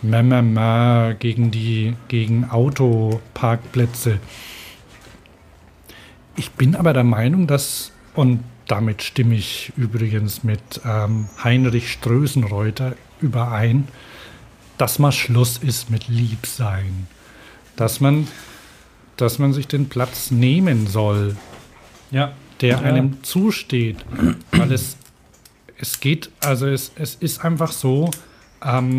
mä, 0.03 1.17
gegen 1.19 1.51
die 1.51 1.95
gegen 2.09 2.45
Autoparkplätze. 2.51 4.19
Ich 6.37 6.51
bin 6.53 6.77
aber 6.77 6.93
der 6.93 7.05
Meinung, 7.05 7.47
dass, 7.47 7.93
und 8.15 8.45
damit 8.69 9.03
stimme 9.03 9.35
ich 9.35 9.73
übrigens 9.77 10.45
mit 10.45 10.81
ähm, 10.85 11.29
Heinrich 11.43 11.91
Strösenreuter 11.91 12.95
überein, 13.21 13.89
dass 14.79 14.99
mal 14.99 15.13
Schluss 15.13 15.59
ist 15.59 15.91
mit 15.91 16.09
Liebsein. 16.09 17.07
Dass 17.77 18.01
man, 18.01 18.27
dass 19.17 19.39
man 19.39 19.53
sich 19.53 19.67
den 19.69 19.89
Platz 19.89 20.31
nehmen 20.31 20.87
soll, 20.87 21.37
Ja. 22.11 22.33
der 22.61 22.71
Ja. 22.71 22.79
einem 22.81 23.23
zusteht. 23.23 24.05
Weil 24.53 24.73
es, 24.73 24.97
es 25.79 26.01
geht, 26.01 26.31
also 26.41 26.67
es, 26.67 26.93
es 26.97 27.15
ist 27.17 27.45
einfach 27.45 27.73
so, 27.73 28.11
ähm, 28.63 28.97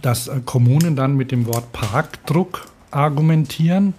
dass 0.00 0.28
äh, 0.28 0.40
Kommunen 0.44 0.96
dann 0.96 1.16
mit 1.16 1.30
dem 1.32 1.46
Wort 1.46 1.72
Parkdruck 1.72 2.66
argumentieren 2.90 3.94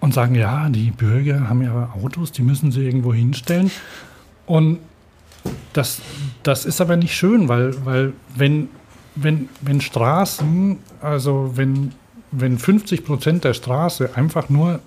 und 0.00 0.14
sagen, 0.14 0.34
ja, 0.34 0.68
die 0.70 0.90
Bürger 0.90 1.48
haben 1.48 1.62
ja 1.62 1.90
Autos, 2.02 2.32
die 2.32 2.42
müssen 2.42 2.72
sie 2.72 2.84
irgendwo 2.84 3.12
hinstellen. 3.12 3.70
Und 4.46 4.78
das, 5.72 6.00
das 6.42 6.64
ist 6.64 6.80
aber 6.80 6.96
nicht 6.96 7.14
schön, 7.14 7.48
weil, 7.48 7.74
weil 7.84 8.12
wenn, 8.34 8.68
wenn, 9.14 9.48
wenn 9.60 9.80
Straßen, 9.80 10.78
also 11.00 11.52
wenn, 11.54 11.92
wenn 12.30 12.58
50 12.58 13.04
Prozent 13.04 13.44
der 13.44 13.54
Straße 13.54 14.10
einfach 14.14 14.48
nur 14.48 14.80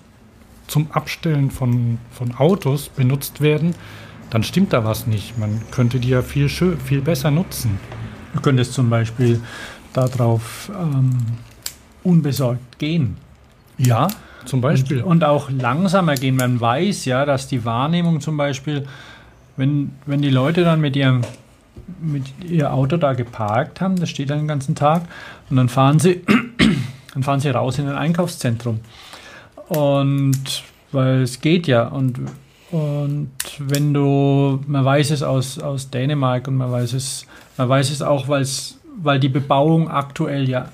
zum 0.66 0.90
Abstellen 0.92 1.50
von, 1.50 1.98
von 2.10 2.34
Autos 2.36 2.88
benutzt 2.88 3.40
werden, 3.40 3.74
dann 4.30 4.42
stimmt 4.42 4.72
da 4.72 4.84
was 4.84 5.06
nicht. 5.06 5.38
Man 5.38 5.60
könnte 5.70 6.00
die 6.00 6.08
ja 6.08 6.22
viel, 6.22 6.48
schön, 6.48 6.78
viel 6.78 7.00
besser 7.00 7.30
nutzen. 7.30 7.78
Du 8.32 8.40
könntest 8.40 8.72
zum 8.72 8.90
Beispiel 8.90 9.40
darauf 9.92 10.70
ähm, 10.76 11.10
unbesorgt 12.02 12.78
gehen. 12.78 13.16
Ja, 13.78 14.08
zum 14.44 14.60
Beispiel. 14.60 15.02
Und, 15.02 15.10
und, 15.10 15.24
auch 15.24 15.50
langsamer 15.50 16.16
gehen. 16.16 16.36
Man 16.36 16.60
weiß 16.60 17.04
ja, 17.04 17.24
dass 17.24 17.48
die 17.48 17.64
Wahrnehmung 17.64 18.20
zum 18.20 18.36
Beispiel, 18.36 18.86
wenn, 19.56 19.92
wenn 20.06 20.22
die 20.22 20.30
Leute 20.30 20.64
dann 20.64 20.80
mit 20.80 20.96
ihrem 20.96 21.22
mit 22.00 22.22
ihr 22.48 22.72
Auto 22.72 22.96
da 22.96 23.14
geparkt 23.14 23.80
haben, 23.80 23.96
das 23.96 24.08
steht 24.08 24.30
dann 24.30 24.38
den 24.38 24.48
ganzen 24.48 24.74
Tag, 24.74 25.02
und 25.50 25.56
dann 25.56 25.68
fahren 25.68 25.98
sie, 25.98 26.22
dann 27.14 27.22
fahren 27.22 27.40
sie 27.40 27.50
raus 27.50 27.78
in 27.78 27.88
ein 27.88 27.96
Einkaufszentrum. 27.96 28.80
Und 29.68 30.62
weil 30.92 31.22
es 31.22 31.40
geht 31.40 31.66
ja. 31.66 31.88
Und, 31.88 32.20
und 32.70 33.30
wenn 33.58 33.92
du, 33.92 34.60
man 34.66 34.84
weiß 34.84 35.10
es 35.10 35.22
aus, 35.22 35.58
aus 35.58 35.90
Dänemark 35.90 36.48
und 36.48 36.56
man 36.56 36.70
weiß 36.70 36.92
es, 36.92 37.26
man 37.56 37.68
weiß 37.68 37.90
es 37.90 38.02
auch, 38.02 38.28
weil 38.28 39.20
die 39.20 39.28
Bebauung 39.28 39.90
aktuell 39.90 40.48
ja 40.48 40.68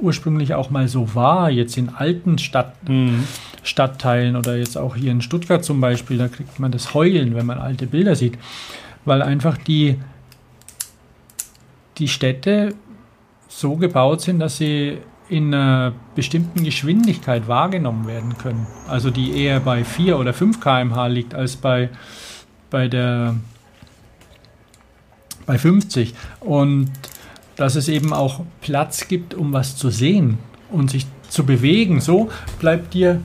ursprünglich 0.00 0.54
auch 0.54 0.70
mal 0.70 0.88
so 0.88 1.14
war, 1.14 1.50
jetzt 1.50 1.76
in 1.76 1.88
alten 1.88 2.38
Stadt, 2.38 2.74
mhm. 2.88 3.24
Stadtteilen 3.62 4.36
oder 4.36 4.56
jetzt 4.56 4.76
auch 4.76 4.96
hier 4.96 5.12
in 5.12 5.22
Stuttgart 5.22 5.64
zum 5.64 5.80
Beispiel, 5.80 6.18
da 6.18 6.28
kriegt 6.28 6.58
man 6.58 6.72
das 6.72 6.94
Heulen, 6.94 7.34
wenn 7.34 7.46
man 7.46 7.58
alte 7.58 7.86
Bilder 7.86 8.14
sieht, 8.14 8.38
weil 9.04 9.22
einfach 9.22 9.58
die, 9.58 9.98
die 11.98 12.08
Städte 12.08 12.74
so 13.48 13.76
gebaut 13.76 14.20
sind, 14.20 14.38
dass 14.38 14.58
sie 14.58 14.98
in 15.28 15.52
einer 15.52 15.92
bestimmten 16.14 16.64
Geschwindigkeit 16.64 17.48
wahrgenommen 17.48 18.06
werden 18.06 18.38
können. 18.38 18.66
Also 18.86 19.10
die 19.10 19.42
eher 19.42 19.60
bei 19.60 19.84
4 19.84 20.18
oder 20.18 20.32
5 20.32 20.60
km/h 20.60 21.06
liegt 21.08 21.34
als 21.34 21.56
bei, 21.56 21.90
bei 22.70 22.88
der 22.88 23.34
bei 25.48 25.58
50. 25.58 26.14
Und 26.40 26.90
dass 27.56 27.74
es 27.74 27.88
eben 27.88 28.12
auch 28.12 28.42
Platz 28.60 29.08
gibt, 29.08 29.34
um 29.34 29.52
was 29.52 29.76
zu 29.76 29.90
sehen 29.90 30.38
und 30.70 30.90
sich 30.90 31.06
zu 31.28 31.44
bewegen. 31.44 32.00
So 32.00 32.30
bleibt 32.60 32.94
dir 32.94 33.20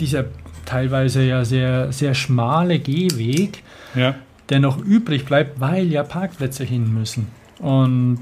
dieser 0.00 0.26
teilweise 0.64 1.22
ja 1.22 1.44
sehr, 1.44 1.92
sehr 1.92 2.14
schmale 2.14 2.78
Gehweg, 2.78 3.62
ja. 3.94 4.14
der 4.48 4.60
noch 4.60 4.78
übrig 4.78 5.24
bleibt, 5.24 5.60
weil 5.60 5.86
ja 5.86 6.02
Parkplätze 6.02 6.64
hin 6.64 6.92
müssen. 6.92 7.28
Und, 7.58 8.20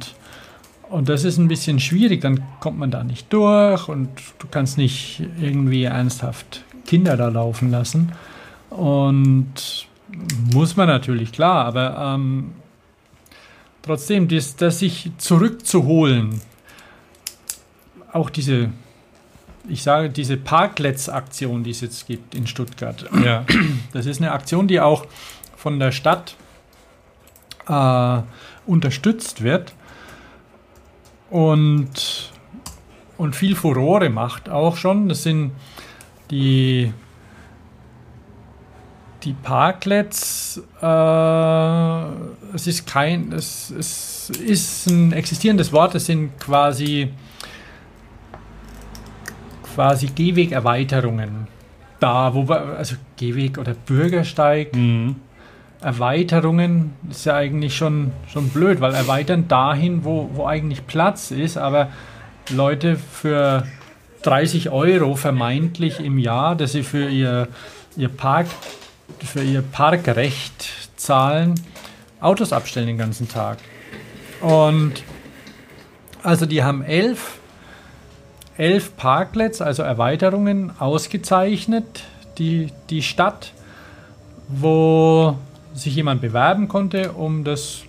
und 0.90 1.08
das 1.08 1.24
ist 1.24 1.38
ein 1.38 1.48
bisschen 1.48 1.80
schwierig, 1.80 2.20
dann 2.20 2.42
kommt 2.60 2.78
man 2.78 2.90
da 2.90 3.02
nicht 3.02 3.32
durch 3.32 3.88
und 3.88 4.08
du 4.38 4.46
kannst 4.50 4.78
nicht 4.78 5.22
irgendwie 5.40 5.84
ernsthaft 5.84 6.64
Kinder 6.86 7.16
da 7.16 7.28
laufen 7.28 7.70
lassen. 7.70 8.12
Und 8.70 9.88
muss 10.52 10.76
man 10.76 10.88
natürlich, 10.88 11.32
klar, 11.32 11.64
aber 11.64 12.14
ähm, 12.14 12.52
trotzdem, 13.82 14.28
das, 14.28 14.56
das 14.56 14.80
sich 14.80 15.10
zurückzuholen, 15.18 16.40
auch 18.12 18.30
diese, 18.30 18.70
ich 19.68 19.82
sage, 19.82 20.10
diese 20.10 20.36
Parklets-Aktion, 20.36 21.64
die 21.64 21.70
es 21.70 21.80
jetzt 21.80 22.06
gibt 22.06 22.34
in 22.34 22.46
Stuttgart, 22.46 23.04
ja. 23.24 23.44
das 23.92 24.06
ist 24.06 24.20
eine 24.20 24.32
Aktion, 24.32 24.68
die 24.68 24.80
auch 24.80 25.06
von 25.56 25.78
der 25.78 25.92
Stadt 25.92 26.36
äh, 27.68 28.20
unterstützt 28.66 29.42
wird 29.42 29.72
und, 31.30 32.30
und 33.16 33.36
viel 33.36 33.56
Furore 33.56 34.10
macht 34.10 34.48
auch 34.48 34.76
schon. 34.76 35.08
Das 35.08 35.22
sind 35.22 35.52
die 36.30 36.92
die 39.24 39.32
Parklets, 39.32 40.60
äh, 40.82 42.54
es 42.54 42.66
ist 42.66 42.86
kein, 42.86 43.32
es, 43.32 43.70
es 43.70 44.30
ist 44.30 44.86
ein 44.88 45.12
existierendes 45.12 45.72
Wort, 45.72 45.94
es 45.94 46.06
sind 46.06 46.38
quasi 46.38 47.10
quasi 49.74 50.08
Gehwegerweiterungen 50.14 51.48
da, 52.00 52.34
wo 52.34 52.48
wir, 52.48 52.76
also 52.76 52.96
Gehweg 53.16 53.58
oder 53.58 53.74
Bürgersteig, 53.74 54.74
mhm. 54.74 55.16
Erweiterungen 55.80 56.94
ist 57.10 57.26
ja 57.26 57.34
eigentlich 57.34 57.76
schon, 57.76 58.12
schon 58.26 58.48
blöd, 58.48 58.80
weil 58.80 58.94
erweitern 58.94 59.48
dahin, 59.48 60.04
wo, 60.04 60.30
wo 60.34 60.46
eigentlich 60.46 60.86
Platz 60.86 61.30
ist, 61.30 61.56
aber 61.56 61.90
Leute 62.50 62.96
für 62.96 63.66
30 64.22 64.70
Euro 64.70 65.14
vermeintlich 65.14 66.00
im 66.00 66.18
Jahr, 66.18 66.56
dass 66.56 66.72
sie 66.72 66.82
für 66.82 67.08
ihr, 67.08 67.48
ihr 67.96 68.08
Park 68.08 68.46
für 69.22 69.42
ihr 69.42 69.62
Parkrecht 69.62 70.66
zahlen, 70.96 71.54
Autos 72.20 72.52
abstellen 72.52 72.86
den 72.86 72.98
ganzen 72.98 73.28
Tag. 73.28 73.58
Und 74.40 75.02
also 76.22 76.46
die 76.46 76.62
haben 76.62 76.82
elf, 76.82 77.38
elf 78.56 78.96
Parklets, 78.96 79.60
also 79.60 79.82
Erweiterungen, 79.82 80.72
ausgezeichnet, 80.78 82.04
die, 82.38 82.68
die 82.90 83.02
Stadt, 83.02 83.52
wo 84.48 85.36
sich 85.74 85.96
jemand 85.96 86.20
bewerben 86.20 86.68
konnte, 86.68 87.12
um 87.12 87.44
das 87.44 87.82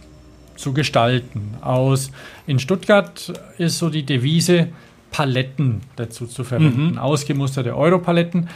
zu 0.56 0.74
gestalten. 0.74 1.56
Aus, 1.62 2.12
in 2.48 2.60
Stuttgart 2.60 3.34
ist 3.58 3.78
so 3.78 3.90
die 3.90 4.04
Devise, 4.04 4.70
Paletten 5.12 5.82
dazu 5.96 6.28
zu 6.28 6.44
verwenden, 6.44 6.92
mhm. 6.92 6.98
ausgemusterte 6.98 7.76
Europaletten. 7.76 8.50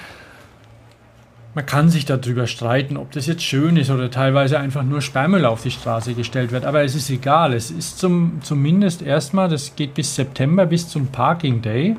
Man 1.56 1.66
kann 1.66 1.90
sich 1.90 2.06
darüber 2.06 2.46
streiten, 2.46 2.96
ob 2.96 3.12
das 3.12 3.26
jetzt 3.26 3.44
schön 3.44 3.76
ist 3.76 3.90
oder 3.90 4.12
teilweise 4.12 4.60
einfach 4.60 4.84
nur 4.84 5.02
Sperrmüll 5.02 5.46
auf 5.46 5.64
die 5.64 5.72
Straße 5.72 6.14
gestellt 6.14 6.52
wird. 6.52 6.64
Aber 6.64 6.84
es 6.84 6.94
ist 6.94 7.10
egal. 7.10 7.54
Es 7.54 7.72
ist 7.72 7.98
zum, 7.98 8.40
zumindest 8.44 9.02
erstmal, 9.02 9.50
das 9.50 9.76
geht 9.76 9.96
bis 9.96 10.16
September, 10.16 10.68
bis 10.68 10.88
zum 10.88 11.08
Parking 11.08 11.62
Day. 11.62 11.96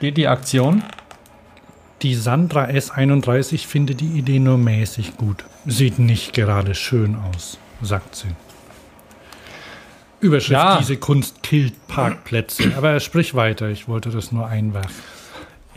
Geht 0.00 0.18
die 0.18 0.28
Aktion. 0.28 0.82
Die 2.02 2.14
Sandra 2.14 2.66
S31 2.66 3.66
findet 3.66 4.00
die 4.00 4.18
Idee 4.18 4.38
nur 4.38 4.58
mäßig 4.58 5.16
gut. 5.16 5.44
Sieht 5.66 5.98
nicht 5.98 6.32
gerade 6.32 6.74
schön 6.74 7.16
aus, 7.16 7.58
sagt 7.82 8.14
sie. 8.14 8.28
Überschrift, 10.20 10.52
ja. 10.52 10.78
diese 10.78 10.96
Kunst 10.96 11.42
killt 11.42 11.88
Parkplätze. 11.88 12.72
Aber 12.76 13.00
sprich 13.00 13.34
weiter, 13.34 13.68
ich 13.68 13.88
wollte 13.88 14.10
das 14.10 14.32
nur 14.32 14.46
einwerfen. 14.46 14.94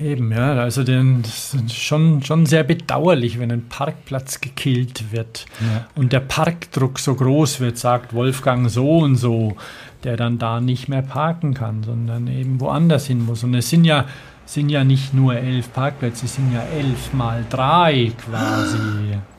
Eben, 0.02 0.32
ja, 0.32 0.54
also 0.54 0.84
den, 0.84 1.22
das 1.22 1.54
ist 1.54 1.76
schon, 1.76 2.24
schon 2.24 2.46
sehr 2.46 2.64
bedauerlich, 2.64 3.40
wenn 3.40 3.52
ein 3.52 3.68
Parkplatz 3.70 4.42
gekillt 4.42 5.12
wird 5.12 5.46
ja. 5.60 5.86
und 5.96 6.12
der 6.12 6.22
Parkdruck 6.22 6.98
so 6.98 7.14
groß 7.14 7.60
wird, 7.60 7.78
sagt 7.78 8.14
Wolfgang 8.14 8.70
so 8.70 8.98
und 9.00 9.16
so, 9.16 9.56
der 10.04 10.18
dann 10.18 10.40
da 10.40 10.60
nicht 10.60 10.88
mehr 10.88 11.04
parken 11.04 11.54
kann, 11.54 11.84
sondern 11.84 12.28
eben 12.28 12.60
woanders 12.60 13.06
hin 13.06 13.26
muss. 13.26 13.44
Und 13.44 13.54
es 13.54 13.70
sind 13.70 13.86
ja, 13.86 14.06
sind 14.46 14.70
ja 14.70 14.84
nicht 14.84 15.14
nur 15.14 15.36
elf 15.36 15.72
Parkplätze, 15.72 16.26
es 16.26 16.36
sind 16.36 16.52
ja 16.52 16.64
elf 16.76 17.14
mal 17.14 17.46
drei 17.50 18.12
quasi. 18.26 18.78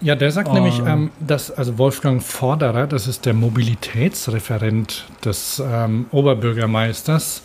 Ja, 0.00 0.14
der 0.14 0.30
sagt 0.30 0.48
oh. 0.48 0.54
nämlich, 0.54 0.80
ähm, 0.86 1.10
dass 1.18 1.50
also 1.50 1.76
Wolfgang 1.78 2.22
Forderer, 2.22 2.86
das 2.86 3.08
ist 3.08 3.26
der 3.26 3.34
Mobilitätsreferent 3.34 5.06
des 5.24 5.60
ähm, 5.64 6.06
Oberbürgermeisters, 6.12 7.42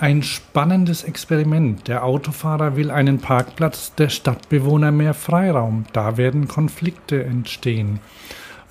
ein 0.00 0.22
spannendes 0.22 1.04
Experiment. 1.04 1.86
Der 1.86 2.04
Autofahrer 2.04 2.74
will 2.74 2.90
einen 2.90 3.18
Parkplatz, 3.18 3.94
der 3.94 4.08
Stadtbewohner 4.08 4.92
mehr 4.92 5.12
Freiraum. 5.12 5.84
Da 5.92 6.16
werden 6.16 6.48
Konflikte 6.48 7.22
entstehen. 7.22 8.00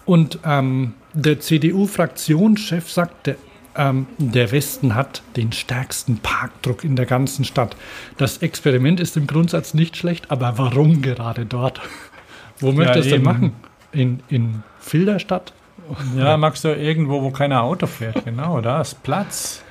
Und 0.05 0.39
ähm, 0.43 0.95
der 1.13 1.39
CDU-Fraktionschef 1.39 2.89
sagt, 2.89 3.27
der, 3.27 3.35
ähm, 3.75 4.07
der 4.17 4.51
Westen 4.51 4.95
hat 4.95 5.21
den 5.35 5.51
stärksten 5.51 6.17
Parkdruck 6.17 6.83
in 6.83 6.95
der 6.95 7.05
ganzen 7.05 7.45
Stadt. 7.45 7.75
Das 8.17 8.39
Experiment 8.39 8.99
ist 8.99 9.15
im 9.15 9.27
Grundsatz 9.27 9.75
nicht 9.75 9.97
schlecht, 9.97 10.31
aber 10.31 10.57
warum 10.57 11.03
gerade 11.03 11.45
dort? 11.45 11.79
Wo 12.59 12.71
möchtest 12.71 13.11
ja, 13.11 13.17
du 13.17 13.23
machen? 13.23 13.53
In, 13.91 14.21
in 14.29 14.63
Filderstadt? 14.79 15.53
Ja, 16.17 16.37
magst 16.37 16.63
du 16.63 16.69
irgendwo, 16.69 17.23
wo 17.23 17.31
keiner 17.31 17.63
Auto 17.63 17.87
fährt, 17.87 18.23
genau, 18.25 18.61
da 18.61 18.81
ist 18.81 19.01
Platz. 19.01 19.63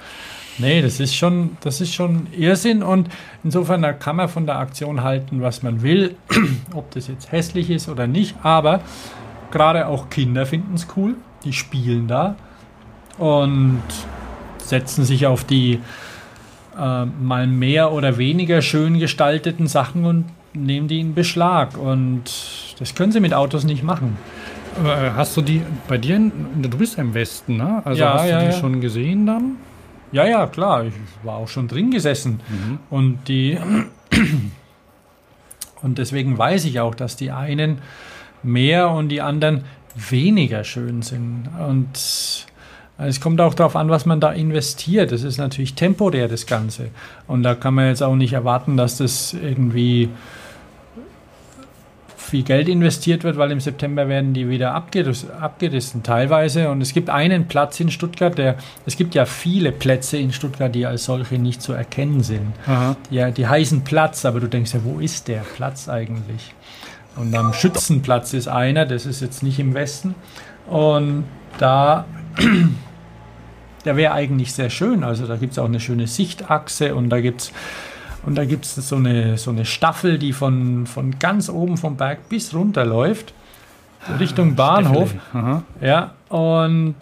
Nee, 0.58 0.82
das 0.82 0.98
ist 1.00 1.14
schon, 1.14 1.56
das 1.60 1.80
ist 1.80 1.94
schon 1.94 2.26
Irrsinn 2.36 2.82
und 2.82 3.08
insofern 3.44 3.82
da 3.82 3.92
kann 3.92 4.16
man 4.16 4.28
von 4.28 4.46
der 4.46 4.58
Aktion 4.58 5.02
halten, 5.02 5.40
was 5.40 5.62
man 5.62 5.82
will, 5.82 6.16
ob 6.74 6.90
das 6.90 7.06
jetzt 7.06 7.30
hässlich 7.30 7.70
ist 7.70 7.88
oder 7.88 8.06
nicht, 8.06 8.34
aber 8.42 8.80
gerade 9.50 9.86
auch 9.86 10.10
Kinder 10.10 10.46
finden 10.46 10.74
es 10.74 10.88
cool, 10.96 11.14
die 11.44 11.52
spielen 11.52 12.08
da 12.08 12.34
und 13.18 13.82
setzen 14.58 15.04
sich 15.04 15.26
auf 15.26 15.44
die 15.44 15.80
äh, 16.78 17.04
mal 17.04 17.46
mehr 17.46 17.92
oder 17.92 18.18
weniger 18.18 18.60
schön 18.62 18.98
gestalteten 18.98 19.66
Sachen 19.66 20.04
und 20.04 20.24
nehmen 20.54 20.88
die 20.88 21.00
in 21.00 21.14
Beschlag 21.14 21.76
und 21.76 22.24
das 22.78 22.94
können 22.94 23.12
sie 23.12 23.20
mit 23.20 23.34
Autos 23.34 23.64
nicht 23.64 23.82
machen. 23.82 24.16
Aber 24.78 25.14
hast 25.16 25.36
du 25.36 25.42
die 25.42 25.62
bei 25.88 25.98
dir, 25.98 26.16
in, 26.16 26.32
du 26.62 26.78
bist 26.78 26.96
ja 26.96 27.02
im 27.02 27.14
Westen, 27.14 27.56
ne? 27.56 27.82
Also 27.84 28.00
Ja, 28.00 28.14
hast 28.14 28.24
du 28.24 28.30
ja, 28.30 28.40
die 28.40 28.46
ja. 28.46 28.52
schon 28.52 28.80
gesehen 28.80 29.26
dann? 29.26 29.56
Ja, 30.12 30.26
ja, 30.26 30.46
klar. 30.46 30.84
Ich 30.84 30.94
war 31.22 31.36
auch 31.36 31.48
schon 31.48 31.68
drin 31.68 31.90
gesessen. 31.90 32.40
Und 32.90 33.28
die. 33.28 33.58
Und 35.80 35.98
deswegen 35.98 36.36
weiß 36.36 36.64
ich 36.64 36.80
auch, 36.80 36.94
dass 36.94 37.14
die 37.14 37.30
einen 37.30 37.78
mehr 38.42 38.90
und 38.90 39.10
die 39.10 39.20
anderen 39.20 39.64
weniger 39.94 40.64
schön 40.64 41.02
sind. 41.02 41.48
Und 41.68 42.46
es 42.98 43.20
kommt 43.20 43.40
auch 43.40 43.54
darauf 43.54 43.76
an, 43.76 43.88
was 43.88 44.04
man 44.04 44.20
da 44.20 44.32
investiert. 44.32 45.12
Das 45.12 45.22
ist 45.22 45.38
natürlich 45.38 45.74
temporär, 45.74 46.26
das 46.26 46.46
Ganze. 46.46 46.88
Und 47.28 47.44
da 47.44 47.54
kann 47.54 47.74
man 47.74 47.86
jetzt 47.86 48.02
auch 48.02 48.16
nicht 48.16 48.32
erwarten, 48.32 48.76
dass 48.76 48.98
das 48.98 49.34
irgendwie 49.34 50.08
viel 52.28 52.42
Geld 52.42 52.68
investiert 52.68 53.24
wird, 53.24 53.36
weil 53.36 53.50
im 53.50 53.60
September 53.60 54.08
werden 54.08 54.34
die 54.34 54.48
wieder 54.48 54.74
abgeriss, 54.74 55.26
abgerissen 55.30 56.02
teilweise. 56.02 56.70
Und 56.70 56.80
es 56.80 56.92
gibt 56.92 57.10
einen 57.10 57.48
Platz 57.48 57.80
in 57.80 57.90
Stuttgart, 57.90 58.36
der, 58.36 58.56
es 58.86 58.96
gibt 58.96 59.14
ja 59.14 59.24
viele 59.24 59.72
Plätze 59.72 60.18
in 60.18 60.32
Stuttgart, 60.32 60.74
die 60.74 60.86
als 60.86 61.04
solche 61.04 61.38
nicht 61.38 61.62
zu 61.62 61.72
erkennen 61.72 62.22
sind. 62.22 62.52
Aha. 62.66 62.96
Ja, 63.10 63.30
die 63.30 63.46
heißen 63.46 63.84
Platz, 63.84 64.24
aber 64.24 64.40
du 64.40 64.48
denkst 64.48 64.74
ja, 64.74 64.80
wo 64.84 65.00
ist 65.00 65.28
der 65.28 65.40
Platz 65.40 65.88
eigentlich? 65.88 66.54
Und 67.16 67.34
am 67.34 67.52
Schützenplatz 67.52 68.32
ist 68.32 68.46
einer, 68.46 68.86
das 68.86 69.04
ist 69.04 69.20
jetzt 69.20 69.42
nicht 69.42 69.58
im 69.58 69.74
Westen. 69.74 70.14
Und 70.68 71.24
da, 71.58 72.04
der 73.84 73.96
wäre 73.96 74.12
eigentlich 74.12 74.52
sehr 74.52 74.70
schön. 74.70 75.02
Also 75.02 75.26
da 75.26 75.36
gibt 75.36 75.52
es 75.52 75.58
auch 75.58 75.64
eine 75.64 75.80
schöne 75.80 76.06
Sichtachse 76.06 76.94
und 76.94 77.10
da 77.10 77.20
gibt 77.20 77.40
es 77.40 77.52
und 78.26 78.36
da 78.36 78.44
gibt 78.44 78.64
es 78.64 78.74
so 78.74 78.96
eine, 78.96 79.38
so 79.38 79.50
eine 79.50 79.64
Staffel, 79.64 80.18
die 80.18 80.32
von, 80.32 80.86
von 80.86 81.18
ganz 81.18 81.48
oben 81.48 81.76
vom 81.76 81.96
Berg 81.96 82.28
bis 82.28 82.54
runter 82.54 82.84
läuft, 82.84 83.32
Richtung 84.18 84.54
Bahnhof. 84.54 85.14
Ja, 85.80 86.12
und, 86.28 86.94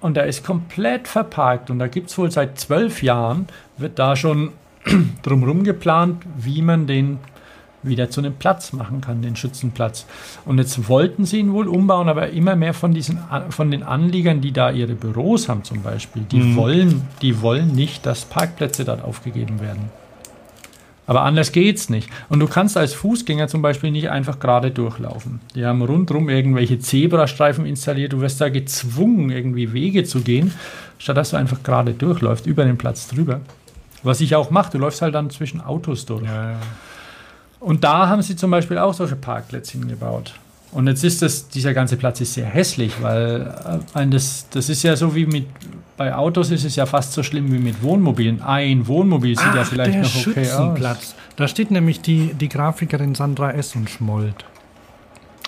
und 0.00 0.16
der 0.16 0.26
ist 0.26 0.44
komplett 0.44 1.08
verparkt. 1.08 1.70
Und 1.70 1.78
da 1.78 1.86
gibt 1.86 2.10
es 2.10 2.18
wohl 2.18 2.30
seit 2.30 2.58
zwölf 2.58 3.02
Jahren, 3.02 3.46
wird 3.76 3.98
da 3.98 4.16
schon 4.16 4.52
drumherum 5.22 5.64
geplant, 5.64 6.22
wie 6.36 6.62
man 6.62 6.86
den 6.86 7.18
wieder 7.82 8.10
zu 8.10 8.20
einem 8.20 8.34
Platz 8.34 8.72
machen 8.72 9.00
kann, 9.00 9.22
den 9.22 9.36
Schützenplatz. 9.36 10.04
Und 10.44 10.58
jetzt 10.58 10.88
wollten 10.88 11.24
sie 11.24 11.38
ihn 11.38 11.52
wohl 11.52 11.68
umbauen, 11.68 12.08
aber 12.08 12.30
immer 12.30 12.56
mehr 12.56 12.74
von 12.74 12.92
diesen 12.92 13.20
von 13.50 13.70
den 13.70 13.84
Anliegern, 13.84 14.40
die 14.40 14.52
da 14.52 14.70
ihre 14.70 14.94
Büros 14.94 15.48
haben 15.48 15.62
zum 15.62 15.82
Beispiel, 15.82 16.22
die 16.22 16.56
wollen, 16.56 17.06
die 17.22 17.40
wollen 17.40 17.72
nicht, 17.72 18.04
dass 18.04 18.24
Parkplätze 18.24 18.84
dort 18.84 19.02
aufgegeben 19.04 19.60
werden. 19.60 19.90
Aber 21.08 21.22
anders 21.22 21.52
geht's 21.52 21.88
nicht. 21.88 22.10
Und 22.28 22.38
du 22.40 22.46
kannst 22.46 22.76
als 22.76 22.92
Fußgänger 22.92 23.48
zum 23.48 23.62
Beispiel 23.62 23.90
nicht 23.90 24.10
einfach 24.10 24.38
gerade 24.38 24.70
durchlaufen. 24.70 25.40
Die 25.54 25.64
haben 25.64 25.80
rundherum 25.80 26.28
irgendwelche 26.28 26.78
Zebrastreifen 26.78 27.64
installiert. 27.64 28.12
Du 28.12 28.20
wirst 28.20 28.42
da 28.42 28.50
gezwungen, 28.50 29.30
irgendwie 29.30 29.72
Wege 29.72 30.04
zu 30.04 30.20
gehen, 30.20 30.52
statt 30.98 31.16
dass 31.16 31.30
du 31.30 31.38
einfach 31.38 31.62
gerade 31.62 31.94
durchläufst, 31.94 32.44
über 32.44 32.66
den 32.66 32.76
Platz 32.76 33.08
drüber. 33.08 33.40
Was 34.02 34.20
ich 34.20 34.36
auch 34.36 34.50
mache, 34.50 34.72
du 34.72 34.78
läufst 34.78 35.00
halt 35.00 35.14
dann 35.14 35.30
zwischen 35.30 35.62
Autos 35.62 36.04
durch. 36.04 36.24
Ja, 36.24 36.50
ja. 36.50 36.58
Und 37.58 37.84
da 37.84 38.08
haben 38.08 38.20
sie 38.20 38.36
zum 38.36 38.50
Beispiel 38.50 38.76
auch 38.76 38.92
solche 38.92 39.16
Parkplätze 39.16 39.78
hingebaut. 39.78 40.34
Und 40.70 40.86
jetzt 40.86 41.02
ist 41.02 41.22
das, 41.22 41.48
dieser 41.48 41.72
ganze 41.72 41.96
Platz 41.96 42.20
ist 42.20 42.34
sehr 42.34 42.46
hässlich, 42.46 42.92
weil 43.00 43.80
äh, 43.94 44.06
das, 44.06 44.46
das 44.50 44.68
ist 44.68 44.82
ja 44.82 44.96
so 44.96 45.14
wie 45.14 45.24
mit, 45.26 45.46
bei 45.96 46.14
Autos 46.14 46.50
ist 46.50 46.64
es 46.64 46.76
ja 46.76 46.84
fast 46.84 47.12
so 47.14 47.22
schlimm 47.22 47.50
wie 47.52 47.58
mit 47.58 47.82
Wohnmobilen. 47.82 48.42
Ein 48.42 48.86
Wohnmobil 48.86 49.36
sieht 49.36 49.54
ja 49.54 49.62
Ach, 49.62 49.66
vielleicht 49.66 49.94
der 49.94 50.02
noch 50.02 50.08
okay 50.08 50.40
aus. 50.40 50.46
Schützenplatz. 50.46 51.14
Da 51.36 51.48
steht 51.48 51.70
nämlich 51.70 52.00
die, 52.00 52.34
die 52.34 52.48
Grafikerin 52.48 53.14
Sandra 53.14 53.52
S. 53.52 53.74
und 53.76 53.88
schmollt. 53.88 54.44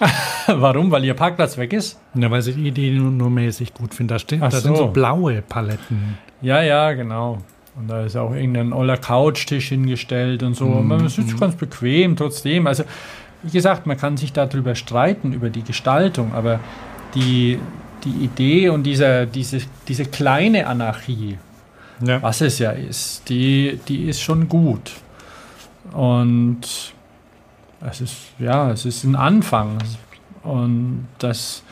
Warum? 0.47 0.91
Weil 0.91 1.05
ihr 1.05 1.15
Parkplatz 1.15 1.59
weg 1.59 1.73
ist? 1.73 1.99
Ja, 2.15 2.31
weil 2.31 2.41
sie 2.41 2.55
die 2.55 2.69
Idee 2.69 2.91
nur, 2.93 3.11
nur 3.11 3.29
mäßig 3.31 3.75
gut 3.75 3.95
findet. 3.95 4.15
Da, 4.15 4.19
steht, 4.19 4.43
da 4.43 4.51
sind 4.51 4.77
so. 4.77 4.89
blaue 4.89 5.43
Paletten. 5.43 6.19
Ja, 6.41 6.63
ja, 6.63 6.93
genau. 6.93 7.39
Und 7.77 7.89
da 7.89 8.05
ist 8.05 8.17
auch 8.17 8.35
irgendein 8.35 8.73
oller 8.73 8.97
Couchtisch 8.97 9.69
hingestellt 9.69 10.43
und 10.43 10.55
so. 10.55 10.67
Und 10.67 10.89
Man 10.89 11.09
sitzt 11.09 11.39
ganz 11.39 11.55
bequem 11.55 12.17
trotzdem. 12.17 12.67
Also, 12.67 12.85
wie 13.43 13.51
gesagt, 13.51 13.87
man 13.87 13.97
kann 13.97 14.17
sich 14.17 14.33
darüber 14.33 14.75
streiten, 14.75 15.33
über 15.33 15.51
die 15.51 15.63
Gestaltung, 15.63 16.35
aber 16.35 16.61
die, 17.15 17.59
die 18.05 18.25
Idee 18.25 18.69
und 18.69 18.85
dieser, 18.85 19.27
diese, 19.27 19.61
diese 19.89 20.05
kleine 20.05 20.67
Anarchie, 20.67 21.39
Ja. 22.05 22.23
was 22.23 22.41
es 22.41 22.59
ja 22.59 22.71
ist, 22.71 23.29
die, 23.29 23.79
die 23.89 24.05
ist 24.09 24.21
schon 24.21 24.49
gut. 24.49 24.93
Und 25.93 26.61
es 27.81 28.01
ist, 28.01 28.17
ja, 28.39 28.71
es 28.71 28.85
ist 28.85 29.05
ein 29.05 29.17
Anfang. 29.17 29.79
Und 30.43 31.09
dass 31.19 31.63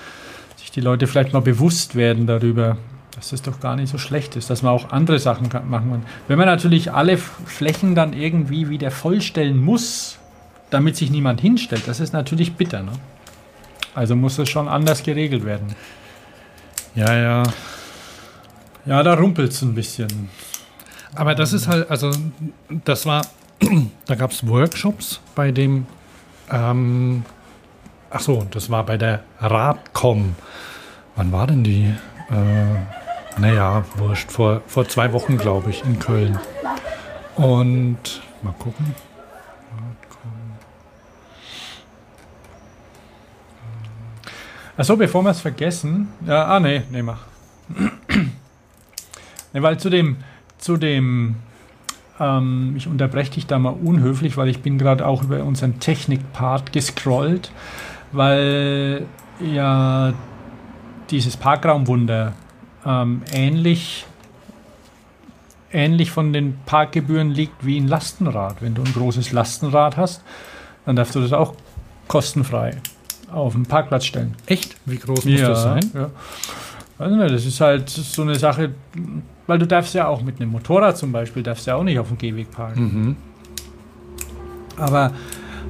sich 0.57 0.71
die 0.71 0.81
Leute 0.81 1.07
vielleicht 1.07 1.33
mal 1.33 1.41
bewusst 1.43 1.95
werden 1.95 2.27
darüber, 2.27 2.77
dass 3.15 3.31
das 3.31 3.43
doch 3.43 3.61
gar 3.61 3.77
nicht 3.77 3.91
so 3.91 3.99
schlecht 3.99 4.37
ist, 4.37 4.49
dass 4.51 4.63
man 4.63 4.73
auch 4.73 4.91
andere 4.93 5.19
Sachen 5.19 5.49
machen 5.69 5.91
kann. 5.91 6.03
Wenn 6.29 6.39
man 6.39 6.47
natürlich 6.47 6.93
alle 6.93 7.17
Flächen 7.19 7.95
dann 7.95 8.13
irgendwie 8.13 8.69
wieder 8.69 8.91
vollstellen 8.91 9.63
muss, 9.63 10.19
damit 10.71 10.97
sich 10.97 11.11
niemand 11.11 11.41
hinstellt, 11.41 11.87
das 11.87 12.01
ist 12.01 12.13
natürlich 12.13 12.55
bitter. 12.55 12.83
Ne? 12.83 12.93
Also 13.95 14.15
muss 14.17 14.37
das 14.37 14.49
schon 14.49 14.69
anders 14.69 15.03
geregelt 15.03 15.45
werden. 15.45 15.75
ja, 16.95 17.15
ja. 17.15 17.43
Ja, 18.87 19.03
da 19.03 19.15
rumpelt 19.15 19.53
es 19.53 19.61
ein 19.61 19.75
bisschen. 19.75 20.31
Aber 21.15 21.35
das 21.35 21.53
ist 21.53 21.69
halt, 21.69 21.91
also 21.91 22.11
das 22.85 23.05
war, 23.05 23.23
da 24.07 24.15
gab 24.15 24.31
es 24.31 24.47
Workshops 24.47 25.21
bei 25.35 25.51
dem, 25.51 25.87
ähm, 26.51 27.23
ach 28.09 28.21
so, 28.21 28.47
das 28.51 28.71
war 28.71 28.87
bei 28.87 28.97
der 28.97 29.25
Radcom. 29.41 30.37
Wann 31.17 31.33
war 31.33 31.47
denn 31.47 31.65
die? 31.65 31.93
Äh, 32.31 33.41
naja, 33.41 33.85
wurscht, 33.97 34.31
vor, 34.31 34.63
vor 34.67 34.89
zwei 34.89 35.13
Wochen, 35.13 35.37
glaube 35.37 35.71
ich, 35.71 35.85
in 35.85 35.99
Köln. 35.99 36.39
Und 37.37 38.23
mal 38.43 38.55
gucken. 38.59 38.95
Achso, 44.79 44.97
bevor 44.97 45.25
wir 45.25 45.31
es 45.31 45.41
vergessen. 45.41 46.07
Ja, 46.25 46.45
ah, 46.45 46.61
nee, 46.61 46.83
nee, 46.93 47.03
mach. 47.03 47.23
nee, 49.53 49.61
weil 49.61 49.77
zu 49.81 49.91
dem, 49.91 50.19
zu 50.57 50.77
dem, 50.77 51.35
ähm, 52.21 52.75
ich 52.77 52.87
unterbreche 52.87 53.33
dich 53.33 53.49
da 53.49 53.59
mal 53.59 53.71
unhöflich, 53.71 54.37
weil 54.37 54.47
ich 54.49 54.63
bin 54.63 54.79
gerade 54.79 55.05
auch 55.05 55.25
über 55.25 55.43
unseren 55.43 55.81
Technik-Part 55.81 56.73
gescrollt, 56.73 57.51
weil 58.13 59.05
ja 59.41 60.13
dieses 61.11 61.37
Parkraumwunder 61.37 62.35
ähm, 62.87 63.23
ähnlich, 63.33 64.07
ähnlich 65.73 66.13
von 66.13 66.33
den 66.33 66.57
Parkgebühren 66.67 67.33
liegt 67.33 67.67
wie 67.67 67.81
ein 67.81 67.89
Lastenrad. 67.89 68.63
Wenn 68.63 68.77
du 68.77 68.83
ein 68.83 68.93
großes 68.93 69.33
Lastenrad 69.33 69.97
hast, 69.97 70.23
dann 70.87 70.95
darfst 70.95 71.17
du 71.17 71.21
das 71.21 71.33
auch 71.33 71.55
kostenfrei 72.07 72.77
auf 73.31 73.53
den 73.53 73.65
Parkplatz 73.65 74.07
stellen. 74.07 74.35
Echt? 74.47 74.77
Wie 74.85 74.97
groß 74.97 75.25
muss 75.25 75.41
das 75.41 75.63
sein? 75.63 75.91
Ja. 75.95 76.11
Weiß 76.99 77.13
nicht, 77.13 77.35
das 77.35 77.47
ist 77.47 77.61
halt 77.61 77.89
so 77.89 78.23
eine 78.23 78.35
Sache, 78.35 78.73
weil 79.47 79.59
du 79.59 79.67
darfst 79.67 79.95
ja 79.95 80.09
auch 80.09 80.23
mit 80.23 80.41
einem 80.41 80.51
Motorrad 80.51 80.97
zum 80.97 81.13
Beispiel, 81.13 81.43
darfst 81.43 81.67
ja 81.67 81.77
auch 81.77 81.85
nicht 81.85 81.99
auf 81.99 82.09
dem 82.09 82.19
Gehweg 82.19 82.51
parken. 82.51 82.83
Mhm. 82.83 83.17
Aber 84.77 85.13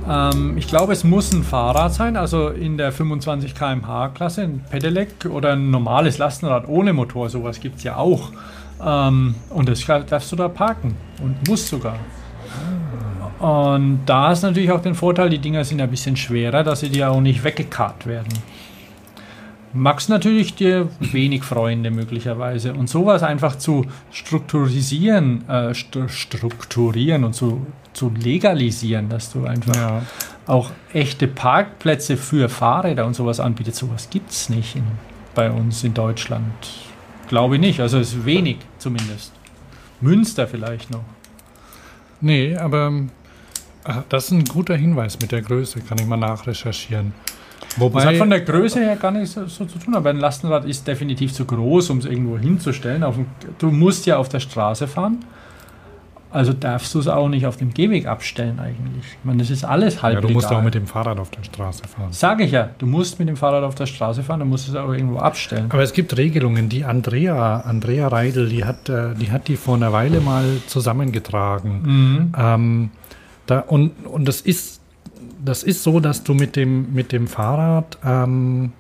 ähm, 0.09 0.57
ich 0.57 0.69
glaube, 0.69 0.93
es 0.93 1.05
muss 1.05 1.33
ein 1.33 1.43
Fahrrad 1.43 1.93
sein, 1.93 2.17
also 2.17 2.49
in 2.49 2.79
der 2.79 2.93
25 2.93 3.55
km/h 3.55 4.09
Klasse, 4.09 4.43
ein 4.43 4.65
Pedelec 4.71 5.27
oder 5.31 5.53
ein 5.53 5.71
normales 5.71 6.19
Lastenrad 6.19 6.69
ohne 6.69 6.93
Motor, 6.93 7.29
sowas 7.29 7.61
gibt 7.61 7.77
es 7.79 7.85
ja 7.85 7.97
auch. 7.97 8.33
Ähm, 8.85 9.35
und 9.51 9.69
das 9.69 9.85
darfst 9.85 10.33
du 10.33 10.37
da 10.37 10.49
parken 10.49 10.97
und 11.23 11.49
musst 11.49 11.69
sogar. 11.69 11.97
Und 13.39 14.01
da 14.07 14.33
ist 14.33 14.43
natürlich 14.43 14.71
auch 14.73 14.83
den 14.83 14.95
Vorteil, 14.95 15.31
die 15.31 15.39
Dinger 15.39 15.65
sind 15.65 15.81
ein 15.81 15.91
bisschen 15.91 16.17
schwerer, 16.17 16.65
dass 16.65 16.81
sie 16.81 16.89
dir 16.91 17.11
auch 17.11 17.21
nicht 17.21 17.45
weggekarrt 17.45 18.07
werden. 18.07 18.29
Magst 19.75 20.09
natürlich 20.09 20.55
dir 20.55 20.89
wenig 20.99 21.45
Freunde 21.45 21.91
möglicherweise. 21.91 22.73
Und 22.73 22.89
sowas 22.89 23.23
einfach 23.23 23.57
zu 23.57 23.85
strukturisieren, 24.11 25.45
äh, 25.49 25.71
stru- 25.73 26.09
strukturieren 26.09 27.23
und 27.25 27.35
zu, 27.35 27.67
zu 27.93 28.11
legalisieren, 28.19 29.09
dass 29.09 29.31
du 29.33 29.45
einfach 29.45 29.77
Ja. 29.77 30.03
auch 30.47 30.71
echte 30.93 31.29
Parkplätze 31.29 32.17
für 32.17 32.49
Fahrräder 32.49 33.05
und 33.07 33.15
sowas 33.15 33.41
anbietet. 33.41 33.75
Sowas 33.75 34.09
gibt 34.11 34.31
es 34.31 34.49
nicht 34.49 34.75
in, 34.75 34.85
bei 35.35 35.51
uns 35.51 35.85
in 35.85 35.93
Deutschland. 35.95 36.51
Glaube 37.29 37.57
ich 37.57 37.61
nicht. 37.61 37.81
Also 37.81 37.99
es 37.99 38.15
ist 38.15 38.25
wenig 38.25 38.57
zumindest. 38.79 39.33
Münster 40.01 40.47
vielleicht 40.49 40.91
noch. 40.91 41.05
Nee, 42.23 42.57
aber 42.57 42.91
das 44.09 44.25
ist 44.27 44.31
ein 44.33 44.45
guter 44.45 44.77
Hinweis 44.77 45.19
mit 45.21 45.33
der 45.33 45.43
Größe, 45.43 45.81
kann 45.81 45.99
ich 45.99 46.07
mal 46.07 46.17
nachrecherchieren. 46.17 47.13
Wobei, 47.77 48.01
Das 48.01 48.09
hat 48.11 48.17
von 48.17 48.31
der 48.31 48.41
Größe 48.41 48.81
her 48.81 48.97
gar 48.97 49.11
nichts 49.11 49.35
so, 49.35 49.47
so 49.47 49.65
zu 49.65 49.79
tun, 49.79 49.95
aber 49.95 50.11
ein 50.11 50.19
Lastenrad 50.19 50.65
ist 50.65 50.87
definitiv 50.87 51.33
zu 51.33 51.45
groß, 51.45 51.91
um 51.91 51.99
es 51.99 52.07
irgendwo 52.07 52.39
hinzustellen. 52.39 53.03
Dem, 53.03 53.27
du 53.59 53.71
musst 53.71 54.07
ja 54.07 54.17
auf 54.17 54.29
der 54.29 54.41
Straße 54.41 54.87
fahren 54.89 55.19
Also 56.31 56.53
darfst 56.53 56.95
du 56.95 56.99
es 56.99 57.09
auch 57.09 57.29
nicht 57.29 57.47
auf 57.47 57.57
dem 57.57 57.73
Gehweg 57.75 58.07
abstellen 58.07 58.59
eigentlich. 58.59 59.05
Ich 59.05 59.25
meine, 59.25 59.39
das 59.39 59.51
ist 59.51 59.65
alles 59.65 60.03
halb 60.03 60.15
Ja, 60.17 60.21
du 60.21 60.29
musst 60.29 60.47
legal. 60.49 60.61
auch 60.61 60.65
mit 60.65 60.75
dem 60.75 60.87
Fahrrad 60.87 61.19
auf 61.19 61.31
der 61.31 61.43
Straße 61.45 61.83
fahren. 61.89 62.13
Sage 62.13 62.45
ich 62.45 62.53
ja, 62.53 62.71
du 62.79 62.87
musst 62.87 63.19
mit 63.19 63.29
dem 63.29 63.37
Fahrrad 63.37 63.65
auf 63.65 63.75
der 63.75 63.87
Straße 63.87 64.23
fahren, 64.23 64.41
du 64.41 64.47
musst 64.47 64.69
es 64.69 64.75
auch 64.75 64.93
irgendwo 64.93 65.19
abstellen. 65.19 65.67
Aber 65.71 65.83
es 65.83 65.93
gibt 65.93 66.17
Regelungen, 66.17 66.69
die 66.69 66.85
Andrea, 66.85 67.61
Andrea 67.61 68.09
Reidel, 68.09 68.49
die 68.49 68.65
hat, 68.65 68.89
äh, 68.89 69.15
die 69.15 69.31
hat 69.31 69.49
die 69.49 69.57
vor 69.57 69.77
einer 69.77 69.93
Weile 69.93 70.21
mal 70.21 70.45
zusammengetragen. 70.67 71.83
Mhm. 71.83 72.33
Ähm, 72.39 72.91
da, 73.49 73.61
und 73.61 73.93
und 74.07 74.29
das, 74.29 74.43
ist, 74.43 74.81
das 75.45 75.63
ist 75.63 75.83
so, 75.83 76.01
dass 76.01 76.23
du 76.23 76.35
mit 76.35 76.55
dem, 76.55 76.93
mit 76.93 77.13
dem 77.13 77.27
Fahrrad 77.27 77.99
ähm, 78.05 78.73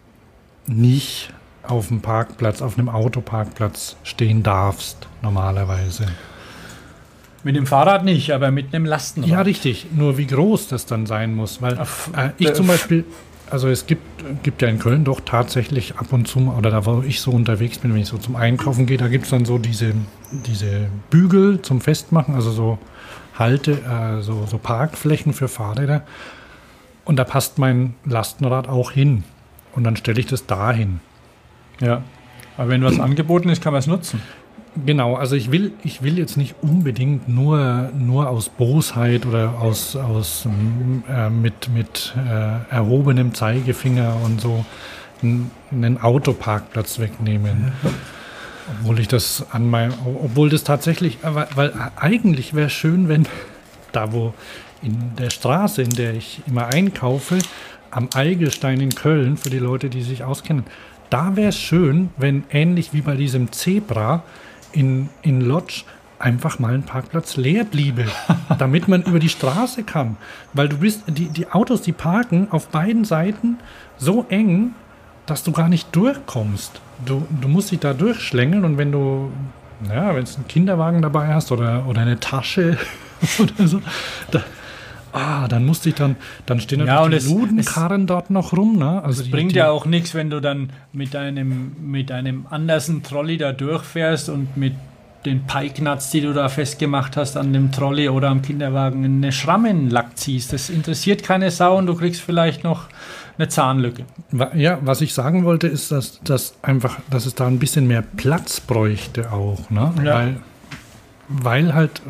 nicht 0.67 1.33
auf 1.63 1.89
dem 1.89 2.01
Parkplatz, 2.01 2.61
auf 2.63 2.79
einem 2.79 2.89
Autoparkplatz 2.89 3.97
stehen 4.03 4.43
darfst, 4.43 5.09
normalerweise. 5.23 6.07
Mit 7.45 7.57
dem 7.57 7.67
Fahrrad 7.67 8.05
nicht, 8.05 8.33
aber 8.33 8.51
mit 8.51 8.75
einem 8.75 8.85
Lastenrad. 8.85 9.31
Ja, 9.31 9.41
richtig. 9.41 9.87
Nur 9.97 10.19
wie 10.19 10.27
groß 10.27 10.69
das 10.69 10.85
dann 10.85 11.07
sein 11.07 11.35
muss. 11.35 11.63
Weil 11.63 11.75
äh, 11.75 12.31
ich 12.37 12.49
äh, 12.49 12.53
zum 12.53 12.67
Beispiel, 12.67 13.05
also 13.49 13.69
es 13.69 13.87
gibt, 13.87 14.03
gibt 14.43 14.61
ja 14.61 14.69
in 14.69 14.79
Köln 14.79 15.05
doch 15.05 15.21
tatsächlich 15.25 15.97
ab 15.97 16.13
und 16.13 16.29
zu, 16.29 16.41
oder 16.41 16.71
da 16.71 16.85
wo 16.85 17.03
ich 17.07 17.23
so 17.23 17.31
unterwegs 17.31 17.79
bin, 17.79 17.95
wenn 17.95 18.01
ich 18.03 18.09
so 18.09 18.19
zum 18.19 18.37
Einkaufen 18.37 18.85
gehe, 18.85 18.99
da 18.99 19.09
gibt 19.09 19.25
es 19.25 19.31
dann 19.31 19.47
so 19.47 19.57
diese, 19.57 19.95
diese 20.31 20.89
Bügel 21.09 21.63
zum 21.63 21.81
Festmachen, 21.81 22.35
also 22.35 22.51
so 22.51 22.79
Halte, 23.39 23.73
äh, 23.73 24.23
so, 24.23 24.47
so 24.47 24.59
Parkflächen 24.59 25.33
für 25.33 25.49
Fahrräder. 25.49 26.03
Und 27.05 27.17
da 27.17 27.25
passt 27.25 27.59
mein 27.59 27.95
Lastenrad 28.05 28.69
auch 28.69 28.91
hin. 28.91 29.25
Und 29.75 29.85
dann 29.85 29.97
stelle 29.97 30.21
ich 30.21 30.27
das 30.27 30.47
dahin. 30.47 31.01
Ja. 31.81 32.03
Aber 32.57 32.71
wenn 32.71 32.83
was 32.83 32.99
angeboten 32.99 33.49
ist, 33.49 33.63
kann 33.63 33.73
man 33.73 33.79
es 33.79 33.87
nutzen. 33.87 34.21
Genau, 34.85 35.15
also 35.15 35.35
ich 35.35 35.51
will, 35.51 35.73
ich 35.83 36.03
will 36.03 36.19
jetzt 36.19 36.37
nicht 36.37 36.57
unbedingt 36.61 37.29
nur, 37.29 37.91
nur 37.99 38.29
aus 38.29 38.49
Bosheit 38.49 39.27
oder 39.27 39.55
aus, 39.61 39.97
aus 39.97 40.47
äh, 41.09 41.31
mit, 41.31 41.69
mit 41.73 42.15
äh, 42.17 42.73
erhobenem 42.75 43.35
Zeigefinger 43.35 44.17
und 44.25 44.41
so 44.41 44.65
einen 45.23 45.99
Autoparkplatz 46.01 46.99
wegnehmen. 46.99 47.73
Obwohl 48.71 49.01
ich 49.01 49.09
das 49.09 49.45
an 49.53 49.69
meinem, 49.69 49.95
obwohl 50.05 50.51
das 50.51 50.65
tatsächlich, 50.65 51.19
äh, 51.23 51.35
weil, 51.35 51.49
weil 51.55 51.73
eigentlich 51.97 52.55
wäre 52.55 52.67
es 52.67 52.73
schön, 52.73 53.09
wenn 53.09 53.27
da 53.93 54.13
wo 54.13 54.35
in 54.83 55.17
der 55.17 55.31
Straße, 55.31 55.83
in 55.83 55.91
der 55.91 56.15
ich 56.15 56.41
immer 56.47 56.67
einkaufe, 56.67 57.39
am 57.91 58.09
Eigelstein 58.15 58.81
in 58.81 58.95
Köln, 58.95 59.37
für 59.37 59.51
die 59.51 59.59
Leute, 59.59 59.89
die 59.89 60.03
sich 60.03 60.23
auskennen, 60.23 60.65
da 61.11 61.37
wäre 61.37 61.49
es 61.49 61.59
schön, 61.59 62.11
wenn 62.17 62.45
ähnlich 62.51 62.93
wie 62.93 63.01
bei 63.01 63.17
diesem 63.17 63.51
Zebra 63.51 64.23
in, 64.73 65.09
in 65.23 65.41
Lodge 65.41 65.85
einfach 66.19 66.59
mal 66.59 66.75
ein 66.75 66.83
Parkplatz 66.83 67.37
leer 67.37 67.65
bliebe, 67.65 68.07
damit 68.59 68.89
man 68.89 69.03
über 69.03 69.19
die 69.19 69.29
Straße 69.29 69.85
kann. 69.85 70.17
Weil 70.53 70.69
du 70.69 70.79
bist, 70.79 71.05
die, 71.07 71.29
die 71.29 71.51
Autos, 71.51 71.83
die 71.83 71.93
parken 71.93 72.49
auf 72.51 72.69
beiden 72.69 73.05
Seiten 73.05 73.59
so 73.97 74.27
eng, 74.29 74.75
dass 75.27 75.45
du 75.45 75.53
gar 75.53 75.69
nicht 75.69 75.95
durchkommst. 75.95 76.81
Du, 77.05 77.27
du 77.41 77.49
musst 77.49 77.71
dich 77.71 77.79
da 77.81 77.93
durchschlängeln 77.95 78.65
und 78.65 78.77
wenn 78.79 78.91
du, 78.93 79.31
ja, 79.89 80.15
wenn 80.15 80.25
du 80.25 80.31
einen 80.35 80.49
Kinderwagen 80.49 81.03
dabei 81.03 81.29
hast 81.33 81.53
oder, 81.53 81.87
oder 81.87 82.01
eine 82.01 82.19
Tasche 82.19 82.77
oder 83.39 83.69
so, 83.69 83.81
da, 84.33 84.43
ah, 85.13 85.47
dann 85.49 85.65
musst 85.65 85.85
du 85.85 85.91
dich 85.91 85.97
dann, 85.99 86.17
dann 86.47 86.61
stehen 86.61 86.85
Ja, 86.85 87.03
und 87.03 87.11
natürlich 87.13 87.25
es- 87.25 87.29
die 87.29 87.35
Ludenkarren 87.39 88.07
dort 88.07 88.31
noch 88.31 88.53
rum, 88.57 88.79
ne? 88.79 89.03
Also 89.03 89.21
Es 89.21 89.27
die- 89.27 89.31
bringt 89.33 89.53
die- 89.53 89.57
ja 89.57 89.71
auch 89.71 89.87
nichts, 89.87 90.15
wenn 90.15 90.29
du 90.31 90.41
dann 90.41 90.71
mit 90.93 91.15
einem, 91.15 91.77
mit 91.81 92.11
einem 92.11 92.47
anderen 92.51 93.03
Trolley 93.03 93.39
da 93.39 93.53
durchfährst 93.53 94.29
und 94.29 94.57
mit 94.57 94.75
den 95.25 95.43
Piknuts, 95.47 96.11
die 96.11 96.21
du 96.21 96.33
da 96.33 96.49
festgemacht 96.49 97.17
hast 97.17 97.37
an 97.37 97.53
dem 97.53 97.71
Trolley 97.73 98.09
oder 98.09 98.29
am 98.31 98.41
Kinderwagen, 98.43 99.05
eine 99.05 99.33
Schramme 99.33 99.71
in 99.71 99.79
den 99.87 99.91
Lack 99.91 100.17
ziehst. 100.17 100.53
Das 100.53 100.71
interessiert 100.71 101.23
keine 101.23 101.51
Sau 101.51 101.77
und 101.77 101.87
du 101.87 101.95
kriegst 101.95 102.21
vielleicht 102.23 102.63
noch 102.65 102.85
eine 103.39 103.49
Zahnlücke. 103.49 104.05
Ja, 104.55 104.79
was 104.83 105.01
ich 105.01 105.15
sagen 105.15 105.45
wollte, 105.45 105.69
ist, 105.69 105.93
dass, 105.93 106.21
dass 106.21 106.55
einfach, 106.63 106.99
dass 107.09 107.25
es 107.25 107.35
da 107.35 107.47
ein 107.47 107.59
bisschen 107.59 107.87
mehr 107.87 108.03
Platz 108.03 108.61
bräuchte 108.61 109.33
auch, 109.33 109.71
ne? 109.71 109.95
Ja. 110.05 110.15
Weil, 110.15 110.37
weil 111.29 111.75
halt, 111.75 112.03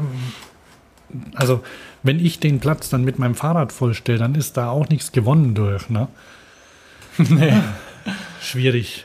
also 1.35 1.63
wenn 2.03 2.25
ich 2.25 2.41
den 2.41 2.61
Platz 2.61 2.89
dann 2.89 3.05
mit 3.05 3.19
meinem 3.19 3.35
Fahrrad 3.35 3.73
vollstelle, 3.73 4.19
dann 4.19 4.35
ist 4.35 4.57
da 4.57 4.71
auch 4.71 4.89
nichts 4.89 5.13
gewonnen 5.13 5.55
durch, 5.55 5.91
ne? 5.91 6.09
nee. 7.19 7.53
Schwierig. 8.43 9.05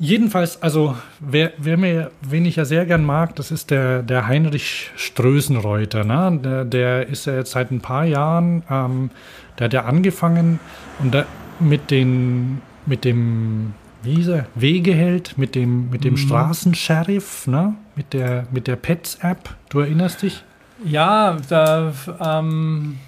Jedenfalls, 0.00 0.62
also 0.62 0.96
wer, 1.18 1.52
wer 1.58 1.76
mir, 1.76 2.12
wen 2.22 2.44
ich 2.44 2.56
ja 2.56 2.64
sehr 2.64 2.86
gern 2.86 3.04
mag, 3.04 3.34
das 3.34 3.50
ist 3.50 3.70
der, 3.70 4.02
der 4.02 4.28
Heinrich 4.28 4.92
Strösenreuter. 4.94 6.04
Ne? 6.04 6.38
Der, 6.42 6.64
der 6.64 7.08
ist 7.08 7.26
ja 7.26 7.34
jetzt 7.34 7.50
seit 7.50 7.72
ein 7.72 7.80
paar 7.80 8.04
Jahren, 8.04 8.62
ähm, 8.70 9.10
der 9.58 9.64
hat 9.64 9.72
ja 9.72 9.84
angefangen 9.84 10.60
und 11.00 11.14
da, 11.14 11.26
mit, 11.58 11.90
den, 11.90 12.60
mit 12.86 13.04
dem, 13.04 13.74
wie 14.04 14.14
hieß 14.14 14.28
er, 14.28 14.46
Wegeheld, 14.54 15.36
mit 15.36 15.56
dem, 15.56 15.90
mit 15.90 16.04
dem 16.04 16.16
Straßensheriff, 16.16 17.48
ne? 17.48 17.74
mit 17.96 18.12
der, 18.12 18.46
mit 18.52 18.68
der 18.68 18.76
Pets-App. 18.76 19.56
Du 19.68 19.80
erinnerst 19.80 20.22
dich? 20.22 20.44
Ja, 20.84 21.38
da, 21.48 21.92
ähm, 22.20 22.98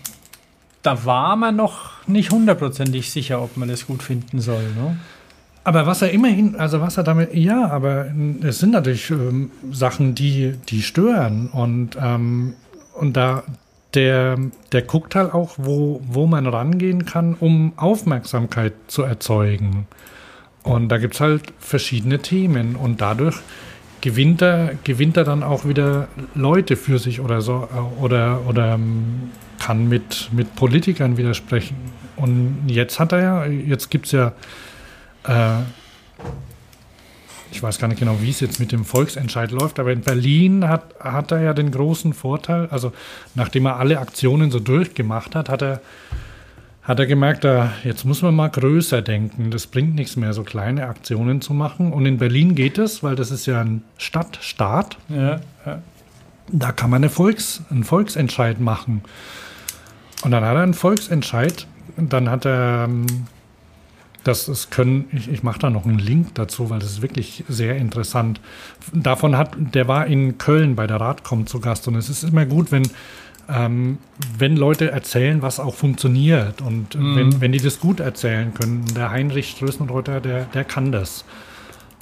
da 0.83 1.05
war 1.05 1.37
man 1.37 1.55
noch 1.55 2.07
nicht 2.09 2.33
hundertprozentig 2.33 3.13
sicher, 3.13 3.41
ob 3.41 3.57
man 3.57 3.69
das 3.69 3.87
gut 3.87 4.03
finden 4.03 4.41
soll. 4.41 4.65
Ne? 4.75 4.97
Aber 5.63 5.87
was 5.87 6.03
er 6.03 6.11
immerhin, 6.11 6.57
also 6.57 6.81
was 6.81 6.97
er 6.97 7.05
damit, 7.05 7.35
ja, 7.35 7.69
aber 7.69 8.07
es 8.43 8.61
sind 8.61 8.71
natürlich 8.71 9.11
ähm, 9.11 9.51
Sachen, 9.71 10.15
die, 10.15 10.55
die 10.69 10.83
stören. 10.83 11.49
Und, 11.49 11.99
ähm, 12.01 12.55
und 12.95 13.17
da, 13.17 13.43
der, 13.95 14.39
der 14.73 14.83
guckt 14.83 15.15
halt 15.15 15.35
auch, 15.35 15.57
wo, 15.59 16.01
wo 16.07 16.27
man 16.27 16.47
rangehen 16.47 17.05
kann, 17.05 17.35
um 17.39 17.75
Aufmerksamkeit 17.77 18.73
zu 18.87 19.03
erzeugen. 19.03 19.87
Und 20.63 20.89
da 20.89 20.99
gibt 20.99 21.15
es 21.15 21.21
halt 21.21 21.43
verschiedene 21.59 22.21
Themen. 22.21 22.75
Und 22.75 23.03
dadurch 23.03 23.37
gewinnt 24.01 24.41
er, 24.41 24.73
gewinnt 24.85 25.19
er 25.19 25.25
dann 25.25 25.43
auch 25.43 25.67
wieder 25.67 26.09
Leute 26.35 26.77
für 26.77 26.99
sich 26.99 27.21
oder 27.21 27.43
so, 27.43 27.69
äh, 27.75 28.03
oder, 28.03 28.41
oder 28.49 28.75
ähm, 28.75 29.31
kann 29.59 29.91
mit, 29.91 30.31
mit 30.33 30.55
Politikern 30.57 31.19
widersprechen. 31.19 31.77
Und 32.17 32.65
jetzt 32.67 32.99
hat 32.99 33.13
er 33.13 33.21
ja, 33.21 33.45
jetzt 33.47 33.91
gibt 33.91 34.07
es 34.07 34.13
ja 34.13 34.33
äh, 35.25 35.63
ich 37.53 37.63
weiß 37.63 37.79
gar 37.79 37.89
nicht 37.89 37.99
genau, 37.99 38.21
wie 38.21 38.31
es 38.31 38.41
jetzt 38.41 38.61
mit 38.61 38.73
dem 38.73 38.85
Volksentscheid 38.85 39.51
läuft, 39.51 39.79
aber 39.81 39.93
in 39.93 40.03
Berlin 40.03 40.69
hat, 40.69 40.95
hat 41.01 41.33
er 41.33 41.41
ja 41.41 41.53
den 41.53 41.71
großen 41.71 42.13
Vorteil, 42.13 42.69
also 42.71 42.93
nachdem 43.35 43.67
er 43.67 43.77
alle 43.77 43.99
Aktionen 43.99 44.51
so 44.51 44.61
durchgemacht 44.61 45.35
hat, 45.35 45.49
hat 45.49 45.63
er, 45.63 45.81
hat 46.83 46.99
er 47.01 47.07
gemerkt, 47.07 47.45
da, 47.45 47.73
jetzt 47.85 48.05
muss 48.05 48.23
man 48.23 48.35
mal 48.35 48.49
größer 48.49 49.03
denken. 49.03 49.51
Das 49.51 49.67
bringt 49.67 49.95
nichts 49.95 50.17
mehr, 50.17 50.33
so 50.33 50.43
kleine 50.43 50.87
Aktionen 50.87 51.41
zu 51.41 51.53
machen. 51.53 51.93
Und 51.93 52.07
in 52.07 52.19
Berlin 52.19 52.55
geht 52.55 52.79
es, 52.79 53.03
weil 53.03 53.17
das 53.17 53.31
ist 53.31 53.47
ja 53.47 53.61
ein 53.61 53.83
Stadtstaat, 53.99 54.97
Ja, 55.09 55.41
ja. 55.67 55.83
da 56.49 56.73
kann 56.73 56.91
man 56.91 57.03
eine 57.03 57.11
Volks-, 57.11 57.63
einen 57.71 57.85
Volksentscheid 57.85 58.61
machen. 58.61 59.03
Und 60.23 60.31
dann 60.31 60.45
hat 60.45 60.55
er 60.55 60.63
einen 60.63 60.75
Volksentscheid, 60.75 61.67
dann 61.97 62.31
hat 62.31 62.45
er, 62.45 62.85
ähm, 62.89 63.07
das, 64.25 64.47
das 64.47 64.71
können, 64.71 65.09
ich, 65.13 65.31
ich 65.31 65.43
mache 65.43 65.59
da 65.61 65.71
noch 65.71 65.85
einen 65.85 65.99
Link 65.99 66.35
dazu, 66.35 66.71
weil 66.71 66.79
das 66.79 66.91
ist 66.91 67.03
wirklich 67.03 67.45
sehr 67.49 67.77
interessant. 67.77 68.41
Davon 68.93 69.37
hat, 69.37 69.57
der 69.59 69.89
war 69.89 70.07
in 70.07 70.39
Köln 70.39 70.77
bei 70.77 70.87
der 70.87 71.01
Radcom 71.01 71.47
zu 71.47 71.61
Gast 71.61 71.89
und 71.89 71.95
es 71.95 72.09
ist 72.09 72.25
immer 72.25 72.47
gut, 72.47 72.71
wenn, 72.73 72.89
ähm, 73.49 73.99
wenn 74.39 74.57
Leute 74.57 74.91
erzählen, 74.91 75.43
was 75.43 75.59
auch 75.59 75.75
funktioniert 75.75 76.61
und 76.61 76.95
wenn, 76.95 77.41
wenn 77.41 77.53
die 77.53 77.61
das 77.61 77.81
gut 77.81 78.01
erzählen 78.01 78.53
können. 78.55 78.85
Der 78.95 79.11
Heinrich 79.11 79.51
Strößenreuter, 79.51 80.21
der, 80.21 80.45
der 80.45 80.65
kann 80.65 80.93
das. 80.93 81.25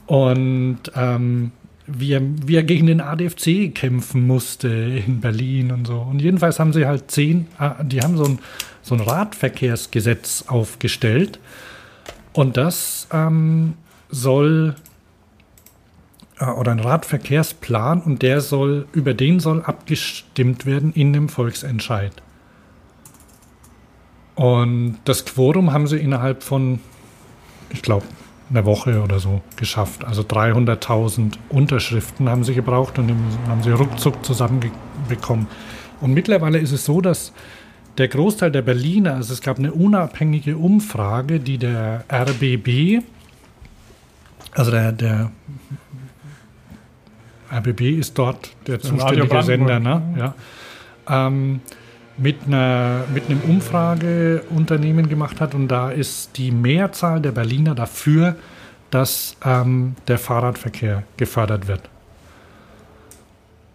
Und 0.06 0.80
ähm, 0.94 1.52
wie, 1.88 2.12
er, 2.12 2.22
wie 2.22 2.56
er 2.56 2.62
gegen 2.62 2.86
den 2.86 3.00
ADFC 3.00 3.74
kämpfen 3.74 4.26
musste 4.26 4.68
in 4.68 5.20
Berlin 5.20 5.72
und 5.72 5.86
so. 5.86 5.98
Und 5.98 6.20
jedenfalls 6.20 6.58
haben 6.58 6.72
sie 6.72 6.86
halt 6.86 7.10
zehn, 7.10 7.46
ah, 7.58 7.82
die 7.82 8.00
haben 8.00 8.16
so 8.16 8.24
ein, 8.24 8.38
so 8.82 8.94
ein 8.94 9.00
Radverkehrsgesetz 9.00 10.44
aufgestellt. 10.48 11.38
Und 12.38 12.56
das 12.56 13.08
ähm, 13.12 13.74
soll, 14.10 14.76
äh, 16.38 16.44
oder 16.44 16.70
ein 16.70 16.78
Radverkehrsplan, 16.78 18.00
und 18.00 18.22
der 18.22 18.40
soll, 18.40 18.86
über 18.92 19.12
den 19.12 19.40
soll 19.40 19.60
abgestimmt 19.62 20.64
werden 20.64 20.92
in 20.92 21.12
dem 21.12 21.28
Volksentscheid. 21.28 22.12
Und 24.36 24.98
das 25.04 25.24
Quorum 25.24 25.72
haben 25.72 25.88
sie 25.88 25.96
innerhalb 25.96 26.44
von, 26.44 26.78
ich 27.70 27.82
glaube, 27.82 28.06
einer 28.50 28.64
Woche 28.64 29.02
oder 29.02 29.18
so 29.18 29.40
geschafft. 29.56 30.04
Also 30.04 30.22
300.000 30.22 31.38
Unterschriften 31.48 32.28
haben 32.28 32.44
sie 32.44 32.54
gebraucht 32.54 33.00
und 33.00 33.16
haben 33.48 33.64
sie 33.64 33.72
ruckzuck 33.72 34.24
zusammenbekommen. 34.24 35.48
Und 36.00 36.14
mittlerweile 36.14 36.58
ist 36.58 36.70
es 36.70 36.84
so, 36.84 37.00
dass 37.00 37.32
der 37.98 38.08
Großteil 38.08 38.50
der 38.50 38.62
Berliner, 38.62 39.14
also 39.14 39.32
es 39.32 39.40
gab 39.40 39.58
eine 39.58 39.72
unabhängige 39.72 40.56
Umfrage, 40.56 41.40
die 41.40 41.58
der 41.58 42.04
RBB, 42.10 43.02
also 44.52 44.70
der, 44.70 44.92
der 44.92 45.30
RBB 47.52 47.98
ist 47.98 48.16
dort 48.16 48.50
der 48.66 48.80
zuständige 48.80 49.42
Sender, 49.42 49.80
ne? 49.80 49.90
Brandenburg, 49.90 50.34
Ja. 51.08 51.26
Ähm, 51.26 51.60
mit, 52.18 52.46
einer, 52.46 53.04
mit 53.14 53.26
einem 53.26 53.40
Umfrageunternehmen 53.42 55.08
gemacht 55.08 55.40
hat 55.40 55.54
und 55.54 55.68
da 55.68 55.90
ist 55.90 56.36
die 56.36 56.50
Mehrzahl 56.50 57.20
der 57.20 57.32
Berliner 57.32 57.74
dafür, 57.74 58.36
dass 58.90 59.36
ähm, 59.44 59.94
der 60.08 60.18
Fahrradverkehr 60.18 61.04
gefördert 61.16 61.68
wird. 61.68 61.82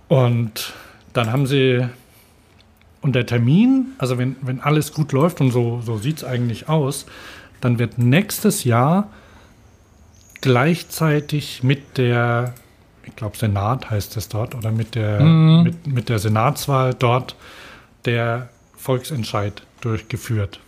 Und 0.09 0.73
dann 1.13 1.31
haben 1.31 1.45
sie, 1.47 1.87
und 3.03 3.13
der 3.13 3.25
Termin, 3.25 3.87
also 3.99 4.17
wenn, 4.17 4.35
wenn 4.41 4.59
alles 4.61 4.93
gut 4.93 5.11
läuft 5.11 5.39
und 5.41 5.51
so, 5.51 5.81
so 5.85 5.97
sieht 5.97 6.17
es 6.17 6.23
eigentlich 6.23 6.67
aus, 6.69 7.05
dann 7.61 7.77
wird 7.79 7.97
nächstes 7.97 8.63
Jahr 8.63 9.09
gleichzeitig 10.41 11.63
mit 11.63 11.97
der, 11.97 12.53
ich 13.05 13.15
glaube 13.15 13.37
Senat 13.37 13.89
heißt 13.89 14.17
es 14.17 14.29
dort, 14.29 14.55
oder 14.55 14.71
mit 14.71 14.95
der, 14.95 15.21
Mhm. 15.21 15.63
mit, 15.63 15.87
mit 15.87 16.09
der 16.09 16.19
Senatswahl 16.19 16.93
dort 16.93 17.35
der 18.05 18.49
Volksentscheid 18.75 19.63
durchgeführt. 19.81 20.59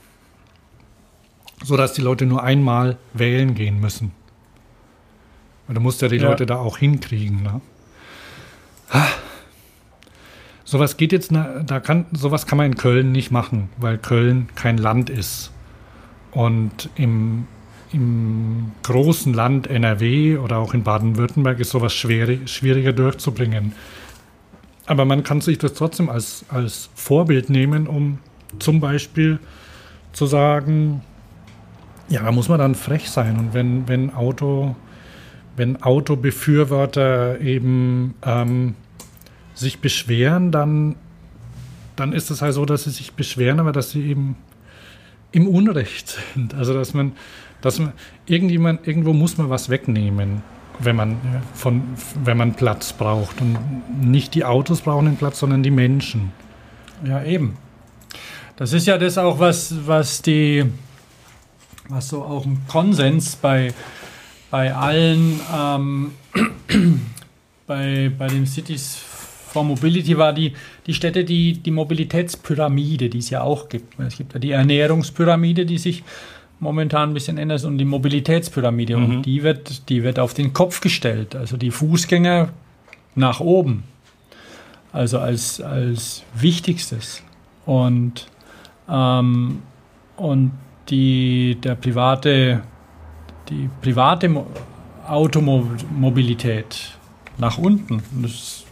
Sodass 1.64 1.94
die 1.94 2.02
Leute 2.02 2.26
nur 2.26 2.44
einmal 2.44 2.98
wählen 3.14 3.56
gehen 3.56 3.80
müssen. 3.80 4.12
Und 5.68 5.76
du 5.76 5.82
musst 5.82 6.02
ja 6.02 6.07
die 6.07 6.18
Ja. 6.18 6.30
Leute 6.30 6.45
da 6.45 6.57
auch 6.57 6.78
hinkriegen. 6.78 7.44
Ne? 7.44 7.62
Ah. 8.91 9.07
Sowas 10.68 10.98
geht 10.98 11.12
jetzt, 11.12 11.32
da 11.32 11.80
kann, 11.80 12.08
sowas 12.12 12.48
kann 12.48 12.58
man 12.58 12.66
in 12.66 12.76
Köln 12.76 13.12
nicht 13.12 13.30
machen, 13.30 13.70
weil 13.78 14.00
Köln 14.00 14.50
kein 14.56 14.80
Land 14.80 15.12
ist. 15.12 15.52
Und 16.32 16.90
im, 16.96 17.48
im 17.94 18.72
großen 18.82 19.32
Land 19.34 19.68
NRW 19.68 20.38
oder 20.38 20.58
auch 20.58 20.74
in 20.74 20.84
Baden-Württemberg 20.84 21.60
ist 21.60 21.70
sowas 21.70 21.94
schwierig, 21.94 22.50
schwieriger 22.50 22.94
durchzubringen. 22.94 23.74
Aber 24.88 25.06
man 25.06 25.24
kann 25.24 25.40
sich 25.40 25.60
das 25.60 25.76
trotzdem 25.76 26.10
als, 26.10 26.46
als 26.50 26.90
Vorbild 26.96 27.52
nehmen, 27.52 27.86
um 27.86 28.18
zum 28.58 28.80
Beispiel 28.80 29.40
zu 30.14 30.26
sagen, 30.26 31.04
ja, 32.10 32.24
da 32.24 32.32
muss 32.32 32.50
man 32.50 32.58
dann 32.58 32.74
frech 32.74 33.10
sein. 33.10 33.38
Und 33.38 33.54
wenn, 33.54 33.88
wenn 33.88 34.14
Auto, 34.16 34.76
wenn 35.58 35.82
Autobefürworter 35.84 37.40
eben 37.40 38.16
ähm, 38.24 38.76
sich 39.56 39.80
beschweren, 39.80 40.52
dann, 40.52 40.95
dann 41.95 42.14
ist 42.14 42.30
es 42.30 42.41
halt 42.41 42.53
so, 42.53 42.65
dass 42.65 42.84
sie 42.84 42.91
sich 42.91 43.14
beschweren, 43.14 43.60
aber 43.60 43.72
dass 43.72 43.91
sie 43.91 44.06
eben 44.06 44.36
im 45.32 45.48
Unrecht 45.48 46.18
sind. 46.34 46.53
Also 46.53 46.73
dass 46.73 46.94
man, 46.94 47.14
dass 47.61 47.80
man 47.80 47.94
irgendjemand, 48.26 48.88
irgendwo 48.88 49.14
muss 49.14 49.38
man 49.38 49.49
was 49.49 49.69
wegnehmen, 49.69 50.44
wenn 50.80 50.95
man 50.95 51.18
von, 51.53 51.84
wenn 52.23 52.38
man 52.38 52.53
Platz 52.53 52.94
braucht. 52.94 53.41
Und 53.41 53.57
nicht 54.02 54.36
die 54.36 54.45
Autos 54.45 54.82
brauchen 54.82 55.06
den 55.06 55.18
Platz, 55.18 55.40
sondern 55.40 55.64
die 55.64 55.72
Menschen. 55.72 56.32
Ja, 57.06 57.23
eben. 57.23 57.57
Das 58.57 58.72
ist 58.72 58.88
ja 58.88 58.98
das 58.98 59.18
auch, 59.18 59.40
was, 59.40 59.73
was 59.86 60.22
die, 60.22 60.65
was 61.90 62.10
so 62.10 62.23
auch 62.23 62.45
ein 62.45 62.61
Konsens 62.68 63.36
bei, 63.36 63.73
bei 64.49 64.73
allen, 64.73 65.40
ähm, 65.53 66.11
bei, 67.68 68.11
bei 68.18 68.27
den 68.27 68.45
Cities 68.45 69.02
for 69.56 69.64
Mobility 69.64 70.18
war, 70.18 70.34
die, 70.34 70.52
die 70.86 70.94
Städte, 70.94 71.23
die, 71.23 71.53
die 71.53 71.72
Mobilitätspyramide, 71.72 73.07
die 73.07 73.19
es 73.19 73.30
ja 73.30 73.41
auch 73.41 73.69
gibt. 73.69 73.98
Es 73.99 74.18
gibt 74.18 74.34
ja 74.34 74.40
die 74.40 74.52
Ernährungspyramide, 74.52 75.65
die 75.65 75.77
sich 75.77 76.03
momentan 76.60 77.11
ein 77.11 77.14
bisschen 77.14 77.38
ändert, 77.38 77.64
und 77.64 77.77
die 77.77 77.86
Mobilitätspyramide. 77.86 78.98
Und 78.98 79.22
die 79.22 79.44
wird, 79.44 79.88
die 79.88 80.03
wird 80.03 80.19
auf 80.19 80.34
den 80.34 80.52
Kopf 80.52 80.82
gestellt. 80.82 81.38
Also 81.38 81.56
die 81.56 81.72
Fußgänger 81.72 82.49
nach 83.15 83.40
oben. 83.40 83.86
Also 84.91 85.19
als, 85.19 85.61
als 85.61 86.23
Wichtigstes. 86.34 87.23
Und, 87.65 88.27
ähm, 88.90 89.60
und 90.18 90.52
die, 90.90 91.57
der 91.64 91.76
private, 91.76 92.61
die 93.49 93.69
private 93.82 94.27
Mo 94.27 94.48
Automobilität 95.07 96.98
nach 97.38 97.57
unten. 97.57 98.02
Und 98.14 98.23
das 98.23 98.32
ist 98.32 98.65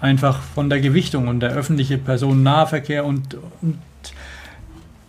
einfach 0.00 0.40
von 0.40 0.70
der 0.70 0.80
Gewichtung 0.80 1.28
und 1.28 1.40
der 1.40 1.50
öffentliche 1.50 1.98
Personennahverkehr 1.98 3.04
und, 3.04 3.36
und 3.62 3.78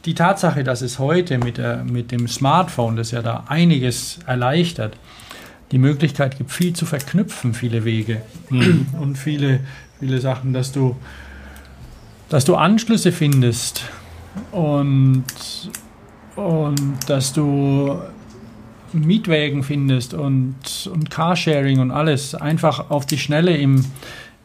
die 0.06 0.16
Tatsache, 0.16 0.64
dass 0.64 0.82
es 0.82 1.00
heute 1.00 1.38
mit, 1.38 1.58
der, 1.58 1.84
mit 1.84 2.12
dem 2.12 2.28
Smartphone, 2.28 2.96
das 2.96 3.12
ja 3.12 3.22
da 3.22 3.46
einiges 3.48 4.20
erleichtert, 4.26 4.98
die 5.72 5.78
Möglichkeit 5.78 6.38
gibt, 6.38 6.52
viel 6.52 6.74
zu 6.74 6.86
verknüpfen, 6.86 7.54
viele 7.54 7.86
Wege 7.86 8.22
und 9.00 9.18
viele, 9.18 9.62
viele 10.00 10.20
Sachen, 10.20 10.54
dass 10.54 10.72
du, 10.72 10.96
dass 12.30 12.46
du 12.46 12.56
Anschlüsse 12.56 13.12
findest 13.12 13.84
und, 14.52 15.24
und 16.36 16.98
dass 17.08 17.32
du 17.32 18.02
Mietwägen 18.94 19.64
findest 19.64 20.14
und, 20.14 20.90
und 20.92 21.10
Carsharing 21.10 21.80
und 21.80 21.92
alles 21.92 22.36
einfach 22.36 22.90
auf 22.90 23.06
die 23.06 23.18
Schnelle 23.18 23.56
im, 23.56 23.86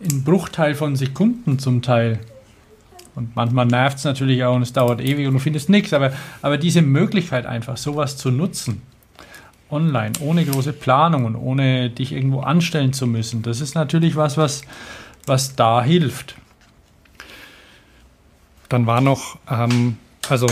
im 0.00 0.24
Bruchteil 0.24 0.74
von 0.74 0.96
Sekunden 0.96 1.58
zum 1.58 1.82
Teil. 1.82 2.18
Und 3.14 3.34
manchmal 3.34 3.66
nervt 3.66 3.98
es 3.98 4.04
natürlich 4.04 4.44
auch 4.44 4.54
und 4.54 4.62
es 4.62 4.72
dauert 4.72 5.00
ewig 5.00 5.26
und 5.26 5.34
du 5.34 5.38
findest 5.38 5.70
nichts, 5.70 5.92
aber, 5.94 6.12
aber 6.42 6.58
diese 6.58 6.82
Möglichkeit 6.82 7.46
einfach, 7.46 7.78
sowas 7.78 8.18
zu 8.18 8.30
nutzen, 8.30 8.82
online, 9.70 10.12
ohne 10.20 10.44
große 10.44 10.74
Planung 10.74 11.24
und 11.24 11.34
ohne 11.34 11.88
dich 11.88 12.12
irgendwo 12.12 12.40
anstellen 12.40 12.92
zu 12.92 13.06
müssen, 13.06 13.42
das 13.42 13.62
ist 13.62 13.74
natürlich 13.74 14.16
was, 14.16 14.36
was, 14.36 14.62
was 15.26 15.56
da 15.56 15.82
hilft. 15.82 16.36
Dann 18.68 18.86
war 18.86 19.00
noch, 19.00 19.38
ähm, 19.50 19.96
also 20.28 20.46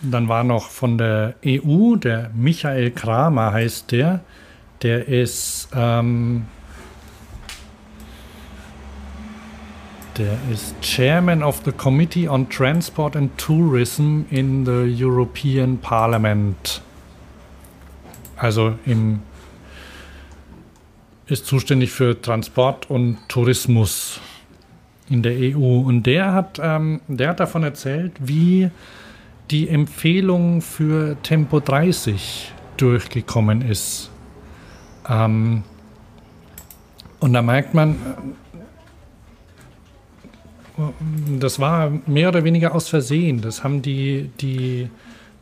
dann 0.00 0.28
war 0.28 0.44
noch 0.44 0.68
von 0.68 0.98
der 0.98 1.34
EU, 1.44 1.96
der 1.96 2.30
Michael 2.34 2.92
Kramer 2.92 3.52
heißt 3.52 3.90
der, 3.90 4.20
der 4.82 5.08
ist, 5.08 5.70
ähm, 5.74 6.46
der 10.18 10.38
ist 10.50 10.74
Chairman 10.80 11.42
of 11.42 11.62
the 11.64 11.72
Committee 11.72 12.28
on 12.28 12.48
Transport 12.48 13.16
and 13.16 13.36
Tourism 13.38 14.22
in 14.30 14.64
the 14.64 15.04
European 15.04 15.78
Parliament. 15.78 16.80
Also 18.36 18.74
im, 18.86 19.20
ist 21.26 21.46
zuständig 21.46 21.90
für 21.90 22.20
Transport 22.20 22.88
und 22.90 23.18
Tourismus 23.28 24.20
in 25.10 25.22
der 25.22 25.32
EU. 25.32 25.80
Und 25.80 26.04
der 26.04 26.32
hat, 26.32 26.60
ähm, 26.62 27.00
der 27.08 27.30
hat 27.30 27.40
davon 27.40 27.62
erzählt, 27.62 28.12
wie 28.18 28.70
die 29.50 29.68
Empfehlung 29.68 30.62
für 30.62 31.16
Tempo 31.22 31.60
30 31.60 32.52
durchgekommen 32.76 33.62
ist. 33.62 34.10
Ähm, 35.08 35.62
und 37.20 37.32
da 37.32 37.42
merkt 37.42 37.74
man, 37.74 37.96
das 41.38 41.58
war 41.58 41.90
mehr 42.06 42.28
oder 42.28 42.44
weniger 42.44 42.74
aus 42.74 42.88
Versehen. 42.88 43.40
Das 43.40 43.64
haben 43.64 43.82
die, 43.82 44.30
die 44.40 44.88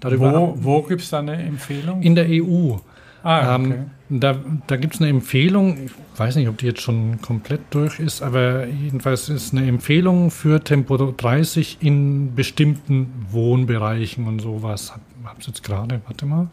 darüber 0.00 0.32
Wo, 0.32 0.56
wo 0.60 0.82
gibt 0.82 1.02
es 1.02 1.10
da 1.10 1.18
eine 1.20 1.34
Empfehlung? 1.36 2.02
in 2.02 2.14
der 2.14 2.26
EU. 2.28 2.76
ah, 3.22 3.56
okay. 3.56 3.72
Ähm, 3.72 3.90
da 4.10 4.36
da 4.66 4.76
gibt 4.76 4.94
es 4.94 5.00
eine 5.00 5.08
Empfehlung, 5.10 5.86
ich 5.86 5.92
weiß 6.18 6.36
nicht, 6.36 6.46
ob 6.48 6.58
die 6.58 6.66
jetzt 6.66 6.82
schon 6.82 7.20
komplett 7.22 7.62
durch 7.70 7.98
ist, 7.98 8.22
aber 8.22 8.66
jedenfalls 8.66 9.28
ist 9.28 9.52
eine 9.54 9.66
Empfehlung 9.66 10.30
für 10.30 10.62
Tempo 10.62 10.96
30 10.96 11.78
in 11.80 12.34
bestimmten 12.34 13.26
Wohnbereichen 13.30 14.26
und 14.28 14.40
sowas. 14.40 14.92
Hab, 14.92 15.00
hab's 15.24 15.46
jetzt 15.46 15.64
gerade, 15.64 16.00
warte 16.06 16.26
mal. 16.26 16.48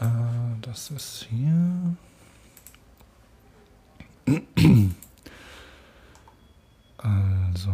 Äh, 0.00 0.04
das 0.62 0.90
ist 0.90 1.28
hier. 1.30 1.96
Also. 7.04 7.70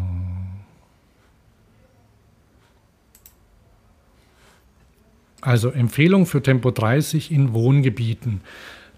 Also 5.41 5.71
Empfehlung 5.71 6.27
für 6.27 6.43
Tempo 6.43 6.71
30 6.71 7.31
in 7.31 7.55
Wohngebieten. 7.55 8.43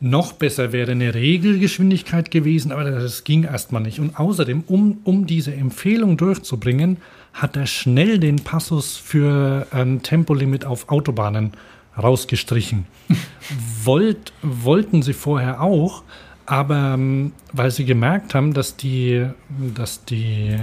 Noch 0.01 0.33
besser 0.33 0.73
wäre 0.73 0.91
eine 0.91 1.15
Regelgeschwindigkeit 1.15 2.33
gewesen, 2.33 2.73
aber 2.73 2.91
das 2.91 3.23
ging 3.23 3.45
erstmal 3.45 3.83
nicht. 3.83 4.01
Und 4.01 4.19
außerdem, 4.19 4.65
um, 4.67 4.99
um 5.05 5.27
diese 5.27 5.55
Empfehlung 5.55 6.17
durchzubringen, 6.17 6.97
hat 7.33 7.57
er 7.57 7.67
schnell 7.67 8.19
den 8.19 8.37
Passus 8.37 8.97
für 8.97 9.69
ein 9.71 10.03
Tempolimit 10.03 10.65
auf 10.65 10.89
Autobahnen 10.89 11.53
rausgestrichen. 11.97 12.87
Wollt, 13.85 14.33
wollten 14.43 15.03
sie 15.03 15.13
vorher 15.13 15.61
auch, 15.61 16.03
aber 16.47 16.95
ähm, 16.95 17.33
weil 17.53 17.71
sie 17.71 17.85
gemerkt 17.85 18.35
haben, 18.35 18.55
dass 18.55 18.77
die, 18.77 19.27
dass 19.75 20.05
die, 20.05 20.57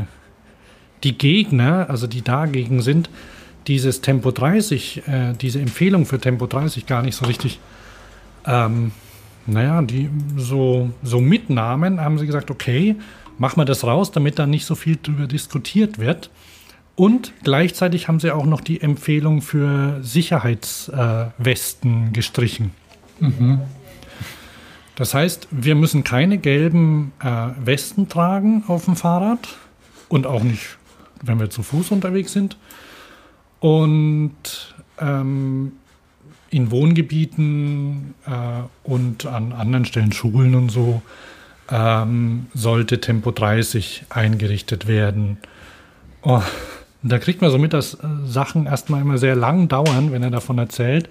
die 1.03 1.18
Gegner, 1.18 1.89
also 1.89 2.07
die 2.07 2.22
dagegen 2.22 2.81
sind, 2.81 3.10
dieses 3.68 4.01
Tempo 4.01 4.31
30, 4.31 5.07
äh, 5.07 5.34
diese 5.39 5.60
Empfehlung 5.60 6.06
für 6.06 6.19
Tempo 6.19 6.47
30 6.47 6.85
gar 6.85 7.01
nicht 7.01 7.15
so 7.15 7.26
richtig 7.26 7.60
ähm, 8.45 8.91
naja, 9.45 9.81
die 9.81 10.10
so, 10.38 10.91
so 11.03 11.19
mitnahmen, 11.19 11.99
haben 12.01 12.18
sie 12.19 12.26
gesagt, 12.26 12.51
okay, 12.51 12.95
machen 13.38 13.60
wir 13.60 13.65
das 13.65 13.84
raus, 13.84 14.11
damit 14.11 14.39
da 14.39 14.45
nicht 14.45 14.65
so 14.65 14.76
viel 14.76 14.97
drüber 15.01 15.27
diskutiert 15.27 15.99
wird. 15.99 16.30
Und 16.95 17.34
gleichzeitig 17.43 18.07
haben 18.07 18.19
sie 18.19 18.31
auch 18.31 18.45
noch 18.45 18.61
die 18.61 18.81
Empfehlung 18.81 19.41
für 19.41 20.03
Sicherheitswesten 20.03 22.07
äh, 22.07 22.11
gestrichen. 22.11 22.72
Mhm. 23.19 23.60
Das 25.00 25.14
heißt, 25.14 25.48
wir 25.50 25.76
müssen 25.76 26.04
keine 26.04 26.38
gelben 26.38 27.14
äh, 27.24 27.48
Westen 27.64 28.10
tragen 28.10 28.66
auf 28.68 28.84
dem 28.84 28.98
Fahrrad 28.98 29.48
und 30.10 30.28
auch 30.28 30.44
nicht, 30.44 30.78
wenn 31.24 31.40
wir 31.40 31.50
zu 31.50 31.64
Fuß 31.64 31.92
unterwegs 31.92 32.34
sind. 32.34 32.58
Und 33.62 34.76
ähm, 35.00 35.72
in 36.50 36.70
Wohngebieten 36.70 38.14
äh, 38.26 38.32
und 38.84 39.26
an 39.26 39.54
anderen 39.54 39.86
Stellen 39.86 40.12
Schulen 40.12 40.54
und 40.54 40.70
so 40.70 41.02
ähm, 41.72 42.48
sollte 42.54 43.00
Tempo 43.00 43.32
30 43.32 44.04
eingerichtet 44.10 44.86
werden. 44.86 45.38
Oh, 46.24 46.42
da 47.04 47.20
kriegt 47.20 47.42
man 47.42 47.52
so 47.52 47.58
mit, 47.58 47.72
dass 47.72 47.94
äh, 47.94 48.08
Sachen 48.26 48.66
erstmal 48.66 49.00
immer 49.00 49.18
sehr 49.18 49.38
lang 49.38 49.70
dauern, 49.70 50.12
wenn 50.12 50.24
er 50.24 50.32
davon 50.32 50.58
erzählt. 50.58 51.08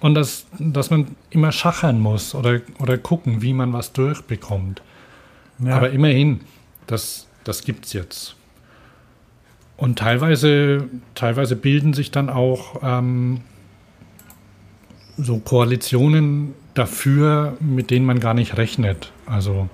Und 0.00 0.14
dass, 0.14 0.46
dass 0.58 0.90
man 0.90 1.16
immer 1.30 1.52
schachern 1.52 2.00
muss 2.00 2.34
oder, 2.34 2.60
oder 2.78 2.98
gucken, 2.98 3.42
wie 3.42 3.52
man 3.52 3.72
was 3.72 3.92
durchbekommt. 3.92 4.82
Ja. 5.58 5.76
Aber 5.76 5.90
immerhin, 5.90 6.40
das, 6.86 7.26
das 7.44 7.62
gibt 7.62 7.86
es 7.86 7.92
jetzt. 7.92 8.36
Und 9.76 9.98
teilweise, 9.98 10.88
teilweise 11.14 11.56
bilden 11.56 11.92
sich 11.92 12.10
dann 12.10 12.30
auch 12.30 12.80
ähm, 12.82 13.40
so 15.16 15.38
Koalitionen 15.38 16.54
dafür, 16.74 17.56
mit 17.60 17.90
denen 17.90 18.06
man 18.06 18.20
gar 18.20 18.34
nicht 18.34 18.56
rechnet. 18.56 19.12
Also 19.26 19.68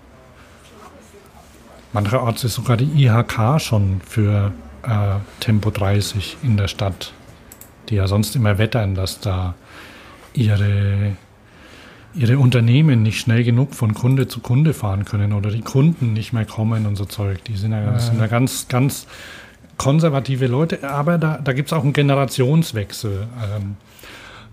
mancherorts 1.92 2.44
ist 2.44 2.54
sogar 2.54 2.76
die 2.76 3.04
IHK 3.04 3.60
schon 3.60 4.00
für 4.06 4.52
äh, 4.82 5.16
Tempo 5.40 5.70
30 5.70 6.38
in 6.42 6.56
der 6.56 6.68
Stadt, 6.68 7.12
die 7.88 7.96
ja 7.96 8.06
sonst 8.06 8.34
immer 8.34 8.58
wettern, 8.58 8.94
dass 8.94 9.20
da 9.20 9.54
ihre, 10.34 11.16
ihre 12.14 12.38
Unternehmen 12.38 13.02
nicht 13.02 13.20
schnell 13.20 13.44
genug 13.44 13.74
von 13.74 13.94
Kunde 13.94 14.28
zu 14.28 14.40
Kunde 14.40 14.74
fahren 14.74 15.04
können 15.04 15.32
oder 15.32 15.50
die 15.50 15.62
Kunden 15.62 16.12
nicht 16.12 16.32
mehr 16.32 16.44
kommen 16.44 16.86
und 16.86 16.96
so 16.96 17.04
Zeug. 17.04 17.44
Die 17.44 17.56
sind 17.56 17.72
ja, 17.72 17.82
ja. 17.82 17.98
Sind 17.98 18.20
ja 18.20 18.26
ganz, 18.26 18.68
ganz 18.68 19.06
konservative 19.76 20.46
Leute, 20.46 20.88
aber 20.88 21.18
da, 21.18 21.38
da 21.42 21.52
gibt 21.52 21.68
es 21.68 21.72
auch 21.72 21.82
einen 21.82 21.92
Generationswechsel. 21.92 23.26
Ähm, 23.56 23.76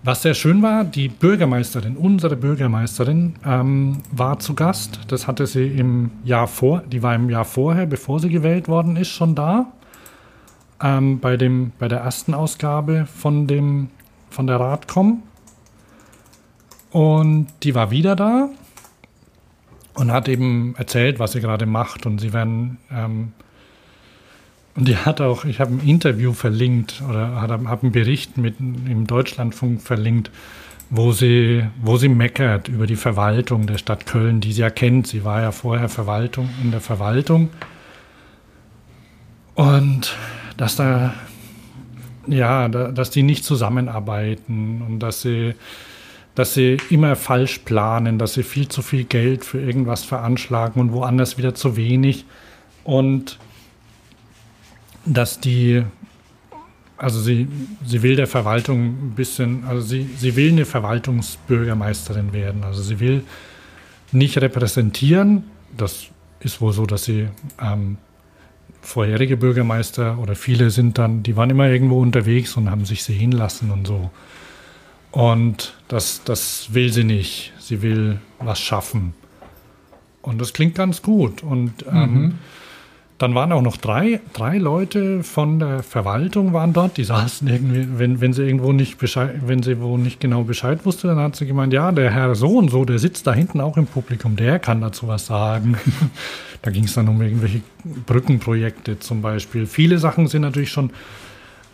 was 0.02 0.22
sehr 0.22 0.32
schön 0.32 0.62
war, 0.62 0.84
die 0.84 1.08
Bürgermeisterin, 1.08 1.96
unsere 1.96 2.34
Bürgermeisterin, 2.34 3.34
ähm, 3.44 3.98
war 4.10 4.38
zu 4.38 4.54
Gast. 4.54 4.98
Das 5.08 5.26
hatte 5.26 5.46
sie 5.46 5.66
im 5.66 6.10
Jahr 6.24 6.48
vor, 6.48 6.82
die 6.90 7.02
war 7.02 7.14
im 7.14 7.28
Jahr 7.28 7.44
vorher, 7.44 7.84
bevor 7.84 8.18
sie 8.18 8.30
gewählt 8.30 8.66
worden 8.66 8.96
ist, 8.96 9.08
schon 9.08 9.34
da. 9.34 9.66
Ähm, 10.82 11.20
bei, 11.20 11.36
dem, 11.36 11.72
bei 11.78 11.86
der 11.86 12.00
ersten 12.00 12.32
Ausgabe 12.32 13.06
von, 13.14 13.46
dem, 13.46 13.90
von 14.30 14.46
der 14.46 14.58
Radcom. 14.58 15.22
Und 16.90 17.48
die 17.62 17.74
war 17.74 17.90
wieder 17.90 18.16
da 18.16 18.48
und 19.94 20.12
hat 20.12 20.28
eben 20.28 20.74
erzählt, 20.76 21.18
was 21.18 21.32
sie 21.32 21.40
gerade 21.40 21.66
macht. 21.66 22.06
Und 22.06 22.20
sie 22.20 22.32
werden 22.32 22.78
ähm, 22.90 23.32
und 24.76 24.86
die 24.86 24.96
hat 24.96 25.20
auch, 25.20 25.44
ich 25.44 25.60
habe 25.60 25.72
ein 25.74 25.80
Interview 25.80 26.32
verlinkt 26.32 27.02
oder 27.08 27.40
habe 27.40 27.54
einen 27.54 27.92
Bericht 27.92 28.38
mit 28.38 28.60
im 28.60 29.06
Deutschlandfunk 29.06 29.82
verlinkt, 29.82 30.30
wo 30.90 31.12
sie, 31.12 31.64
wo 31.82 31.96
sie 31.96 32.08
meckert 32.08 32.68
über 32.68 32.86
die 32.86 32.96
Verwaltung 32.96 33.66
der 33.66 33.78
Stadt 33.78 34.06
Köln, 34.06 34.40
die 34.40 34.52
sie 34.52 34.62
ja 34.62 34.70
kennt. 34.70 35.06
Sie 35.06 35.24
war 35.24 35.42
ja 35.42 35.52
vorher 35.52 35.88
Verwaltung 35.88 36.48
in 36.62 36.70
der 36.70 36.80
Verwaltung. 36.80 37.50
Und 39.54 40.16
dass 40.56 40.76
da, 40.76 41.14
ja, 42.26 42.68
dass 42.68 43.10
die 43.10 43.22
nicht 43.22 43.44
zusammenarbeiten 43.44 44.82
und 44.82 45.00
dass 45.00 45.22
sie, 45.22 45.54
dass 46.34 46.54
sie 46.54 46.78
immer 46.90 47.16
falsch 47.16 47.58
planen, 47.58 48.18
dass 48.18 48.34
sie 48.34 48.42
viel 48.42 48.68
zu 48.68 48.82
viel 48.82 49.04
Geld 49.04 49.44
für 49.44 49.60
irgendwas 49.60 50.04
veranschlagen 50.04 50.80
und 50.80 50.92
woanders 50.92 51.38
wieder 51.38 51.54
zu 51.54 51.76
wenig. 51.76 52.24
Und 52.84 53.38
dass 55.04 55.40
die, 55.40 55.82
also 56.96 57.20
sie, 57.20 57.48
sie 57.84 58.02
will 58.02 58.16
der 58.16 58.26
Verwaltung 58.26 59.08
ein 59.08 59.12
bisschen, 59.16 59.64
also 59.64 59.80
sie, 59.80 60.08
sie 60.16 60.36
will 60.36 60.52
eine 60.52 60.64
Verwaltungsbürgermeisterin 60.64 62.32
werden. 62.32 62.64
Also 62.64 62.82
sie 62.82 63.00
will 63.00 63.24
nicht 64.12 64.38
repräsentieren. 64.38 65.44
Das 65.76 66.06
ist 66.40 66.60
wohl 66.60 66.72
so, 66.72 66.86
dass 66.86 67.04
sie 67.04 67.28
ähm, 67.60 67.98
vorherige 68.82 69.36
Bürgermeister 69.36 70.18
oder 70.18 70.34
viele 70.34 70.70
sind 70.70 70.98
dann, 70.98 71.22
die 71.22 71.36
waren 71.36 71.50
immer 71.50 71.68
irgendwo 71.68 72.00
unterwegs 72.00 72.56
und 72.56 72.70
haben 72.70 72.84
sich 72.84 73.04
sehen 73.04 73.32
lassen 73.32 73.70
und 73.70 73.86
so. 73.86 74.10
Und 75.10 75.74
das, 75.88 76.22
das 76.24 76.72
will 76.72 76.92
sie 76.92 77.04
nicht. 77.04 77.52
Sie 77.58 77.82
will 77.82 78.20
was 78.38 78.60
schaffen. 78.60 79.14
Und 80.22 80.40
das 80.40 80.52
klingt 80.52 80.74
ganz 80.74 81.02
gut. 81.02 81.42
Und 81.42 81.84
ähm, 81.90 82.14
mhm. 82.14 82.38
Dann 83.20 83.34
waren 83.34 83.52
auch 83.52 83.60
noch 83.60 83.76
drei, 83.76 84.22
drei 84.32 84.56
Leute 84.56 85.22
von 85.22 85.58
der 85.58 85.82
Verwaltung 85.82 86.54
waren 86.54 86.72
dort, 86.72 86.96
die 86.96 87.04
saßen 87.14 87.46
irgendwie, 87.46 87.86
wenn, 87.98 88.22
wenn 88.22 88.32
sie 88.32 88.44
irgendwo 88.44 88.72
nicht 88.72 88.96
Bescheid, 88.96 89.42
wenn 89.44 89.62
sie 89.62 89.78
wo 89.78 89.98
nicht 89.98 90.20
genau 90.20 90.42
Bescheid 90.42 90.86
wusste, 90.86 91.08
dann 91.08 91.18
hat 91.18 91.36
sie 91.36 91.44
gemeint, 91.44 91.74
ja, 91.74 91.92
der 91.92 92.10
Herr 92.10 92.34
so 92.34 92.56
und 92.56 92.70
so, 92.70 92.86
der 92.86 92.98
sitzt 92.98 93.26
da 93.26 93.34
hinten 93.34 93.60
auch 93.60 93.76
im 93.76 93.84
Publikum, 93.84 94.36
der 94.36 94.58
kann 94.58 94.80
dazu 94.80 95.06
was 95.06 95.26
sagen. 95.26 95.76
da 96.62 96.70
ging 96.70 96.84
es 96.84 96.94
dann 96.94 97.08
um 97.08 97.20
irgendwelche 97.20 97.60
Brückenprojekte 98.06 98.98
zum 99.00 99.20
Beispiel. 99.20 99.66
Viele 99.66 99.98
Sachen 99.98 100.26
sind 100.26 100.40
natürlich 100.40 100.72
schon 100.72 100.88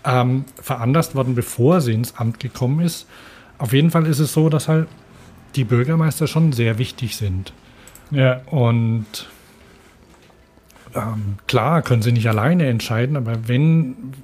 ähm, 0.07 0.45
veranlasst 0.61 1.15
worden, 1.15 1.35
bevor 1.35 1.81
sie 1.81 1.93
ins 1.93 2.17
Amt 2.17 2.41
gekommen 2.41 2.81
ist. 2.81 3.07
Auf 3.59 3.73
jeden 3.73 3.91
Fall 3.91 4.07
ist 4.07 4.21
es 4.21 4.33
so, 4.33 4.49
dass 4.49 4.69
halt 4.69 4.89
die 5.57 5.65
Bürgermeister 5.65 6.27
schon 6.27 6.53
sehr 6.53 6.79
wichtig 6.79 7.17
sind. 7.17 7.53
Ja. 8.11 8.41
Und 8.47 9.29
ähm, 10.95 11.37
klar 11.47 11.83
können 11.83 12.03
sie 12.03 12.13
nicht 12.13 12.29
alleine 12.29 12.67
entscheiden, 12.67 13.17
aber 13.17 13.49
wenn 13.49 14.15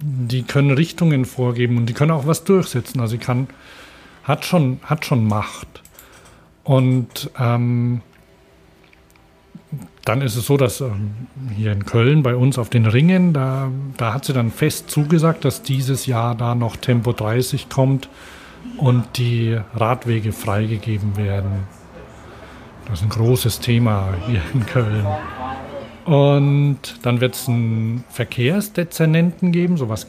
die 0.00 0.42
können 0.42 0.72
Richtungen 0.72 1.24
vorgeben 1.24 1.76
und 1.76 1.86
die 1.86 1.92
können 1.92 2.10
auch 2.10 2.26
was 2.26 2.44
durchsetzen. 2.44 3.00
Also 3.00 3.12
sie 3.12 3.18
kann, 3.18 3.48
hat 4.24 4.44
schon, 4.44 4.80
hat 4.84 5.04
schon 5.04 5.26
Macht. 5.26 5.82
Und 6.64 7.30
ähm, 7.38 8.02
dann 10.04 10.20
ist 10.20 10.36
es 10.36 10.46
so, 10.46 10.56
dass 10.56 10.80
ähm, 10.80 11.12
hier 11.54 11.72
in 11.72 11.84
Köln 11.84 12.22
bei 12.22 12.34
uns 12.34 12.58
auf 12.58 12.68
den 12.68 12.86
Ringen, 12.86 13.32
da, 13.32 13.70
da 13.96 14.14
hat 14.14 14.24
sie 14.24 14.32
dann 14.32 14.50
fest 14.50 14.90
zugesagt, 14.90 15.44
dass 15.44 15.62
dieses 15.62 16.06
Jahr 16.06 16.34
da 16.34 16.54
noch 16.54 16.76
Tempo 16.76 17.12
30 17.12 17.68
kommt 17.68 18.08
und 18.78 19.04
die 19.16 19.58
Radwege 19.74 20.32
freigegeben 20.32 21.16
werden. 21.16 21.66
Das 22.86 23.00
ist 23.00 23.04
ein 23.04 23.10
großes 23.10 23.60
Thema 23.60 24.14
hier 24.26 24.42
in 24.54 24.66
Köln. 24.66 25.06
Und 26.04 26.78
dann 27.02 27.20
wird 27.20 27.36
es 27.36 27.48
einen 27.48 28.02
Verkehrsdezernenten 28.08 29.52
geben. 29.52 29.76
Sowas 29.76 30.08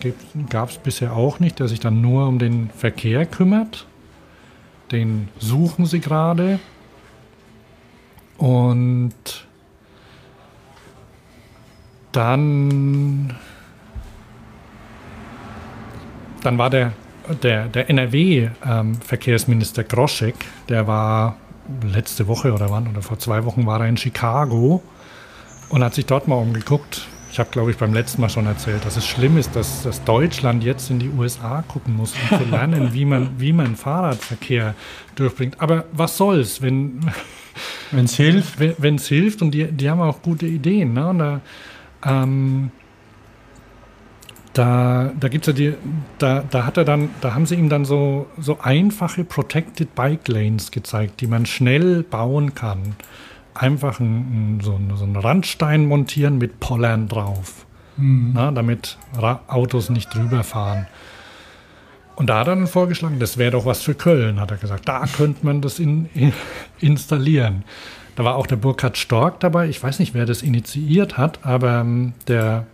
gab 0.50 0.70
es 0.72 0.78
bisher 0.78 1.14
auch 1.14 1.40
nicht, 1.40 1.60
der 1.60 1.68
sich 1.68 1.80
dann 1.80 2.02
nur 2.02 2.28
um 2.28 2.40
den 2.40 2.72
Verkehr 2.72 3.28
kümmert. 3.28 3.86
Den 4.92 5.30
suchen 5.38 5.86
sie 5.86 6.00
gerade. 6.00 6.60
Und 8.40 9.43
dann, 12.14 13.36
dann 16.42 16.58
war 16.58 16.70
der, 16.70 16.94
der, 17.42 17.68
der 17.68 17.90
NRW-Verkehrsminister 17.90 19.82
ähm, 19.82 19.88
Groschek, 19.88 20.36
der 20.70 20.88
war 20.88 21.36
letzte 21.82 22.28
Woche 22.28 22.54
oder 22.54 22.70
wann, 22.70 22.88
oder 22.88 23.02
vor 23.02 23.20
zwei 23.20 23.44
Wochen 23.46 23.66
war 23.66 23.82
er 23.82 23.88
in 23.88 23.98
Chicago 23.98 24.82
und 25.70 25.84
hat 25.84 25.94
sich 25.94 26.06
dort 26.06 26.28
mal 26.28 26.36
umgeguckt. 26.36 27.08
Ich 27.32 27.40
habe, 27.40 27.50
glaube 27.50 27.72
ich, 27.72 27.78
beim 27.78 27.96
letzten 27.96 28.22
Mal 28.22 28.30
schon 28.30 28.46
erzählt, 28.46 28.86
dass 28.86 28.96
es 28.96 29.08
schlimm 29.08 29.38
ist, 29.40 29.56
dass, 29.56 29.82
dass 29.82 30.04
Deutschland 30.04 30.64
jetzt 30.64 30.92
in 30.92 31.00
die 31.00 31.10
USA 31.10 31.64
gucken 31.68 31.96
muss, 31.96 32.14
um 32.14 32.38
zu 32.38 32.44
lernen, 32.44 32.94
wie 32.94 33.06
man, 33.06 33.32
wie 33.40 33.54
man 33.54 33.76
Fahrradverkehr 33.76 34.76
durchbringt. 35.16 35.60
Aber 35.60 35.86
was 35.94 36.16
soll's, 36.16 36.62
wenn 36.62 37.00
es 37.92 38.16
hilft? 38.16 38.60
Wenn 38.60 38.96
es 38.96 39.08
hilft 39.08 39.42
und 39.42 39.50
die, 39.50 39.66
die 39.72 39.90
haben 39.90 40.00
auch 40.02 40.22
gute 40.22 40.46
Ideen. 40.46 40.94
Ne? 40.94 41.08
Und 41.08 41.18
da, 41.18 41.42
ähm, 42.06 42.72
da, 44.54 45.12
da 45.20 45.28
gibt's 45.30 45.48
ja 45.48 45.54
die, 45.54 45.74
da, 46.20 46.44
da 46.50 46.66
hat 46.66 46.78
er 46.78 46.86
dann, 46.86 47.10
da 47.22 47.34
haben 47.34 47.46
sie 47.46 47.56
ihm 47.56 47.70
dann 47.70 47.86
so, 47.86 48.28
so 48.38 48.60
einfache 48.62 49.24
Protected 49.24 49.96
Bike 49.96 50.28
Lanes 50.28 50.72
gezeigt, 50.72 51.22
die 51.22 51.28
man 51.28 51.46
schnell 51.46 52.04
bauen 52.04 52.54
kann 52.54 52.96
einfach 53.54 54.00
ein, 54.00 54.60
so, 54.62 54.80
so 54.96 55.04
einen 55.04 55.16
Randstein 55.16 55.86
montieren 55.86 56.38
mit 56.38 56.60
Pollern 56.60 57.08
drauf, 57.08 57.66
mhm. 57.98 58.32
na, 58.34 58.52
damit 58.52 58.98
Ra 59.16 59.42
Autos 59.48 59.90
nicht 59.90 60.14
drüber 60.14 60.44
fahren. 60.44 60.88
Und 62.16 62.28
da 62.30 62.40
hat 62.40 62.48
er 62.48 62.56
dann 62.56 62.68
vorgeschlagen, 62.68 63.20
das 63.20 63.38
wäre 63.38 63.52
doch 63.52 63.66
was 63.66 63.82
für 63.82 63.96
Köln, 63.96 64.40
hat 64.40 64.52
er 64.52 64.58
gesagt. 64.58 64.88
Da 64.88 65.06
könnte 65.06 65.46
man 65.46 65.62
das 65.62 65.80
in, 65.80 66.10
in, 66.14 66.32
installieren. 66.80 67.64
Da 68.16 68.24
war 68.24 68.36
auch 68.36 68.48
der 68.48 68.58
Burkhard 68.58 68.98
Stork 68.98 69.40
dabei. 69.40 69.68
Ich 69.70 69.82
weiß 69.82 70.00
nicht, 70.00 70.14
wer 70.14 70.26
das 70.26 70.42
initiiert 70.42 71.18
hat, 71.18 71.40
aber 71.44 71.82
ähm, 71.82 72.14
der 72.28 72.66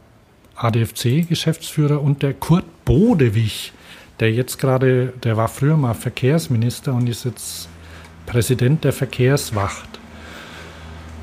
ADFC-Geschäftsführer 0.55 2.01
und 2.01 2.21
der 2.21 2.33
Kurt 2.33 2.65
Bodewig, 2.83 3.71
der 4.19 4.31
jetzt 4.33 4.57
gerade, 4.57 5.13
der 5.23 5.37
war 5.37 5.47
früher 5.47 5.77
mal 5.77 5.93
Verkehrsminister 5.93 6.93
und 6.93 7.07
ist 7.07 7.23
jetzt 7.23 7.69
Präsident 8.25 8.83
der 8.83 8.91
Verkehrswacht. 8.91 9.87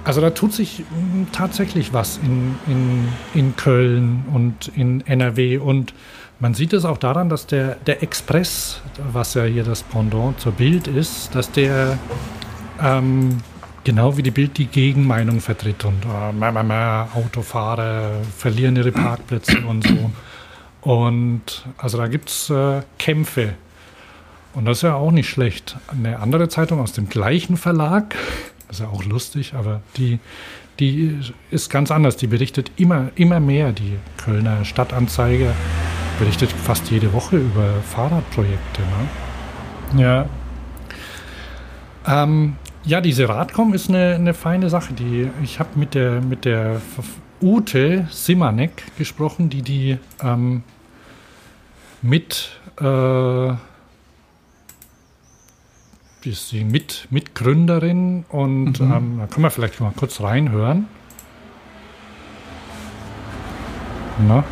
Also 0.05 0.21
da 0.21 0.31
tut 0.31 0.53
sich 0.53 0.79
hm, 0.79 1.27
tatsächlich 1.33 1.93
was 1.93 2.19
in, 2.19 2.55
in, 2.67 3.09
in 3.35 3.57
Köln 3.57 4.25
und 4.33 4.69
in 4.77 5.07
NRW 5.07 5.59
und 5.59 5.93
man 6.39 6.55
sieht 6.55 6.75
es 6.75 6.85
auch 6.85 6.99
daran, 6.99 7.29
dass 7.29 7.47
der, 7.47 7.77
der 7.87 8.03
Express, 8.03 8.83
was 9.13 9.35
ja 9.35 9.45
hier 9.45 9.65
das 9.65 9.83
Pendant 9.83 10.39
zur 10.39 10.53
Bild 10.53 10.87
ist, 10.87 11.35
dass 11.35 11.51
der 11.51 11.99
ähm, 12.83 13.39
genau 13.87 14.17
wie 14.17 14.23
die 14.23 14.33
Bild 14.33 14.59
die 14.59 14.67
Gegenmeinung 14.67 15.41
vertritt 15.41 15.85
und 15.85 16.05
äh, 16.05 17.07
Autofahrer 17.15 18.21
verlieren 18.37 18.75
ihre 18.75 18.91
Parkplätze 18.91 19.65
und 19.65 19.87
so. 19.87 20.11
Und 20.81 21.65
also 21.79 21.97
da 21.97 22.09
gibt 22.09 22.29
es 22.29 22.51
äh, 22.51 22.83
Kämpfe. 22.99 23.55
Und 24.55 24.65
das 24.65 24.79
ist 24.79 24.83
ja 24.83 24.95
auch 24.95 25.13
nicht 25.13 25.29
schlecht. 25.29 25.77
Eine 25.87 26.19
andere 26.19 26.49
Zeitung 26.49 26.81
aus 26.81 26.95
dem 26.95 27.09
gleichen 27.09 27.57
Verlag, 27.57 28.17
das 28.67 28.79
ist 28.79 28.83
ja 28.83 28.89
auch 28.89 29.05
lustig, 29.05 29.55
aber 29.55 29.83
die, 29.97 30.19
die 30.81 31.21
ist 31.53 31.71
ganz 31.71 31.93
anders. 31.93 32.17
Die 32.17 32.27
berichtet 32.27 32.73
immer, 32.77 33.11
immer 33.15 33.39
mehr, 33.39 33.71
die 33.71 33.99
Kölner 34.17 34.65
Stadtanzeiger 34.65 35.53
berichtet 36.19 36.51
fast 36.51 36.91
jede 36.91 37.13
Woche 37.13 37.37
über 37.37 37.75
Fahrradprojekte. 37.83 38.83
Ne? 39.95 40.03
Ja. 40.03 40.27
Ähm, 42.09 42.57
ja, 42.87 43.01
diese 43.01 43.29
Radcom 43.29 43.75
ist 43.75 43.89
eine, 43.89 44.15
eine 44.15 44.33
feine 44.33 44.71
Sache. 44.71 44.95
Die, 44.95 45.29
ich 45.43 45.59
habe 45.59 45.71
mit 45.75 45.95
der, 45.95 46.21
mit 46.23 46.45
der 46.45 46.81
Ute 47.43 48.07
Simanek 48.11 48.85
gesprochen, 48.97 49.51
die 49.51 49.63
die 49.63 49.99
ähm, 50.23 50.63
mit 52.01 52.51
äh, 52.81 53.51
ist 56.25 56.51
die 56.51 56.65
mit, 56.65 57.07
Mitgründerin 57.11 58.25
und 58.29 58.81
mhm. 58.81 58.93
ähm, 58.93 59.19
da 59.21 59.27
können 59.27 59.45
wir 59.45 59.51
vielleicht 59.51 59.81
mal 59.81 59.93
kurz 59.95 60.21
reinhören. 60.21 60.89
Na? 64.27 64.43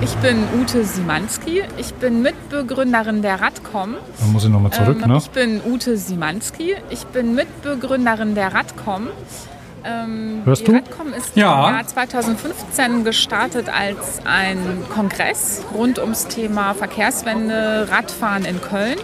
Ich 0.00 0.14
bin 0.18 0.44
Ute 0.60 0.84
Simanski. 0.84 1.64
Ich 1.76 1.92
bin 1.94 2.22
Mitbegründerin 2.22 3.20
der 3.20 3.40
Radcom. 3.40 3.96
Dann 4.20 4.32
muss 4.32 4.44
ich 4.44 4.50
nochmal 4.50 4.70
zurück, 4.70 4.98
ähm, 5.02 5.10
ne? 5.10 5.18
Ich 5.18 5.30
bin 5.30 5.60
Ute 5.64 5.96
Simanski. 5.96 6.76
Ich 6.90 7.04
bin 7.06 7.34
Mitbegründerin 7.34 8.36
der 8.36 8.54
Radcom. 8.54 9.08
Ähm, 9.84 10.42
Hörst 10.44 10.62
die 10.62 10.66
du? 10.66 10.72
Radcom 10.74 11.12
ist 11.14 11.36
ja. 11.36 11.68
im 11.68 11.74
Jahr 11.74 11.86
2015 11.86 13.02
gestartet 13.02 13.68
als 13.68 14.20
ein 14.24 14.84
Kongress 14.94 15.64
rund 15.74 15.98
ums 15.98 16.28
Thema 16.28 16.74
Verkehrswende, 16.74 17.88
Radfahren 17.90 18.44
in 18.44 18.60
Köln. 18.60 18.98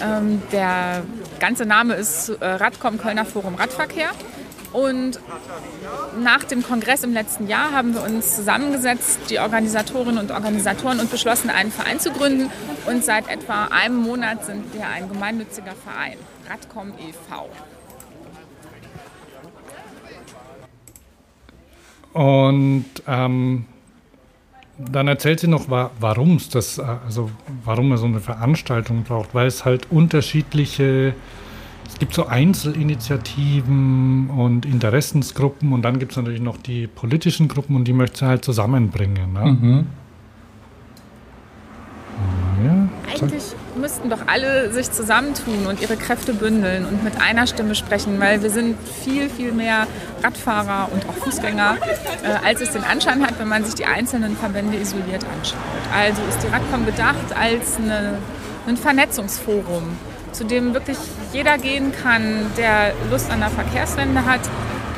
Ähm, 0.00 0.42
der 0.52 1.02
ganze 1.40 1.66
Name 1.66 1.94
ist 1.94 2.28
äh, 2.28 2.46
Radcom 2.46 2.98
Kölner 2.98 3.24
Forum 3.24 3.56
Radverkehr. 3.56 4.10
Und 4.72 5.18
nach 6.22 6.44
dem 6.44 6.62
Kongress 6.62 7.02
im 7.02 7.12
letzten 7.12 7.48
Jahr 7.48 7.72
haben 7.72 7.94
wir 7.94 8.02
uns 8.02 8.36
zusammengesetzt, 8.36 9.18
die 9.30 9.38
Organisatorinnen 9.38 10.18
und 10.18 10.30
Organisatoren, 10.30 11.00
und 11.00 11.10
beschlossen, 11.10 11.50
einen 11.50 11.72
Verein 11.72 12.00
zu 12.00 12.10
gründen. 12.10 12.50
Und 12.86 13.04
seit 13.04 13.28
etwa 13.28 13.66
einem 13.66 13.96
Monat 13.96 14.44
sind 14.44 14.74
wir 14.74 14.86
ein 14.86 15.08
gemeinnütziger 15.08 15.72
Verein, 15.72 16.18
Radcom 16.48 16.88
e.V. 16.90 17.48
Und 22.12 22.86
ähm, 23.06 23.66
dann 24.78 25.08
erzählt 25.08 25.40
sie 25.40 25.48
noch, 25.48 25.68
warum 25.68 26.36
es 26.36 26.48
das, 26.48 26.78
also 26.78 27.30
warum 27.64 27.88
man 27.88 27.98
so 27.98 28.06
eine 28.06 28.20
Veranstaltung 28.20 29.02
braucht, 29.02 29.34
weil 29.34 29.46
es 29.46 29.64
halt 29.64 29.90
unterschiedliche 29.90 31.14
es 31.88 31.98
gibt 31.98 32.14
so 32.14 32.26
Einzelinitiativen 32.26 34.30
und 34.30 34.64
Interessensgruppen 34.66 35.72
und 35.72 35.82
dann 35.82 35.98
gibt 35.98 36.12
es 36.12 36.18
natürlich 36.18 36.40
noch 36.40 36.58
die 36.58 36.86
politischen 36.86 37.48
Gruppen 37.48 37.74
und 37.76 37.84
die 37.84 37.94
möchte 37.94 38.18
sie 38.18 38.26
halt 38.26 38.44
zusammenbringen. 38.44 39.32
Ne? 39.32 39.46
Mhm. 39.46 39.86
Ja, 42.64 42.88
Eigentlich 43.08 43.44
müssten 43.76 44.10
doch 44.10 44.26
alle 44.26 44.72
sich 44.72 44.90
zusammentun 44.90 45.66
und 45.66 45.80
ihre 45.80 45.96
Kräfte 45.96 46.34
bündeln 46.34 46.84
und 46.84 47.04
mit 47.04 47.20
einer 47.20 47.46
Stimme 47.46 47.76
sprechen, 47.76 48.18
weil 48.18 48.42
wir 48.42 48.50
sind 48.50 48.76
viel, 49.04 49.30
viel 49.30 49.52
mehr 49.52 49.86
Radfahrer 50.22 50.88
und 50.92 51.08
auch 51.08 51.14
Fußgänger, 51.14 51.76
äh, 52.24 52.46
als 52.46 52.60
es 52.60 52.72
den 52.72 52.82
Anschein 52.82 53.22
hat, 53.22 53.38
wenn 53.38 53.48
man 53.48 53.64
sich 53.64 53.76
die 53.76 53.86
einzelnen 53.86 54.36
Verbände 54.36 54.76
isoliert 54.76 55.24
anschaut. 55.36 55.58
Also 55.94 56.20
ist 56.28 56.42
die 56.42 56.48
Radcom 56.48 56.84
gedacht 56.84 57.32
als 57.38 57.76
eine, 57.76 58.18
ein 58.66 58.76
Vernetzungsforum 58.76 59.84
zu 60.32 60.44
dem 60.44 60.74
wirklich 60.74 60.96
jeder 61.32 61.58
gehen 61.58 61.92
kann, 61.92 62.46
der 62.56 62.92
Lust 63.10 63.30
an 63.30 63.40
der 63.40 63.50
Verkehrswende 63.50 64.24
hat. 64.24 64.40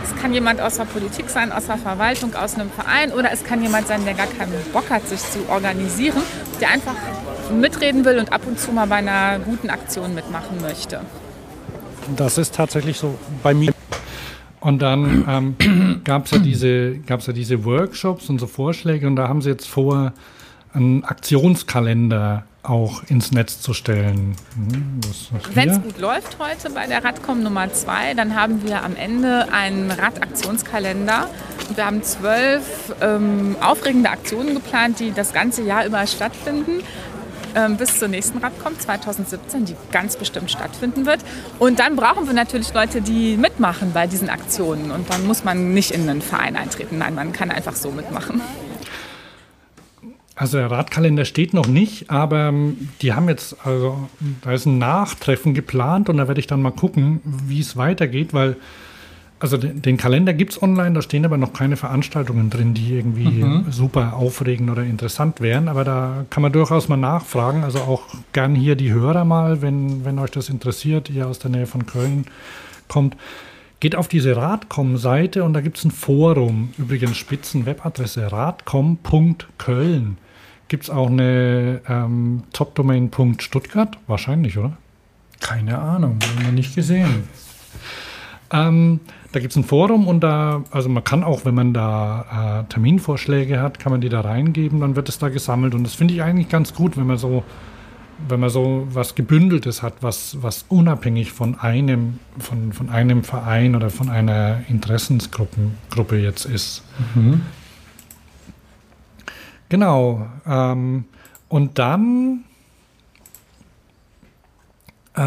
Es 0.02 0.14
kann 0.20 0.32
jemand 0.32 0.60
aus 0.60 0.76
der 0.76 0.84
Politik 0.84 1.28
sein, 1.28 1.52
aus 1.52 1.66
der 1.66 1.76
Verwaltung, 1.76 2.34
aus 2.34 2.54
einem 2.54 2.70
Verein 2.70 3.12
oder 3.12 3.32
es 3.32 3.44
kann 3.44 3.62
jemand 3.62 3.86
sein, 3.86 4.04
der 4.04 4.14
gar 4.14 4.26
keinen 4.26 4.52
Bock 4.72 4.90
hat, 4.90 5.06
sich 5.08 5.20
zu 5.20 5.48
organisieren, 5.48 6.22
der 6.60 6.70
einfach 6.70 6.94
mitreden 7.52 8.04
will 8.04 8.18
und 8.18 8.32
ab 8.32 8.42
und 8.46 8.58
zu 8.58 8.72
mal 8.72 8.86
bei 8.86 8.96
einer 8.96 9.38
guten 9.38 9.70
Aktion 9.70 10.14
mitmachen 10.14 10.60
möchte. 10.60 11.00
Das 12.16 12.38
ist 12.38 12.54
tatsächlich 12.54 12.98
so 12.98 13.18
bei 13.42 13.54
mir. 13.54 13.72
Und 14.60 14.82
dann 14.82 15.56
ähm, 15.58 16.00
gab 16.04 16.26
es 16.26 16.32
ja, 16.32 16.38
diese, 16.38 16.96
ja 17.08 17.16
diese 17.32 17.64
Workshops 17.64 18.28
und 18.28 18.38
so 18.38 18.46
Vorschläge 18.46 19.06
und 19.06 19.16
da 19.16 19.28
haben 19.28 19.40
sie 19.42 19.50
jetzt 19.50 19.68
vor, 19.68 20.12
einen 20.72 21.04
Aktionskalender 21.04 22.44
auch 22.62 23.02
ins 23.08 23.32
Netz 23.32 23.60
zu 23.60 23.72
stellen. 23.72 24.36
Hm, 24.54 25.00
Wenn 25.54 25.68
es 25.70 25.82
gut 25.82 25.98
läuft 25.98 26.38
heute 26.38 26.70
bei 26.70 26.86
der 26.86 27.02
Radcom 27.02 27.42
Nummer 27.42 27.72
2, 27.72 28.14
dann 28.14 28.34
haben 28.34 28.62
wir 28.64 28.82
am 28.82 28.96
Ende 28.96 29.52
einen 29.52 29.90
Radaktionskalender. 29.90 31.28
Wir 31.74 31.86
haben 31.86 32.02
zwölf 32.02 32.94
ähm, 33.00 33.56
aufregende 33.60 34.10
Aktionen 34.10 34.54
geplant, 34.54 35.00
die 35.00 35.12
das 35.12 35.32
ganze 35.32 35.62
Jahr 35.62 35.86
über 35.86 36.06
stattfinden. 36.06 36.82
Ähm, 37.54 37.76
bis 37.76 37.98
zur 37.98 38.06
nächsten 38.06 38.38
Radcom 38.38 38.78
2017, 38.78 39.64
die 39.64 39.74
ganz 39.90 40.16
bestimmt 40.16 40.50
stattfinden 40.52 41.04
wird. 41.04 41.20
Und 41.58 41.80
dann 41.80 41.96
brauchen 41.96 42.26
wir 42.26 42.34
natürlich 42.34 42.72
Leute, 42.72 43.00
die 43.00 43.36
mitmachen 43.36 43.92
bei 43.92 44.06
diesen 44.06 44.28
Aktionen. 44.28 44.92
Und 44.92 45.10
dann 45.10 45.26
muss 45.26 45.42
man 45.42 45.74
nicht 45.74 45.90
in 45.90 46.08
einen 46.08 46.22
Verein 46.22 46.54
eintreten. 46.54 46.98
Nein, 46.98 47.16
man 47.16 47.32
kann 47.32 47.50
einfach 47.50 47.74
so 47.74 47.90
mitmachen. 47.90 48.40
Also 50.40 50.56
der 50.56 50.70
Radkalender 50.70 51.26
steht 51.26 51.52
noch 51.52 51.66
nicht, 51.66 52.08
aber 52.08 52.48
ähm, 52.48 52.88
die 53.02 53.12
haben 53.12 53.28
jetzt, 53.28 53.58
also 53.62 54.08
da 54.40 54.52
ist 54.52 54.64
ein 54.64 54.78
Nachtreffen 54.78 55.52
geplant 55.52 56.08
und 56.08 56.16
da 56.16 56.28
werde 56.28 56.40
ich 56.40 56.46
dann 56.46 56.62
mal 56.62 56.70
gucken, 56.70 57.20
wie 57.24 57.60
es 57.60 57.76
weitergeht, 57.76 58.32
weil 58.32 58.56
also 59.38 59.58
den, 59.58 59.82
den 59.82 59.98
Kalender 59.98 60.32
gibt 60.32 60.52
es 60.52 60.62
online, 60.62 60.94
da 60.94 61.02
stehen 61.02 61.26
aber 61.26 61.36
noch 61.36 61.52
keine 61.52 61.76
Veranstaltungen 61.76 62.48
drin, 62.48 62.72
die 62.72 62.94
irgendwie 62.94 63.44
mhm. 63.44 63.66
super 63.68 64.16
aufregend 64.16 64.70
oder 64.70 64.82
interessant 64.82 65.42
wären, 65.42 65.68
aber 65.68 65.84
da 65.84 66.24
kann 66.30 66.42
man 66.42 66.52
durchaus 66.52 66.88
mal 66.88 66.96
nachfragen, 66.96 67.62
also 67.62 67.80
auch 67.80 68.04
gern 68.32 68.54
hier 68.54 68.76
die 68.76 68.94
Hörer 68.94 69.26
mal, 69.26 69.60
wenn, 69.60 70.06
wenn 70.06 70.18
euch 70.18 70.30
das 70.30 70.48
interessiert, 70.48 71.10
ihr 71.10 71.26
aus 71.28 71.38
der 71.38 71.50
Nähe 71.50 71.66
von 71.66 71.84
Köln 71.84 72.24
kommt. 72.88 73.14
Geht 73.78 73.94
auf 73.94 74.08
diese 74.08 74.36
Radcom-Seite 74.36 75.44
und 75.44 75.52
da 75.52 75.60
gibt 75.60 75.76
es 75.76 75.84
ein 75.84 75.90
Forum, 75.90 76.70
übrigens 76.78 77.18
Spitzen-Webadresse 77.18 78.32
radcom.köln. 78.32 80.16
Gibt 80.70 80.84
es 80.84 80.90
auch 80.90 81.08
eine 81.08 81.80
ähm, 81.88 82.44
Top-Domain.stuttgart? 82.52 83.98
Wahrscheinlich, 84.06 84.56
oder? 84.56 84.76
Keine 85.40 85.76
Ahnung, 85.80 86.20
haben 86.22 86.44
wir 86.44 86.52
nicht 86.52 86.76
gesehen. 86.76 87.24
Ähm, 88.52 89.00
da 89.32 89.40
gibt 89.40 89.50
es 89.50 89.56
ein 89.56 89.64
Forum 89.64 90.06
und 90.06 90.20
da, 90.20 90.62
also 90.70 90.88
man 90.88 91.02
kann 91.02 91.24
auch, 91.24 91.44
wenn 91.44 91.56
man 91.56 91.74
da 91.74 92.60
äh, 92.60 92.72
Terminvorschläge 92.72 93.60
hat, 93.60 93.80
kann 93.80 93.90
man 93.90 94.00
die 94.00 94.08
da 94.08 94.20
reingeben, 94.20 94.78
dann 94.78 94.94
wird 94.94 95.08
es 95.08 95.18
da 95.18 95.28
gesammelt. 95.28 95.74
Und 95.74 95.82
das 95.82 95.94
finde 95.96 96.14
ich 96.14 96.22
eigentlich 96.22 96.48
ganz 96.48 96.72
gut, 96.72 96.96
wenn 96.96 97.08
man 97.08 97.18
so, 97.18 97.42
wenn 98.28 98.38
man 98.38 98.50
so 98.50 98.86
was 98.92 99.16
Gebündeltes 99.16 99.82
hat, 99.82 99.94
was, 100.02 100.40
was 100.40 100.66
unabhängig 100.68 101.32
von 101.32 101.58
einem, 101.58 102.20
von, 102.38 102.72
von 102.72 102.90
einem 102.90 103.24
Verein 103.24 103.74
oder 103.74 103.90
von 103.90 104.08
einer 104.08 104.60
Interessensgruppe 104.68 105.72
Gruppe 105.90 106.18
jetzt 106.18 106.44
ist. 106.44 106.84
Mhm. 107.16 107.40
Genau. 109.70 110.28
Ähm, 110.46 111.04
und 111.48 111.78
dann 111.78 112.44
äh, 115.16 115.22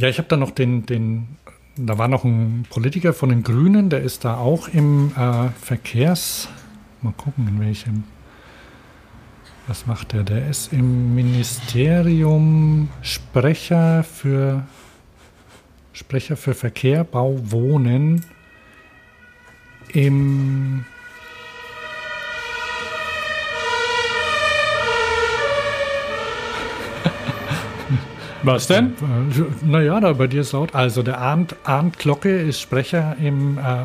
ja, 0.00 0.08
ich 0.08 0.18
habe 0.18 0.28
da 0.28 0.36
noch 0.36 0.50
den, 0.50 0.86
den, 0.86 1.36
da 1.76 1.98
war 1.98 2.08
noch 2.08 2.24
ein 2.24 2.64
Politiker 2.70 3.12
von 3.12 3.28
den 3.28 3.42
Grünen, 3.42 3.90
der 3.90 4.00
ist 4.00 4.24
da 4.24 4.36
auch 4.38 4.68
im 4.68 5.12
äh, 5.16 5.48
Verkehrs, 5.60 6.48
mal 7.02 7.12
gucken, 7.12 7.48
in 7.48 7.60
welchem 7.60 8.04
Was 9.66 9.86
macht 9.86 10.12
der? 10.12 10.22
Der 10.22 10.48
ist 10.48 10.72
im 10.72 11.14
Ministerium 11.14 12.88
Sprecher 13.02 14.02
für 14.04 14.62
Sprecher 15.92 16.36
für 16.36 16.54
Verkehr, 16.54 17.04
Bau, 17.04 17.38
Wohnen 17.42 18.24
im 19.92 20.86
Was 28.42 28.66
denn? 28.66 28.94
Naja, 29.62 30.00
da 30.00 30.14
bei 30.14 30.26
dir 30.26 30.40
ist 30.40 30.52
laut. 30.52 30.74
Also 30.74 31.02
der 31.02 31.18
Arndt, 31.18 31.56
Arndt 31.64 31.98
Glocke 31.98 32.34
ist 32.40 32.60
Sprecher 32.60 33.16
im, 33.20 33.58
äh, 33.58 33.84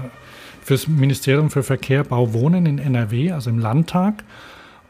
fürs 0.61 0.88
Ministerium 0.88 1.49
für 1.49 1.64
Verkehr, 1.64 2.03
Bau, 2.03 2.34
Wohnen 2.34 2.65
in 2.65 2.80
NRW, 2.80 3.32
also 3.32 3.49
im 3.49 3.60
Landtag. 3.60 4.23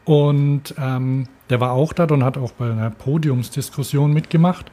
Und 0.04 0.74
ähm, 0.78 1.26
der 1.50 1.60
war 1.60 1.72
auch 1.72 1.92
da 1.92 2.04
und 2.04 2.22
hat 2.22 2.38
auch 2.38 2.52
bei 2.52 2.70
einer 2.70 2.90
Podiumsdiskussion 2.90 4.12
mitgemacht. 4.12 4.70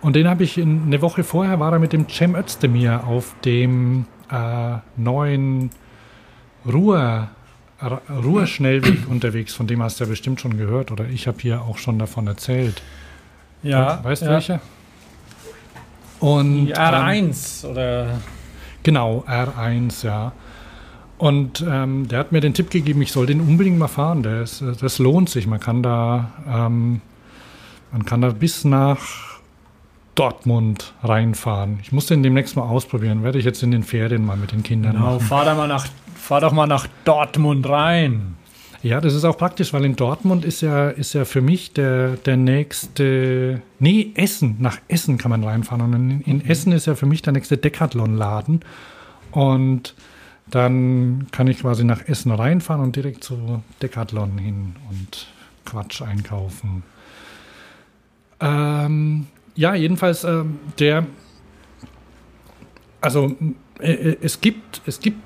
Und 0.00 0.16
den 0.16 0.26
habe 0.26 0.44
ich 0.44 0.56
in, 0.56 0.84
eine 0.86 1.02
Woche 1.02 1.24
vorher, 1.24 1.60
war 1.60 1.72
er 1.72 1.78
mit 1.78 1.92
dem 1.92 2.08
Cem 2.08 2.34
Özdemir 2.34 3.06
auf 3.06 3.34
dem 3.44 4.06
äh, 4.30 4.78
neuen 4.96 5.70
Ruhr, 6.66 7.28
Ruhrschnellweg 8.10 9.06
unterwegs. 9.10 9.54
Von 9.54 9.66
dem 9.66 9.82
hast 9.82 10.00
du 10.00 10.04
ja 10.04 10.10
bestimmt 10.10 10.40
schon 10.40 10.56
gehört 10.56 10.90
oder 10.90 11.06
ich 11.06 11.28
habe 11.28 11.38
hier 11.40 11.60
auch 11.62 11.76
schon 11.76 11.98
davon 11.98 12.26
erzählt. 12.26 12.82
Ja. 13.62 14.02
Weißt 14.02 14.22
du 14.22 14.26
ja. 14.26 14.32
welcher? 14.32 14.60
Und, 16.20 16.66
Die 16.66 16.70
ähm, 16.70 16.76
R1 16.76 17.66
oder. 17.66 18.06
Genau, 18.82 19.24
R1, 19.28 20.04
ja. 20.04 20.32
Und 21.18 21.64
ähm, 21.68 22.08
der 22.08 22.18
hat 22.18 22.32
mir 22.32 22.40
den 22.40 22.52
Tipp 22.54 22.70
gegeben, 22.70 23.00
ich 23.02 23.12
soll 23.12 23.26
den 23.26 23.40
unbedingt 23.40 23.78
mal 23.78 23.88
fahren. 23.88 24.22
Der 24.22 24.42
ist, 24.42 24.60
äh, 24.60 24.72
das 24.80 24.98
lohnt 24.98 25.28
sich. 25.30 25.46
Man 25.46 25.60
kann 25.60 25.82
da, 25.82 26.32
ähm, 26.48 27.00
man 27.92 28.04
kann 28.04 28.20
da 28.20 28.30
bis 28.30 28.64
nach 28.64 29.00
Dortmund 30.14 30.92
reinfahren. 31.02 31.78
Ich 31.82 31.92
muss 31.92 32.06
den 32.06 32.22
demnächst 32.22 32.56
mal 32.56 32.62
ausprobieren. 32.64 33.22
Werde 33.22 33.38
ich 33.38 33.44
jetzt 33.44 33.62
in 33.62 33.70
den 33.70 33.82
Ferien 33.84 34.24
mal 34.26 34.36
mit 34.36 34.52
den 34.52 34.62
Kindern 34.62 34.92
Genau, 34.94 35.14
machen. 35.14 35.20
fahr, 35.20 35.44
da 35.44 35.54
mal 35.54 35.68
nach, 35.68 35.86
fahr 36.16 36.40
doch 36.40 36.52
mal 36.52 36.66
nach 36.66 36.86
Dortmund 37.04 37.68
rein. 37.68 38.36
Ja, 38.82 39.00
das 39.00 39.14
ist 39.14 39.24
auch 39.24 39.38
praktisch, 39.38 39.72
weil 39.72 39.84
in 39.84 39.94
Dortmund 39.94 40.44
ist 40.44 40.60
ja, 40.60 40.88
ist 40.88 41.12
ja 41.12 41.24
für 41.24 41.40
mich 41.40 41.72
der, 41.72 42.16
der 42.16 42.36
nächste. 42.36 43.62
Nee, 43.78 44.10
Essen. 44.16 44.56
Nach 44.58 44.78
Essen 44.88 45.18
kann 45.18 45.30
man 45.30 45.44
reinfahren. 45.44 45.82
Und 45.82 45.94
in, 45.94 46.20
in 46.22 46.44
Essen 46.44 46.72
ist 46.72 46.86
ja 46.86 46.96
für 46.96 47.06
mich 47.06 47.22
der 47.22 47.32
nächste 47.32 47.56
Decathlon-Laden. 47.56 48.60
Und 49.30 49.94
dann 50.50 51.28
kann 51.30 51.46
ich 51.46 51.60
quasi 51.60 51.84
nach 51.84 52.06
Essen 52.08 52.32
reinfahren 52.32 52.82
und 52.82 52.96
direkt 52.96 53.22
zu 53.22 53.62
Decathlon 53.80 54.36
hin 54.38 54.74
und 54.90 55.28
Quatsch 55.64 56.02
einkaufen. 56.02 56.82
Ähm, 58.40 59.28
ja, 59.54 59.74
jedenfalls 59.74 60.24
ähm, 60.24 60.58
der. 60.80 61.06
Also 63.00 63.36
äh, 63.78 63.92
äh, 63.92 64.16
es 64.20 64.40
gibt, 64.40 64.82
es 64.86 64.98
gibt 64.98 65.20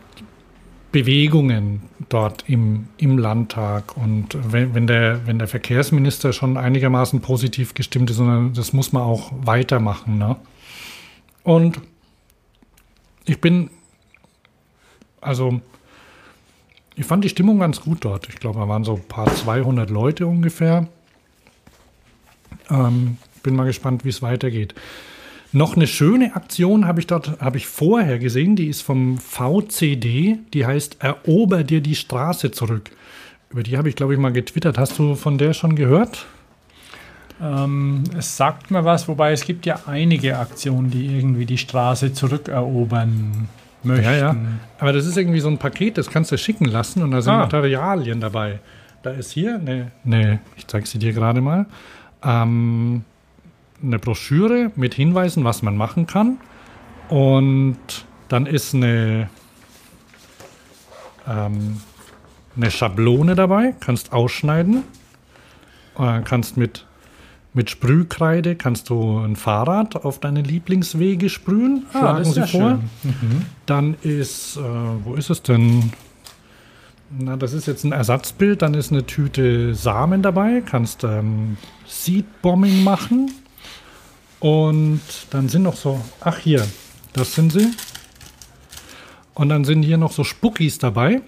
Bewegungen 0.92 1.82
dort 2.08 2.44
im, 2.48 2.88
im 2.96 3.18
Landtag. 3.18 3.96
Und 3.96 4.36
wenn, 4.52 4.74
wenn, 4.74 4.86
der, 4.86 5.26
wenn 5.26 5.38
der 5.38 5.48
Verkehrsminister 5.48 6.32
schon 6.32 6.56
einigermaßen 6.56 7.20
positiv 7.20 7.74
gestimmt 7.74 8.10
ist, 8.10 8.16
sondern 8.16 8.54
das 8.54 8.72
muss 8.72 8.92
man 8.92 9.02
auch 9.02 9.32
weitermachen. 9.42 10.18
Ne? 10.18 10.36
Und 11.42 11.80
ich 13.24 13.40
bin, 13.40 13.70
also, 15.20 15.60
ich 16.94 17.04
fand 17.04 17.24
die 17.24 17.28
Stimmung 17.28 17.58
ganz 17.58 17.80
gut 17.80 18.04
dort. 18.04 18.28
Ich 18.28 18.36
glaube, 18.36 18.60
da 18.60 18.68
waren 18.68 18.84
so 18.84 18.94
ein 18.94 19.08
paar 19.08 19.32
200 19.34 19.90
Leute 19.90 20.26
ungefähr. 20.26 20.88
Ähm, 22.70 23.18
bin 23.42 23.54
mal 23.54 23.64
gespannt, 23.64 24.04
wie 24.04 24.08
es 24.08 24.22
weitergeht. 24.22 24.74
Noch 25.56 25.74
eine 25.74 25.86
schöne 25.86 26.36
Aktion 26.36 26.86
habe 26.86 27.00
ich 27.00 27.06
dort, 27.06 27.40
habe 27.40 27.56
ich 27.56 27.66
vorher 27.66 28.18
gesehen, 28.18 28.56
die 28.56 28.66
ist 28.66 28.82
vom 28.82 29.16
VCD, 29.16 30.36
die 30.52 30.66
heißt 30.66 30.98
Erober 31.02 31.64
dir 31.64 31.80
die 31.80 31.94
Straße 31.94 32.50
zurück. 32.50 32.90
Über 33.48 33.62
die 33.62 33.78
habe 33.78 33.88
ich, 33.88 33.96
glaube 33.96 34.12
ich, 34.12 34.20
mal 34.20 34.34
getwittert. 34.34 34.76
Hast 34.76 34.98
du 34.98 35.14
von 35.14 35.38
der 35.38 35.54
schon 35.54 35.74
gehört? 35.74 36.26
Ähm, 37.40 38.04
es 38.18 38.36
sagt 38.36 38.70
mir 38.70 38.84
was, 38.84 39.08
wobei 39.08 39.32
es 39.32 39.46
gibt 39.46 39.64
ja 39.64 39.80
einige 39.86 40.38
Aktionen, 40.38 40.90
die 40.90 41.06
irgendwie 41.06 41.46
die 41.46 41.56
Straße 41.56 42.12
zurückerobern 42.12 43.48
möchten. 43.82 44.04
Ja, 44.04 44.14
ja. 44.14 44.36
Aber 44.78 44.92
das 44.92 45.06
ist 45.06 45.16
irgendwie 45.16 45.40
so 45.40 45.48
ein 45.48 45.56
Paket, 45.56 45.96
das 45.96 46.10
kannst 46.10 46.32
du 46.32 46.36
schicken 46.36 46.66
lassen 46.66 47.02
und 47.02 47.12
da 47.12 47.22
sind 47.22 47.32
Ah. 47.32 47.38
Materialien 47.38 48.20
dabei. 48.20 48.58
Da 49.02 49.08
ist 49.12 49.30
hier 49.30 49.54
eine, 49.54 49.90
eine 50.04 50.40
ich 50.58 50.66
zeige 50.66 50.86
sie 50.86 50.98
dir 50.98 51.14
gerade 51.14 51.40
mal, 51.40 51.64
ähm, 52.22 53.04
eine 53.82 53.98
Broschüre 53.98 54.72
mit 54.76 54.94
Hinweisen, 54.94 55.44
was 55.44 55.62
man 55.62 55.76
machen 55.76 56.06
kann. 56.06 56.38
Und 57.08 57.76
dann 58.28 58.46
ist 58.46 58.74
eine, 58.74 59.28
ähm, 61.28 61.80
eine 62.56 62.70
Schablone 62.70 63.34
dabei, 63.34 63.74
kannst 63.80 64.12
ausschneiden. 64.12 64.82
Dann 65.96 66.24
kannst 66.24 66.56
mit, 66.56 66.86
mit 67.54 67.70
Sprühkreide 67.70 68.56
kannst 68.56 68.90
du 68.90 69.18
ein 69.18 69.36
Fahrrad 69.36 70.04
auf 70.04 70.20
deine 70.20 70.42
Lieblingswege 70.42 71.30
sprühen. 71.30 71.86
Ah, 71.92 71.98
Schlagen 71.98 72.24
sie 72.24 72.40
ja 72.40 72.46
vor. 72.46 72.60
schön. 72.60 73.46
Dann 73.66 73.94
ist, 74.02 74.56
äh, 74.56 74.60
wo 75.04 75.14
ist 75.14 75.30
es 75.30 75.42
denn? 75.42 75.92
Na, 77.18 77.36
das 77.36 77.52
ist 77.52 77.66
jetzt 77.66 77.84
ein 77.84 77.92
Ersatzbild. 77.92 78.62
Dann 78.62 78.74
ist 78.74 78.90
eine 78.90 79.06
Tüte 79.06 79.74
Samen 79.74 80.22
dabei. 80.22 80.62
Kannst 80.66 81.04
ähm, 81.04 81.56
Seed-Bombing 81.86 82.82
machen. 82.82 83.30
Und 84.40 85.00
dann 85.30 85.48
sind 85.48 85.62
noch 85.62 85.76
so, 85.76 86.00
ach 86.20 86.38
hier, 86.38 86.66
das 87.12 87.34
sind 87.34 87.52
sie. 87.52 87.70
Und 89.34 89.48
dann 89.48 89.64
sind 89.64 89.82
hier 89.82 89.98
noch 89.98 90.12
so 90.12 90.24
Spuckis 90.24 90.78
dabei. 90.78 91.20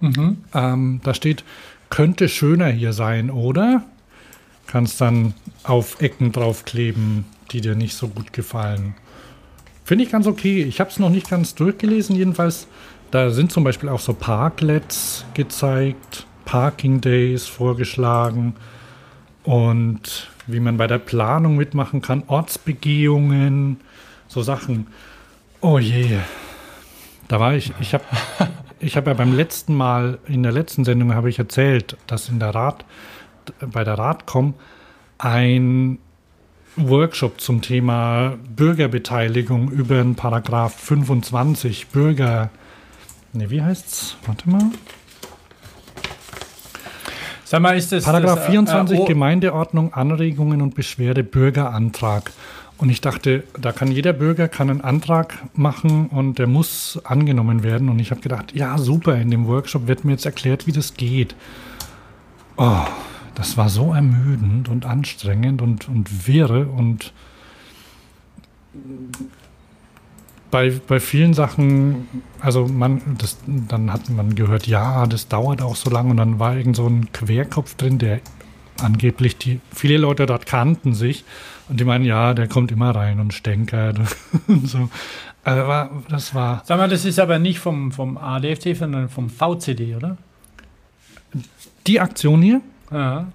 Ähm, 0.00 1.00
da 1.04 1.14
steht, 1.14 1.44
könnte 1.90 2.28
schöner 2.28 2.68
hier 2.68 2.92
sein, 2.92 3.30
oder? 3.30 3.84
Kannst 4.66 5.00
dann 5.00 5.34
auf 5.62 6.00
Ecken 6.00 6.32
draufkleben, 6.32 7.24
die 7.50 7.60
dir 7.60 7.74
nicht 7.74 7.94
so 7.94 8.08
gut 8.08 8.32
gefallen. 8.32 8.94
Finde 9.84 10.04
ich 10.04 10.10
ganz 10.10 10.26
okay. 10.26 10.62
Ich 10.62 10.80
habe 10.80 10.90
es 10.90 10.98
noch 10.98 11.10
nicht 11.10 11.28
ganz 11.28 11.54
durchgelesen, 11.54 12.16
jedenfalls. 12.16 12.66
Da 13.10 13.30
sind 13.30 13.52
zum 13.52 13.62
Beispiel 13.62 13.88
auch 13.90 14.00
so 14.00 14.14
Parklets 14.14 15.24
gezeigt, 15.34 16.26
Parking 16.46 17.00
Days 17.00 17.46
vorgeschlagen 17.46 18.54
und 19.44 20.30
wie 20.46 20.60
man 20.60 20.76
bei 20.76 20.86
der 20.86 20.98
Planung 20.98 21.56
mitmachen 21.56 22.02
kann, 22.02 22.24
Ortsbegehungen, 22.26 23.80
so 24.28 24.42
Sachen. 24.42 24.86
Oh 25.60 25.78
je. 25.78 26.18
Da 27.28 27.40
war 27.40 27.54
ich, 27.54 27.72
ich 27.80 27.94
habe 27.94 28.04
ich 28.80 28.96
hab 28.96 29.06
ja 29.06 29.14
beim 29.14 29.34
letzten 29.34 29.74
Mal, 29.74 30.18
in 30.26 30.42
der 30.42 30.52
letzten 30.52 30.84
Sendung 30.84 31.14
habe 31.14 31.30
ich 31.30 31.38
erzählt, 31.38 31.96
dass 32.06 32.28
in 32.28 32.40
der 32.40 32.54
Rat, 32.54 32.84
bei 33.60 33.84
der 33.84 33.94
Ratcom 33.94 34.54
ein 35.18 35.98
Workshop 36.76 37.40
zum 37.40 37.60
Thema 37.60 38.36
Bürgerbeteiligung 38.56 39.70
über 39.70 39.96
den 39.96 40.14
Paragraph 40.14 40.74
25 40.74 41.88
Bürger. 41.88 42.50
Ne, 43.32 43.50
wie 43.50 43.62
heißt's? 43.62 44.16
Warte 44.26 44.48
mal. 44.48 44.70
Sag 47.52 47.60
mal, 47.60 47.76
ist 47.76 47.92
das. 47.92 48.04
Paragraph 48.04 48.38
das, 48.38 48.48
äh, 48.48 48.52
24 48.52 48.96
äh, 48.96 49.00
oh, 49.02 49.04
Gemeindeordnung, 49.04 49.92
Anregungen 49.92 50.62
und 50.62 50.74
Beschwerde, 50.74 51.22
Bürgerantrag. 51.22 52.32
Und 52.78 52.88
ich 52.88 53.02
dachte, 53.02 53.44
da 53.60 53.72
kann 53.72 53.90
jeder 53.90 54.14
Bürger 54.14 54.48
kann 54.48 54.70
einen 54.70 54.80
Antrag 54.80 55.34
machen 55.52 56.06
und 56.06 56.38
der 56.38 56.46
muss 56.46 56.98
angenommen 57.04 57.62
werden. 57.62 57.90
Und 57.90 57.98
ich 57.98 58.10
habe 58.10 58.22
gedacht, 58.22 58.54
ja 58.54 58.78
super, 58.78 59.16
in 59.16 59.30
dem 59.30 59.46
Workshop 59.48 59.86
wird 59.86 60.02
mir 60.06 60.12
jetzt 60.12 60.24
erklärt, 60.24 60.66
wie 60.66 60.72
das 60.72 60.94
geht. 60.94 61.36
Oh, 62.56 62.86
das 63.34 63.58
war 63.58 63.68
so 63.68 63.92
ermüdend 63.92 64.70
und 64.70 64.86
anstrengend 64.86 65.60
und, 65.60 65.90
und 65.90 66.26
wirre 66.26 66.68
und 66.68 67.12
bei, 70.52 70.70
bei 70.86 71.00
vielen 71.00 71.34
Sachen, 71.34 72.06
also 72.38 72.66
man, 72.68 73.00
das, 73.18 73.38
dann 73.46 73.92
hat 73.92 74.08
man 74.10 74.36
gehört, 74.36 74.68
ja, 74.68 75.06
das 75.06 75.26
dauert 75.26 75.62
auch 75.62 75.74
so 75.74 75.90
lange 75.90 76.10
und 76.10 76.18
dann 76.18 76.38
war 76.38 76.54
irgend 76.54 76.76
so 76.76 76.86
ein 76.86 77.10
Querkopf 77.12 77.74
drin, 77.74 77.98
der 77.98 78.20
angeblich 78.80 79.38
die, 79.38 79.60
viele 79.74 79.96
Leute 79.96 80.26
dort 80.26 80.46
kannten 80.46 80.94
sich 80.94 81.24
und 81.68 81.80
die 81.80 81.84
meinen, 81.84 82.04
ja, 82.04 82.34
der 82.34 82.48
kommt 82.48 82.70
immer 82.70 82.94
rein 82.94 83.18
und 83.18 83.34
stänkert 83.34 83.98
und 84.46 84.68
so. 84.68 84.88
Also 85.42 85.66
war, 85.66 85.90
das 86.08 86.34
war, 86.36 86.62
Sag 86.64 86.78
mal, 86.78 86.88
das 86.88 87.04
ist 87.04 87.18
aber 87.18 87.40
nicht 87.40 87.58
vom, 87.58 87.90
vom 87.90 88.16
ADFT, 88.16 88.76
sondern 88.76 89.08
vom 89.08 89.28
VCD, 89.28 89.96
oder? 89.96 90.16
die 91.86 91.98
Aktion 91.98 92.42
hier, 92.42 92.60
Ja, 92.92 93.26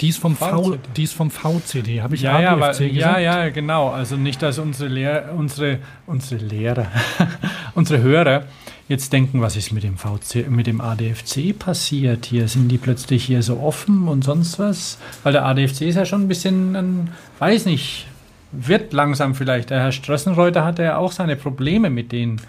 die 0.00 0.08
ist 0.08 0.18
vom, 0.18 0.34
v, 0.36 0.62
VCD. 0.62 0.78
die 0.96 1.02
ist 1.02 1.12
vom 1.12 1.30
VCD, 1.30 2.00
habe 2.00 2.14
ich 2.14 2.22
ja, 2.22 2.40
ja, 2.40 2.56
ADFC 2.56 2.80
weil, 2.80 2.96
ja, 2.96 3.18
ja, 3.18 3.48
genau. 3.50 3.90
Also 3.90 4.16
nicht, 4.16 4.40
dass 4.40 4.58
unsere, 4.58 4.88
Lehr 4.88 5.34
unsere, 5.36 5.78
unsere 6.06 6.42
Lehrer, 6.42 6.86
unsere 7.74 8.02
Hörer 8.02 8.44
jetzt 8.88 9.12
denken, 9.12 9.40
was 9.40 9.56
ist 9.56 9.72
mit 9.72 9.84
dem 9.84 9.98
VC, 9.98 10.48
mit 10.48 10.66
dem 10.66 10.80
ADFC 10.80 11.56
passiert 11.58 12.26
hier? 12.26 12.48
Sind 12.48 12.68
die 12.68 12.78
plötzlich 12.78 13.24
hier 13.24 13.42
so 13.42 13.60
offen 13.60 14.08
und 14.08 14.24
sonst 14.24 14.58
was? 14.58 14.98
Weil 15.22 15.32
der 15.32 15.44
ADFC 15.44 15.82
ist 15.82 15.96
ja 15.96 16.06
schon 16.06 16.22
ein 16.22 16.28
bisschen, 16.28 16.74
ein, 16.74 17.10
weiß 17.38 17.66
nicht, 17.66 18.06
wird 18.52 18.92
langsam 18.92 19.34
vielleicht. 19.34 19.70
Der 19.70 19.80
Herr 19.80 19.92
Strassenreuter 19.92 20.64
hatte 20.64 20.82
ja 20.82 20.96
auch 20.96 21.12
seine 21.12 21.36
Probleme 21.36 21.90
mit 21.90 22.10
denen. 22.10 22.40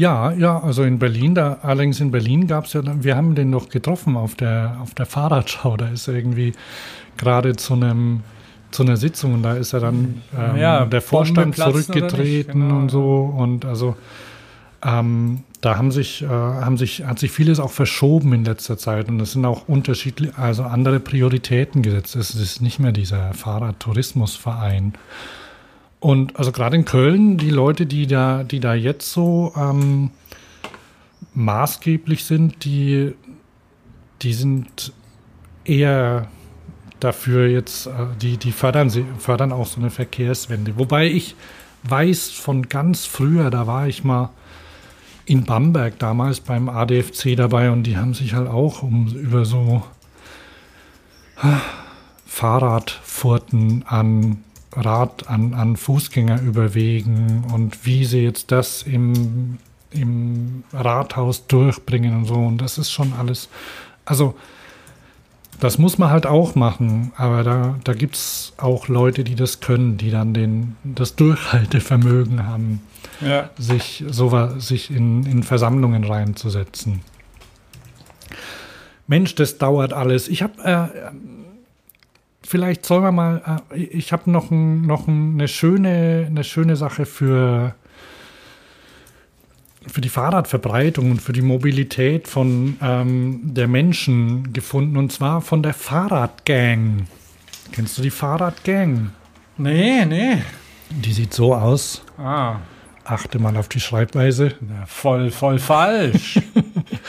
Ja, 0.00 0.32
ja, 0.32 0.58
also 0.58 0.82
in 0.82 0.98
Berlin, 0.98 1.34
da 1.34 1.58
allerdings 1.60 2.00
in 2.00 2.10
Berlin 2.10 2.46
gab 2.46 2.64
es 2.64 2.72
ja, 2.72 2.80
wir 2.84 3.16
haben 3.16 3.34
den 3.34 3.50
noch 3.50 3.68
getroffen 3.68 4.16
auf 4.16 4.34
der, 4.34 4.78
auf 4.80 4.94
der 4.94 5.04
Fahrradschau. 5.04 5.76
Da 5.76 5.88
ist 5.88 6.08
er 6.08 6.14
irgendwie 6.14 6.54
gerade 7.18 7.54
zu 7.54 7.74
einem 7.74 8.22
zu 8.70 8.82
einer 8.82 8.96
Sitzung 8.96 9.34
und 9.34 9.42
da 9.42 9.54
ist 9.54 9.74
er 9.74 9.80
dann 9.80 10.22
ähm, 10.38 10.56
ja, 10.56 10.86
der 10.86 11.02
Vorstand 11.02 11.56
zurückgetreten 11.56 12.60
genau. 12.60 12.76
und 12.78 12.88
so 12.88 13.34
und 13.36 13.66
also 13.66 13.94
ähm, 14.82 15.40
da 15.60 15.76
haben 15.76 15.90
sich, 15.90 16.22
äh, 16.22 16.28
haben 16.28 16.78
sich, 16.78 17.04
hat 17.04 17.18
sich 17.18 17.30
vieles 17.30 17.60
auch 17.60 17.72
verschoben 17.72 18.32
in 18.32 18.44
letzter 18.46 18.78
Zeit 18.78 19.08
und 19.10 19.20
es 19.20 19.32
sind 19.32 19.44
auch 19.44 19.68
unterschiedliche, 19.68 20.38
also 20.38 20.62
andere 20.62 21.00
Prioritäten 21.00 21.82
gesetzt. 21.82 22.16
Es 22.16 22.34
ist 22.34 22.62
nicht 22.62 22.78
mehr 22.78 22.92
dieser 22.92 23.34
Fahrradtourismusverein. 23.34 24.94
Und 26.00 26.36
also 26.38 26.50
gerade 26.50 26.76
in 26.76 26.86
Köln, 26.86 27.36
die 27.36 27.50
Leute, 27.50 27.84
die 27.84 28.06
da, 28.06 28.42
die 28.42 28.58
da 28.58 28.74
jetzt 28.74 29.12
so 29.12 29.52
ähm, 29.54 30.10
maßgeblich 31.34 32.24
sind, 32.24 32.64
die, 32.64 33.14
die 34.22 34.32
sind 34.32 34.92
eher 35.64 36.28
dafür 37.00 37.48
jetzt, 37.48 37.86
äh, 37.86 37.90
die, 38.20 38.38
die 38.38 38.52
fördern, 38.52 38.88
sie, 38.88 39.04
fördern 39.18 39.52
auch 39.52 39.66
so 39.66 39.78
eine 39.78 39.90
Verkehrswende. 39.90 40.78
Wobei 40.78 41.06
ich 41.06 41.36
weiß 41.82 42.30
von 42.30 42.68
ganz 42.68 43.04
früher, 43.04 43.50
da 43.50 43.66
war 43.66 43.86
ich 43.86 44.02
mal 44.02 44.30
in 45.26 45.44
Bamberg 45.44 45.98
damals 45.98 46.40
beim 46.40 46.68
ADFC 46.68 47.36
dabei 47.36 47.70
und 47.70 47.84
die 47.84 47.98
haben 47.98 48.14
sich 48.14 48.34
halt 48.34 48.48
auch 48.48 48.82
um 48.82 49.06
über 49.14 49.44
so 49.44 49.82
Fahrradfurten 52.26 53.84
an 53.86 54.44
Rad 54.72 55.28
an, 55.28 55.54
an 55.54 55.76
Fußgänger 55.76 56.40
überwegen 56.42 57.44
und 57.52 57.84
wie 57.84 58.04
sie 58.04 58.22
jetzt 58.22 58.52
das 58.52 58.82
im, 58.82 59.58
im 59.90 60.64
Rathaus 60.72 61.46
durchbringen 61.46 62.16
und 62.16 62.24
so. 62.26 62.34
Und 62.34 62.58
das 62.58 62.78
ist 62.78 62.90
schon 62.90 63.12
alles. 63.12 63.48
Also 64.04 64.34
das 65.60 65.78
muss 65.78 65.98
man 65.98 66.10
halt 66.10 66.26
auch 66.26 66.54
machen, 66.54 67.12
aber 67.16 67.44
da, 67.44 67.78
da 67.84 67.92
gibt 67.92 68.16
es 68.16 68.54
auch 68.56 68.88
Leute, 68.88 69.24
die 69.24 69.34
das 69.34 69.60
können, 69.60 69.98
die 69.98 70.10
dann 70.10 70.32
den, 70.32 70.76
das 70.84 71.16
Durchhaltevermögen 71.16 72.46
haben, 72.46 72.80
ja. 73.20 73.50
sich, 73.58 74.02
so, 74.08 74.58
sich 74.58 74.90
in, 74.90 75.24
in 75.26 75.42
Versammlungen 75.42 76.04
reinzusetzen. 76.04 77.02
Mensch, 79.06 79.34
das 79.34 79.58
dauert 79.58 79.92
alles. 79.92 80.28
Ich 80.28 80.42
habe, 80.42 80.62
äh, 80.64 81.10
vielleicht 82.50 82.84
sollen 82.84 83.04
wir 83.04 83.12
mal, 83.12 83.62
äh, 83.70 83.78
ich 83.78 84.12
habe 84.12 84.28
noch, 84.30 84.50
ein, 84.50 84.82
noch 84.82 85.06
eine, 85.06 85.46
schöne, 85.46 86.26
eine 86.28 86.44
schöne 86.44 86.76
Sache 86.76 87.06
für 87.06 87.74
für 89.86 90.02
die 90.02 90.10
Fahrradverbreitung 90.10 91.10
und 91.10 91.22
für 91.22 91.32
die 91.32 91.40
Mobilität 91.40 92.28
von 92.28 92.76
ähm, 92.82 93.40
der 93.42 93.66
Menschen 93.66 94.52
gefunden 94.52 94.98
und 94.98 95.10
zwar 95.10 95.40
von 95.40 95.62
der 95.62 95.72
Fahrradgang. 95.72 97.06
Kennst 97.72 97.96
du 97.96 98.02
die 98.02 98.10
Fahrradgang? 98.10 99.10
Nee, 99.56 100.04
nee. 100.04 100.42
Die 100.90 101.12
sieht 101.12 101.32
so 101.32 101.54
aus. 101.54 102.04
Ah. 102.18 102.56
Achte 103.04 103.38
mal 103.38 103.56
auf 103.56 103.68
die 103.68 103.80
Schreibweise. 103.80 104.48
Ja, 104.48 104.84
voll, 104.86 105.30
voll 105.30 105.58
falsch. 105.58 106.38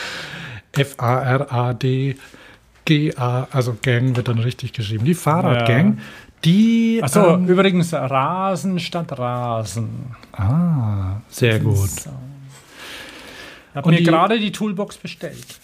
F-A-R-A-D. 0.72 2.16
G-A, 2.86 3.48
also 3.52 3.78
Gang 3.82 4.16
wird 4.16 4.28
dann 4.28 4.40
richtig 4.40 4.74
geschrieben. 4.74 5.06
Die 5.06 5.14
Fahrradgang, 5.14 5.98
ja. 5.98 6.04
die. 6.44 7.00
Achso, 7.02 7.36
ähm, 7.36 7.48
übrigens 7.48 7.94
Rasen 7.94 8.80
statt 8.80 9.18
Rasen. 9.18 10.16
Ah, 10.34 11.22
sehr 11.30 11.60
gut. 11.60 11.90
So. 11.90 12.10
Ich 13.72 13.76
habe 13.76 13.90
mir 13.90 14.02
gerade 14.02 14.40
die 14.40 14.52
Toolbox 14.52 14.98
bestellt. 14.98 15.60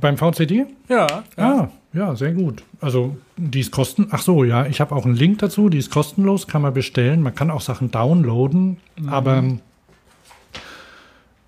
Beim 0.00 0.16
VCD? 0.16 0.66
Ja. 0.88 1.06
Ja, 1.06 1.22
ah, 1.36 1.68
ja 1.92 2.16
sehr 2.16 2.32
gut. 2.32 2.64
Also 2.80 3.16
die 3.36 3.60
ist 3.60 3.70
kosten. 3.70 4.08
Ach 4.10 4.22
so, 4.22 4.42
ja, 4.42 4.66
ich 4.66 4.80
habe 4.80 4.94
auch 4.94 5.04
einen 5.04 5.14
Link 5.14 5.38
dazu. 5.38 5.68
Die 5.68 5.78
ist 5.78 5.90
kostenlos, 5.90 6.46
kann 6.46 6.62
man 6.62 6.72
bestellen. 6.72 7.22
Man 7.22 7.34
kann 7.34 7.50
auch 7.50 7.60
Sachen 7.60 7.90
downloaden, 7.90 8.78
mhm. 8.98 9.08
aber 9.08 9.44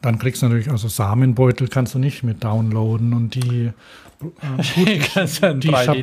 dann 0.02 0.18
kriegst 0.18 0.43
du 0.43 0.47
natürlich 0.47 0.70
also 0.70 0.89
Samenbeutel 0.89 1.68
kannst 1.68 1.94
du 1.94 1.98
nicht 1.98 2.23
mit 2.23 2.44
downloaden 2.44 3.12
und 3.12 3.35
die 3.35 3.70
äh, 4.20 4.74
gut, 4.74 4.89
die, 5.62 5.68
Schab 5.68 5.97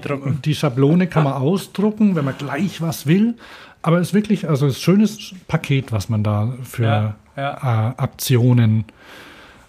die 0.43 0.55
Schablone 0.55 1.07
kann 1.07 1.23
man 1.23 1.33
ausdrucken, 1.33 2.15
wenn 2.15 2.25
man 2.25 2.37
gleich 2.37 2.81
was 2.81 3.07
will. 3.07 3.35
Aber 3.81 3.99
es 3.99 4.09
ist 4.09 4.13
wirklich 4.13 4.47
also 4.47 4.67
ein 4.67 4.73
schönes 4.73 5.33
Paket, 5.47 5.91
was 5.91 6.09
man 6.09 6.23
da 6.23 6.53
für 6.63 6.83
ja 6.83 7.15
ja. 7.35 7.91
äh, 7.91 8.01
Aktionen 8.01 8.85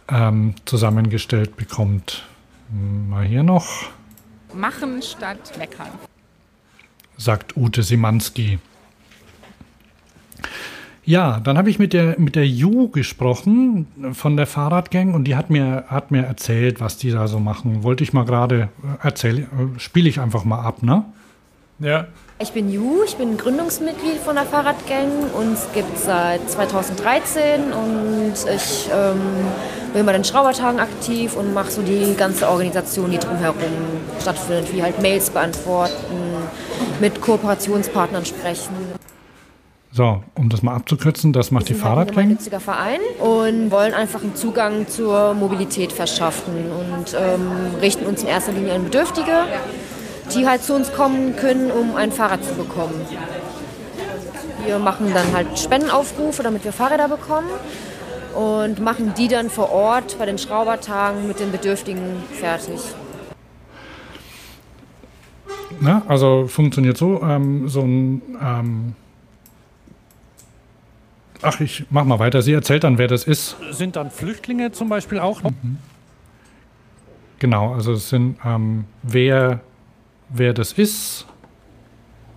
ähm, 0.08 0.54
zusammengestellt 0.64 1.56
bekommt. 1.56 2.24
Mal 2.70 3.24
hier 3.24 3.42
noch. 3.42 3.66
Machen 4.52 5.02
statt 5.02 5.56
meckern. 5.58 5.88
Sagt 7.16 7.56
Ute 7.56 7.82
Simanski. 7.82 8.58
Ja, 11.06 11.38
dann 11.44 11.58
habe 11.58 11.68
ich 11.68 11.78
mit 11.78 11.92
der, 11.92 12.18
mit 12.18 12.34
der 12.34 12.46
Ju 12.46 12.88
gesprochen 12.88 13.86
von 14.12 14.36
der 14.38 14.46
Fahrradgang 14.46 15.12
und 15.12 15.24
die 15.24 15.36
hat 15.36 15.50
mir, 15.50 15.84
hat 15.88 16.10
mir 16.10 16.24
erzählt, 16.24 16.80
was 16.80 16.96
die 16.96 17.10
da 17.10 17.28
so 17.28 17.38
machen. 17.38 17.82
Wollte 17.82 18.02
ich 18.02 18.14
mal 18.14 18.24
gerade 18.24 18.70
erzählen, 19.02 19.42
äh, 19.42 19.78
spiele 19.78 20.08
ich 20.08 20.20
einfach 20.20 20.44
mal 20.44 20.60
ab, 20.60 20.82
ne? 20.82 21.04
Ja. 21.78 22.06
Ich 22.38 22.52
bin 22.52 22.70
Ju, 22.70 23.02
ich 23.04 23.16
bin 23.16 23.36
Gründungsmitglied 23.36 24.16
von 24.16 24.34
der 24.34 24.44
Fahrradgang. 24.44 25.30
Uns 25.38 25.68
gibt 25.74 25.94
es 25.94 26.04
seit 26.04 26.48
2013 26.50 27.72
und 27.72 28.32
ich 28.54 28.88
ähm, 28.92 29.20
bin 29.92 30.06
bei 30.06 30.12
den 30.12 30.24
Schraubertagen 30.24 30.80
aktiv 30.80 31.36
und 31.36 31.52
mache 31.52 31.70
so 31.70 31.82
die 31.82 32.14
ganze 32.16 32.48
Organisation, 32.48 33.10
die 33.10 33.18
drumherum 33.18 33.54
stattfindet, 34.20 34.74
wie 34.74 34.82
halt 34.82 35.00
Mails 35.02 35.30
beantworten, 35.30 35.94
mit 37.00 37.20
Kooperationspartnern 37.20 38.24
sprechen. 38.24 38.93
So, 39.96 40.24
um 40.34 40.48
das 40.48 40.64
mal 40.64 40.74
abzukürzen, 40.74 41.32
das 41.32 41.52
macht 41.52 41.68
die 41.68 41.74
Fahrradgang. 41.74 42.28
Wir 42.28 42.36
sind 42.36 42.52
ein 42.52 42.60
Verein 42.60 42.98
und 43.20 43.70
wollen 43.70 43.94
einfach 43.94 44.22
einen 44.22 44.34
Zugang 44.34 44.88
zur 44.88 45.34
Mobilität 45.34 45.92
verschaffen 45.92 46.52
und 46.72 47.16
ähm, 47.16 47.76
richten 47.80 48.04
uns 48.04 48.22
in 48.22 48.28
erster 48.28 48.50
Linie 48.50 48.74
an 48.74 48.82
Bedürftige 48.82 49.44
die 50.32 50.46
halt 50.46 50.62
zu 50.62 50.74
uns 50.74 50.92
kommen 50.92 51.36
können, 51.36 51.70
um 51.70 51.96
ein 51.96 52.10
Fahrrad 52.12 52.44
zu 52.44 52.54
bekommen. 52.54 52.94
Wir 54.64 54.78
machen 54.78 55.12
dann 55.12 55.32
halt 55.32 55.58
Spendenaufrufe, 55.58 56.42
damit 56.42 56.64
wir 56.64 56.72
Fahrräder 56.72 57.08
bekommen 57.08 57.48
und 58.34 58.80
machen 58.80 59.12
die 59.16 59.28
dann 59.28 59.50
vor 59.50 59.70
Ort 59.70 60.18
bei 60.18 60.26
den 60.26 60.38
Schraubertagen 60.38 61.28
mit 61.28 61.40
den 61.40 61.52
Bedürftigen 61.52 62.22
fertig. 62.32 62.80
Na, 65.80 66.02
also 66.08 66.46
funktioniert 66.46 66.96
so, 66.96 67.20
ähm, 67.22 67.68
so 67.68 67.82
ein 67.82 68.22
ähm 68.40 68.94
Ach, 71.44 71.60
ich 71.60 71.84
mach 71.90 72.04
mal 72.04 72.18
weiter. 72.18 72.42
Sie 72.42 72.52
erzählt 72.52 72.84
dann, 72.84 72.98
wer 72.98 73.08
das 73.08 73.24
ist. 73.24 73.56
Sind 73.70 73.96
dann 73.96 74.10
Flüchtlinge 74.10 74.72
zum 74.72 74.88
Beispiel 74.88 75.18
auch? 75.18 75.42
Mhm. 75.42 75.78
Genau, 77.38 77.74
also 77.74 77.92
es 77.92 78.08
sind 78.08 78.38
ähm, 78.44 78.86
wer 79.02 79.60
wer 80.30 80.54
das 80.54 80.72
ist? 80.72 81.26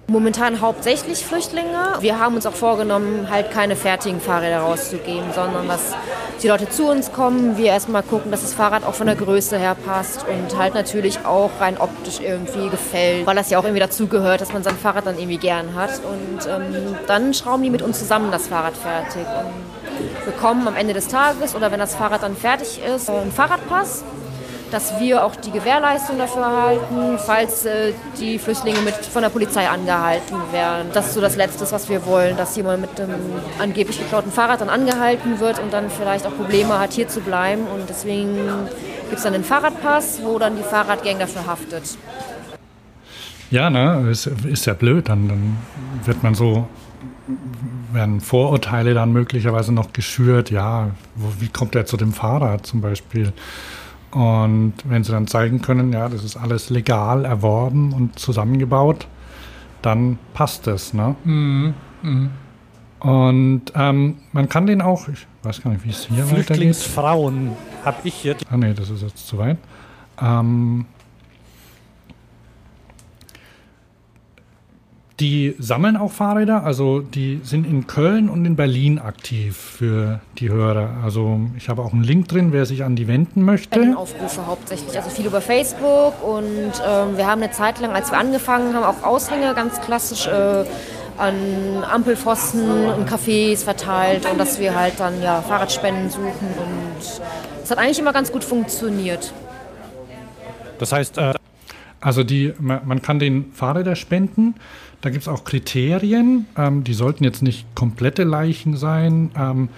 Momentan 0.10 0.62
hauptsächlich 0.62 1.26
Flüchtlinge. 1.26 1.98
Wir 2.00 2.18
haben 2.18 2.36
uns 2.36 2.46
auch 2.46 2.54
vorgenommen, 2.54 3.30
halt 3.30 3.52
keine 3.52 3.76
fertigen 3.76 4.22
Fahrräder 4.22 4.60
rauszugeben, 4.60 5.34
sondern 5.36 5.68
dass 5.68 5.94
die 6.42 6.48
Leute 6.48 6.70
zu 6.70 6.88
uns 6.88 7.12
kommen, 7.12 7.58
wir 7.58 7.66
erstmal 7.66 8.04
gucken, 8.04 8.32
dass 8.32 8.42
das 8.42 8.54
Fahrrad 8.54 8.86
auch 8.86 8.94
von 8.94 9.08
der 9.08 9.18
Größe 9.18 9.58
her 9.58 9.76
passt 9.76 10.26
und 10.26 10.58
halt 10.58 10.76
natürlich 10.76 11.26
auch 11.26 11.50
rein 11.60 11.78
optisch 11.78 12.22
irgendwie 12.22 12.70
gefällt, 12.70 13.28
weil 13.28 13.36
das 13.36 13.50
ja 13.50 13.60
auch 13.60 13.66
irgendwie 13.66 13.82
dazugehört, 13.82 14.40
dass 14.40 14.54
man 14.54 14.64
sein 14.64 14.78
Fahrrad 14.78 15.06
dann 15.08 15.18
irgendwie 15.18 15.40
gern 15.40 15.76
hat. 15.76 16.00
Und 16.06 16.48
ähm, 16.48 16.96
dann 17.06 17.34
schrauben 17.34 17.64
die 17.64 17.70
mit 17.70 17.82
uns 17.82 18.00
zusammen 18.00 18.32
das 18.32 18.48
Fahrrad 18.48 18.78
fertig. 18.78 19.26
Und 19.28 20.26
bekommen 20.26 20.68
am 20.70 20.78
Ende 20.78 20.94
des 20.94 21.10
Tages 21.10 21.54
oder 21.54 21.70
wenn 21.72 21.80
das 21.80 21.96
Fahrrad 21.96 22.24
dann 22.24 22.38
fertig 22.38 22.80
ist, 22.82 23.10
einen 23.10 23.32
Fahrradpass 23.32 24.06
dass 24.72 25.00
wir 25.00 25.24
auch 25.24 25.36
die 25.36 25.52
Gewährleistung 25.52 26.18
dafür 26.18 26.44
erhalten, 26.44 27.18
falls 27.18 27.66
äh, 27.66 27.94
die 28.20 28.40
Flüchtlinge 28.40 28.80
mit, 28.82 28.96
von 28.96 29.22
der 29.22 29.30
Polizei 29.30 29.68
angehalten 29.68 30.36
werden. 30.52 30.90
Das 30.94 31.08
ist 31.08 31.14
so 31.14 31.22
das 31.22 31.36
Letzte, 31.36 31.70
was 31.72 31.90
wir 31.90 32.06
wollen, 32.06 32.38
dass 32.38 32.56
jemand 32.56 32.82
mit 32.82 32.98
dem 32.98 33.10
angeblich 33.60 34.00
geklauten 34.00 34.32
Fahrrad 34.32 34.62
dann 34.62 34.70
angehalten 34.70 35.40
wird 35.40 35.60
und 35.60 35.72
dann 35.72 35.90
vielleicht 35.90 36.26
auch 36.26 36.36
Probleme 36.36 36.80
hat, 36.80 36.94
hier 36.94 37.08
zu 37.08 37.22
bleiben. 37.22 37.64
Und 37.68 37.90
deswegen 37.90 38.36
gibt 39.06 39.18
es 39.18 39.24
dann 39.24 39.34
den 39.34 39.44
Fahrradpass, 39.44 40.22
wo 40.24 40.40
dann 40.40 40.58
die 40.58 40.64
Fahrradgang 40.64 41.20
dafür 41.20 41.46
haftet. 41.46 41.98
Ja, 43.50 43.70
ne, 43.70 44.10
ist, 44.12 44.28
ist 44.28 44.66
ja 44.66 44.74
blöd. 44.74 45.08
Dann, 45.08 45.30
dann 45.30 45.58
wird 46.04 46.22
man 46.24 46.36
so, 46.36 46.68
werden 47.94 48.20
Vorurteile 48.20 48.94
dann 48.94 49.14
möglicherweise 49.14 49.74
noch 49.74 49.94
geschürt. 49.94 50.52
Ja, 50.52 50.92
wo, 51.16 51.32
wie 51.40 51.48
kommt 51.48 51.76
er 51.76 51.86
zu 51.86 51.98
dem 51.98 52.12
Fahrrad 52.12 52.66
zum 52.66 52.82
Beispiel? 52.82 53.32
Und 54.12 54.74
wenn 54.86 55.04
sie 55.04 55.12
dann 55.12 55.28
zeigen 55.28 55.62
können, 55.62 55.92
ja, 55.92 56.08
das 56.10 56.24
ist 56.24 56.38
alles 56.38 56.70
legal 56.70 57.26
erworben 57.26 57.94
und 57.94 58.18
zusammengebaut, 58.18 59.08
dann 59.82 60.18
passt 60.34 60.68
es. 60.68 60.94
Ne? 60.94 61.16
Mhm. 61.24 61.74
Mhm. 62.02 62.30
Und 63.00 63.64
ähm, 63.76 64.18
man 64.32 64.50
kann 64.50 64.66
den 64.66 64.82
auch, 64.82 65.08
ich 65.08 65.28
weiß 65.44 65.62
gar 65.62 65.72
nicht, 65.72 65.86
wie 65.86 65.90
es 65.90 66.08
hier 66.08 66.26
weitergeht. 66.26 66.46
Flüchtlingsfrauen 66.46 67.52
habe 67.86 67.98
ich 68.04 68.16
hier. 68.16 68.36
Ah 68.50 68.58
nee, 68.58 68.74
das 68.74 68.90
ist 68.90 69.04
jetzt 69.04 69.28
zu 69.28 69.38
weit. 69.38 69.58
Ähm, 70.20 70.86
die 75.20 75.56
sammeln 75.58 75.98
auch 75.98 76.12
Fahrräder, 76.12 76.64
also 76.64 77.00
die 77.00 77.42
sind 77.44 77.66
in 77.66 77.88
Köln 77.88 78.30
und 78.30 78.46
in 78.46 78.56
Berlin 78.56 79.00
aktiv 79.00 79.58
für 79.58 80.20
die 80.38 80.50
Hörer. 80.50 80.98
Also 81.04 81.40
ich 81.58 81.70
habe 81.70 81.82
auch 81.82 81.92
einen 81.92 82.04
Link 82.04 82.28
drin, 82.28 82.54
wer 82.54 82.68
sich 82.68 82.84
an 82.84 82.96
die 82.96 83.08
wenden 83.08 83.44
möchte. 83.44 83.98
Aufrufe 83.98 84.46
hauptsächlich, 84.46 84.96
also 84.96 85.10
viel 85.10 85.26
über 85.26 85.42
Facebook 85.42 86.14
und 86.24 86.72
ähm, 86.88 87.18
wir 87.18 87.26
haben 87.26 87.42
eine 87.42 87.52
Zeit 87.52 87.80
lang, 87.80 87.92
als 87.92 88.12
wir 88.12 88.20
angefangen 88.20 88.76
haben, 88.76 88.84
auch 88.84 89.04
Aushänge 89.04 89.56
ganz 89.56 89.82
klassisch 89.82 90.28
äh, 90.28 90.66
an 91.18 91.84
Ampelpfosten 91.92 92.86
und 92.86 93.10
Cafés 93.10 93.64
verteilt 93.64 94.28
und 94.32 94.40
dass 94.40 94.60
wir 94.60 94.76
halt 94.76 95.00
dann 95.00 95.20
ja 95.24 95.42
Fahrradspenden 95.42 96.12
suchen 96.12 96.48
und 96.60 97.22
es 97.64 97.72
hat 97.72 97.80
eigentlich 97.80 97.98
immer 97.98 98.14
ganz 98.14 98.32
gut 98.32 98.44
funktioniert. 98.44 99.34
Das 100.78 100.92
heißt, 100.92 101.18
äh, 101.18 101.34
also 102.00 102.24
die, 102.24 102.54
man, 102.60 102.82
man 102.86 103.02
kann 103.02 103.18
den 103.18 103.52
Fahrräder 103.54 103.96
spenden. 103.96 104.56
Da 105.02 105.10
gibt 105.10 105.22
es 105.22 105.28
auch 105.28 105.44
Kriterien. 105.44 106.48
Ähm, 106.58 106.84
die 106.84 106.94
sollten 106.94 107.24
jetzt 107.24 107.42
nicht 107.42 107.66
komplette 107.76 108.24
Leichen 108.24 108.78
sein. 108.78 109.32
Ähm, 109.38 109.70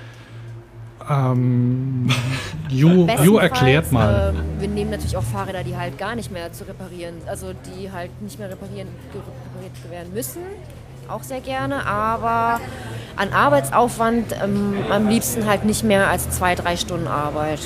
ähm, 1.09 2.09
Ju, 2.69 3.07
Ju 3.23 3.37
erklärt 3.37 3.91
mal. 3.91 4.33
Äh, 4.33 4.61
wir 4.61 4.67
nehmen 4.69 4.91
natürlich 4.91 5.17
auch 5.17 5.23
Fahrräder, 5.23 5.63
die 5.63 5.75
halt 5.75 5.97
gar 5.97 6.15
nicht 6.15 6.31
mehr 6.31 6.51
zu 6.53 6.67
reparieren, 6.67 7.15
also 7.25 7.53
die 7.53 7.91
halt 7.91 8.11
nicht 8.21 8.39
mehr 8.39 8.49
reparieren, 8.49 8.87
repariert 9.13 9.91
werden 9.91 10.13
müssen 10.13 10.41
auch 11.09 11.23
sehr 11.23 11.41
gerne, 11.41 11.85
aber 11.85 12.61
an 13.15 13.33
Arbeitsaufwand 13.33 14.35
ähm, 14.43 14.75
am 14.89 15.09
liebsten 15.09 15.45
halt 15.45 15.65
nicht 15.65 15.83
mehr 15.83 16.07
als 16.07 16.29
zwei, 16.29 16.55
drei 16.55 16.77
Stunden 16.77 17.07
Arbeit. 17.07 17.59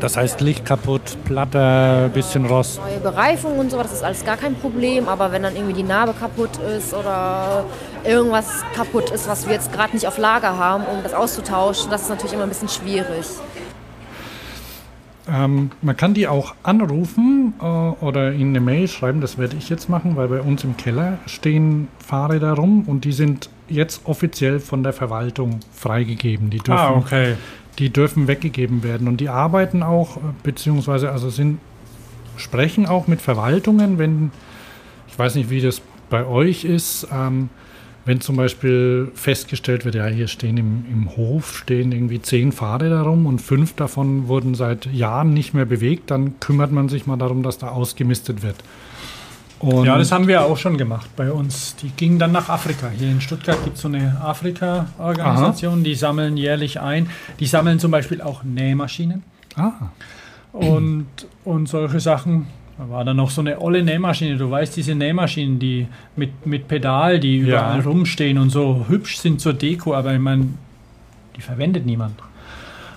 Das 0.00 0.16
heißt 0.16 0.40
Licht 0.40 0.64
kaputt, 0.64 1.02
Platte, 1.26 2.10
bisschen 2.14 2.46
Rost. 2.46 2.80
Neue 2.80 3.00
Bereifung 3.00 3.58
und 3.58 3.70
so, 3.70 3.76
das 3.76 3.92
ist 3.92 4.02
alles 4.02 4.24
gar 4.24 4.38
kein 4.38 4.54
Problem, 4.54 5.08
aber 5.08 5.30
wenn 5.30 5.42
dann 5.42 5.54
irgendwie 5.54 5.74
die 5.74 5.82
Narbe 5.82 6.14
kaputt 6.18 6.50
ist 6.76 6.94
oder 6.94 7.64
irgendwas 8.04 8.46
kaputt 8.74 9.10
ist, 9.10 9.28
was 9.28 9.46
wir 9.46 9.54
jetzt 9.54 9.72
gerade 9.72 9.92
nicht 9.92 10.06
auf 10.06 10.16
Lager 10.16 10.56
haben, 10.56 10.84
um 10.84 11.02
das 11.02 11.12
auszutauschen, 11.12 11.90
das 11.90 12.02
ist 12.02 12.08
natürlich 12.08 12.32
immer 12.32 12.44
ein 12.44 12.48
bisschen 12.48 12.70
schwierig. 12.70 13.26
Ähm, 15.30 15.70
man 15.82 15.96
kann 15.96 16.14
die 16.14 16.26
auch 16.26 16.54
anrufen 16.62 17.52
äh, 17.60 17.64
oder 17.64 18.32
ihnen 18.32 18.50
eine 18.56 18.60
Mail 18.60 18.88
schreiben, 18.88 19.20
das 19.20 19.36
werde 19.36 19.56
ich 19.58 19.68
jetzt 19.68 19.88
machen, 19.90 20.16
weil 20.16 20.28
bei 20.28 20.40
uns 20.40 20.64
im 20.64 20.76
Keller 20.78 21.18
stehen 21.26 21.88
Fahrräder 22.04 22.54
rum 22.54 22.84
und 22.86 23.04
die 23.04 23.12
sind 23.12 23.50
jetzt 23.68 24.00
offiziell 24.06 24.60
von 24.60 24.82
der 24.82 24.92
Verwaltung 24.94 25.60
freigegeben. 25.72 26.48
Die 26.50 26.58
dürfen, 26.58 26.72
Ah, 26.72 26.94
okay. 26.96 27.36
Die 27.78 27.90
dürfen 27.90 28.28
weggegeben 28.28 28.82
werden 28.82 29.08
und 29.08 29.20
die 29.20 29.28
arbeiten 29.28 29.82
auch, 29.82 30.18
beziehungsweise 30.42 31.10
also 31.10 31.30
sind, 31.30 31.58
sprechen 32.36 32.86
auch 32.86 33.06
mit 33.06 33.20
Verwaltungen, 33.20 33.98
wenn, 33.98 34.32
ich 35.08 35.18
weiß 35.18 35.34
nicht, 35.34 35.50
wie 35.50 35.60
das 35.60 35.82
bei 36.08 36.26
euch 36.26 36.64
ist, 36.64 37.06
ähm, 37.12 37.48
wenn 38.04 38.20
zum 38.20 38.36
Beispiel 38.36 39.12
festgestellt 39.14 39.84
wird, 39.84 39.94
ja, 39.94 40.06
hier 40.06 40.26
stehen 40.26 40.56
im, 40.56 40.84
im 40.90 41.16
Hof 41.16 41.58
stehen 41.58 41.92
irgendwie 41.92 42.20
zehn 42.20 42.50
Fahrräder 42.50 43.02
rum 43.02 43.26
und 43.26 43.40
fünf 43.40 43.74
davon 43.74 44.26
wurden 44.26 44.54
seit 44.54 44.86
Jahren 44.86 45.34
nicht 45.34 45.54
mehr 45.54 45.66
bewegt, 45.66 46.10
dann 46.10 46.40
kümmert 46.40 46.72
man 46.72 46.88
sich 46.88 47.06
mal 47.06 47.16
darum, 47.16 47.42
dass 47.42 47.58
da 47.58 47.68
ausgemistet 47.68 48.42
wird. 48.42 48.56
Und 49.60 49.84
Ja, 49.84 49.98
das 49.98 50.10
haben 50.10 50.26
wir 50.26 50.42
auch 50.42 50.56
schon 50.56 50.78
gemacht 50.78 51.10
bei 51.16 51.30
uns. 51.30 51.76
Die 51.76 51.90
gingen 51.90 52.18
dann 52.18 52.32
nach 52.32 52.48
Afrika. 52.48 52.88
Hier 52.98 53.10
in 53.10 53.20
Stuttgart 53.20 53.62
gibt 53.62 53.76
es 53.76 53.82
so 53.82 53.88
eine 53.88 54.18
Afrika-Organisation, 54.22 55.84
die 55.84 55.94
sammeln 55.94 56.36
jährlich 56.38 56.80
ein. 56.80 57.08
Die 57.38 57.46
sammeln 57.46 57.78
zum 57.78 57.90
Beispiel 57.90 58.22
auch 58.22 58.42
Nähmaschinen 58.42 59.22
ah, 59.56 59.72
und, 60.52 61.06
und 61.44 61.68
solche 61.68 62.00
Sachen. 62.00 62.46
Da 62.78 62.88
war 62.88 63.04
dann 63.04 63.18
noch 63.18 63.28
so 63.30 63.42
eine 63.42 63.60
olle 63.60 63.82
Nähmaschine. 63.82 64.38
Du 64.38 64.50
weißt, 64.50 64.74
diese 64.76 64.94
Nähmaschinen, 64.94 65.58
die 65.58 65.86
mit, 66.16 66.46
mit 66.46 66.66
Pedal, 66.66 67.20
die 67.20 67.36
überall 67.36 67.78
Ja. 67.80 67.84
rumstehen 67.84 68.38
und 68.38 68.48
so 68.48 68.86
hübsch 68.88 69.18
sind 69.18 69.42
zur 69.42 69.52
Deko, 69.52 69.94
aber 69.94 70.14
ich 70.14 70.20
meine, 70.20 70.46
die 71.36 71.42
verwendet 71.42 71.84
niemand. 71.84 72.14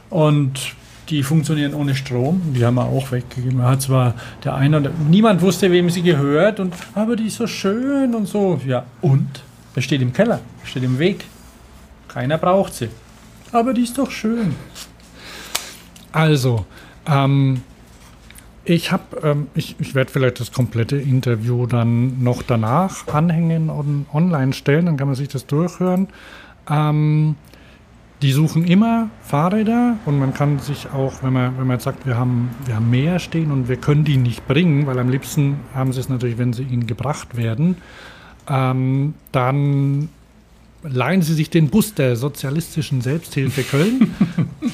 Und 0.10 0.76
die 1.10 1.24
funktionieren 1.24 1.74
ohne 1.74 1.96
Strom. 1.96 2.42
Die 2.56 2.66
haben 2.66 2.76
wir 2.76 2.86
auch 2.86 3.12
weggegeben. 3.12 3.62
Hat 3.62 3.82
zwar 3.82 4.14
der 4.44 4.56
eine 4.56 4.80
oder 4.80 4.92
niemand 5.10 5.42
wusste, 5.42 5.72
wem 5.72 5.90
sie 5.90 6.02
gehört, 6.02 6.60
und 6.60 6.74
aber 6.96 7.16
die 7.16 7.28
ist 7.28 7.38
so 7.38 7.48
schön 7.48 8.16
und 8.16 8.28
so. 8.28 8.60
Ja, 8.66 8.86
und? 9.02 9.44
Das 9.76 9.84
steht 9.84 10.02
im 10.02 10.14
Keller, 10.14 10.40
steht 10.64 10.84
im 10.84 11.00
Weg. 11.00 11.26
Keiner 12.08 12.38
braucht 12.38 12.74
sie. 12.76 12.90
Aber 13.52 13.74
die 13.74 13.84
ist 13.84 13.98
doch 13.98 14.12
schön. 14.12 14.56
also, 16.12 16.66
ähm, 17.08 17.62
ich 18.66 18.92
habe, 18.92 19.04
ähm, 19.24 19.48
ich, 19.56 19.76
ich 19.80 19.94
werde 19.94 20.12
vielleicht 20.12 20.40
das 20.40 20.52
komplette 20.52 20.96
Interview 20.96 21.66
dann 21.66 22.24
noch 22.24 22.44
danach 22.44 23.08
anhängen 23.08 23.70
und 23.70 24.06
online 24.14 24.54
stellen, 24.54 24.86
dann 24.86 24.98
kann 24.98 25.08
man 25.08 25.16
sich 25.16 25.28
das 25.28 25.46
durchhören. 25.46 26.08
Ähm, 26.70 27.36
die 28.24 28.32
suchen 28.32 28.66
immer 28.66 29.10
Fahrräder 29.22 29.98
und 30.06 30.18
man 30.18 30.34
kann 30.34 30.58
sich 30.60 30.90
auch, 30.92 31.22
wenn 31.22 31.34
man, 31.34 31.58
wenn 31.58 31.68
man 31.68 31.76
jetzt 31.76 31.84
sagt, 31.84 32.06
wir 32.08 32.18
haben, 32.18 32.50
wir 32.66 32.78
haben 32.78 32.90
mehr 32.90 33.20
stehen 33.20 33.52
und 33.52 33.68
wir 33.68 33.76
können 33.76 34.06
die 34.06 34.16
nicht 34.16 34.48
bringen, 34.48 34.88
weil 34.88 34.98
am 34.98 35.10
liebsten 35.10 35.58
haben 35.76 35.92
sie 35.92 36.00
es 36.00 36.08
natürlich, 36.08 36.38
wenn 36.38 36.54
sie 36.54 36.64
ihnen 36.64 36.88
gebracht 36.88 37.36
werden, 37.36 37.76
ähm, 38.50 39.14
dann 39.34 40.08
leihen 40.84 41.22
sie 41.22 41.34
sich 41.34 41.50
den 41.50 41.70
Bus 41.70 41.96
der 41.96 42.16
sozialistischen 42.16 43.02
Selbsthilfe 43.02 43.64
Köln 43.64 44.16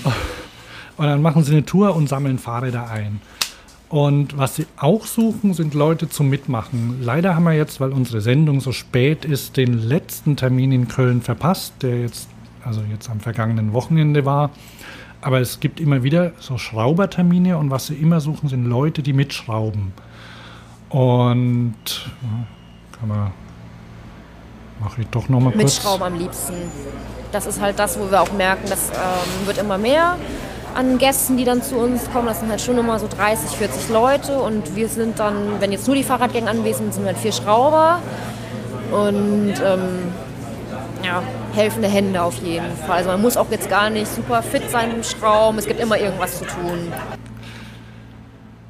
und 0.98 1.06
dann 1.06 1.22
machen 1.24 1.44
sie 1.44 1.54
eine 1.54 1.66
Tour 1.66 1.96
und 1.96 2.08
sammeln 2.08 2.38
Fahrräder 2.38 2.90
ein. 2.92 3.20
Und 3.90 4.38
was 4.38 4.58
sie 4.58 4.68
auch 4.78 5.08
suchen, 5.08 5.56
sind 5.56 5.74
Leute 5.74 6.08
zum 6.08 6.30
Mitmachen. 6.30 7.00
Leider 7.02 7.34
haben 7.34 7.46
wir 7.46 7.54
jetzt, 7.54 7.82
weil 7.82 7.92
unsere 7.92 8.22
Sendung 8.22 8.62
so 8.62 8.72
spät 8.72 9.26
ist, 9.26 9.58
den 9.58 9.74
letzten 9.74 10.36
Termin 10.36 10.72
in 10.72 10.88
Köln 10.88 11.24
verpasst, 11.24 11.74
der 11.82 12.02
jetzt, 12.02 12.30
also 12.70 12.82
jetzt 12.90 13.10
am 13.10 13.20
vergangenen 13.20 13.74
Wochenende 13.74 14.26
war. 14.26 14.52
Aber 15.22 15.40
es 15.40 15.60
gibt 15.60 15.80
immer 15.80 16.04
wieder 16.04 16.32
so 16.40 16.58
Schraubertermine 16.58 17.58
und 17.58 17.72
was 17.72 17.88
sie 17.88 17.96
immer 17.96 18.22
suchen, 18.22 18.48
sind 18.48 18.66
Leute, 18.66 19.02
die 19.02 19.12
mitschrauben. 19.12 19.92
Und 20.90 21.76
kann 22.98 23.10
man, 23.10 23.32
mache 24.80 25.02
ich 25.02 25.08
doch 25.08 25.28
nochmal 25.28 25.52
kurz. 25.52 25.64
Mitschrauben 25.64 26.04
am 26.04 26.18
liebsten. 26.18 26.54
Das 27.32 27.48
ist 27.48 27.60
halt 27.60 27.78
das, 27.80 28.00
wo 28.00 28.10
wir 28.10 28.22
auch 28.22 28.32
merken, 28.34 28.70
das 28.70 28.90
ähm, 28.90 29.48
wird 29.48 29.58
immer 29.58 29.78
mehr 29.78 30.16
an 30.76 31.00
Gästen, 31.00 31.38
die 31.38 31.44
dann 31.44 31.64
zu 31.64 31.76
uns 31.76 32.10
kommen. 32.12 32.28
Das 32.28 32.40
sind 32.40 32.50
halt 32.50 32.62
schon 32.62 32.78
immer 32.78 33.00
so 33.00 33.08
30, 33.08 33.58
40 33.58 33.90
Leute 33.90 34.40
und 34.40 34.76
wir 34.76 34.88
sind 34.88 35.20
dann, 35.20 35.60
wenn 35.60 35.72
jetzt 35.72 35.88
nur 35.88 35.96
die 35.96 36.04
Fahrradgänge 36.04 36.50
anwesend 36.50 36.94
sind, 36.94 37.04
sind 37.04 37.06
halt 37.06 37.18
vier 37.18 37.32
Schrauber 37.32 38.00
und 38.92 39.54
ähm, 39.64 40.14
ja, 41.04 41.24
helfende 41.54 41.88
Hände 41.88 42.22
auf 42.22 42.38
jeden 42.44 42.76
Fall. 42.86 42.98
Also 42.98 43.10
man 43.10 43.22
muss 43.22 43.38
auch 43.38 43.50
jetzt 43.52 43.70
gar 43.70 43.90
nicht 43.90 44.08
super 44.08 44.42
fit 44.42 44.70
sein 44.70 44.92
im 44.92 45.04
Schrauben, 45.04 45.58
es 45.58 45.66
gibt 45.66 45.80
immer 45.80 46.00
irgendwas 46.00 46.38
zu 46.38 46.46
tun. 46.46 46.92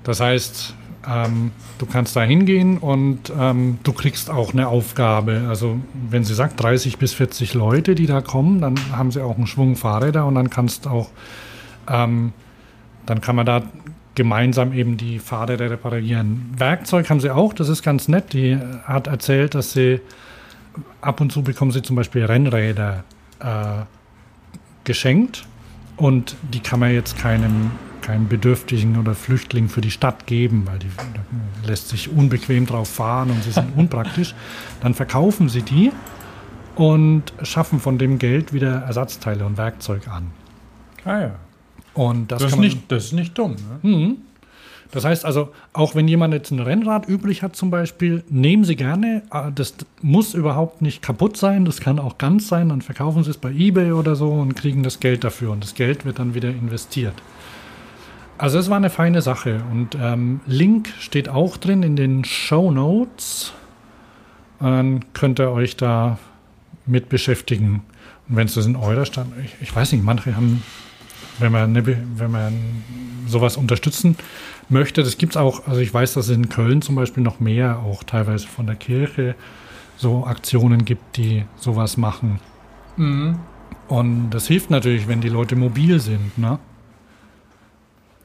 Das 0.04 0.20
heißt, 0.20 0.76
ähm, 1.08 1.52
du 1.78 1.86
kannst 1.86 2.16
da 2.16 2.22
hingehen 2.22 2.78
und 2.78 3.32
ähm, 3.38 3.80
du 3.84 3.94
kriegst 3.94 4.30
auch 4.30 4.54
eine 4.54 4.68
Aufgabe. 4.68 5.46
Also 5.48 5.80
wenn 6.10 6.24
sie 6.24 6.34
sagt 6.34 6.62
30 6.62 6.98
bis 6.98 7.14
40 7.14 7.54
Leute, 7.54 7.96
die 7.96 8.06
da 8.06 8.22
kommen, 8.22 8.62
dann 8.62 8.76
haben 8.92 9.12
sie 9.12 9.22
auch 9.22 9.38
einen 9.38 9.48
Schwung 9.48 9.76
Fahrräder 9.76 10.26
und 10.26 10.36
dann 10.36 10.50
kannst 10.50 10.88
auch, 10.88 11.10
ähm, 11.90 12.34
dann 13.06 13.22
kann 13.22 13.36
man 13.36 13.46
da 13.46 13.64
gemeinsam 14.16 14.74
eben 14.74 14.98
die 14.98 15.20
Fahrräder 15.20 15.70
reparieren. 15.70 16.54
Werkzeug 16.58 17.10
haben 17.10 17.22
sie 17.22 17.32
auch, 17.32 17.54
das 17.54 17.70
ist 17.70 17.84
ganz 17.84 18.08
nett. 18.08 18.34
Die 18.34 18.58
hat 18.84 19.08
erzählt, 19.08 19.56
dass 19.56 19.72
sie 19.72 20.02
ab 21.02 21.22
und 21.22 21.32
zu 21.32 21.44
bekommen 21.44 21.72
sie 21.72 21.82
zum 21.82 21.96
Beispiel 21.96 22.26
Rennräder 22.26 23.04
äh, 23.40 23.84
geschenkt 24.84 25.46
und 25.98 26.36
die 26.54 26.60
kann 26.60 26.80
man 26.80 26.94
jetzt 26.94 27.18
keinem, 27.18 27.72
keinem 28.02 28.28
Bedürftigen 28.28 28.98
oder 28.98 29.16
Flüchtling 29.16 29.70
für 29.70 29.82
die 29.82 29.92
Stadt 29.92 30.26
geben, 30.28 30.64
weil 30.66 30.80
die 30.80 30.90
lässt 31.66 31.90
sich 31.90 32.10
unbequem 32.10 32.66
drauf 32.66 32.90
fahren 32.90 33.32
und 33.32 33.44
sie 33.44 33.52
sind 33.52 33.68
unpraktisch. 33.76 34.34
Dann 34.82 34.94
verkaufen 34.94 35.50
sie 35.50 35.62
die 35.62 35.92
und 36.76 37.34
schaffen 37.44 37.80
von 37.80 37.98
dem 37.98 38.20
Geld 38.20 38.54
wieder 38.54 38.82
Ersatzteile 38.84 39.46
und 39.46 39.58
Werkzeug 39.58 40.08
an. 40.08 40.32
Ah 41.04 41.20
ja. 41.20 41.32
Und 41.94 42.32
das, 42.32 42.42
Das, 42.42 42.54
ist 42.54 42.60
nicht, 42.60 42.92
das 42.92 43.06
ist 43.06 43.14
nicht 43.14 43.38
dumm. 43.38 43.56
Ne? 43.84 43.90
Mhm. 43.90 44.18
Das 44.92 45.06
heißt 45.06 45.24
also, 45.24 45.50
auch 45.72 45.94
wenn 45.94 46.08
jemand 46.08 46.34
jetzt 46.34 46.50
ein 46.50 46.60
Rennrad 46.60 47.08
übrig 47.08 47.44
hat 47.44 47.56
zum 47.56 47.70
Beispiel, 47.70 48.24
nehmen 48.30 48.64
Sie 48.64 48.76
gerne. 48.76 49.22
Äh, 49.32 49.52
Das 49.54 49.76
muss 50.02 50.34
überhaupt 50.34 50.82
nicht 50.82 51.02
kaputt 51.04 51.38
sein. 51.38 51.66
Das 51.66 51.80
kann 51.80 52.00
auch 52.00 52.18
ganz 52.18 52.48
sein. 52.48 52.70
Dann 52.70 52.82
verkaufen 52.82 53.24
Sie 53.24 53.30
es 53.30 53.38
bei 53.38 53.52
eBay 53.52 53.92
oder 53.92 54.16
so 54.16 54.32
und 54.32 54.56
kriegen 54.56 54.82
das 54.82 55.00
Geld 55.00 55.24
dafür. 55.24 55.52
Und 55.52 55.64
das 55.64 55.76
Geld 55.76 56.06
wird 56.06 56.18
dann 56.18 56.34
wieder 56.34 56.50
investiert. 56.50 57.14
Also 58.40 58.58
es 58.58 58.70
war 58.70 58.78
eine 58.78 58.90
feine 58.90 59.22
Sache. 59.22 59.62
Und 59.72 59.96
ähm, 60.02 60.40
Link 60.48 60.90
steht 61.00 61.30
auch 61.30 61.58
drin 61.58 61.84
in 61.84 61.96
den 61.96 62.24
Show 62.26 62.72
Notes. 62.72 63.54
Dann 64.60 65.06
könnt 65.14 65.40
ihr 65.40 65.52
euch 65.52 65.78
da 65.78 66.18
mit 66.88 67.10
beschäftigen. 67.10 67.84
Und 68.28 68.38
wenn 68.38 68.48
es 68.48 68.56
das 68.56 68.66
in 68.66 68.76
eurer 68.76 69.06
Stadt, 69.06 69.28
ich, 69.44 69.56
ich 69.62 69.76
weiß 69.76 69.92
nicht, 69.92 70.04
manche 70.04 70.36
haben, 70.36 70.64
wenn 71.38 71.52
Be- 71.84 71.98
wenn 72.16 72.32
man 72.32 72.54
sowas 73.28 73.56
unterstützen 73.56 74.16
möchte, 74.70 75.04
das 75.04 75.18
gibt 75.18 75.34
es 75.34 75.38
auch, 75.38 75.68
also 75.68 75.82
ich 75.82 75.94
weiß, 75.94 76.14
dass 76.14 76.30
es 76.30 76.36
in 76.36 76.50
Köln 76.50 76.82
zum 76.82 76.96
Beispiel 76.96 77.24
noch 77.24 77.40
mehr, 77.40 77.80
auch 77.80 78.04
teilweise 78.04 78.48
von 78.48 78.66
der 78.66 78.76
Kirche, 78.76 79.36
so 79.98 80.26
Aktionen 80.26 80.86
gibt, 80.86 81.18
die 81.18 81.46
sowas 81.58 81.98
machen. 81.98 82.40
Mhm. 82.98 83.40
Und 83.88 84.30
das 84.30 84.48
hilft 84.48 84.70
natürlich, 84.70 85.08
wenn 85.08 85.22
die 85.22 85.30
Leute 85.30 85.56
mobil 85.56 86.00
sind. 86.00 86.38
Ne? 86.38 86.60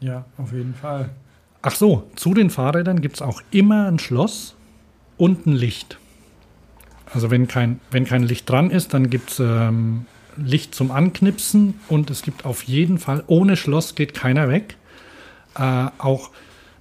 Ja, 0.01 0.25
auf 0.37 0.53
jeden 0.53 0.75
Fall. 0.75 1.11
Ach 1.63 1.75
so, 1.75 2.11
zu 2.15 2.35
den 2.35 2.51
Fahrrädern 2.51 3.01
gibt 3.01 3.17
es 3.17 3.23
auch 3.23 3.43
immer 3.51 3.87
ein 3.89 3.99
Schloss 3.99 4.55
und 5.17 5.47
ein 5.47 5.53
Licht. 5.53 5.99
Also 7.13 7.31
wenn 7.31 7.49
kein, 7.49 7.81
wenn 7.91 8.05
kein 8.05 8.23
Licht 8.23 8.49
dran 8.49 8.71
ist, 8.71 8.93
dann 8.93 9.09
gibt 9.09 9.31
es 9.31 9.41
ähm, 9.41 10.05
Licht 10.37 10.75
zum 10.75 10.91
Anknipsen 10.91 11.81
und 11.89 12.11
es 12.11 12.23
gibt 12.23 12.45
auf 12.45 12.65
jeden 12.65 12.99
Fall, 12.99 13.25
ohne 13.27 13.57
Schloss 13.57 13.95
geht 13.95 14.15
keiner 14.15 14.49
weg. 14.49 14.77
Äh, 15.59 15.87
auch 15.99 16.31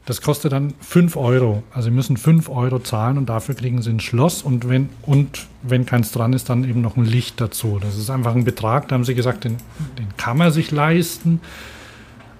das 0.06 0.22
kostet 0.22 0.52
dann 0.52 0.74
5 0.82 1.16
Euro. 1.16 1.64
Also 1.72 1.90
Sie 1.90 1.96
müssen 1.96 2.18
5 2.18 2.50
Euro 2.50 2.80
zahlen 2.80 3.18
und 3.18 3.30
dafür 3.30 3.56
kriegen 3.56 3.82
Sie 3.82 3.90
ein 3.90 4.02
Schloss 4.02 4.42
und 4.42 4.68
wenn, 4.68 4.90
und 5.04 5.48
wenn 5.62 5.86
keins 5.86 6.12
dran 6.12 6.34
ist, 6.34 6.50
dann 6.50 6.66
eben 6.66 6.82
noch 6.82 6.98
ein 6.98 7.06
Licht 7.06 7.40
dazu. 7.40 7.80
Das 7.82 7.98
ist 7.98 8.10
einfach 8.10 8.36
ein 8.36 8.44
Betrag, 8.44 8.90
da 8.90 8.96
haben 8.96 9.06
Sie 9.06 9.16
gesagt, 9.16 9.46
den, 9.46 9.58
den 9.98 10.08
kann 10.18 10.38
man 10.38 10.52
sich 10.52 10.72
leisten. 10.72 11.40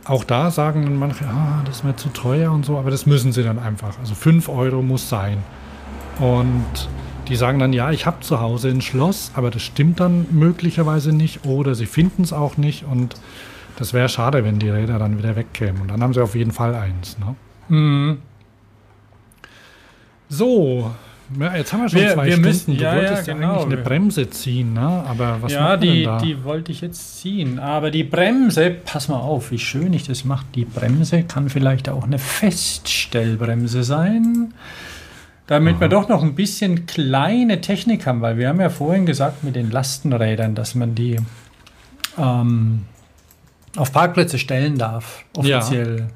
Auch 0.06 0.26
da 0.26 0.52
sagen 0.52 0.84
dann 0.84 0.98
manche, 0.98 1.26
ah, 1.26 1.62
das 1.66 1.78
ist 1.78 1.84
mir 1.86 1.96
zu 1.96 2.10
teuer 2.10 2.52
und 2.52 2.66
so, 2.66 2.78
aber 2.78 2.92
das 2.92 3.06
müssen 3.06 3.32
sie 3.32 3.44
dann 3.44 3.58
einfach. 3.58 3.98
Also 4.00 4.16
5 4.16 4.50
Euro 4.50 4.82
muss 4.82 5.08
sein. 5.08 5.38
Und 6.20 6.90
die 7.30 7.38
sagen 7.38 7.60
dann, 7.60 7.72
ja, 7.72 7.92
ich 7.92 8.06
habe 8.06 8.20
zu 8.20 8.42
Hause 8.42 8.68
ein 8.68 8.82
Schloss, 8.82 9.32
aber 9.34 9.50
das 9.50 9.62
stimmt 9.62 10.02
dann 10.02 10.26
möglicherweise 10.32 11.14
nicht 11.14 11.46
oder 11.46 11.74
sie 11.74 11.86
finden 11.86 12.24
es 12.24 12.34
auch 12.34 12.58
nicht 12.58 12.84
und 12.84 13.16
das 13.78 13.94
wäre 13.94 14.10
schade, 14.10 14.44
wenn 14.44 14.60
die 14.60 14.70
Räder 14.70 15.00
dann 15.00 15.18
wieder 15.18 15.36
wegkämen. 15.36 15.82
Und 15.82 15.88
dann 15.90 16.02
haben 16.04 16.14
sie 16.14 16.22
auf 16.22 16.36
jeden 16.36 16.52
Fall 16.52 16.76
eins. 16.76 17.18
Ne? 17.20 17.36
Mhm. 17.76 18.18
So, 20.30 20.92
ja, 21.40 21.56
jetzt 21.56 21.74
haben 21.74 21.82
wir 21.82 21.90
schon 21.90 22.00
Wir- 22.02 22.14
zwei 22.14 22.26
wir 22.26 22.32
Stunden. 22.34 22.48
müssen- 22.50 22.78
du 22.78 22.84
ja, 22.84 22.96
wolltest 22.96 23.28
ja, 23.28 23.34
genau. 23.34 23.54
eigentlich 23.62 23.74
eine 23.74 23.78
Bremse 23.84 24.30
ziehen, 24.30 24.74
ne? 24.74 24.82
aber 25.08 25.38
was 25.42 25.52
ja, 25.54 25.78
die, 25.78 26.04
da? 26.04 26.18
die 26.18 26.44
wollte 26.44 26.72
ich 26.72 26.82
jetzt 26.82 27.20
ziehen. 27.22 27.60
Aber 27.60 27.92
die 27.92 28.04
Bremse, 28.04 28.72
pass 28.72 29.08
mal 29.08 29.18
auf, 29.20 29.52
wie 29.52 29.60
schön 29.60 29.94
ich 29.94 30.06
das 30.08 30.26
mache. 30.26 30.46
Die 30.56 30.66
Bremse 30.66 31.24
kann 31.24 31.50
vielleicht 31.50 31.90
auch 31.90 32.04
eine 32.04 32.20
Feststellbremse 32.20 33.84
sein. 33.84 34.54
Damit 35.46 35.82
wir 35.82 35.90
doch 35.90 36.08
noch 36.08 36.24
ein 36.24 36.36
bisschen 36.36 36.86
kleine 36.86 37.60
Technik 37.60 38.08
haben, 38.08 38.22
weil 38.22 38.38
wir 38.38 38.48
haben 38.48 38.62
ja 38.62 38.70
vorhin 38.70 39.06
gesagt 39.06 39.44
mit 39.44 39.56
den 39.58 39.72
Lastenrädern, 39.72 40.56
dass 40.56 40.74
man 40.74 40.96
die 40.96 41.18
ähm, 42.18 42.86
auf 43.76 43.92
Parkplätze 43.92 44.38
stellen 44.38 44.78
darf, 44.78 45.24
Ja. 45.42 45.58
offiziell. 45.60 46.08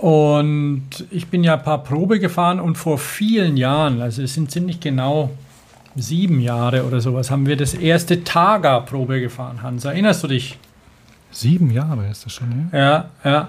Und 0.00 0.82
ich 1.10 1.28
bin 1.28 1.42
ja 1.42 1.54
ein 1.54 1.62
paar 1.62 1.82
Probe 1.82 2.20
gefahren 2.20 2.60
und 2.60 2.76
vor 2.76 2.98
vielen 2.98 3.56
Jahren, 3.56 4.02
also 4.02 4.22
es 4.22 4.34
sind 4.34 4.50
ziemlich 4.50 4.80
genau 4.80 5.30
sieben 5.94 6.40
Jahre 6.40 6.84
oder 6.84 7.00
sowas, 7.00 7.30
haben 7.30 7.46
wir 7.46 7.56
das 7.56 7.72
erste 7.72 8.22
Targa-Probe 8.22 9.20
gefahren, 9.20 9.62
Hans. 9.62 9.84
Erinnerst 9.86 10.22
du 10.22 10.28
dich? 10.28 10.58
Sieben 11.30 11.70
Jahre 11.70 12.06
ist 12.10 12.26
das 12.26 12.32
schon, 12.34 12.68
ja? 12.72 12.78
Ja, 12.78 13.04
ja. 13.24 13.48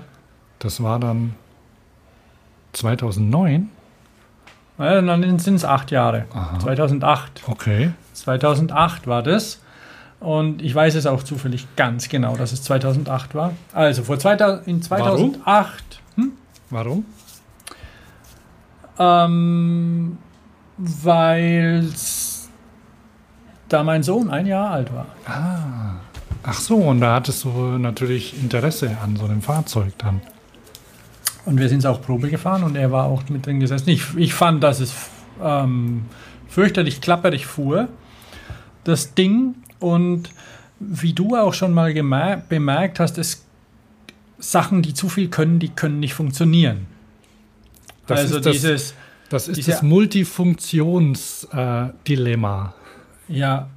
Das 0.60 0.82
war 0.82 1.00
dann 1.00 1.34
2009. 2.74 3.70
ja 4.80 5.02
dann 5.02 5.40
sind 5.40 5.56
es 5.56 5.66
acht 5.66 5.92
Jahre. 5.92 6.26
Aha. 6.34 6.60
2008. 6.60 7.44
Okay. 7.48 7.92
2008 8.14 9.08
war 9.08 9.24
das. 9.24 9.62
Und 10.20 10.62
ich 10.62 10.74
weiß 10.74 10.96
es 10.96 11.06
auch 11.06 11.24
zufällig 11.24 11.68
ganz 11.76 12.10
genau, 12.10 12.36
dass 12.36 12.52
es 12.52 12.64
2008 12.64 13.36
war. 13.36 13.54
Also 13.74 14.04
vor 14.04 14.18
2000, 14.18 14.68
in 14.68 14.82
2008. 14.82 16.02
Hm? 16.16 16.32
Warum? 16.70 17.06
Ähm, 18.98 20.18
weil 20.78 21.88
da 23.70 23.84
mein 23.84 24.04
Sohn 24.04 24.30
ein 24.30 24.48
Jahr 24.48 24.72
alt 24.72 24.94
war. 24.94 25.08
Ach 26.44 26.60
so, 26.60 26.78
und 26.78 27.02
da 27.02 27.16
hattest 27.16 27.44
du 27.44 27.50
natürlich 27.50 28.42
Interesse 28.42 28.98
an 29.04 29.16
so 29.18 29.26
einem 29.26 29.42
Fahrzeug 29.42 29.94
dann. 29.98 30.22
Und 31.46 31.60
wir 31.60 31.70
sind 31.70 31.86
auch 31.86 32.02
Probe 32.02 32.30
gefahren 32.30 32.64
und 32.64 32.76
er 32.76 32.92
war 32.92 33.06
auch 33.06 33.24
mit 33.30 33.46
drin 33.46 33.60
gesessen. 33.60 33.90
Ich, 33.90 34.16
ich 34.16 34.34
fand, 34.34 34.64
dass 34.64 34.80
es 34.80 34.94
ähm, 35.42 36.06
fürchterlich 36.48 37.02
klapperig 37.02 37.46
fuhr, 37.46 37.88
das 38.84 39.14
Ding. 39.14 39.56
Und 39.80 40.30
wie 40.80 41.14
du 41.14 41.36
auch 41.36 41.54
schon 41.54 41.74
mal 41.74 41.94
bemerkt 42.50 43.00
hast, 43.00 43.18
es 43.18 43.44
Sachen, 44.40 44.82
die 44.84 44.94
zu 44.94 45.10
viel 45.10 45.30
können, 45.30 45.58
die 45.60 45.70
können 45.70 46.00
nicht 46.00 46.14
funktionieren. 46.14 46.86
Das 48.06 48.20
also 48.20 48.38
ist 48.38 48.46
das, 48.46 48.52
dieses, 48.54 48.94
das, 49.30 49.48
ist 49.48 49.58
diese- 49.58 49.72
das 49.72 49.82
Multifunktions-Dilemma. 49.82 52.74
ja, 53.28 53.68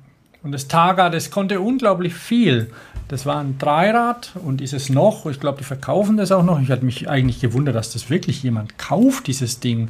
und 0.42 0.52
das 0.52 0.68
Targa, 0.68 1.10
das 1.10 1.30
konnte 1.30 1.60
unglaublich 1.60 2.14
viel. 2.14 2.70
Das 3.08 3.26
war 3.26 3.40
ein 3.40 3.58
Dreirad 3.58 4.32
und 4.42 4.60
ist 4.62 4.72
es 4.72 4.88
noch. 4.88 5.26
Ich 5.26 5.38
glaube, 5.40 5.58
die 5.58 5.64
verkaufen 5.64 6.16
das 6.16 6.32
auch 6.32 6.44
noch. 6.44 6.60
Ich 6.62 6.70
hatte 6.70 6.84
mich 6.84 7.10
eigentlich 7.10 7.40
gewundert, 7.40 7.74
dass 7.74 7.92
das 7.92 8.08
wirklich 8.08 8.42
jemand 8.42 8.78
kauft, 8.78 9.26
dieses 9.26 9.60
Ding. 9.60 9.88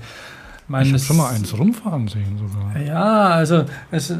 meine, 0.67 0.85
ich 0.87 0.91
habe 0.91 0.99
das- 0.99 1.07
schon 1.07 1.19
mal 1.19 1.33
eins 1.35 1.57
rumfahren 1.57 2.09
sehen 2.09 2.37
sogar. 2.39 2.77
Ja, 2.83 3.29
also 3.29 3.65
es 3.93 4.11
äh, 4.11 4.17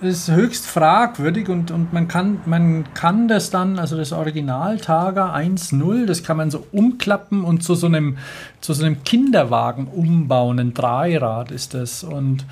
ist 0.00 0.30
höchst 0.30 0.66
fragwürdig 0.66 1.48
und, 1.48 1.70
und 1.70 1.92
man, 1.92 2.06
kann, 2.06 2.40
man 2.44 2.84
kann 2.92 3.28
das 3.28 3.50
dann, 3.50 3.78
also 3.78 3.96
das 3.96 4.12
Original 4.12 4.78
Targa 4.78 5.34
1.0, 5.34 6.04
das 6.04 6.22
kann 6.22 6.36
man 6.36 6.50
so 6.50 6.66
umklappen 6.72 7.44
und 7.44 7.62
zu 7.62 7.74
so 7.74 7.86
einem, 7.86 8.18
zu 8.60 8.74
so 8.74 8.84
einem 8.84 9.04
Kinderwagen 9.04 9.86
umbauen. 9.86 10.60
Ein 10.60 10.74
Dreirad 10.74 11.50
ist 11.50 11.72
das. 11.72 12.04
Und 12.04 12.44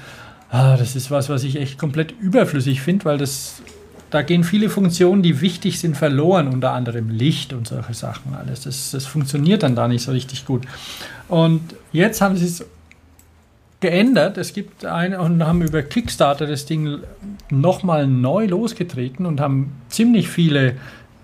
ah, 0.50 0.76
das 0.76 0.96
ist 0.96 1.10
was, 1.10 1.28
was 1.28 1.44
ich 1.44 1.56
echt 1.56 1.78
komplett 1.78 2.12
überflüssig 2.12 2.80
finde, 2.80 3.04
weil 3.04 3.18
das. 3.18 3.62
Da 4.10 4.22
gehen 4.22 4.44
viele 4.44 4.70
Funktionen, 4.70 5.24
die 5.24 5.40
wichtig 5.40 5.80
sind, 5.80 5.96
verloren, 5.96 6.46
unter 6.46 6.70
anderem 6.70 7.08
Licht 7.08 7.52
und 7.52 7.66
solche 7.66 7.94
Sachen 7.94 8.32
alles. 8.36 8.60
Das, 8.60 8.92
das 8.92 9.06
funktioniert 9.06 9.64
dann 9.64 9.74
da 9.74 9.88
nicht 9.88 10.04
so 10.04 10.12
richtig 10.12 10.46
gut. 10.46 10.62
Und 11.26 11.74
jetzt 11.90 12.20
haben 12.20 12.36
sie 12.36 12.44
es 12.44 12.64
geändert. 13.84 14.38
Es 14.38 14.54
gibt 14.54 14.86
eine 14.86 15.20
und 15.20 15.44
haben 15.44 15.60
über 15.60 15.82
Kickstarter 15.82 16.46
das 16.46 16.64
Ding 16.64 17.00
nochmal 17.50 18.06
neu 18.06 18.46
losgetreten 18.46 19.26
und 19.26 19.42
haben 19.42 19.72
ziemlich 19.90 20.30
viele 20.30 20.76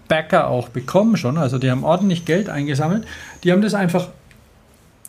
Backer 0.09 0.49
auch 0.49 0.69
bekommen 0.69 1.17
schon. 1.17 1.39
Also 1.39 1.57
die 1.57 1.71
haben 1.71 1.85
ordentlich 1.85 2.27
Geld 2.27 2.51
eingesammelt. 2.51 3.07
Die 3.45 3.53
haben 3.53 3.63
das 3.63 3.73
einfach 3.73 4.09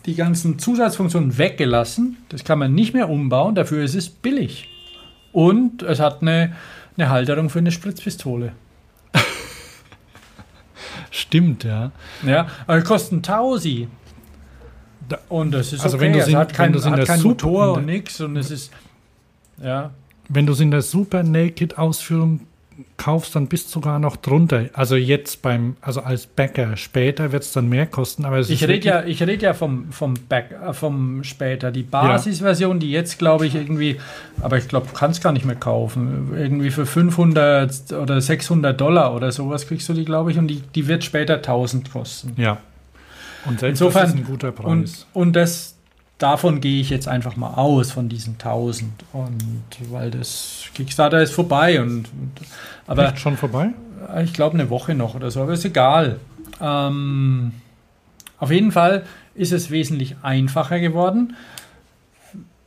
die 0.06 0.14
ganzen 0.14 0.58
Zusatzfunktionen 0.58 1.36
weggelassen. 1.36 2.16
Das 2.30 2.42
kann 2.42 2.58
man 2.58 2.72
nicht 2.74 2.94
mehr 2.94 3.10
umbauen. 3.10 3.54
Dafür 3.54 3.84
ist 3.84 3.94
es 3.94 4.08
billig. 4.08 4.70
Und 5.32 5.82
es 5.82 6.00
hat 6.00 6.22
eine, 6.22 6.54
eine 6.96 7.10
Halterung 7.10 7.50
für 7.50 7.58
eine 7.58 7.70
Spritzpistole. 7.70 8.52
Stimmt, 11.10 11.64
ja. 11.64 11.92
Ja, 12.26 12.46
aber 12.66 12.80
kosten 12.80 13.16
1000. 13.16 13.88
Da- 15.12 15.18
Und 15.28 15.52
das 15.52 15.72
ist 15.72 15.82
Also 15.84 15.96
okay. 15.96 16.06
wenn 16.06 16.12
du 16.14 16.18
es 16.20 16.34
hat 16.34 16.48
wenn 16.50 16.56
kein, 16.56 16.74
in 16.74 16.84
hat 16.84 16.98
der 16.98 17.06
kein 17.06 17.20
Super- 17.20 17.46
Motor 17.48 17.72
und 17.78 17.86
nichts 17.86 18.20
und 18.20 18.36
es 18.36 18.50
ist 18.50 18.72
ja 19.62 19.90
Wenn 20.28 20.46
du 20.46 20.52
es 20.52 20.60
in 20.60 20.70
der 20.70 20.82
Super 20.82 21.22
Naked 21.22 21.78
Ausführung 21.78 22.40
kaufst, 22.96 23.36
dann 23.36 23.48
bist 23.48 23.66
du 23.68 23.72
sogar 23.74 23.98
noch 23.98 24.16
drunter. 24.16 24.64
Also 24.72 24.96
jetzt 24.96 25.42
beim, 25.42 25.76
also 25.82 26.00
als 26.00 26.26
Bäcker. 26.26 26.76
Später 26.76 27.30
wird 27.30 27.42
es 27.42 27.52
dann 27.52 27.68
mehr 27.68 27.86
kosten, 27.86 28.24
aber 28.24 28.38
Ich 28.40 28.66
rede 28.66 28.86
ja, 28.88 29.04
ich 29.04 29.22
rede 29.22 29.44
ja 29.44 29.54
vom, 29.54 29.92
vom, 29.92 30.14
Back, 30.28 30.52
äh, 30.52 30.72
vom 30.72 31.22
später. 31.22 31.70
Die 31.70 31.82
Basisversion, 31.82 32.80
die 32.80 32.90
jetzt, 32.90 33.18
glaube 33.18 33.46
ich, 33.46 33.54
irgendwie, 33.54 34.00
aber 34.40 34.56
ich 34.56 34.68
glaube, 34.68 34.86
du 34.90 34.94
kannst 34.94 35.22
gar 35.22 35.32
nicht 35.32 35.44
mehr 35.44 35.56
kaufen. 35.56 36.30
Irgendwie 36.34 36.70
für 36.70 36.86
500 36.86 37.92
oder 37.92 38.20
600 38.20 38.80
Dollar 38.80 39.14
oder 39.14 39.30
sowas 39.32 39.66
kriegst 39.66 39.88
du 39.88 39.92
die, 39.92 40.04
glaube 40.06 40.30
ich, 40.32 40.38
und 40.38 40.48
die, 40.48 40.62
die 40.74 40.88
wird 40.88 41.04
später 41.04 41.34
1000 41.36 41.92
kosten. 41.92 42.32
Ja. 42.40 42.58
Und 43.44 43.60
selbst 43.60 43.80
Insofern- 43.80 44.02
das 44.02 44.10
ist 44.14 44.16
ein 44.18 44.24
guter 44.24 44.52
Preis. 44.52 44.66
Und, 44.68 45.06
und 45.12 45.32
das, 45.34 45.74
davon 46.18 46.60
gehe 46.60 46.80
ich 46.80 46.90
jetzt 46.90 47.08
einfach 47.08 47.36
mal 47.36 47.54
aus, 47.54 47.90
von 47.92 48.08
diesen 48.08 48.34
1000. 48.34 48.90
Und 49.12 49.38
weil 49.90 50.10
das 50.10 50.64
Kickstarter 50.74 51.20
ist 51.22 51.32
vorbei 51.32 51.80
und, 51.80 52.04
und 52.12 52.32
aber 52.86 53.08
Echt 53.08 53.18
schon 53.20 53.36
vorbei? 53.36 53.70
ich 54.24 54.32
glaube 54.32 54.54
eine 54.58 54.68
Woche 54.70 54.94
noch 54.94 55.14
oder 55.14 55.30
so, 55.30 55.42
aber 55.42 55.52
ist 55.52 55.64
egal. 55.64 56.18
Ähm, 56.60 57.52
Auf 58.38 58.50
jeden 58.50 58.72
Fall 58.72 59.04
ist 59.34 59.52
es 59.52 59.70
wesentlich 59.70 60.16
einfacher 60.22 60.78
geworden. 60.80 61.34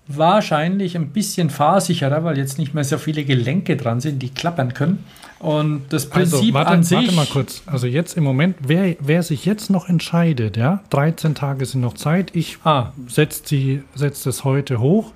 Wahrscheinlich 0.07 0.95
ein 0.95 1.09
bisschen 1.09 1.49
fahrsicherer, 1.49 2.23
weil 2.23 2.37
jetzt 2.37 2.57
nicht 2.59 2.73
mehr 2.73 2.83
so 2.83 2.97
viele 2.97 3.23
Gelenke 3.25 3.75
dran 3.75 4.01
sind, 4.01 4.19
die 4.21 4.29
klappern 4.29 4.73
können. 4.73 5.03
Und 5.39 5.83
das 5.89 6.09
Prinzip 6.09 6.33
Also, 6.33 6.53
warte, 6.53 6.71
an 6.71 6.83
sich. 6.83 6.97
warte 6.97 7.11
mal 7.13 7.25
kurz. 7.25 7.63
Also 7.65 7.87
jetzt 7.87 8.15
im 8.15 8.23
Moment, 8.23 8.55
wer, 8.65 8.95
wer 8.99 9.23
sich 9.23 9.45
jetzt 9.45 9.69
noch 9.69 9.89
entscheidet, 9.89 10.57
ja, 10.57 10.81
13 10.91 11.35
Tage 11.35 11.65
sind 11.65 11.81
noch 11.81 11.95
Zeit, 11.95 12.35
ich 12.35 12.57
Ah, 12.63 12.91
setze 13.07 13.81
setz 13.95 14.23
das 14.23 14.43
heute 14.43 14.79
hoch. 14.79 15.11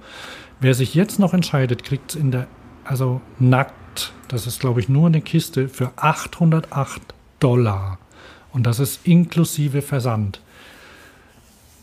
Wer 0.59 0.73
sich 0.73 0.93
jetzt 0.93 1.19
noch 1.19 1.33
entscheidet, 1.33 1.83
kriegt 1.83 2.11
es 2.11 2.15
in 2.19 2.31
der, 2.31 2.47
also 2.83 3.21
nackt, 3.39 4.11
das 4.27 4.45
ist 4.45 4.59
glaube 4.59 4.81
ich 4.81 4.89
nur 4.89 5.07
eine 5.07 5.21
Kiste 5.21 5.69
für 5.69 5.91
808 5.95 7.01
Dollar. 7.39 7.97
Und 8.51 8.63
das 8.65 8.79
ist 8.79 9.05
inklusive 9.07 9.81
Versand. 9.81 10.41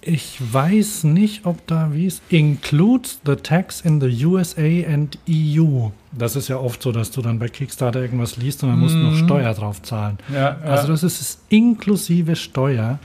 Ich 0.08 0.38
weiß 0.52 1.02
nicht, 1.04 1.46
ob 1.46 1.66
da 1.66 1.92
wie 1.92 2.06
es 2.06 2.22
includes 2.28 3.20
the 3.26 3.34
tax 3.34 3.80
in 3.80 4.00
the 4.00 4.24
USA 4.24 4.62
and 4.88 5.18
EU. 5.28 5.88
Das 6.12 6.36
ist 6.36 6.46
ja 6.46 6.58
oft 6.58 6.80
so, 6.80 6.92
dass 6.92 7.10
du 7.10 7.22
dann 7.22 7.40
bei 7.40 7.48
Kickstarter 7.48 8.00
irgendwas 8.00 8.36
liest 8.36 8.62
und 8.62 8.70
dann 8.70 8.78
musst 8.78 8.94
du 8.94 8.98
noch 8.98 9.16
Steuer 9.16 9.52
drauf 9.52 9.82
zahlen. 9.82 10.18
ja, 10.32 10.38
ja. 10.38 10.56
Also 10.60 10.88
das 10.88 11.02
ist 11.02 11.40
inklusive 11.48 12.36
Steuer. 12.36 13.00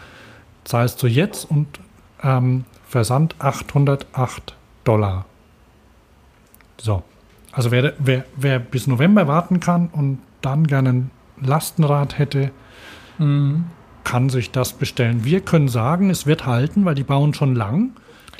Zahlst 0.64 1.02
du 1.02 1.07
jetzt 1.07 1.49
und 1.49 1.68
ähm, 2.23 2.65
Versand 2.88 3.36
808 3.40 4.56
Dollar. 4.84 5.26
So. 6.80 7.02
Also 7.52 7.72
wer, 7.72 7.94
wer, 7.98 8.26
wer 8.36 8.60
bis 8.60 8.86
November 8.86 9.28
warten 9.28 9.60
kann 9.60 9.88
und 9.88 10.19
dann 10.41 10.68
gerne 10.68 10.90
ein 10.90 11.11
Lastenrad 11.41 12.19
hätte, 12.19 12.52
Mhm. 13.18 13.65
Kann 14.03 14.30
sich 14.30 14.52
das 14.52 14.73
bestellen. 14.73 15.23
Wir 15.23 15.41
können 15.41 15.68
sagen, 15.68 16.10
es 16.10 16.26
wird 16.26 16.45
halten, 16.45 16.86
weil 16.86 16.95
die 16.95 17.03
bauen 17.03 17.34
schon 17.34 17.56
lang. 17.56 17.91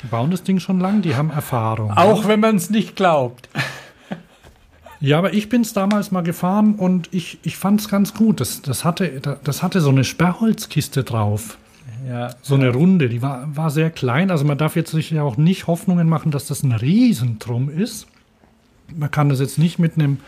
Die 0.02 0.06
bauen 0.08 0.30
das 0.30 0.42
Ding 0.42 0.58
schon 0.58 0.80
lang, 0.80 1.02
die 1.02 1.14
haben 1.14 1.30
Erfahrung. 1.30 1.92
Auch 1.92 2.26
wenn 2.26 2.40
man 2.40 2.56
es 2.56 2.70
nicht 2.70 2.96
glaubt. 2.96 3.48
Ja, 5.04 5.18
aber 5.18 5.34
ich 5.34 5.48
bin 5.48 5.62
es 5.62 5.72
damals 5.72 6.12
mal 6.12 6.20
gefahren 6.20 6.76
und 6.76 7.08
ich, 7.10 7.40
ich 7.42 7.56
fand 7.56 7.80
es 7.80 7.88
ganz 7.88 8.14
gut. 8.14 8.40
Das, 8.40 8.62
das, 8.62 8.84
hatte, 8.84 9.20
das 9.42 9.60
hatte 9.60 9.80
so 9.80 9.90
eine 9.90 10.04
Sperrholzkiste 10.04 11.02
drauf. 11.02 11.58
Ja, 12.08 12.36
So 12.40 12.54
eine 12.54 12.70
Runde, 12.70 13.08
die 13.08 13.20
war, 13.20 13.48
war 13.56 13.70
sehr 13.70 13.90
klein. 13.90 14.30
Also 14.30 14.44
man 14.44 14.58
darf 14.58 14.76
jetzt 14.76 14.92
sich 14.92 15.10
ja 15.10 15.24
auch 15.24 15.36
nicht 15.36 15.66
Hoffnungen 15.66 16.08
machen, 16.08 16.30
dass 16.30 16.46
das 16.46 16.62
ein 16.62 16.70
Riesentrum 16.70 17.68
ist. 17.68 18.06
Man 18.94 19.10
kann 19.10 19.28
das 19.28 19.40
jetzt 19.40 19.58
nicht 19.58 19.80
mit 19.80 19.94
einem, 19.94 20.18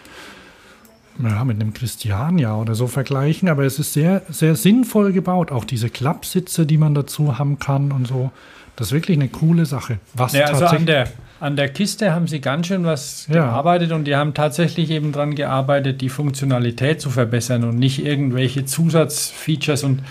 ja, 1.22 1.44
mit 1.44 1.60
einem 1.60 1.72
Christiania 1.74 2.56
oder 2.56 2.74
so 2.74 2.86
vergleichen, 2.86 3.48
aber 3.48 3.64
es 3.64 3.78
ist 3.78 3.92
sehr, 3.92 4.22
sehr 4.28 4.56
sinnvoll 4.56 5.12
gebaut. 5.12 5.52
Auch 5.52 5.64
diese 5.64 5.88
Klappsitze, 5.90 6.66
die 6.66 6.76
man 6.78 6.94
dazu 6.94 7.38
haben 7.38 7.58
kann 7.58 7.92
und 7.92 8.06
so. 8.06 8.30
Das 8.76 8.88
ist 8.88 8.92
wirklich 8.92 9.16
eine 9.16 9.28
coole 9.28 9.66
Sache. 9.66 9.98
Was 10.14 10.32
Ja, 10.32 10.46
also 10.46 10.66
an 10.66 10.84
der, 10.86 11.06
an 11.38 11.54
der 11.54 11.68
Kiste 11.68 12.12
haben 12.12 12.26
sie 12.26 12.40
ganz 12.40 12.66
schön 12.66 12.84
was 12.84 13.28
Ja. 13.28 13.34
gearbeitet 13.46 13.92
und 13.92 14.04
die 14.04 14.16
haben 14.16 14.34
tatsächlich 14.34 14.90
eben 14.90 15.12
dran 15.12 15.36
gearbeitet, 15.36 16.00
die 16.00 16.08
Funktionalität 16.08 17.00
zu 17.00 17.10
verbessern 17.10 17.62
und 17.62 17.78
nicht 17.78 18.04
irgendwelche 18.04 18.64
Zusatzfeatures 18.64 19.84
und 19.84 20.02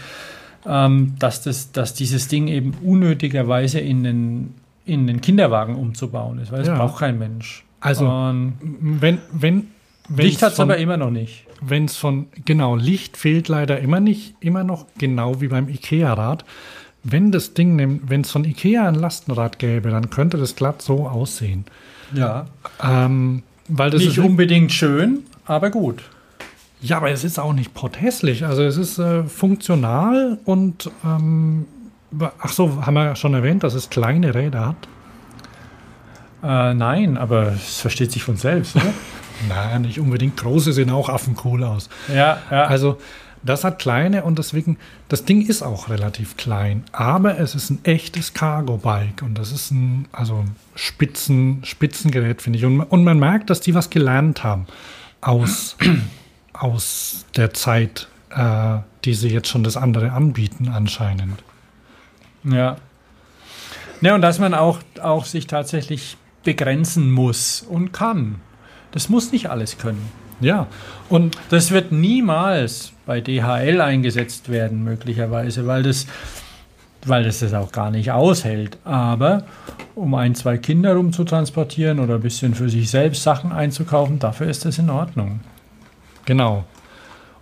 ähm, 0.66 1.16
dass, 1.20 1.42
das, 1.42 1.74
dass 1.74 1.94
dieses 1.94 2.30
Ding 2.30 2.48
eben 2.48 2.74
unnötigerweise 2.82 3.82
in 3.82 4.06
den, 4.06 4.54
in 4.86 5.08
den 5.08 5.20
Kinderwagen 5.20 5.76
umzubauen 5.76 6.40
ist, 6.40 6.54
weil 6.54 6.60
das 6.60 6.70
Ja. 6.70 6.78
braucht 6.78 7.00
kein 7.00 7.20
Mensch. 7.20 7.66
Also, 7.82 8.08
und 8.08 8.54
wenn, 9.02 9.18
wenn, 9.34 9.68
Licht 10.10 10.42
hat 10.42 10.54
es 10.54 10.60
aber 10.60 10.78
immer 10.78 10.98
noch 10.98 11.10
nicht. 11.12 11.46
wenn 11.62 11.86
es 11.86 11.96
von, 11.96 12.28
genau, 12.46 12.76
Licht 12.76 13.16
fehlt 13.18 13.48
leider 13.48 13.80
immer 13.80 14.00
nicht, 14.00 14.36
immer 14.42 14.64
noch 14.64 14.86
genau 14.98 15.40
wie 15.42 15.48
beim 15.48 15.70
IKEA-Rad. 15.70 16.44
Wenn 17.04 17.32
das 17.32 17.54
Ding, 17.54 17.76
nimmt- 17.76 18.10
wenn 18.10 18.22
es 18.22 18.32
von 18.32 18.44
IKEA 18.46 18.88
ein 18.88 18.96
Lastenrad 18.96 19.60
gäbe, 19.60 19.90
dann 19.90 20.10
könnte 20.10 20.38
das 20.38 20.56
glatt 20.56 20.82
so 20.82 21.08
aussehen. 21.08 21.66
Ja. 22.14 22.46
Ähm, 22.82 23.44
weil 23.70 23.90
das 23.92 24.02
Nicht 24.04 24.20
unbedingt 24.20 24.72
schön, 24.74 25.20
aber 25.46 25.70
gut. 25.70 26.04
ja, 26.82 26.98
aber 26.98 27.12
es 27.12 27.24
ist 27.24 27.40
auch 27.40 27.54
nicht 27.54 27.74
potthässlich. 27.74 28.46
Also 28.46 28.64
es 28.64 28.78
ist 28.78 29.00
äh, 29.00 29.24
funktional 29.24 30.38
und 30.46 30.92
ähm, 31.06 31.66
ach 32.40 32.52
so, 32.52 32.86
haben 32.86 32.94
wir 32.96 33.16
schon 33.16 33.34
erwähnt, 33.34 33.64
dass 33.64 33.74
es 33.74 33.90
kleine 33.90 34.36
Räder 34.36 34.68
hat. 34.68 34.88
Äh, 36.44 36.74
nein, 36.74 37.18
aber 37.18 37.54
es 37.54 37.80
versteht 37.80 38.12
sich 38.12 38.24
von 38.24 38.36
selbst, 38.36 38.76
oder? 38.76 38.86
Nein, 39.50 39.84
nicht 39.84 40.00
unbedingt. 40.00 40.38
Große 40.38 40.74
sehen 40.74 40.90
auch 40.90 41.10
affencool 41.10 41.64
aus. 41.64 41.90
ja, 42.08 42.40
ja. 42.50 42.66
Also 42.66 42.98
das 43.44 43.66
hat 43.66 43.80
kleine 43.80 44.24
und 44.24 44.40
deswegen, 44.40 44.78
das 45.10 45.26
Ding 45.26 45.46
ist 45.46 45.62
auch 45.62 45.90
relativ 45.90 46.38
klein, 46.38 46.86
aber 46.94 47.40
es 47.40 47.56
ist 47.56 47.70
ein 47.70 47.84
echtes 47.84 48.34
Cargo-Bike 48.34 49.22
und 49.22 49.38
das 49.38 49.52
ist 49.52 49.72
ein, 49.72 50.08
also 50.14 50.38
ein 50.38 50.56
Spitzen, 50.76 51.62
Spitzengerät, 51.66 52.42
finde 52.42 52.60
ich. 52.60 52.66
Und, 52.66 52.82
und 52.82 53.04
man 53.04 53.20
merkt, 53.20 53.50
dass 53.50 53.60
die 53.60 53.76
was 53.76 53.90
gelernt 53.90 54.44
haben 54.44 54.66
aus, 55.20 55.76
aus 56.54 57.26
der 57.36 57.54
Zeit, 57.54 58.08
äh, 58.30 58.78
die 59.04 59.14
sie 59.14 59.30
jetzt 59.30 59.50
schon 59.50 59.64
das 59.64 59.76
andere 59.76 60.14
anbieten 60.14 60.70
anscheinend. 60.70 61.44
Ja. 62.46 62.78
Ja, 64.00 64.16
und 64.16 64.22
dass 64.22 64.40
man 64.40 64.54
auch, 64.54 64.80
auch 65.02 65.26
sich 65.26 65.48
tatsächlich 65.48 66.18
begrenzen 66.44 67.12
muss 67.12 67.62
und 67.62 67.92
kann. 67.92 68.42
Das 68.94 69.10
muss 69.10 69.32
nicht 69.32 69.50
alles 69.50 69.78
können. 69.78 70.10
Ja, 70.40 70.68
und 71.10 71.38
Das 71.50 71.72
wird 71.72 71.92
niemals 71.92 72.92
bei 73.06 73.22
DHL 73.22 73.82
eingesetzt 73.82 74.50
werden, 74.50 74.84
möglicherweise, 74.84 75.68
weil 75.68 75.84
das, 75.84 76.08
weil 77.06 77.24
das 77.24 77.40
das 77.40 77.54
auch 77.54 77.72
gar 77.72 77.92
nicht 77.92 78.12
aushält. 78.12 78.78
Aber 78.84 79.44
um 79.96 80.16
ein, 80.16 80.36
zwei 80.36 80.58
Kinder 80.58 80.96
rumzutransportieren 80.96 82.00
oder 82.00 82.16
ein 82.16 82.22
bisschen 82.22 82.56
für 82.56 82.70
sich 82.70 82.90
selbst 82.90 83.24
Sachen 83.24 83.52
einzukaufen, 83.52 84.20
dafür 84.20 84.48
ist 84.48 84.66
das 84.66 84.78
in 84.80 84.90
Ordnung. 84.90 85.42
genau. 86.26 86.64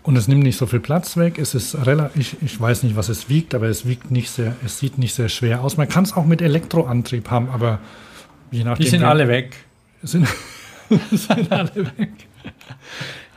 Und 0.04 0.16
es 0.16 0.28
nimmt 0.28 0.42
nicht 0.42 0.58
so 0.58 0.66
viel 0.66 0.80
Platz 0.80 1.16
weg. 1.16 1.38
Es 1.38 1.54
ist 1.54 1.86
relativ, 1.86 2.20
ich, 2.20 2.42
ich 2.42 2.60
weiß 2.60 2.82
nicht, 2.82 2.96
was 2.96 3.08
es 3.08 3.30
wiegt, 3.30 3.54
aber 3.54 3.68
es 3.68 3.86
wiegt 3.86 4.10
nicht 4.10 4.32
sehr, 4.32 4.56
es 4.66 4.80
sieht 4.80 4.98
nicht 4.98 5.14
sehr 5.14 5.30
schwer 5.30 5.62
aus. 5.64 5.78
Man 5.78 5.88
kann 5.88 6.04
es 6.06 6.14
auch 6.14 6.26
mit 6.26 6.42
Elektroantrieb 6.42 7.30
haben, 7.30 7.50
aber 7.50 7.78
je 8.50 8.64
nachdem. 8.64 8.84
Die 8.84 8.90
sind 8.90 9.04
alle 9.04 9.28
weg. 9.28 9.56
sind, 10.02 10.28
sind 11.12 11.52
alle 11.52 11.76
weg. 11.98 12.12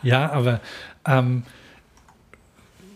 Ja, 0.02 0.31
aber 0.32 0.60
ähm, 1.06 1.44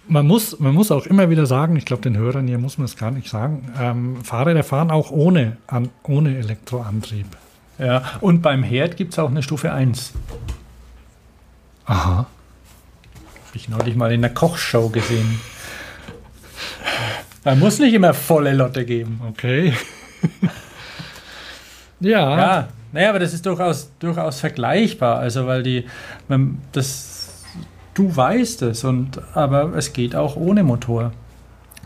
man, 0.09 0.27
muss, 0.27 0.59
man 0.59 0.75
muss 0.75 0.91
auch 0.91 1.07
immer 1.07 1.31
wieder 1.31 1.47
sagen, 1.47 1.77
ich 1.77 1.85
glaube, 1.85 2.03
den 2.03 2.17
Hörern 2.17 2.47
hier 2.47 2.59
muss 2.59 2.79
man 2.79 2.87
es 2.87 2.97
gar 2.97 3.11
nicht 3.11 3.29
sagen, 3.29 3.73
ähm, 3.79 4.25
Fahrräder 4.25 4.63
fahren 4.63 4.91
auch 4.91 5.11
ohne, 5.11 5.59
an, 5.67 5.91
ohne 6.03 6.37
Elektroantrieb. 6.37 7.27
Ja. 7.79 8.03
Und 8.21 8.43
beim 8.43 8.63
Herd 8.63 8.97
gibt 8.97 9.13
es 9.13 9.19
auch 9.19 9.31
eine 9.31 9.43
Stufe 9.43 9.73
1. 9.73 10.13
Aha. 11.87 12.17
Habe 12.17 12.27
ich 13.55 13.69
neulich 13.69 13.97
mal 13.97 14.13
in 14.13 14.21
der 14.21 14.35
Kochshow 14.35 14.89
gesehen. 14.89 15.41
Da 17.45 17.55
muss 17.55 17.79
nicht 17.79 17.95
immer 17.95 18.13
volle 18.15 18.53
Lotte 18.53 18.85
geben. 18.85 19.21
Okay. 19.29 19.73
ja, 22.01 22.37
Ja, 22.37 22.69
naja, 22.99 23.11
aber 23.11 23.21
das 23.21 23.33
ist 23.33 23.47
durchaus, 23.47 23.93
durchaus 24.01 24.41
vergleichbar. 24.41 25.21
Also, 25.21 25.47
weil 25.47 25.63
die, 25.63 25.85
man, 26.27 26.59
das, 26.73 27.45
du 27.95 28.15
weißt 28.15 28.63
es, 28.63 28.83
und, 28.83 29.21
aber 29.35 29.73
es 29.77 29.93
geht 29.93 30.17
auch 30.17 30.35
ohne 30.35 30.65
Motor. 30.65 31.13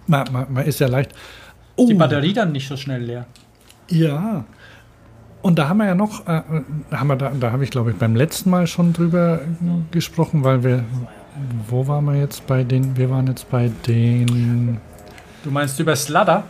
man, 0.07 0.27
man, 0.33 0.51
man 0.51 0.65
ist 0.65 0.81
ja 0.81 0.87
leicht. 0.87 1.13
Ist 1.13 1.89
Die 1.91 1.95
Oh, 1.95 1.99
Batterie 1.99 2.33
dann 2.33 2.53
nicht 2.53 2.67
so 2.67 2.79
schnell 2.79 3.03
leer. 3.03 3.27
Ja. 3.91 4.47
Und 5.43 5.59
da 5.59 5.69
haben 5.69 5.79
wir 5.79 5.87
ja 5.87 5.95
noch, 5.95 6.27
äh, 6.27 6.41
da, 6.89 7.01
haben 7.01 7.09
wir 7.09 7.17
da, 7.17 7.31
da 7.39 7.53
habe 7.53 7.65
ich 7.65 7.71
glaube 7.71 7.91
ich 7.91 7.97
beim 7.99 8.17
letzten 8.17 8.49
Mal 8.49 8.67
schon 8.67 8.95
drüber 8.95 9.41
gesprochen, 9.91 10.45
weil 10.45 10.65
wir, 10.65 10.83
wo 11.69 11.87
waren 11.89 12.07
wir 12.07 12.15
jetzt 12.15 12.47
bei 12.47 12.65
den, 12.65 12.97
wir 12.97 13.11
waren 13.11 13.27
jetzt 13.27 13.51
bei 13.51 13.71
den, 13.87 14.79
Du 15.45 15.51
meinst 15.51 15.79
über 15.79 15.95
Sladder? 15.95 16.45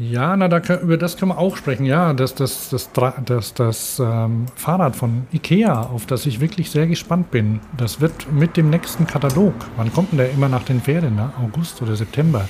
Ja, 0.00 0.36
na, 0.36 0.48
da, 0.48 0.58
über 0.80 0.96
das 0.96 1.16
können 1.16 1.30
wir 1.32 1.38
auch 1.38 1.56
sprechen, 1.56 1.84
ja, 1.84 2.12
das, 2.14 2.34
das, 2.34 2.70
das, 2.70 2.90
das, 3.26 3.54
das 3.54 3.98
ähm, 4.02 4.46
Fahrrad 4.56 4.96
von 4.96 5.26
Ikea, 5.32 5.82
auf 5.82 6.06
das 6.06 6.24
ich 6.26 6.40
wirklich 6.40 6.70
sehr 6.70 6.86
gespannt 6.86 7.30
bin, 7.30 7.60
das 7.76 8.00
wird 8.00 8.32
mit 8.32 8.56
dem 8.56 8.70
nächsten 8.70 9.06
Katalog, 9.06 9.52
wann 9.76 9.92
kommt 9.92 10.12
denn 10.12 10.18
der 10.18 10.30
immer 10.30 10.48
nach 10.48 10.62
den 10.62 10.80
Ferien, 10.80 11.16
ne? 11.16 11.30
August 11.42 11.82
oder 11.82 11.94
September? 11.96 12.48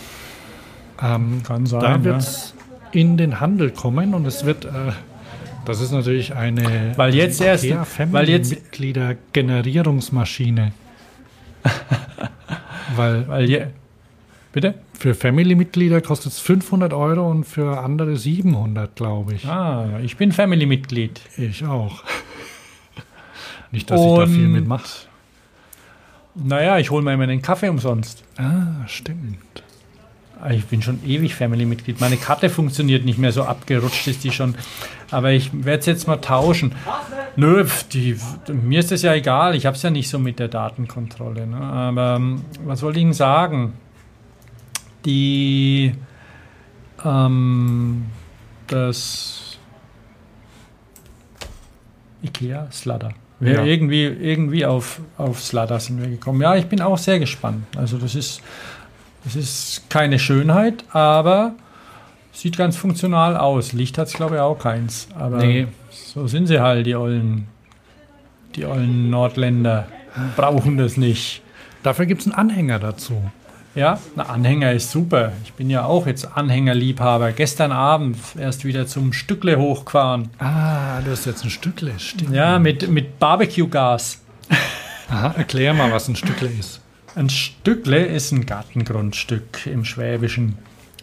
Ähm, 1.02 1.42
Kann 1.46 1.66
sein, 1.66 1.80
Da 1.80 1.90
ja. 1.92 2.04
wird 2.04 2.18
es 2.18 2.54
in 2.92 3.16
den 3.16 3.40
Handel 3.40 3.70
kommen 3.70 4.14
und 4.14 4.26
es 4.26 4.44
wird, 4.44 4.64
äh, 4.66 4.68
das 5.64 5.80
ist 5.80 5.92
natürlich 5.92 6.34
eine 6.34 6.92
Weil 6.96 7.14
jetzt 7.14 7.40
erst- 7.40 7.66
weil 8.12 8.28
jetzt- 8.28 8.50
Mitglieder 8.50 9.16
Generierungsmaschine. 9.32 10.72
weil 12.96 13.28
Weil 13.28 13.48
je, 13.48 13.66
bitte? 14.52 14.74
für 14.98 15.14
Family-Mitglieder 15.14 16.00
kostet 16.02 16.32
es 16.32 16.40
500 16.40 16.92
Euro 16.92 17.30
und 17.30 17.44
für 17.44 17.78
andere 17.80 18.16
700, 18.16 18.94
glaube 18.96 19.34
ich. 19.34 19.46
Ah, 19.46 19.98
ich 20.02 20.16
bin 20.18 20.30
Family-Mitglied. 20.32 21.20
Ich 21.38 21.64
auch. 21.64 22.02
Nicht, 23.72 23.90
dass 23.90 24.00
ich 24.00 24.06
da 24.14 24.26
viel 24.26 24.46
Und- 24.46 24.52
mitmache. 24.52 24.84
Naja, 26.34 26.78
ich 26.78 26.90
hole 26.90 27.02
mir 27.02 27.12
immer 27.14 27.26
den 27.26 27.42
Kaffee 27.42 27.68
umsonst. 27.68 28.24
Ah, 28.36 28.86
stimmt. 28.86 29.38
Ich 30.50 30.64
bin 30.66 30.80
schon 30.80 31.04
ewig 31.04 31.34
Family-Mitglied. 31.34 32.00
Meine 32.00 32.16
Karte 32.16 32.48
funktioniert 32.48 33.04
nicht 33.04 33.18
mehr, 33.18 33.32
so 33.32 33.42
abgerutscht 33.44 34.06
ist 34.06 34.24
die 34.24 34.30
schon. 34.30 34.54
Aber 35.10 35.32
ich 35.32 35.50
werde 35.52 35.80
es 35.80 35.86
jetzt 35.86 36.06
mal 36.06 36.16
tauschen. 36.16 36.72
Nö, 37.36 37.66
die, 37.92 38.16
mir 38.52 38.80
ist 38.80 38.90
das 38.90 39.02
ja 39.02 39.12
egal. 39.14 39.54
Ich 39.54 39.66
habe 39.66 39.76
es 39.76 39.82
ja 39.82 39.90
nicht 39.90 40.08
so 40.08 40.18
mit 40.18 40.38
der 40.38 40.48
Datenkontrolle. 40.48 41.46
Ne? 41.46 41.56
Aber 41.56 42.16
ähm, 42.16 42.42
was 42.64 42.82
wollte 42.82 42.98
ich 42.98 43.02
Ihnen 43.04 43.12
sagen? 43.12 43.74
Die, 45.04 45.94
ähm, 47.04 48.06
das 48.66 49.58
Ikea 52.22 52.68
Sladder. 52.70 53.10
Wir 53.38 53.54
Ja. 53.54 53.64
irgendwie, 53.64 54.04
irgendwie 54.04 54.66
auf, 54.66 55.00
auf 55.16 55.42
Sladder 55.42 55.80
sind 55.80 56.00
wir 56.00 56.08
gekommen. 56.08 56.42
Ja, 56.42 56.56
ich 56.56 56.66
bin 56.66 56.82
auch 56.82 56.98
sehr 56.98 57.18
gespannt. 57.18 57.64
Also 57.76 57.96
das 57.96 58.14
ist, 58.14 58.42
das 59.24 59.34
ist 59.36 59.88
keine 59.88 60.18
Schönheit, 60.18 60.84
aber 60.94 61.54
sieht 62.32 62.58
ganz 62.58 62.76
funktional 62.76 63.36
aus. 63.38 63.72
Licht 63.72 63.96
hat 63.96 64.08
es, 64.08 64.12
glaube 64.14 64.34
ich, 64.36 64.40
auch 64.42 64.58
keins. 64.58 65.08
Aber 65.18 65.38
Nee. 65.38 65.68
so 65.90 66.26
sind 66.26 66.46
sie 66.48 66.60
halt, 66.60 66.86
die 66.86 66.94
ollen, 66.94 67.48
die 68.56 68.66
ollen 68.66 69.08
Nordländer. 69.08 69.88
Brauchen 70.36 70.76
das 70.76 70.96
nicht. 70.98 71.40
Dafür 71.82 72.04
gibt 72.04 72.20
es 72.20 72.26
einen 72.26 72.34
Anhänger 72.34 72.78
dazu. 72.78 73.30
Ja, 73.74 74.00
ein 74.16 74.20
Anhänger 74.20 74.72
ist 74.72 74.90
super. 74.90 75.32
Ich 75.44 75.52
bin 75.52 75.70
ja 75.70 75.84
auch 75.84 76.06
jetzt 76.06 76.36
Anhängerliebhaber. 76.36 77.30
Gestern 77.32 77.70
Abend 77.70 78.16
erst 78.36 78.64
wieder 78.64 78.86
zum 78.86 79.12
Stückle 79.12 79.58
hochgefahren. 79.58 80.30
Ah, 80.38 81.00
das 81.02 81.20
ist 81.20 81.26
jetzt 81.26 81.44
ein 81.44 81.50
Stückle, 81.50 81.92
stimmt. 81.98 82.34
Ja, 82.34 82.58
mit, 82.58 82.88
mit 82.88 83.20
Barbecue-Gas. 83.20 84.22
Aha, 85.08 85.34
erklär 85.36 85.72
mal, 85.72 85.92
was 85.92 86.08
ein 86.08 86.16
Stückle 86.16 86.48
ist. 86.48 86.80
Ein 87.14 87.30
Stückle 87.30 88.06
ist 88.06 88.32
ein 88.32 88.44
Gartengrundstück 88.44 89.66
im 89.66 89.84
Schwäbischen. 89.84 90.58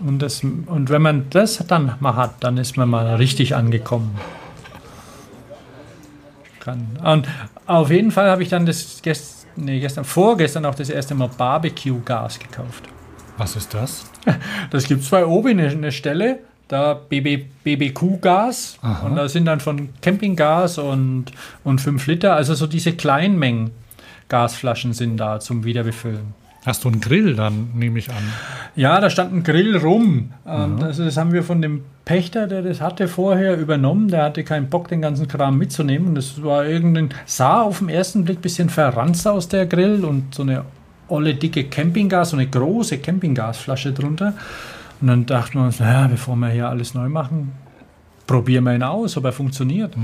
Und, 0.06 0.20
das, 0.20 0.44
und 0.44 0.90
wenn 0.90 1.02
man 1.02 1.30
das 1.30 1.64
dann 1.68 1.96
mal 2.02 2.16
hat, 2.16 2.44
dann 2.44 2.58
ist 2.58 2.76
man 2.76 2.90
mal 2.90 3.16
richtig 3.16 3.56
angekommen. 3.56 4.18
Und 7.02 7.28
auf 7.66 7.90
jeden 7.90 8.12
Fall 8.12 8.30
habe 8.30 8.44
ich 8.44 8.50
dann 8.50 8.66
das 8.66 9.02
gest, 9.02 9.37
nee, 9.58 9.80
gestern, 9.80 10.06
vorgestern 10.06 10.66
auch 10.66 10.76
das 10.76 10.90
erste 10.90 11.16
Mal 11.16 11.30
Barbecue-Gas 11.30 12.40
gekauft. 12.40 12.84
Was 13.38 13.56
ist 13.56 13.74
das? 13.74 14.06
Das 14.72 14.86
gibt 14.88 15.04
es 15.04 15.10
bei 15.10 15.26
Obi 15.26 15.52
eine, 15.52 15.70
eine 15.70 15.92
Stelle, 15.92 16.40
da 16.68 16.94
BB, 16.94 17.46
BBQ-Gas. 17.64 18.80
Und 19.06 19.16
da 19.16 19.30
sind 19.30 19.46
dann 19.46 19.62
von 19.62 19.90
Campinggas 20.02 20.78
und, 20.78 21.28
und 21.64 21.80
5 21.80 22.08
Liter, 22.08 22.36
also 22.36 22.54
so 22.56 22.68
diese 22.68 22.94
Kleinmengen 22.94 23.72
Gasflaschen 24.30 24.94
sind 24.94 25.18
da 25.18 25.40
zum 25.40 25.64
Wiederbefüllen. 25.64 26.34
Hast 26.68 26.84
du 26.84 26.90
einen 26.90 27.00
Grill 27.00 27.34
dann, 27.34 27.70
nehme 27.76 27.98
ich 27.98 28.10
an. 28.10 28.22
Ja, 28.76 29.00
da 29.00 29.10
stand 29.10 29.32
ein 29.32 29.44
Grill 29.44 29.78
rum. 29.78 30.34
Ähm, 30.46 30.78
das, 30.82 30.98
das 30.98 31.16
haben 31.16 31.32
wir 31.32 31.42
von 31.42 31.62
dem 31.62 31.84
Pächter, 32.04 32.46
der 32.46 32.62
das 32.62 32.82
hatte, 32.82 33.08
vorher 33.08 33.58
übernommen. 33.58 34.10
Der 34.10 34.24
hatte 34.24 34.44
keinen 34.44 34.68
Bock, 34.68 34.90
den 34.90 35.02
ganzen 35.02 35.30
Kram 35.30 35.58
mitzunehmen. 35.58 36.10
Und 36.10 36.16
das 36.16 36.44
war 36.44 36.66
irgendein, 36.66 37.12
sah 37.26 37.62
auf 37.62 37.80
den 37.80 37.88
ersten 37.88 38.26
Blick 38.26 38.40
ein 38.40 38.42
bisschen 38.42 38.70
verranzt 38.70 39.26
aus, 39.30 39.48
der 39.48 39.66
Grill. 39.66 40.04
Und 40.04 40.36
so 40.36 40.44
eine 40.44 40.66
olle, 41.08 41.36
dicke 41.36 41.64
Campinggas, 41.64 42.32
so 42.32 42.36
eine 42.36 42.48
große 42.48 42.98
Campinggasflasche 42.98 43.94
drunter. 43.94 44.34
Und 45.00 45.08
dann 45.08 45.26
dachten 45.26 45.60
wir 45.60 45.66
uns, 45.68 45.80
naja, 45.80 46.08
bevor 46.08 46.36
wir 46.36 46.50
hier 46.50 46.68
alles 46.68 46.94
neu 46.94 47.08
machen, 47.08 47.54
probieren 48.26 48.66
wir 48.66 48.76
ihn 48.76 48.84
aus, 48.84 49.16
ob 49.16 49.24
er 49.24 49.32
funktioniert. 49.32 49.96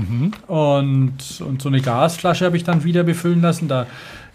Und, 0.46 1.42
und 1.46 1.60
so 1.60 1.68
eine 1.68 1.82
Gasflasche 1.82 2.46
habe 2.46 2.56
ich 2.56 2.64
dann 2.64 2.84
wieder 2.84 3.02
befüllen 3.02 3.42
lassen. 3.42 3.68
Da 3.68 3.86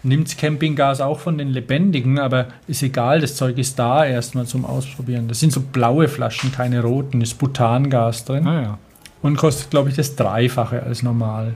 nimmt 0.02 0.36
Campinggas 0.38 1.00
auch 1.00 1.18
von 1.18 1.36
den 1.38 1.48
Lebendigen, 1.48 2.18
aber 2.18 2.46
ist 2.66 2.82
egal, 2.82 3.20
das 3.20 3.36
Zeug 3.36 3.58
ist 3.58 3.78
da 3.78 4.04
erstmal 4.04 4.46
zum 4.46 4.64
Ausprobieren. 4.64 5.28
Das 5.28 5.40
sind 5.40 5.52
so 5.52 5.60
blaue 5.60 6.08
Flaschen, 6.08 6.52
keine 6.52 6.82
roten, 6.82 7.20
ist 7.20 7.34
Butangas 7.38 8.24
drin 8.24 8.44
Naja. 8.44 8.78
und 9.22 9.36
kostet, 9.36 9.70
glaube 9.70 9.90
ich, 9.90 9.96
das 9.96 10.16
Dreifache 10.16 10.82
als 10.82 11.02
normal. 11.02 11.54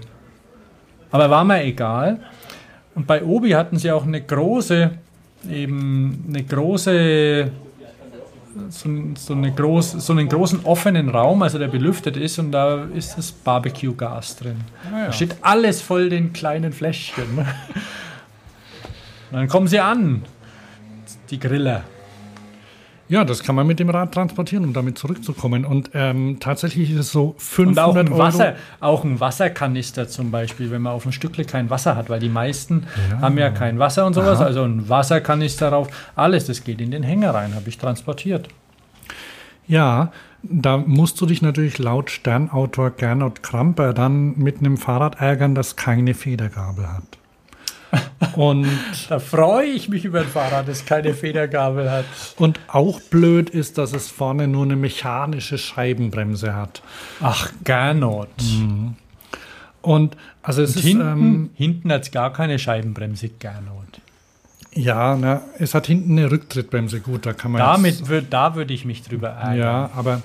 Aber 1.11 1.31
war 1.31 1.45
mir 1.45 1.63
egal. 1.65 2.21
Und 2.95 3.07
bei 3.07 3.23
Obi 3.25 3.51
hatten 3.51 3.79
sie 3.79 3.91
auch 3.91 4.05
eine 4.05 4.21
große, 4.21 4.91
eben 5.51 6.25
eine 6.29 6.45
große, 6.45 7.51
so, 8.69 8.89
so, 9.17 9.33
eine 9.33 9.53
groß, 9.53 9.93
so 9.93 10.13
einen 10.13 10.29
großen 10.29 10.61
offenen 10.65 11.09
Raum, 11.09 11.43
also 11.43 11.59
der 11.59 11.69
belüftet 11.69 12.17
ist 12.17 12.39
und 12.39 12.53
da 12.53 12.85
ist 12.95 13.17
das 13.19 13.33
Barbecue-Gas 13.33 14.37
drin. 14.37 14.57
Da 14.93 15.11
steht 15.13 15.37
alles 15.41 15.81
voll 15.81 16.09
den 16.09 16.33
kleinen 16.33 16.73
Fläschchen. 16.73 17.45
Und 19.35 19.41
dann 19.41 19.49
kommen 19.49 19.67
sie 19.67 19.81
an, 19.81 20.23
die 21.31 21.41
Griller. 21.41 21.83
Ja, 23.09 23.25
das 23.25 23.43
kann 23.43 23.57
man 23.57 23.67
mit 23.67 23.81
dem 23.81 23.91
Rad 23.91 24.15
transportieren, 24.15 24.63
um 24.63 24.73
damit 24.73 24.97
zurückzukommen. 24.97 25.65
Und 25.65 25.91
ähm, 25.93 26.37
tatsächlich 26.39 26.93
ist 26.93 26.99
es 27.01 27.11
so 27.11 27.31
Und 27.31 27.41
500 27.41 27.85
auch 27.85 27.97
ein, 27.97 28.09
Euro. 28.11 28.19
Wasser, 28.21 28.55
auch 28.79 29.03
ein 29.03 29.19
Wasserkanister 29.19 30.07
zum 30.07 30.31
Beispiel, 30.31 30.71
wenn 30.71 30.83
man 30.83 30.93
auf 30.93 31.05
ein 31.05 31.11
Stückle 31.11 31.45
kein 31.45 31.69
Wasser 31.69 31.97
hat, 31.97 32.11
weil 32.11 32.21
die 32.21 32.29
meisten 32.29 32.87
haben 33.21 33.37
ja 33.37 33.51
kein 33.51 33.81
Wasser 33.81 34.07
und 34.07 34.15
sowas. 34.15 34.39
Aha. 34.39 34.47
Also 34.47 34.63
ein 34.63 34.89
Wasserkanister 34.89 35.71
drauf, 35.71 35.89
alles, 36.15 36.47
das 36.47 36.63
geht 36.63 36.81
in 36.81 36.93
den 36.93 37.03
Hänger 37.03 37.35
rein, 37.35 37.57
habe 37.57 37.69
ich 37.69 37.77
transportiert. 37.77 38.47
Ja, 39.67 40.13
da 40.45 40.77
musst 40.77 41.21
du 41.21 41.27
dich 41.27 41.43
natürlich 41.43 41.79
laut 41.79 42.09
Sternautor 42.13 42.93
Gernot 42.93 43.43
Kramper 43.43 43.95
dann 43.95 44.39
mit 44.39 44.59
einem 44.59 44.77
Fahrrad 44.77 45.21
ärgern, 45.21 45.57
das 45.57 45.75
keine 45.75 46.15
Federgabel 46.15 46.87
hat. 46.87 47.19
Und, 48.37 48.67
Da 49.09 49.19
freue 49.19 49.67
ich 49.67 49.89
mich 49.89 50.05
über 50.05 50.21
ein 50.21 50.27
Fahrrad, 50.27 50.67
das 50.69 50.85
keine 50.87 51.15
Federgabel 51.15 51.91
hat. 51.91 52.05
und 52.39 52.59
auch 52.69 53.01
blöd 53.01 53.51
ist, 53.51 53.79
dass 53.79 53.93
es 53.93 54.09
vorne 54.11 54.49
nur 54.49 54.65
eine 54.65 54.77
mechanische 54.77 55.59
Scheibenbremse 55.59 56.55
hat. 56.55 56.83
Ach, 57.21 57.51
Gernot. 57.65 58.29
Und 59.83 60.17
also 60.43 60.63
es 60.63 60.71
Und 60.71 60.77
ist 60.79 60.85
hinten, 60.87 61.07
ähm, 61.07 61.51
hinten 61.55 61.93
hat 61.93 62.03
es 62.03 62.11
gar 62.11 62.33
keine 62.33 62.59
Scheibenbremse, 62.59 63.29
Gernot. 63.29 64.01
ja, 64.73 65.17
na, 65.17 65.43
es 65.59 65.75
hat 65.75 65.87
hinten 65.87 66.19
eine 66.19 66.31
Rücktrittbremse. 66.31 67.01
Gut, 67.01 67.27
da 67.27 67.33
kann 67.33 67.53
man 67.53 67.61
Damit 67.61 67.99
jetzt, 68.01 68.09
würd, 68.09 68.27
da 68.31 68.55
würde 68.55 68.73
ich 68.75 68.85
mich 68.85 69.03
drüber 69.03 69.29
ärgern. 69.29 69.59
ja, 69.59 69.91
aber 69.95 70.23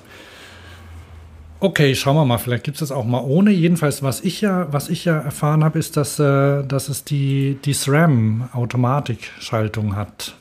okay, 1.60 1.95
schauen 1.95 2.15
wir 2.15 2.26
mal. 2.26 2.38
Vielleicht 2.38 2.64
gibt 2.64 2.76
es 2.76 2.80
das 2.80 2.91
auch 2.91 3.06
mal 3.06 3.22
ohne. 3.22 3.52
Jedenfalls, 3.52 4.03
was 4.03 4.22
ich 4.22 4.41
ja, 4.41 4.72
was 4.72 4.90
ich 4.90 5.06
ja 5.06 5.19
erfahren 5.19 5.64
habe, 5.64 5.80
ist, 5.80 5.98
dass, 5.98 6.19
äh, 6.19 6.64
dass 6.64 6.90
es 6.90 7.03
die 7.03 7.57
die 7.65 7.73
SRAM 7.73 8.49
Automatikschaltung 8.53 9.95
hat, 9.95 10.36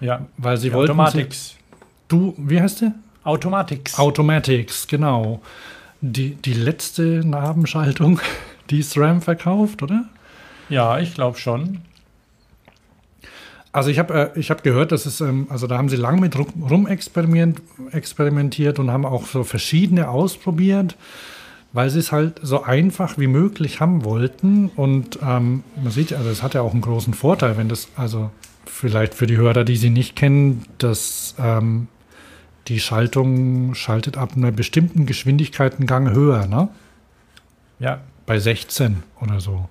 ja. 0.00 0.26
weil 0.36 0.56
sie 0.56 0.72
wollten 0.72 0.92
Automatics. 0.92 1.56
Du, 2.08 2.34
wie 2.38 2.60
heißt 2.60 2.82
der? 2.82 2.92
Automatics. 3.24 3.98
Automatics, 3.98 4.86
genau. 4.86 5.40
Die, 6.00 6.34
die 6.36 6.52
letzte 6.52 7.22
Nabenschaltung, 7.24 8.20
die 8.70 8.82
SRAM 8.82 9.22
verkauft, 9.22 9.82
oder? 9.82 10.04
ja, 10.68 10.98
ich 10.98 11.14
glaube 11.14 11.38
schon. 11.38 11.78
Also 13.76 13.90
ich 13.90 13.98
habe 13.98 14.32
äh, 14.34 14.40
ich 14.40 14.50
hab 14.50 14.62
gehört, 14.62 14.90
dass 14.90 15.04
es, 15.04 15.20
ähm, 15.20 15.48
also 15.50 15.66
da 15.66 15.76
haben 15.76 15.90
sie 15.90 15.96
lang 15.96 16.18
mit 16.18 16.34
rum 16.38 16.46
rum 16.62 16.86
experiment, 16.86 17.60
und 18.78 18.90
haben 18.90 19.04
auch 19.04 19.26
so 19.26 19.44
verschiedene 19.44 20.08
ausprobiert, 20.08 20.96
weil 21.74 21.90
sie 21.90 21.98
es 21.98 22.10
halt 22.10 22.40
so 22.42 22.62
einfach 22.62 23.18
wie 23.18 23.26
möglich 23.26 23.78
haben 23.80 24.02
wollten. 24.02 24.70
Und 24.76 25.18
ähm, 25.22 25.62
man 25.82 25.92
sieht, 25.92 26.14
also 26.14 26.30
es 26.30 26.42
hat 26.42 26.54
ja 26.54 26.62
auch 26.62 26.72
einen 26.72 26.80
großen 26.80 27.12
Vorteil, 27.12 27.58
wenn 27.58 27.68
das, 27.68 27.88
also 27.96 28.30
vielleicht 28.64 29.12
für 29.12 29.26
die 29.26 29.36
Hörer, 29.36 29.62
die 29.62 29.76
sie 29.76 29.90
nicht 29.90 30.16
kennen, 30.16 30.64
dass 30.78 31.34
ähm, 31.38 31.88
die 32.68 32.80
Schaltung 32.80 33.74
schaltet 33.74 34.16
ab 34.16 34.30
einer 34.36 34.52
bestimmten 34.52 35.04
Geschwindigkeit 35.04 35.76
einen 35.76 35.86
Gang 35.86 36.14
höher, 36.14 36.46
ne? 36.46 36.70
Ja, 37.78 38.00
Bei 38.24 38.38
16 38.38 39.02
oder 39.20 39.38
so. 39.40 39.68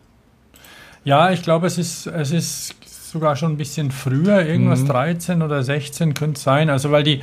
Ja, 1.05 1.31
ich 1.31 1.41
glaube, 1.41 1.65
es 1.65 1.79
ist, 1.79 2.05
es 2.05 2.31
ist 2.31 2.75
sogar 3.15 3.37
schon 3.37 3.53
ein 3.53 3.57
bisschen 3.57 3.91
früher, 3.91 4.45
irgendwas 4.45 4.81
Mhm. 4.81 4.87
13 4.87 5.41
oder 5.41 5.63
16 5.63 6.13
könnte 6.13 6.37
sein. 6.41 6.69
Also, 6.69 6.91
weil 6.91 7.03
die, 7.03 7.21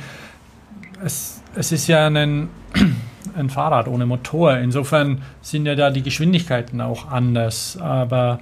es, 1.05 1.39
es 1.53 1.71
ist 1.71 1.85
ja 1.87 2.07
ein, 2.07 2.49
ein 3.37 3.49
Fahrrad 3.51 3.87
ohne 3.87 4.07
Motor. 4.07 4.57
Insofern 4.57 5.21
sind 5.43 5.67
ja 5.67 5.75
da 5.75 5.91
die 5.91 6.01
Geschwindigkeiten 6.01 6.81
auch 6.81 7.11
anders. 7.11 7.77
Aber 7.79 8.39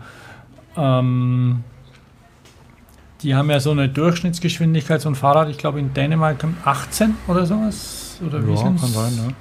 ähm, 0.77 1.65
die 3.21 3.35
haben 3.35 3.49
ja 3.49 3.59
so 3.59 3.71
eine 3.71 3.89
Durchschnittsgeschwindigkeit, 3.89 5.01
so 5.01 5.09
ein 5.09 5.15
Fahrrad, 5.15 5.49
ich 5.49 5.57
glaube 5.57 5.79
in 5.81 5.93
Dänemark 5.93 6.37
18 6.63 7.15
oder 7.27 7.45
sowas. 7.45 8.17
Oder 8.25 8.47
wie 8.47 8.51
Ja, 8.51 8.57
sind's? 8.57 8.81
kann 8.81 8.91
sein, 8.91 9.15
ne? 9.27 9.33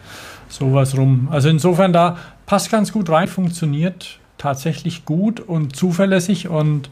sowas 0.48 0.96
rum. 0.96 1.28
Also 1.30 1.48
insofern 1.48 1.92
da 1.92 2.16
passt 2.46 2.72
ganz 2.72 2.90
gut 2.92 3.08
rein, 3.08 3.28
funktioniert 3.28 4.18
tatsächlich 4.36 5.04
gut 5.04 5.38
und 5.38 5.76
zuverlässig 5.76 6.48
und 6.48 6.90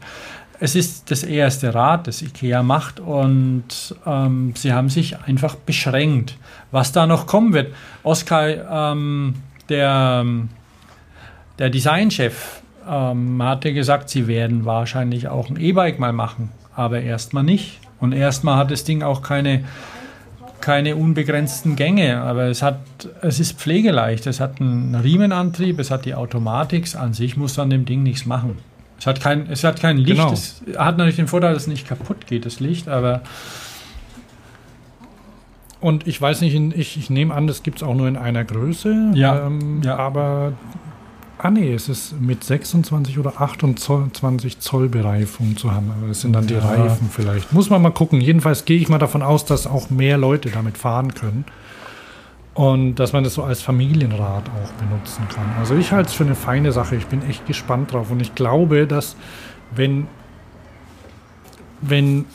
es 0.59 0.75
ist 0.75 1.09
das 1.09 1.23
erste 1.23 1.73
Rad, 1.73 2.07
das 2.07 2.21
IKEA 2.21 2.63
macht 2.63 2.99
und 2.99 3.95
ähm, 4.05 4.53
sie 4.55 4.73
haben 4.73 4.89
sich 4.89 5.17
einfach 5.19 5.55
beschränkt, 5.55 6.37
was 6.71 6.91
da 6.91 7.07
noch 7.07 7.27
kommen 7.27 7.53
wird. 7.53 7.73
Oskar, 8.03 8.91
ähm, 8.93 9.35
der, 9.69 10.25
der 11.57 11.69
Designchef, 11.69 12.61
ähm, 12.87 13.41
hatte 13.41 13.73
gesagt, 13.73 14.09
sie 14.09 14.27
werden 14.27 14.65
wahrscheinlich 14.65 15.27
auch 15.27 15.49
ein 15.49 15.59
E-Bike 15.59 15.99
mal 15.99 16.13
machen, 16.13 16.51
aber 16.75 17.01
erstmal 17.01 17.43
nicht. 17.43 17.79
Und 17.99 18.13
erstmal 18.13 18.57
hat 18.57 18.71
das 18.71 18.83
Ding 18.83 19.03
auch 19.03 19.21
keine 19.21 19.63
keine 20.61 20.97
unbegrenzten 20.97 21.77
Gänge, 21.77 22.21
aber 22.21 22.47
es 22.47 22.61
hat, 22.61 22.81
es 23.21 23.39
ist 23.39 23.57
pflegeleicht. 23.57 24.27
Es 24.27 24.41
hat 24.41 24.59
einen 24.59 24.93
Riemenantrieb, 24.93 25.79
es 25.79 25.89
hat 25.89 26.03
die 26.03 26.15
Automatik. 26.15 26.95
An 26.95 27.13
sich 27.13 27.37
muss 27.37 27.57
an 27.59 27.69
dem 27.69 27.85
Ding 27.85 28.03
nichts 28.03 28.25
machen. 28.25 28.57
Es 28.99 29.05
hat 29.07 29.21
kein, 29.21 29.47
es 29.49 29.63
hat 29.63 29.79
kein 29.79 29.97
Licht. 29.97 30.09
Genau. 30.17 30.33
Es 30.33 30.61
hat 30.77 30.97
natürlich 30.97 31.15
den 31.15 31.27
Vorteil, 31.27 31.53
dass 31.53 31.63
es 31.63 31.67
nicht 31.67 31.87
kaputt 31.87 32.27
geht, 32.27 32.45
das 32.45 32.59
Licht, 32.59 32.87
aber 32.89 33.21
Und 35.81 36.07
ich 36.07 36.21
weiß 36.21 36.41
nicht, 36.41 36.53
ich, 36.77 36.97
ich 36.97 37.09
nehme 37.09 37.33
an, 37.33 37.47
das 37.47 37.63
gibt 37.63 37.77
es 37.77 37.83
auch 37.83 37.95
nur 37.95 38.07
in 38.09 38.17
einer 38.17 38.43
Größe. 38.43 39.11
Ja, 39.13 39.47
Ähm, 39.47 39.81
ja. 39.81 39.95
Aber, 39.95 40.51
ah 41.37 41.49
nee, 41.49 41.73
es 41.73 41.87
ist 41.87 42.19
mit 42.19 42.43
26 42.43 43.17
oder 43.17 43.39
28 43.39 44.59
Zoll 44.59 44.89
Bereifung 44.89 45.55
zu 45.55 45.71
haben. 45.73 45.89
Aber 45.97 46.09
das 46.09 46.19
sind 46.19 46.33
dann 46.33 46.47
die 46.47 46.55
Ja. 46.55 46.59
Reifen 46.59 47.09
vielleicht. 47.09 47.53
Muss 47.53 47.69
man 47.69 47.81
mal 47.81 47.91
gucken. 47.91 48.19
Jedenfalls 48.19 48.65
gehe 48.65 48.77
ich 48.77 48.89
mal 48.89 48.97
davon 48.97 49.21
aus, 49.21 49.45
dass 49.45 49.67
auch 49.67 49.89
mehr 49.89 50.17
Leute 50.17 50.49
damit 50.49 50.77
fahren 50.77 51.13
können. 51.13 51.45
Und 52.59 52.95
dass 52.95 53.13
man 53.13 53.23
das 53.23 53.35
so 53.35 53.43
als 53.45 53.61
Familienrad 53.61 54.43
auch 54.49 54.71
benutzen 54.73 55.25
kann. 55.33 55.45
Also 55.59 55.75
ich 55.75 55.93
halte 55.93 56.09
es 56.09 56.13
für 56.13 56.25
eine 56.25 56.35
feine 56.35 56.73
Sache. 56.73 56.97
Ich 56.97 57.05
bin 57.05 57.21
echt 57.21 57.45
gespannt 57.45 57.93
drauf. 57.93 58.11
Und 58.11 58.19
ich 58.19 58.35
glaube, 58.35 58.85
dass 58.85 59.15
wenn, 59.73 60.07
wenn, 61.79 62.25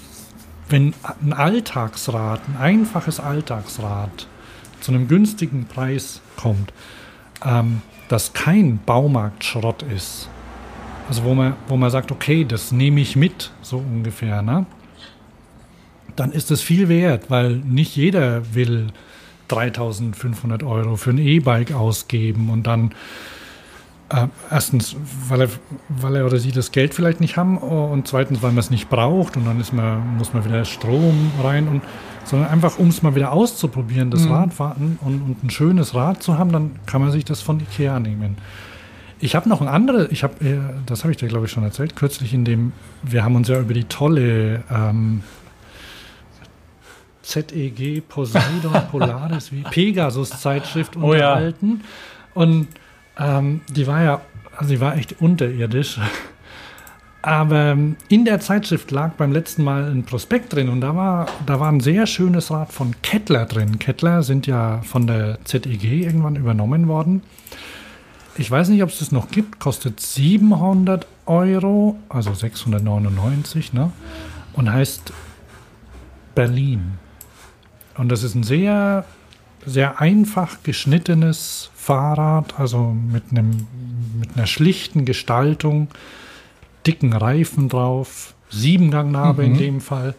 wenn 0.70 0.94
ein 1.22 1.34
Alltagsrad, 1.34 2.40
ein 2.48 2.56
einfaches 2.56 3.20
Alltagsrad 3.20 4.26
zu 4.80 4.92
einem 4.92 5.08
günstigen 5.08 5.66
Preis 5.66 6.22
kommt, 6.38 6.72
ähm, 7.44 7.82
das 8.08 8.32
kein 8.32 8.78
Baumarktschrott 8.78 9.82
ist. 9.82 10.30
Also 11.06 11.24
wo 11.24 11.34
man, 11.34 11.52
wo 11.68 11.76
man 11.76 11.90
sagt, 11.90 12.10
okay, 12.10 12.46
das 12.46 12.72
nehme 12.72 13.02
ich 13.02 13.14
mit, 13.14 13.50
so 13.60 13.76
ungefähr, 13.76 14.40
ne? 14.40 14.64
Dann 16.16 16.32
ist 16.32 16.50
es 16.50 16.62
viel 16.62 16.88
wert, 16.88 17.28
weil 17.28 17.56
nicht 17.56 17.94
jeder 17.94 18.54
will 18.54 18.86
3500 19.48 20.62
Euro 20.62 20.96
für 20.96 21.10
ein 21.10 21.18
E-Bike 21.18 21.72
ausgeben 21.72 22.50
und 22.50 22.66
dann 22.66 22.92
äh, 24.10 24.26
erstens, 24.50 24.96
weil 25.28 25.42
er, 25.42 25.48
weil 25.88 26.16
er 26.16 26.26
oder 26.26 26.38
sie 26.38 26.52
das 26.52 26.72
Geld 26.72 26.94
vielleicht 26.94 27.20
nicht 27.20 27.36
haben 27.36 27.58
und 27.58 28.06
zweitens, 28.06 28.42
weil 28.42 28.50
man 28.50 28.58
es 28.58 28.70
nicht 28.70 28.88
braucht 28.88 29.36
und 29.36 29.46
dann 29.46 29.60
ist 29.60 29.72
man, 29.72 30.16
muss 30.16 30.34
man 30.34 30.44
wieder 30.44 30.64
Strom 30.64 31.30
rein 31.42 31.68
und 31.68 31.82
sondern 32.24 32.48
einfach, 32.48 32.78
um 32.78 32.88
es 32.88 33.02
mal 33.02 33.14
wieder 33.14 33.32
auszuprobieren, 33.32 34.10
das 34.10 34.28
Radfahren 34.28 34.98
und, 35.02 35.20
und 35.20 35.44
ein 35.44 35.50
schönes 35.50 35.94
Rad 35.94 36.22
zu 36.22 36.38
haben, 36.38 36.52
dann 36.52 36.70
kann 36.86 37.02
man 37.02 37.10
sich 37.10 37.24
das 37.26 37.42
von 37.42 37.60
Ikea 37.60 38.00
nehmen. 38.00 38.36
Ich 39.20 39.34
habe 39.34 39.48
noch 39.48 39.60
ein 39.60 39.68
anderes, 39.68 40.08
ich 40.10 40.22
habe, 40.22 40.42
äh, 40.44 40.58
das 40.86 41.04
habe 41.04 41.12
ich 41.12 41.18
dir 41.18 41.28
glaube 41.28 41.46
ich 41.46 41.52
schon 41.52 41.64
erzählt, 41.64 41.96
kürzlich 41.96 42.32
in 42.32 42.44
dem, 42.44 42.72
wir 43.02 43.24
haben 43.24 43.36
uns 43.36 43.48
ja 43.48 43.60
über 43.60 43.74
die 43.74 43.84
tolle 43.84 44.64
ähm, 44.70 45.22
ZEG 47.24 48.02
Poseidon 48.08 48.72
Polaris 48.90 49.50
wie 49.52 49.62
Pegasus 49.62 50.30
Zeitschrift 50.30 50.96
Oh 50.96 51.14
ja. 51.14 51.32
unterhalten 51.32 51.80
und 52.34 52.68
ähm, 53.18 53.60
die 53.68 53.86
war 53.86 54.02
ja, 54.02 54.20
also 54.56 54.70
die 54.70 54.80
war 54.80 54.96
echt 54.96 55.20
unterirdisch. 55.20 55.98
Aber 57.22 57.56
ähm, 57.72 57.96
in 58.08 58.26
der 58.26 58.40
Zeitschrift 58.40 58.90
lag 58.90 59.12
beim 59.12 59.32
letzten 59.32 59.64
Mal 59.64 59.84
ein 59.90 60.04
Prospekt 60.04 60.52
drin 60.52 60.68
und 60.68 60.82
da 60.82 60.94
war, 60.94 61.26
da 61.46 61.58
war 61.58 61.72
ein 61.72 61.80
sehr 61.80 62.06
schönes 62.06 62.50
Rad 62.50 62.70
von 62.70 62.94
Kettler 63.00 63.46
drin. 63.46 63.78
Kettler 63.78 64.22
sind 64.22 64.46
ja 64.46 64.82
von 64.82 65.06
der 65.06 65.38
ZEG 65.44 65.82
irgendwann 65.84 66.36
übernommen 66.36 66.86
worden. 66.86 67.22
Ich 68.36 68.50
weiß 68.50 68.68
nicht, 68.68 68.82
ob 68.82 68.90
es 68.90 68.98
das 68.98 69.10
noch 69.10 69.30
gibt, 69.30 69.58
kostet 69.58 70.00
700 70.00 71.06
Euro, 71.24 71.96
also 72.10 72.34
699, 72.34 73.72
ne? 73.72 73.90
Und 74.52 74.70
heißt 74.70 75.12
Berlin. 76.34 76.98
Und 77.96 78.10
das 78.10 78.22
ist 78.22 78.34
ein 78.34 78.42
sehr, 78.42 79.04
sehr 79.66 80.00
einfach 80.00 80.62
geschnittenes 80.62 81.70
Fahrrad, 81.74 82.58
also 82.58 82.92
mit, 82.92 83.24
einem, 83.30 83.66
mit 84.18 84.36
einer 84.36 84.46
schlichten 84.46 85.04
Gestaltung, 85.04 85.88
dicken 86.86 87.12
Reifen 87.12 87.68
drauf, 87.68 88.34
Siebengangnabe 88.50 89.44
in 89.44 89.56
dem 89.56 89.80
Fall. 89.80 90.14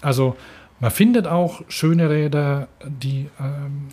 Also 0.00 0.36
man 0.80 0.90
findet 0.90 1.26
auch 1.26 1.62
schöne 1.68 2.10
Räder, 2.10 2.68
die 2.86 3.28
ähm, 3.40 3.88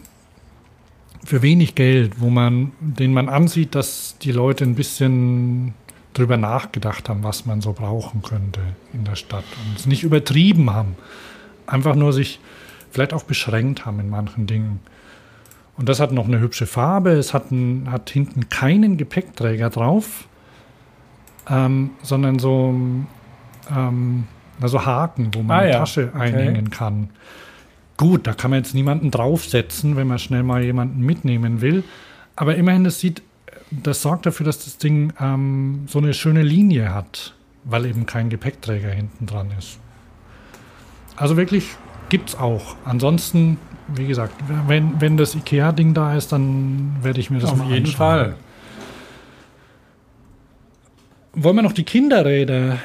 für 1.23 1.41
wenig 1.41 1.75
Geld, 1.75 2.19
wo 2.19 2.29
man, 2.29 2.71
denen 2.79 3.13
man 3.13 3.29
ansieht, 3.29 3.75
dass 3.75 4.17
die 4.21 4.31
Leute 4.31 4.63
ein 4.63 4.75
bisschen 4.75 5.73
drüber 6.13 6.37
nachgedacht 6.37 7.07
haben, 7.09 7.23
was 7.23 7.45
man 7.45 7.61
so 7.61 7.73
brauchen 7.73 8.21
könnte 8.21 8.59
in 8.93 9.05
der 9.05 9.15
Stadt 9.15 9.45
und 9.65 9.77
es 9.77 9.85
nicht 9.85 10.03
übertrieben 10.03 10.71
haben. 10.71 10.95
Einfach 11.67 11.95
nur 11.95 12.11
sich 12.11 12.39
vielleicht 12.91 13.13
auch 13.13 13.23
beschränkt 13.23 13.85
haben 13.85 13.99
in 13.99 14.09
manchen 14.09 14.47
Dingen. 14.47 14.79
Und 15.77 15.89
das 15.89 15.99
hat 15.99 16.11
noch 16.11 16.27
eine 16.27 16.39
hübsche 16.39 16.67
Farbe. 16.67 17.11
Es 17.11 17.33
hat, 17.33 17.51
ein, 17.51 17.89
hat 17.91 18.09
hinten 18.09 18.49
keinen 18.49 18.97
Gepäckträger 18.97 19.69
drauf, 19.69 20.27
ähm, 21.49 21.91
sondern 22.03 22.37
so, 22.39 22.75
ähm, 23.75 24.25
also 24.59 24.85
Haken, 24.85 25.31
wo 25.33 25.41
man 25.41 25.57
Ah, 25.57 25.61
eine 25.61 25.71
ja. 25.71 25.79
Tasche 25.79 26.11
Okay. 26.13 26.23
einhängen 26.23 26.69
kann. 26.69 27.09
Gut, 27.97 28.27
da 28.27 28.33
kann 28.33 28.51
man 28.51 28.59
jetzt 28.59 28.73
niemanden 28.75 29.11
draufsetzen, 29.11 29.95
wenn 29.95 30.07
man 30.07 30.19
schnell 30.19 30.43
mal 30.43 30.63
jemanden 30.63 31.01
mitnehmen 31.05 31.61
will. 31.61 31.83
Aber 32.35 32.55
immerhin, 32.55 32.83
das 32.83 32.99
sieht, 32.99 33.21
das 33.71 34.01
sorgt 34.01 34.25
dafür, 34.25 34.45
dass 34.45 34.65
das 34.65 34.77
Ding 34.77 35.13
ähm, 35.19 35.83
so 35.87 35.99
eine 35.99 36.13
schöne 36.13 36.41
Linie 36.41 36.93
hat, 36.93 37.33
weil 37.63 37.85
eben 37.85 38.05
kein 38.05 38.29
Gepäckträger 38.29 38.89
hinten 38.89 39.25
dran 39.25 39.49
ist. 39.57 39.79
Also 41.15 41.37
wirklich 41.37 41.65
gibt's 42.11 42.35
auch. 42.35 42.75
Ansonsten, 42.83 43.57
wie 43.87 44.05
gesagt, 44.05 44.33
wenn, 44.67 44.99
wenn 44.99 45.15
das 45.15 45.33
IKEA-Ding 45.33 45.93
da 45.93 46.13
ist, 46.15 46.31
dann 46.33 46.97
werde 47.01 47.21
ich 47.21 47.31
mir 47.31 47.39
das 47.39 47.51
auf 47.51 47.57
mal 47.57 47.69
jeden 47.69 47.85
anschauen. 47.85 47.97
Fall. 47.97 48.35
Wollen 51.33 51.55
wir 51.55 51.61
noch 51.61 51.71
die 51.71 51.85
Kinderräder 51.85 52.77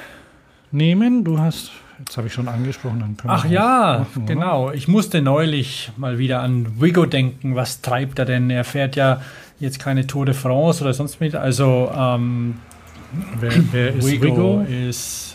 nehmen? 0.71 1.25
Du 1.25 1.41
hast, 1.41 1.73
jetzt 1.99 2.17
habe 2.17 2.29
ich 2.29 2.33
schon 2.33 2.47
angesprochen, 2.47 3.01
dann 3.01 3.17
können 3.17 3.33
Ach 3.35 3.45
ja, 3.45 4.07
machen, 4.09 4.27
genau. 4.27 4.71
Ich 4.71 4.87
musste 4.87 5.21
neulich 5.21 5.91
mal 5.97 6.19
wieder 6.19 6.41
an 6.41 6.81
Wigo 6.81 7.05
denken. 7.05 7.57
Was 7.57 7.83
treibt 7.83 8.21
er 8.21 8.27
denn? 8.27 8.49
Er 8.49 8.63
fährt 8.63 8.95
ja 8.95 9.21
jetzt 9.59 9.81
keine 9.81 10.07
Tour 10.07 10.25
de 10.25 10.35
France 10.35 10.85
oder 10.85 10.95
sonst 10.95 11.21
mit. 11.21 11.35
Also 11.35 11.91
ähm, 11.93 12.55
Wer, 13.41 13.53
wer 13.73 13.95
ist 13.97 14.07
Wigo, 14.07 14.27
Wigo? 14.27 14.61
ist. 14.89 15.26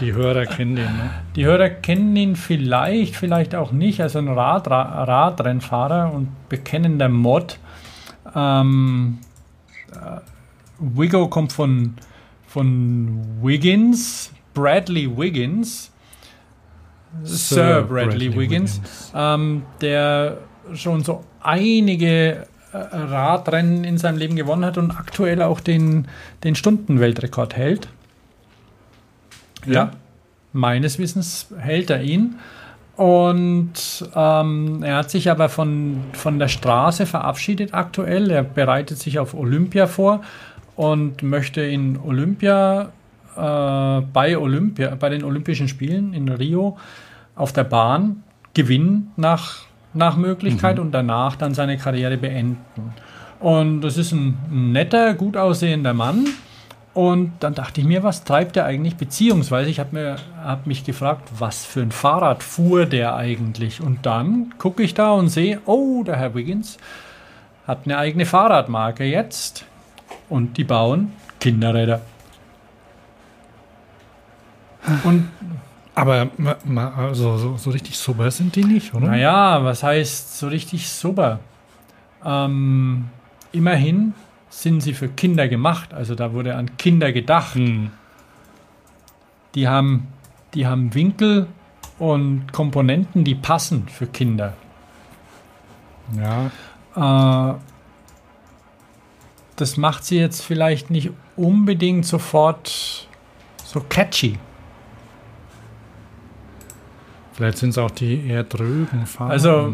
Die 0.00 0.12
Hörer 0.12 0.46
kennen 0.46 0.76
den, 0.76 0.84
ne? 0.84 1.10
Die 1.36 1.44
Hörer 1.44 1.68
kennen 1.68 2.14
ihn 2.16 2.36
vielleicht, 2.36 3.16
vielleicht 3.16 3.54
auch 3.54 3.70
nicht. 3.72 4.00
Also 4.00 4.18
ein 4.18 4.28
Rad, 4.28 4.68
Ra- 4.68 5.04
Radrennfahrer 5.04 6.12
und 6.12 6.28
bekennender 6.48 7.08
Mod. 7.08 7.58
Ähm, 8.34 9.18
äh, 9.92 10.20
Wigo 10.78 11.28
kommt 11.28 11.52
von, 11.52 11.94
von 12.48 13.20
Wiggins, 13.42 14.32
Bradley 14.52 15.16
Wiggins. 15.16 15.92
Sir, 17.22 17.82
Bradley, 17.82 18.36
Wiggins, 18.36 18.80
Ähm, 19.14 19.62
der 19.80 20.38
schon 20.74 21.04
so 21.04 21.22
einige 21.40 22.46
äh, 22.72 22.76
Radrennen 22.92 23.84
in 23.84 23.98
seinem 23.98 24.18
Leben 24.18 24.34
gewonnen 24.34 24.64
hat 24.64 24.78
und 24.78 24.90
aktuell 24.90 25.40
auch 25.42 25.60
den, 25.60 26.08
den 26.42 26.56
Stundenweltrekord 26.56 27.54
hält. 27.56 27.88
Ja. 29.66 29.90
Meines 30.52 30.98
Wissens 30.98 31.48
hält 31.58 31.90
er 31.90 32.02
ihn. 32.02 32.36
Und 32.96 33.72
ähm, 34.14 34.82
er 34.84 34.96
hat 34.98 35.10
sich 35.10 35.28
aber 35.30 35.48
von, 35.48 36.04
von 36.12 36.38
der 36.38 36.48
Straße 36.48 37.06
verabschiedet 37.06 37.74
aktuell. 37.74 38.30
Er 38.30 38.44
bereitet 38.44 38.98
sich 38.98 39.18
auf 39.18 39.34
Olympia 39.34 39.86
vor 39.88 40.22
und 40.76 41.22
möchte 41.22 41.60
in 41.60 41.98
Olympia, 41.98 42.92
äh, 43.36 44.00
bei 44.12 44.38
Olympia, 44.38 44.94
bei 44.94 45.08
den 45.08 45.24
Olympischen 45.24 45.66
Spielen 45.66 46.14
in 46.14 46.28
Rio 46.28 46.78
auf 47.34 47.52
der 47.52 47.64
Bahn 47.64 48.22
gewinnen 48.54 49.12
nach, 49.16 49.62
nach 49.92 50.16
Möglichkeit 50.16 50.78
und 50.78 50.92
danach 50.92 51.34
dann 51.34 51.52
seine 51.52 51.76
Karriere 51.78 52.16
beenden. 52.16 52.94
Und 53.40 53.80
das 53.80 53.98
ist 53.98 54.12
ein 54.12 54.38
netter, 54.72 55.14
gut 55.14 55.36
aussehender 55.36 55.94
Mann. 55.94 56.26
Und 56.94 57.32
dann 57.40 57.54
dachte 57.54 57.80
ich 57.80 57.86
mir, 57.86 58.04
was 58.04 58.22
treibt 58.22 58.56
er 58.56 58.66
eigentlich? 58.66 58.96
Beziehungsweise 58.96 59.68
ich 59.68 59.80
habe 59.80 59.90
mir 59.92 60.16
hab 60.42 60.66
mich 60.66 60.84
gefragt, 60.84 61.28
was 61.36 61.64
für 61.64 61.80
ein 61.82 61.90
Fahrrad 61.90 62.44
fuhr 62.44 62.86
der 62.86 63.16
eigentlich? 63.16 63.80
Und 63.80 64.06
dann 64.06 64.54
gucke 64.58 64.84
ich 64.84 64.94
da 64.94 65.10
und 65.10 65.28
sehe, 65.28 65.60
oh, 65.66 66.04
der 66.04 66.16
Herr 66.16 66.36
Wiggins 66.36 66.78
hat 67.66 67.80
eine 67.84 67.98
eigene 67.98 68.26
Fahrradmarke 68.26 69.04
jetzt. 69.04 69.64
Und 70.28 70.56
die 70.56 70.64
bauen 70.64 71.12
Kinderräder. 71.40 72.00
Und 75.02 75.28
Aber 75.94 76.28
also, 76.96 77.36
so, 77.36 77.56
so 77.56 77.70
richtig 77.70 77.96
super 77.98 78.30
sind 78.30 78.54
die 78.54 78.64
nicht, 78.64 78.94
oder? 78.94 79.08
naja, 79.08 79.64
was 79.64 79.82
heißt 79.82 80.38
so 80.38 80.48
richtig 80.48 80.88
super? 80.88 81.40
Ähm, 82.24 83.06
immerhin 83.52 84.14
sind 84.60 84.80
sie 84.80 84.94
für 84.94 85.08
Kinder 85.08 85.48
gemacht. 85.48 85.92
Also 85.92 86.14
da 86.14 86.32
wurde 86.32 86.54
an 86.56 86.76
Kinder 86.76 87.12
gedacht. 87.12 87.54
Hm. 87.54 87.90
Die 89.54 89.68
haben, 89.68 90.08
die 90.54 90.66
haben 90.66 90.94
Winkel 90.94 91.46
und 91.98 92.52
Komponenten, 92.52 93.24
die 93.24 93.34
passen 93.34 93.88
für 93.88 94.06
Kinder. 94.06 94.54
Ja, 96.16 96.50
Äh, 96.96 97.54
das 99.56 99.76
macht 99.76 100.04
sie 100.04 100.18
jetzt 100.18 100.42
vielleicht 100.42 100.90
nicht 100.90 101.10
unbedingt 101.36 102.06
sofort 102.06 103.08
so 103.64 103.80
catchy. 103.88 104.38
vielleicht 107.32 107.58
sind 107.58 107.70
es 107.70 107.78
auch 107.78 107.90
die 107.90 108.28
eher 108.28 108.44
drögen 108.44 109.06
Farben. 109.06 109.32
Also, 109.32 109.72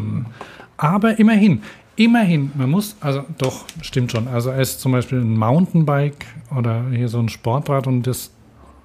Aber 0.77 1.19
immerhin, 1.19 1.61
immerhin, 2.03 2.51
man 2.55 2.69
muss, 2.69 2.95
also 2.99 3.23
doch, 3.37 3.65
stimmt 3.81 4.11
schon. 4.11 4.27
Also 4.27 4.51
es 4.51 4.71
ist 4.71 4.81
zum 4.81 4.91
Beispiel 4.91 5.19
ein 5.19 5.37
Mountainbike 5.37 6.25
oder 6.55 6.85
hier 6.91 7.07
so 7.07 7.19
ein 7.19 7.29
Sportrad 7.29 7.87
und 7.87 8.07
das 8.07 8.31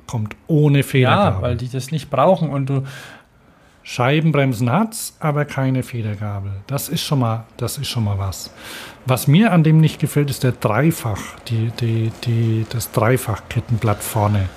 kommt 0.07 0.37
ohne 0.47 0.79
ja, 0.79 0.85
Federgabel. 0.85 1.43
weil 1.43 1.57
die 1.57 1.69
das 1.69 1.91
nicht 1.91 2.11
brauchen 2.11 2.51
und 2.51 2.67
du, 2.69 2.83
Scheibenbremsen 3.83 4.71
hat's, 4.71 5.17
aber 5.21 5.45
keine 5.45 5.85
Federgabel. 5.85 6.51
Das 6.67 6.89
ist 6.89 7.03
schon 7.03 7.21
mal, 7.21 7.45
das 7.57 7.79
ist 7.79 7.87
schon 7.87 8.03
mal 8.03 8.19
was. 8.19 8.51
Was 9.05 9.29
mir 9.29 9.53
an 9.53 9.63
dem 9.63 9.81
nicht 9.81 10.01
gefällt, 10.01 10.29
ist 10.29 10.43
der 10.43 10.51
Dreifach, 10.51 11.39
die, 11.49 11.71
die, 11.81 12.11
die, 12.25 12.67
das 12.69 12.91
Dreifach-Kettenblatt 12.91 14.03
vorne. 14.03 14.49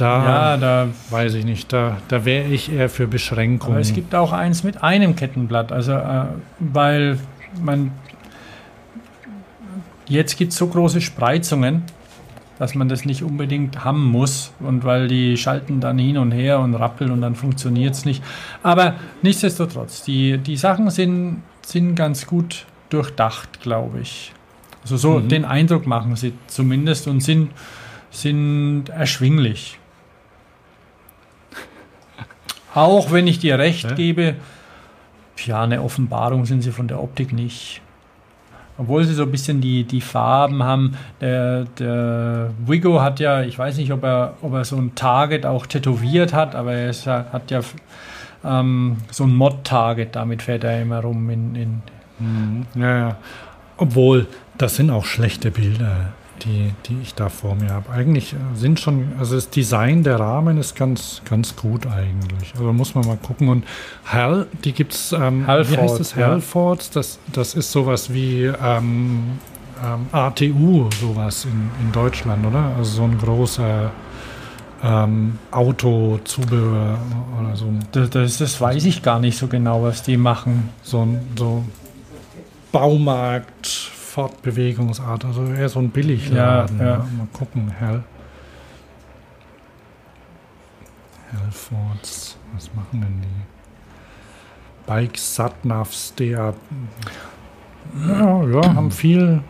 Da 0.00 0.24
ja, 0.24 0.56
da 0.56 0.88
weiß 1.10 1.34
ich 1.34 1.44
nicht, 1.44 1.72
da, 1.72 1.98
da 2.08 2.24
wäre 2.24 2.46
ich 2.48 2.72
eher 2.72 2.88
für 2.88 3.06
Beschränkungen. 3.06 3.74
Aber 3.74 3.80
es 3.80 3.92
gibt 3.92 4.14
auch 4.14 4.32
eins 4.32 4.62
mit 4.64 4.82
einem 4.82 5.14
Kettenblatt, 5.16 5.72
also 5.72 5.92
äh, 5.92 6.24
weil 6.58 7.18
man 7.62 7.92
jetzt 10.06 10.36
gibt 10.36 10.52
es 10.52 10.58
so 10.58 10.66
große 10.68 11.00
Spreizungen, 11.00 11.82
dass 12.58 12.74
man 12.74 12.88
das 12.88 13.04
nicht 13.04 13.22
unbedingt 13.22 13.84
haben 13.84 14.04
muss 14.04 14.52
und 14.60 14.84
weil 14.84 15.08
die 15.08 15.36
schalten 15.36 15.80
dann 15.80 15.98
hin 15.98 16.18
und 16.18 16.32
her 16.32 16.60
und 16.60 16.74
rappeln 16.74 17.10
und 17.10 17.20
dann 17.22 17.34
funktioniert 17.34 17.94
es 17.94 18.04
nicht. 18.04 18.22
Aber 18.62 18.94
nichtsdestotrotz, 19.22 20.02
die, 20.02 20.38
die 20.38 20.56
Sachen 20.56 20.90
sind, 20.90 21.42
sind 21.64 21.94
ganz 21.94 22.26
gut 22.26 22.66
durchdacht, 22.90 23.60
glaube 23.62 24.00
ich. 24.00 24.32
Also 24.82 24.96
so 24.96 25.18
Mhm. 25.20 25.28
den 25.28 25.44
Eindruck 25.44 25.86
machen 25.86 26.16
sie 26.16 26.32
zumindest 26.48 27.06
und 27.08 27.20
sind, 27.22 27.50
sind 28.10 28.88
erschwinglich. 28.88 29.78
Auch 32.74 33.12
wenn 33.12 33.26
ich 33.26 33.38
dir 33.38 33.58
recht 33.58 33.84
Ja. 33.90 33.94
gebe, 33.94 34.34
ja, 35.44 35.62
eine 35.62 35.82
Offenbarung 35.82 36.44
sind 36.44 36.62
sie 36.62 36.70
von 36.70 36.86
der 36.88 37.02
Optik 37.02 37.32
nicht. 37.32 37.80
Obwohl 38.78 39.04
sie 39.04 39.14
so 39.14 39.24
ein 39.24 39.30
bisschen 39.30 39.60
die, 39.60 39.84
die 39.84 40.00
Farben 40.00 40.62
haben. 40.62 40.96
Der, 41.20 41.64
der 41.78 42.50
Wigo 42.66 43.00
hat 43.00 43.20
ja, 43.20 43.42
ich 43.42 43.58
weiß 43.58 43.76
nicht, 43.76 43.92
ob 43.92 44.02
er, 44.04 44.34
ob 44.42 44.54
er 44.54 44.64
so 44.64 44.76
ein 44.76 44.94
Target 44.94 45.44
auch 45.44 45.66
tätowiert 45.66 46.32
hat, 46.32 46.54
aber 46.54 46.72
er 46.72 46.90
ist, 46.90 47.06
hat 47.06 47.50
ja 47.50 47.60
ähm, 48.44 48.96
so 49.10 49.24
ein 49.24 49.34
Mod-Target, 49.34 50.16
damit 50.16 50.42
fährt 50.42 50.64
er 50.64 50.80
immer 50.80 51.00
rum 51.00 51.28
in, 51.30 51.54
in 51.54 51.82
Mhm. 52.20 52.66
Ja, 52.74 52.98
ja. 52.98 53.16
Obwohl, 53.76 54.26
das 54.58 54.76
sind 54.76 54.90
auch 54.90 55.06
schlechte 55.06 55.50
Bilder, 55.50 56.12
die, 56.44 56.72
die 56.86 56.98
ich 57.02 57.14
da 57.14 57.28
vor 57.28 57.54
mir 57.54 57.70
habe. 57.70 57.90
Eigentlich 57.90 58.32
äh, 58.32 58.36
sind 58.54 58.80
schon, 58.80 59.12
also 59.18 59.34
das 59.34 59.50
Design 59.50 60.02
der 60.02 60.18
Rahmen 60.18 60.58
ist 60.58 60.74
ganz, 60.74 61.22
ganz 61.28 61.56
gut 61.56 61.86
eigentlich. 61.86 62.52
Also 62.54 62.72
muss 62.72 62.94
man 62.94 63.06
mal 63.06 63.16
gucken. 63.16 63.48
Und 63.48 63.64
Hal, 64.04 64.46
die 64.64 64.72
gibt 64.72 64.92
es, 64.92 65.12
ähm, 65.12 65.46
wie 65.46 65.76
heißt 65.76 66.00
das? 66.00 66.14
ja. 66.14 66.28
Halfords, 66.28 66.90
das, 66.90 67.18
das 67.32 67.54
ist 67.54 67.70
sowas 67.70 68.12
wie 68.12 68.44
ähm, 68.44 69.38
ähm, 69.84 70.06
ATU, 70.12 70.88
sowas 71.00 71.44
in, 71.44 71.70
in 71.84 71.92
Deutschland, 71.92 72.44
oder? 72.44 72.72
Also 72.76 72.96
so 72.98 73.04
ein 73.04 73.18
großer 73.18 73.90
ähm, 74.82 75.38
Autozubehör 75.50 76.98
oder 77.38 77.56
so. 77.56 77.66
das, 77.92 78.10
das, 78.10 78.38
das 78.38 78.60
weiß 78.60 78.84
ich 78.84 79.02
gar 79.02 79.18
nicht 79.20 79.38
so 79.38 79.46
genau, 79.46 79.82
was 79.82 80.02
die 80.02 80.16
machen. 80.16 80.70
so 80.82 81.02
ein 81.02 81.20
so 81.36 81.64
Baumarkt, 82.72 83.90
Fortbewegungsart, 84.28 85.24
also 85.24 85.44
eher 85.46 85.68
so 85.68 85.78
ein 85.80 85.90
Billigladen. 85.90 86.78
Ja, 86.78 86.86
ja. 86.86 86.96
Mal 86.98 87.26
gucken, 87.32 87.70
Hell. 87.70 88.02
Hellfords, 91.30 92.36
was 92.54 92.70
machen 92.74 93.00
denn 93.00 93.20
die? 93.22 94.86
Bikes, 94.86 95.34
Satnavs, 95.36 96.14
der. 96.16 96.54
Ja, 98.08 98.44
ja, 98.44 98.74
haben 98.74 98.90
viel 99.04 99.40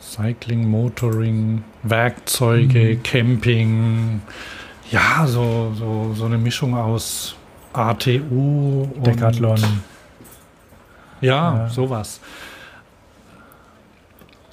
Cycling, 0.00 0.68
Motoring, 0.68 1.62
Werkzeuge, 1.82 2.96
Mhm. 2.96 3.02
Camping. 3.02 4.22
Ja, 4.90 5.26
so, 5.26 5.72
so, 5.74 6.12
so 6.14 6.24
eine 6.24 6.38
Mischung 6.38 6.74
aus 6.74 7.36
ATU 7.74 8.88
und 8.94 9.06
Decathlon. 9.06 9.58
ja, 11.20 11.56
Ja. 11.64 11.68
sowas. 11.68 12.20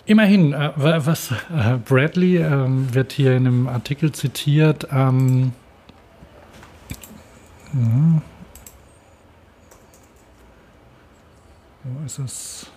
Immerhin, 0.05 0.53
äh, 0.53 0.71
wa- 0.75 1.05
was 1.05 1.31
äh, 1.31 1.77
Bradley 1.83 2.37
ähm, 2.37 2.93
wird 2.93 3.11
hier 3.13 3.35
in 3.35 3.47
einem 3.47 3.67
Artikel 3.67 4.11
zitiert. 4.11 4.87
Ähm, 4.91 5.53
mhm. 7.73 8.21
wo 11.83 12.05
ist 12.05 12.19
es? 12.19 12.67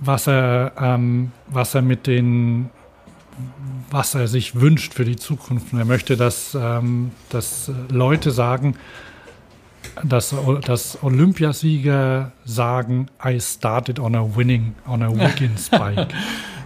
Was 0.00 0.26
er, 0.26 0.72
ähm, 0.78 1.32
was 1.46 1.74
er 1.74 1.82
mit 1.82 2.06
den, 2.06 2.70
was 3.90 4.14
er 4.14 4.28
sich 4.28 4.58
wünscht 4.58 4.94
für 4.94 5.04
die 5.04 5.16
Zukunft. 5.16 5.72
Und 5.72 5.78
er 5.78 5.84
möchte, 5.84 6.16
dass, 6.16 6.56
ähm, 6.58 7.12
dass 7.28 7.70
Leute 7.90 8.30
sagen, 8.30 8.76
dass, 10.02 10.34
dass 10.64 11.02
Olympiasieger 11.02 12.32
sagen, 12.44 13.08
I 13.24 13.40
started 13.40 13.98
on 13.98 14.14
a 14.14 14.36
winning, 14.36 14.74
on 14.86 15.02
a 15.02 15.10
Wiggins 15.10 15.68
bike. 15.70 16.08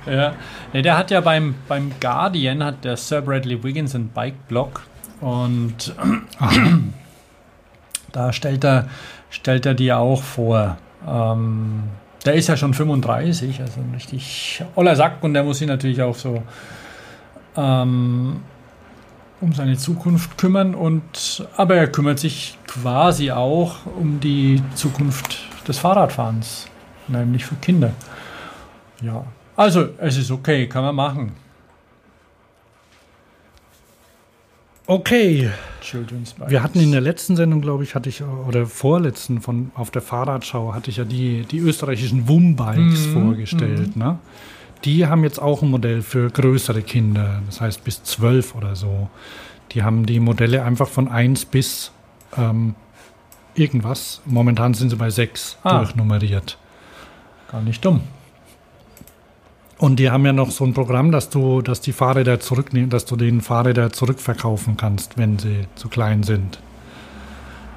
Ja, 0.07 0.35
nee, 0.73 0.83
der 0.83 0.97
hat 0.97 1.11
ja 1.11 1.21
beim, 1.21 1.55
beim 1.69 1.93
Guardian, 2.01 2.65
hat 2.65 2.85
der 2.85 2.97
Sir 2.97 3.21
Bradley 3.21 3.63
Wiggins 3.63 3.95
einen 3.95 4.09
Bike-Blog 4.09 4.83
und 5.21 5.95
da 8.13 8.33
stellt 8.33 8.65
er, 8.65 8.89
stellt 9.31 9.67
er 9.67 9.75
die 9.75 9.93
auch 9.93 10.23
vor. 10.23 10.79
Ähm, 11.07 11.85
der 12.25 12.35
ist 12.35 12.49
ja 12.49 12.57
schon 12.57 12.75
35, 12.75 13.61
also 13.61 13.81
ein 13.81 13.93
richtig 13.95 14.63
oller 14.75 14.97
Sack 14.97 15.23
und 15.23 15.35
der 15.35 15.45
muss 15.45 15.59
sich 15.59 15.69
natürlich 15.69 16.03
auch 16.03 16.15
so 16.15 16.43
ähm, 17.57 18.41
um 19.41 19.53
seine 19.53 19.77
Zukunft 19.77 20.37
kümmern 20.39 20.75
und 20.75 21.47
aber 21.57 21.77
er 21.77 21.87
kümmert 21.89 22.19
sich 22.19 22.59
quasi 22.67 23.31
auch 23.31 23.87
um 23.87 24.21
die 24.21 24.63
Zukunft 24.75 25.39
des 25.67 25.79
Fahrradfahrens, 25.79 26.67
nämlich 27.07 27.45
für 27.45 27.55
Kinder. 27.57 27.93
Ja, 29.01 29.25
also 29.57 29.89
es 29.99 30.17
ist 30.17 30.31
okay, 30.31 30.67
kann 30.67 30.83
man 30.85 30.95
machen. 30.95 31.33
Okay, 34.87 35.51
wir 36.49 36.63
hatten 36.63 36.81
in 36.81 36.93
der 36.93 37.03
letzten 37.03 37.37
Sendung, 37.37 37.61
glaube 37.61 37.85
ich, 37.85 37.95
hatte 37.95 38.09
ich, 38.09 38.23
oder 38.23 38.65
vorletzten 38.67 39.43
von 39.43 39.71
auf 39.75 39.91
der 39.91 40.01
Fahrradschau, 40.01 40.73
hatte 40.75 40.91
ich 40.91 40.97
ja 40.97 41.05
die, 41.05 41.43
die 41.43 41.59
österreichischen 41.59 42.27
WUM-Bikes 42.27 43.07
Mhm, 43.09 43.13
vorgestellt. 43.13 43.97
Ne? 43.97 44.19
Die 44.85 45.07
haben 45.07 45.25
jetzt 45.25 45.41
auch 45.41 45.63
ein 45.63 45.71
Modell 45.71 46.03
für 46.03 46.31
größere 46.31 46.83
Kinder, 46.83 47.43
das 47.47 47.61
heißt 47.61 47.85
bis 47.85 48.03
zwölf 48.05 48.55
oder 48.55 48.77
so. 48.77 49.09
Die 49.73 49.83
haben 49.83 50.07
die 50.07 50.21
Modelle 50.21 50.63
einfach 50.63 50.89
von 50.89 51.09
1 51.09 51.47
bis 51.47 51.91
ähm, 52.37 52.75
irgendwas. 53.55 54.21
Momentan 54.25 54.75
sind 54.75 54.91
sie 54.91 54.97
bei 54.97 55.11
6 55.11 55.59
Ah. 55.65 55.79
durchnummeriert. 55.79 56.59
Gar 57.51 57.63
nicht 57.63 57.85
dumm. 57.85 58.01
Und 59.79 59.97
die 60.01 60.11
haben 60.11 60.25
ja 60.27 60.33
noch 60.33 60.51
so 60.51 60.65
ein 60.65 60.75
Programm, 60.75 61.13
dass 61.13 61.31
du, 61.31 61.63
dass 61.63 61.81
die 61.81 61.93
Fahrräder 61.93 62.41
zurücknehmen, 62.41 62.91
dass 62.91 63.05
du 63.05 63.15
den 63.17 63.41
Fahrräder 63.41 63.93
zurückverkaufen 63.93 64.77
kannst, 64.77 65.17
wenn 65.19 65.39
sie 65.39 65.67
zu 65.77 65.89
klein 65.89 66.23
sind. 66.25 66.59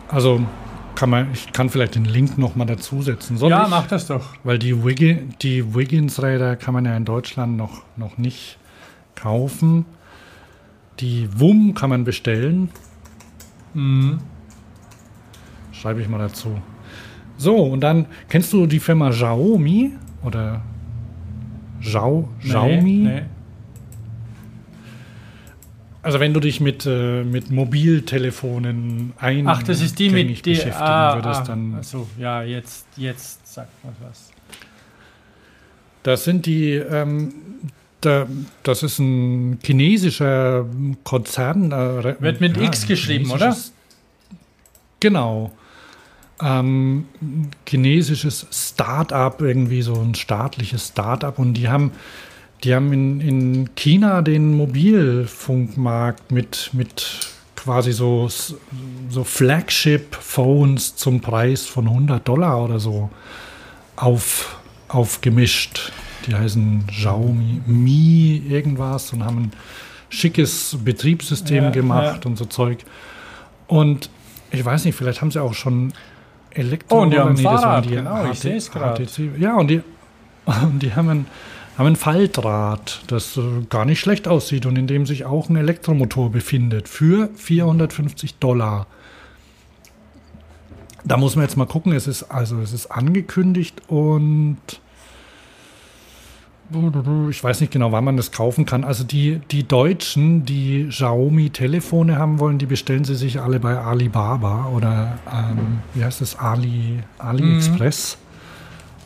Also 0.08 0.42
kann 0.96 1.10
man, 1.10 1.32
ich 1.34 1.52
kann 1.52 1.70
vielleicht 1.70 1.96
den 1.96 2.06
Link 2.06 2.38
noch 2.38 2.56
mal 2.56 2.66
dazusetzen. 2.66 3.38
Soll 3.38 3.50
ja, 3.50 3.64
ich? 3.64 3.70
mach 3.70 3.88
das 3.88 4.08
doch. 4.08 4.36
Weil 4.44 4.60
die, 4.60 4.84
Wiggi, 4.84 5.30
die 5.42 5.74
Wiggins-Räder 5.74 6.56
kann 6.56 6.74
man 6.74 6.86
ja 6.86 6.96
in 6.96 7.06
Deutschland 7.06 7.58
noch, 7.58 7.84
noch 7.98 8.18
nicht 8.18 8.58
kaufen. 9.16 9.86
Die 11.00 11.28
WUM 11.40 11.74
kann 11.74 11.90
man 11.90 12.04
bestellen. 12.04 12.70
Mhm. 13.74 14.20
Schreibe 15.72 16.02
ich 16.02 16.08
mal 16.08 16.20
dazu. 16.20 16.60
So, 17.38 17.56
und 17.56 17.82
dann 17.82 18.06
kennst 18.30 18.54
du 18.54 18.68
die 18.68 18.80
Firma 18.80 19.10
Xiaomi 19.10 19.94
oder 20.24 20.62
Xiao, 21.82 22.30
Xiaomi? 22.40 22.92
Nee, 22.92 23.22
Also 26.04 26.20
wenn 26.20 26.34
du 26.34 26.40
dich 26.40 26.60
mit, 26.60 26.86
äh, 26.86 27.24
mit 27.24 27.52
Mobiltelefonen 27.52 29.14
ein 29.18 29.48
Ach, 29.48 29.62
das 29.64 29.82
ist 29.82 30.00
die 30.00 30.10
mit 30.10 30.46
die. 30.46 30.52
beschäftigen 30.52 30.76
Ah, 30.82 31.16
würdest, 31.16 31.42
ah, 31.42 31.46
dann 31.46 31.76
Achso, 31.76 32.08
ja, 32.18 32.42
jetzt, 32.42 32.88
jetzt 32.98 33.54
sagt 33.54 33.72
man 33.84 33.94
was. 34.02 34.32
das 36.04 36.24
sind 36.24 36.46
die, 36.48 36.72
ähm, 36.74 37.34
da, 38.02 38.26
das 38.64 38.82
ist 38.82 38.98
ein 38.98 39.60
chinesischer 39.64 40.66
Konzern. 41.04 41.72
Äh, 41.72 42.16
Wird 42.20 42.42
mit 42.42 42.58
ja, 42.58 42.64
X 42.64 42.88
geschrieben, 42.88 43.30
oder? 43.30 43.56
Genau. 45.00 45.52
Ähm, 46.42 47.06
chinesisches 47.68 48.48
Start-up, 48.52 49.42
irgendwie 49.42 49.84
so 49.84 49.94
ein 49.94 50.16
staatliches 50.16 50.88
Start-up. 50.88 51.38
Und 51.38 51.54
die 51.54 51.70
haben, 51.70 51.92
die 52.64 52.76
haben 52.76 52.94
in, 52.94 53.22
in 53.22 53.76
China 53.76 54.22
den 54.22 54.56
Mobilfunkmarkt 54.56 56.32
mit, 56.32 56.70
mit 56.74 57.20
quasi 57.56 57.92
so, 57.92 58.30
so 59.10 59.24
Flagship-Phones 59.24 60.96
zum 60.96 61.22
Preis 61.22 61.66
von 61.66 61.88
100 61.88 62.28
Dollar 62.28 62.64
oder 62.64 62.80
so 62.80 63.10
auf, 63.96 64.60
aufgemischt. 64.88 65.92
Die 66.28 66.36
heißen 66.36 66.86
Xiaomi 66.88 67.62
Mi 67.66 68.44
irgendwas 68.48 69.12
und 69.14 69.24
haben 69.24 69.46
ein 69.46 69.52
schickes 70.10 70.78
Betriebssystem 70.84 71.66
Ja, 71.66 71.70
gemacht 71.72 72.26
und 72.26 72.38
so 72.38 72.46
Zeug. 72.46 72.80
Und 73.68 74.10
ich 74.52 74.64
weiß 74.64 74.86
nicht, 74.86 74.96
vielleicht 74.96 75.22
haben 75.22 75.32
sie 75.32 75.42
auch 75.42 75.54
schon 75.54 75.94
Elektro. 76.52 76.98
Oh, 76.98 77.02
und 77.02 77.12
die 77.12 77.20
haben 77.20 77.30
ein 77.30 77.38
Fahrrad, 77.38 77.86
die 77.86 77.96
genau, 77.96 78.26
ich 78.26 78.40
HT 78.40 78.42
seh's 78.42 78.72
grad. 78.72 79.00
HTC. 79.00 79.40
Ja, 79.40 79.56
und 79.56 79.68
die, 79.68 79.82
und 80.46 80.80
die 80.84 80.94
haben 80.94 81.10
ein, 81.10 81.26
haben 81.82 81.94
ein 81.94 81.96
Faltrad, 81.96 83.02
das 83.08 83.38
äh, 83.38 83.42
gar 83.70 83.86
nicht 83.86 84.00
schlecht 84.00 84.28
aussieht 84.28 84.66
und 84.68 84.78
in 84.78 84.86
dem 84.86 85.08
sich 85.08 85.26
auch 85.26 85.50
ein 85.50 85.56
Elektromotor 85.56 86.32
befindet 86.32 86.88
für 86.88 87.30
450 87.36 88.36
Dollar. 88.36 88.86
Da 91.04 91.18
muss 91.18 91.36
man 91.36 91.44
jetzt 91.44 91.58
mal 91.58 91.66
gucken, 91.66 91.94
es 91.94 92.06
ist 92.06 92.24
also 92.24 92.60
es 92.60 92.72
ist 92.72 92.86
angekündigt 92.92 93.82
und 93.88 94.60
ich 97.32 97.44
weiß 97.44 97.60
nicht 97.60 97.74
genau, 97.74 97.92
wann 97.92 98.04
man 98.04 98.16
das 98.16 98.32
kaufen 98.32 98.66
kann. 98.66 98.84
Also 98.84 99.04
die, 99.04 99.42
die 99.50 99.68
Deutschen, 99.68 100.46
die 100.46 100.88
Xiaomi-Telefone 100.88 102.18
haben 102.18 102.40
wollen, 102.40 102.60
die 102.60 102.68
bestellen 102.68 103.04
sie 103.04 103.16
sich 103.16 103.42
alle 103.42 103.60
bei 103.60 103.78
Alibaba 103.78 104.68
oder 104.68 105.18
ähm, 105.28 105.80
wie 105.96 106.06
heißt 106.06 106.22
das, 106.22 106.38
Ali, 106.38 107.00
AliExpress 107.18 108.20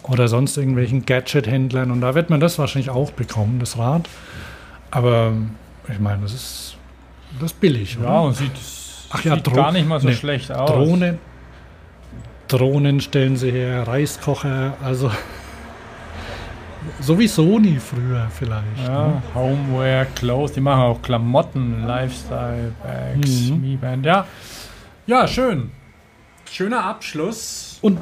oder 0.09 0.27
sonst 0.27 0.55
irgendwelchen 0.57 1.05
Gadget-Händlern. 1.05 1.91
Und 1.91 2.01
da 2.01 2.15
wird 2.15 2.29
man 2.29 2.39
das 2.39 2.57
wahrscheinlich 2.59 2.89
auch 2.89 3.11
bekommen, 3.11 3.59
das 3.59 3.77
Rad. 3.77 4.07
Aber 4.91 5.33
ich 5.91 5.99
meine, 5.99 6.21
das 6.23 6.33
ist, 6.33 6.77
das 7.39 7.51
ist 7.51 7.59
billig. 7.59 7.95
Ja, 8.01 8.01
oder? 8.09 8.21
und 8.23 8.33
sieht, 8.35 8.51
Ach 9.11 9.23
ja, 9.23 9.35
sieht 9.35 9.47
Dro- 9.47 9.55
gar 9.55 9.71
nicht 9.71 9.87
mal 9.87 9.99
so 9.99 10.07
nee, 10.07 10.15
schlecht 10.15 10.51
aus. 10.51 10.69
Drohnen, 10.71 11.19
Drohnen 12.47 13.01
stellen 13.01 13.35
sie 13.37 13.51
her, 13.51 13.87
Reiskocher, 13.87 14.73
also 14.83 15.09
so 17.01 17.17
wie 17.19 17.27
Sony 17.27 17.79
früher 17.79 18.27
vielleicht. 18.31 18.77
ne? 18.77 18.83
Ja, 18.87 19.21
Homeware, 19.33 20.05
Clothes, 20.15 20.53
die 20.53 20.61
machen 20.61 20.81
auch 20.81 21.01
Klamotten, 21.01 21.85
Lifestyle, 21.85 22.71
Bags, 22.83 23.49
Mhm. 23.49 23.61
Mi 23.61 23.75
Band, 23.75 24.05
ja. 24.05 24.25
Ja, 25.07 25.27
schön. 25.27 25.71
Schöner 26.51 26.83
Abschluss. 26.85 27.79
Und 27.81 27.99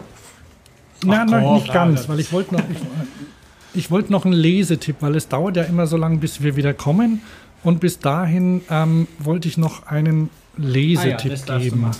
na, 1.06 1.26
komm, 1.26 1.56
nicht 1.56 1.74
ganz, 1.74 2.08
weil 2.10 2.20
ich 2.20 2.32
wollte 2.32 2.56
noch, 2.56 2.62
ich, 2.70 2.78
ich 3.74 3.92
wollte 3.92 4.12
noch 4.12 4.26
einen 4.26 4.34
Lesetipp, 4.34 4.98
weil 5.02 5.16
es 5.16 5.28
dauert 5.28 5.58
ja 5.58 5.64
immer 5.64 5.88
so 5.88 5.98
lange, 5.98 6.18
bis 6.18 6.42
wir 6.42 6.56
wieder 6.56 6.74
kommen. 6.74 7.22
Und 7.64 7.80
bis 7.80 8.00
dahin 8.00 8.62
ähm, 8.70 9.08
wollte 9.20 9.48
ich 9.48 9.58
noch 9.58 9.88
einen 9.88 10.30
Lesetipp 10.58 11.34
Ah 11.48 11.58
du 11.58 11.60
geben. 11.60 11.92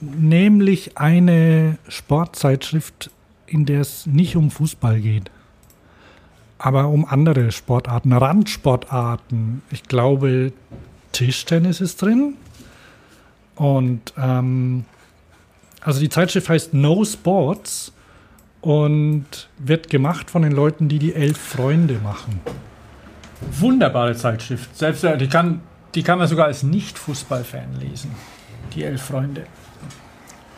Nämlich 0.00 0.98
eine 0.98 1.78
Sportzeitschrift, 1.88 3.10
in 3.46 3.66
der 3.66 3.80
es 3.80 4.06
nicht 4.06 4.36
um 4.36 4.50
Fußball 4.50 5.00
geht, 5.00 5.30
aber 6.58 6.88
um 6.88 7.04
andere 7.04 7.50
Sportarten, 7.50 8.12
Randsportarten. 8.12 9.62
Ich 9.70 9.84
glaube, 9.84 10.52
Tischtennis 11.12 11.80
ist 11.80 12.02
drin. 12.02 12.34
Und 13.56 14.12
ähm, 14.18 14.84
also 15.86 16.00
die 16.00 16.08
Zeitschrift 16.08 16.48
heißt 16.48 16.74
No 16.74 17.04
Sports 17.04 17.92
und 18.60 19.24
wird 19.58 19.88
gemacht 19.88 20.30
von 20.30 20.42
den 20.42 20.52
Leuten, 20.52 20.88
die 20.88 20.98
die 20.98 21.14
Elf 21.14 21.38
Freunde 21.38 22.00
machen. 22.02 22.40
Wunderbare 23.60 24.14
Zeitschrift. 24.16 24.76
Selbst 24.76 25.04
äh, 25.04 25.16
die 25.16 25.28
kann, 25.28 25.60
die 25.94 26.02
kann 26.02 26.18
man 26.18 26.26
sogar 26.26 26.46
als 26.46 26.62
Nicht-Fußballfan 26.62 27.80
lesen. 27.80 28.10
Die 28.74 28.82
Elf 28.82 29.02
Freunde. 29.02 29.44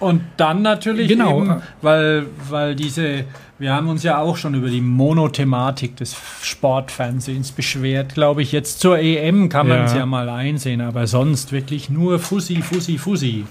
Und 0.01 0.23
dann 0.37 0.63
natürlich 0.63 1.09
Genau. 1.09 1.43
eben, 1.43 1.63
weil, 1.83 2.27
weil 2.49 2.77
diese, 2.77 3.25
wir 3.59 3.73
haben 3.75 3.89
uns 3.89 4.05
ja 4.05 4.19
auch 4.19 4.37
schon 4.37 4.55
über 4.55 4.69
die 4.71 4.81
Monothematik 4.81 5.97
des 5.97 6.17
Sportfernsehens 6.41 7.51
beschwert, 7.51 8.15
glaube 8.15 8.43
ich. 8.43 8.53
Jetzt 8.53 8.79
zur 8.79 8.99
EM 9.01 9.49
kann 9.49 9.67
man 9.67 9.79
Ja. 9.79 9.85
es 9.87 9.95
ja 9.95 10.07
mal 10.07 10.29
einsehen, 10.29 10.81
aber 10.81 11.09
sonst 11.09 11.51
wirklich 11.51 11.91
nur 11.91 12.21
Fussi, 12.21 12.63
Fussi, 12.63 12.97
Fussi. 12.97 13.45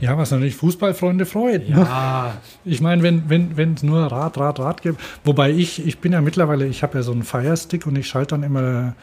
Ja, 0.00 0.16
was 0.18 0.30
natürlich 0.30 0.56
Fußballfreunde 0.56 1.26
freut. 1.26 1.68
ne? 1.68 1.78
Ja, 1.80 2.34
Ich 2.64 2.80
meine, 2.80 3.02
wenn 3.02 3.28
wenn 3.28 3.56
wenn 3.56 3.74
es 3.74 3.82
nur 3.82 4.00
Rad, 4.00 4.38
Rad, 4.38 4.58
Rad 4.58 4.82
gibt, 4.82 5.00
wobei 5.24 5.50
ich 5.50 5.86
ich 5.86 5.98
bin 5.98 6.12
ja 6.12 6.20
mittlerweile, 6.20 6.66
ich 6.66 6.82
habe 6.82 6.98
ja 6.98 7.02
so 7.02 7.12
einen 7.12 7.22
Firestick 7.22 7.86
und 7.86 7.96
ich 7.96 8.08
schalte 8.08 8.34
dann 8.34 8.42
immer 8.42 8.94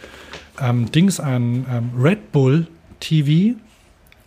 ähm, 0.61 0.91
Dings 0.91 1.19
an 1.19 1.65
ähm, 1.71 1.91
Red 1.97 2.31
Bull 2.31 2.67
TV 2.99 3.57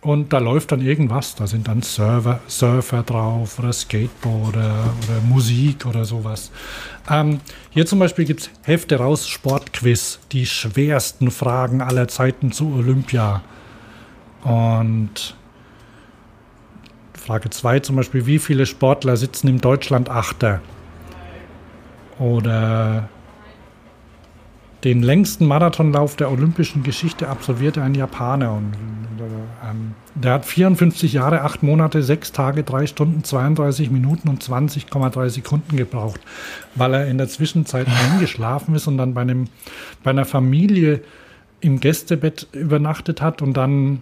und 0.01 0.33
da 0.33 0.39
läuft 0.39 0.71
dann 0.71 0.81
irgendwas. 0.81 1.35
Da 1.35 1.47
sind 1.47 1.67
dann 1.67 1.81
Server, 1.81 2.39
Surfer 2.47 3.03
drauf 3.03 3.59
oder 3.59 3.71
Skateboarder 3.71 4.93
oder 5.03 5.21
Musik 5.29 5.85
oder 5.85 6.03
sowas. 6.05 6.51
Ähm, 7.09 7.39
hier 7.69 7.85
zum 7.85 7.99
Beispiel 7.99 8.25
gibt 8.25 8.41
es 8.41 8.49
Hefte 8.63 8.97
raus 8.97 9.27
Sportquiz, 9.29 10.19
die 10.31 10.45
schwersten 10.45 11.31
Fragen 11.31 11.81
aller 11.81 12.07
Zeiten 12.07 12.51
zu 12.51 12.73
Olympia. 12.73 13.41
Und 14.43 15.35
Frage 17.25 17.49
2 17.49 17.79
zum 17.79 17.95
Beispiel, 17.95 18.25
wie 18.25 18.37
viele 18.37 18.65
Sportler 18.65 19.15
sitzen 19.15 19.47
im 19.47 19.61
Deutschland 19.61 20.09
Achter? 20.09 20.61
Oder 22.19 23.07
den 24.83 25.01
längsten 25.01 25.45
Marathonlauf 25.45 26.17
der 26.17 26.29
olympischen 26.29 26.83
Geschichte 26.83 27.29
absolvierte 27.29 27.81
ein 27.81 27.95
Japaner. 27.95 28.51
Und, 28.51 28.73
ähm, 29.63 29.95
der 30.15 30.33
hat 30.33 30.45
54 30.45 31.13
Jahre, 31.13 31.43
8 31.43 31.63
Monate, 31.63 32.03
6 32.03 32.33
Tage, 32.33 32.63
3 32.63 32.87
Stunden, 32.87 33.23
32 33.23 33.89
Minuten 33.89 34.27
und 34.27 34.43
20,3 34.43 35.29
Sekunden 35.29 35.77
gebraucht, 35.77 36.19
weil 36.75 36.93
er 36.93 37.07
in 37.07 37.17
der 37.17 37.29
Zwischenzeit 37.29 37.87
eingeschlafen 38.11 38.75
ist 38.75 38.87
und 38.87 38.97
dann 38.97 39.13
bei, 39.13 39.21
einem, 39.21 39.47
bei 40.03 40.11
einer 40.11 40.25
Familie 40.25 40.99
im 41.61 41.79
Gästebett 41.79 42.47
übernachtet 42.51 43.21
hat 43.21 43.41
und 43.41 43.55
dann 43.55 44.01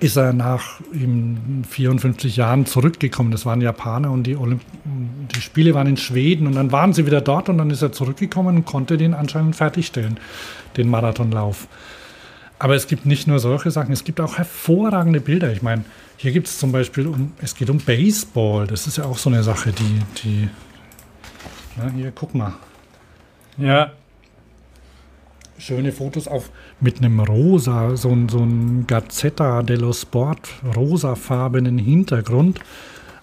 ist 0.00 0.16
er 0.16 0.32
nach 0.32 0.80
ihm 0.92 1.64
54 1.68 2.36
Jahren 2.36 2.66
zurückgekommen. 2.66 3.30
Das 3.30 3.46
waren 3.46 3.60
Japaner 3.60 4.10
und 4.10 4.24
die, 4.24 4.36
Olymp 4.36 4.62
die 4.84 5.40
Spiele 5.40 5.74
waren 5.74 5.88
in 5.88 5.96
Schweden 5.96 6.46
und 6.46 6.54
dann 6.54 6.70
waren 6.70 6.92
sie 6.92 7.04
wieder 7.06 7.20
dort 7.20 7.48
und 7.48 7.58
dann 7.58 7.70
ist 7.70 7.82
er 7.82 7.90
zurückgekommen 7.92 8.58
und 8.58 8.64
konnte 8.64 8.96
den 8.96 9.14
anscheinend 9.14 9.56
fertigstellen, 9.56 10.18
den 10.76 10.88
Marathonlauf. 10.88 11.66
Aber 12.60 12.74
es 12.74 12.86
gibt 12.86 13.06
nicht 13.06 13.26
nur 13.26 13.38
solche 13.38 13.70
Sachen, 13.70 13.92
es 13.92 14.04
gibt 14.04 14.20
auch 14.20 14.38
hervorragende 14.38 15.20
Bilder. 15.20 15.52
Ich 15.52 15.62
meine, 15.62 15.84
hier 16.16 16.32
gibt 16.32 16.46
es 16.46 16.58
zum 16.58 16.72
Beispiel, 16.72 17.06
um, 17.06 17.32
es 17.40 17.54
geht 17.54 17.70
um 17.70 17.78
Baseball. 17.78 18.66
Das 18.66 18.86
ist 18.86 18.98
ja 18.98 19.04
auch 19.04 19.18
so 19.18 19.30
eine 19.30 19.42
Sache, 19.42 19.72
die, 19.72 20.00
die, 20.22 20.48
na, 21.76 21.90
hier, 21.90 22.12
guck 22.12 22.34
mal. 22.34 22.52
ja. 23.56 23.92
Schöne 25.58 25.92
Fotos 25.92 26.28
auf 26.28 26.50
mit 26.80 26.98
einem 26.98 27.20
rosa, 27.20 27.96
so 27.96 28.16
so 28.30 28.38
ein 28.38 28.86
Gazzetta 28.86 29.62
dello 29.62 29.92
Sport, 29.92 30.48
rosafarbenen 30.76 31.78
Hintergrund. 31.78 32.60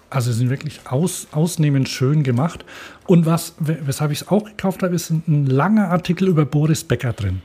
Also 0.08 0.30
sind 0.32 0.50
wirklich 0.50 0.80
aus, 0.88 1.26
ausnehmend 1.32 1.88
schön 1.88 2.22
gemacht. 2.22 2.64
Und 3.06 3.26
was, 3.26 3.54
we- 3.58 3.78
weshalb 3.84 4.12
ich 4.12 4.20
es 4.22 4.28
auch 4.28 4.44
gekauft 4.44 4.82
habe, 4.84 4.94
ist 4.94 5.10
ein, 5.10 5.22
ein 5.26 5.46
langer 5.46 5.90
Artikel 5.90 6.28
über 6.28 6.44
Boris 6.44 6.84
Becker 6.84 7.12
drin. 7.12 7.42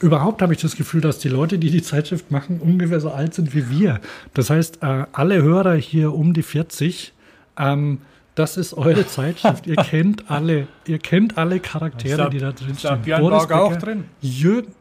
Überhaupt 0.00 0.40
habe 0.42 0.54
ich 0.54 0.60
das 0.60 0.74
Gefühl, 0.74 1.00
dass 1.02 1.18
die 1.18 1.28
Leute, 1.28 1.58
die 1.58 1.70
die 1.70 1.82
Zeitschrift 1.82 2.30
machen, 2.30 2.60
ungefähr 2.60 2.98
so 2.98 3.10
alt 3.10 3.34
sind 3.34 3.54
wie 3.54 3.68
wir. 3.68 4.00
Das 4.34 4.48
heißt, 4.50 4.78
äh, 4.82 5.04
alle 5.12 5.42
Hörer 5.42 5.74
hier 5.74 6.14
um 6.14 6.32
die 6.32 6.42
40, 6.42 7.12
ähm, 7.58 7.98
das 8.34 8.56
ist 8.56 8.74
eure 8.74 9.06
Zeitschrift. 9.08 9.66
ihr 9.66 9.76
kennt 9.76 10.30
alle, 10.30 10.66
ihr 10.86 10.98
kennt 10.98 11.36
alle 11.38 11.60
Charaktere, 11.60 12.16
da- 12.16 12.28
die 12.28 12.38
da 12.38 12.52
drin 12.52 12.70
ist 12.70 12.84
da 12.84 12.90
stehen. 12.94 13.02
Björn 13.02 13.20
Boris 13.22 13.46
Borg 13.48 13.52
auch 13.52 13.76
drin? 13.76 14.04
Jürgen. 14.20 14.72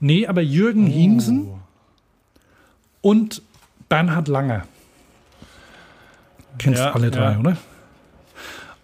Nee, 0.00 0.26
aber 0.26 0.40
Jürgen 0.42 0.86
Hingsen 0.86 1.48
und 3.00 3.42
Bernhard 3.88 4.28
Langer. 4.28 4.64
Kennst 6.58 6.80
Ja, 6.80 6.92
alle 6.92 7.10
drei, 7.10 7.32
ja. 7.32 7.38
oder? 7.38 7.56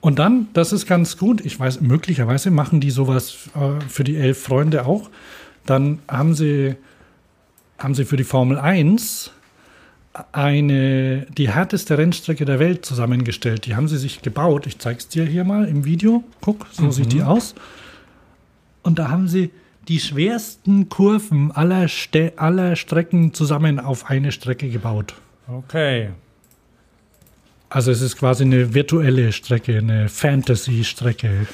Und 0.01 0.19
dann, 0.21 0.49
das 0.53 0.73
ist 0.73 0.87
ganz 0.87 1.17
gut, 1.17 1.45
ich 1.45 1.59
weiß, 1.59 1.81
möglicherweise 1.81 2.51
machen 2.53 2.81
die 2.81 2.91
sowas 2.91 3.49
äh, 3.57 3.81
für 3.89 4.05
die 4.05 4.17
elf 4.17 4.41
Freunde 4.43 4.87
auch. 4.87 5.11
Dann 5.67 5.99
haben 6.09 6.35
sie, 6.35 6.77
haben 7.79 7.95
sie 7.95 8.05
für 8.05 8.17
die 8.17 8.25
Formel 8.25 8.59
1 8.59 9.33
eine, 10.33 11.27
die 11.27 11.51
härteste 11.51 11.99
Rennstrecke 11.99 12.45
der 12.45 12.59
Welt 12.59 12.85
zusammengestellt. 12.85 13.67
Die 13.67 13.75
haben 13.75 13.89
sie 13.89 13.99
sich 13.99 14.23
gebaut. 14.23 14.67
Ich 14.67 14.79
zeige 14.79 14.99
es 14.99 15.09
dir 15.09 15.25
hier 15.25 15.45
mal 15.45 15.67
im 15.67 15.85
Video. 15.85 16.25
Guck, 16.41 16.67
so 16.73 16.91
sieht 16.91 17.13
die 17.13 17.23
aus. 17.23 17.55
Und 18.83 18.99
da 18.99 19.11
haben 19.11 19.29
sie 19.29 19.51
die 19.89 20.01
schwersten 20.01 20.89
Kurven 20.89 21.51
aller, 21.51 21.89
Ste 21.89 22.33
aller 22.37 22.77
Strecken 22.77 23.33
zusammen 23.35 23.81
auf 23.81 24.11
eine 24.11 24.33
Strecke 24.33 24.69
gebaut. 24.69 25.15
Okay. 25.47 26.11
Also 27.71 27.91
es 27.91 28.01
ist 28.01 28.17
quasi 28.17 28.45
eine 28.45 28.75
virtuelle 28.75 29.33
Strecke, 29.33 29.79
eine 29.79 30.09
Fantasy-Strecke. 30.09 31.47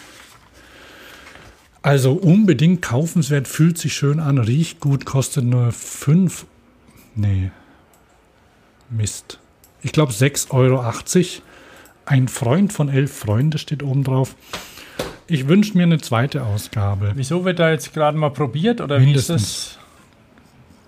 Also 1.82 2.12
unbedingt 2.12 2.82
kaufenswert, 2.82 3.46
fühlt 3.46 3.78
sich 3.78 3.94
schön 3.94 4.20
an, 4.20 4.38
riecht 4.38 4.80
gut, 4.80 5.04
kostet 5.04 5.44
nur 5.44 5.70
5. 5.70 6.46
Nee. 7.14 7.50
Mist. 8.90 9.38
Ich 9.82 9.92
glaube 9.92 10.12
6,80 10.12 10.50
Euro. 10.52 11.42
Ein 12.06 12.28
Freund 12.28 12.72
von 12.72 12.88
elf 12.88 13.16
Freunde 13.16 13.58
steht 13.58 13.82
oben 13.82 14.04
drauf. 14.04 14.36
Ich 15.26 15.48
wünsche 15.48 15.76
mir 15.76 15.84
eine 15.84 15.98
zweite 15.98 16.44
Ausgabe. 16.44 17.12
Wieso 17.14 17.44
wird 17.44 17.58
da 17.58 17.70
jetzt 17.70 17.94
gerade 17.94 18.18
mal 18.18 18.30
probiert 18.30 18.80
oder 18.80 18.98
wie 19.00 19.04
ist 19.04 19.28
Mindestens. 19.28 19.42
das? 19.42 19.78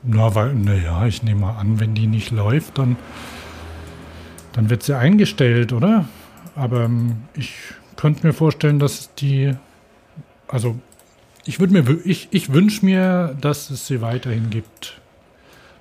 Na, 0.02 0.34
weil, 0.34 0.54
naja, 0.54 1.06
ich 1.06 1.22
nehme 1.22 1.40
mal 1.40 1.56
an, 1.58 1.80
wenn 1.80 1.94
die 1.94 2.06
nicht 2.06 2.30
läuft, 2.30 2.78
dann, 2.78 2.96
dann 4.52 4.68
wird 4.70 4.82
sie 4.82 4.96
eingestellt, 4.96 5.72
oder? 5.72 6.06
Aber 6.54 6.84
ähm, 6.84 7.16
ich 7.34 7.54
könnte 7.96 8.26
mir 8.26 8.32
vorstellen, 8.32 8.78
dass 8.78 9.14
die, 9.14 9.54
also 10.48 10.78
ich 11.44 11.58
würde 11.58 11.72
mir, 11.72 12.00
ich, 12.04 12.28
ich 12.30 12.52
wünsche 12.52 12.84
mir, 12.84 13.36
dass 13.40 13.70
es 13.70 13.86
sie 13.86 14.00
weiterhin 14.02 14.50
gibt. 14.50 15.00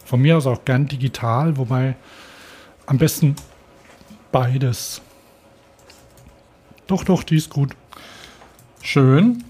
Von 0.06 0.22
mir 0.22 0.38
aus 0.38 0.45
auch 0.45 0.64
gern 0.64 0.88
digital, 0.88 1.58
wobei 1.58 1.95
am 2.85 2.98
besten 2.98 3.35
beides. 4.32 5.01
Doch, 6.88 7.03
doch, 7.03 7.24
die 7.24 7.38
ist 7.38 7.50
gut. 7.50 7.75
Schön. 8.82 9.43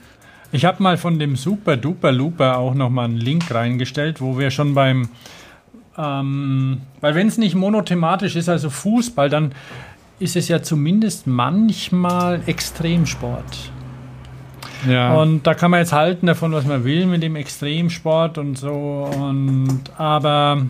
Ich 0.53 0.63
habe 0.63 0.81
mal 0.81 0.97
von 0.97 1.19
dem 1.19 1.35
Super 1.35 1.75
Duper 1.75 2.13
Looper 2.13 2.57
auch 2.57 2.73
noch 2.73 2.89
mal 2.89 3.03
einen 3.03 3.17
Link 3.17 3.53
reingestellt, 3.53 4.21
wo 4.21 4.39
wir 4.39 4.51
schon 4.51 4.73
beim, 4.73 5.09
ähm, 5.97 6.81
weil 7.01 7.15
wenn 7.15 7.27
es 7.27 7.37
nicht 7.37 7.55
monothematisch 7.55 8.37
ist, 8.37 8.47
also 8.47 8.69
Fußball, 8.69 9.29
dann 9.29 9.53
ist 10.19 10.37
es 10.37 10.47
ja 10.47 10.63
zumindest 10.63 11.27
manchmal 11.27 12.41
Extremsport. 12.45 13.73
Ja. 14.87 15.15
Und 15.15 15.47
da 15.47 15.53
kann 15.53 15.71
man 15.71 15.79
jetzt 15.79 15.93
halten 15.93 16.27
davon, 16.27 16.51
was 16.51 16.65
man 16.65 16.83
will 16.83 17.05
mit 17.05 17.23
dem 17.23 17.35
Extremsport 17.35 18.37
und 18.37 18.57
so. 18.57 19.09
Und 19.11 19.81
aber 19.97 20.65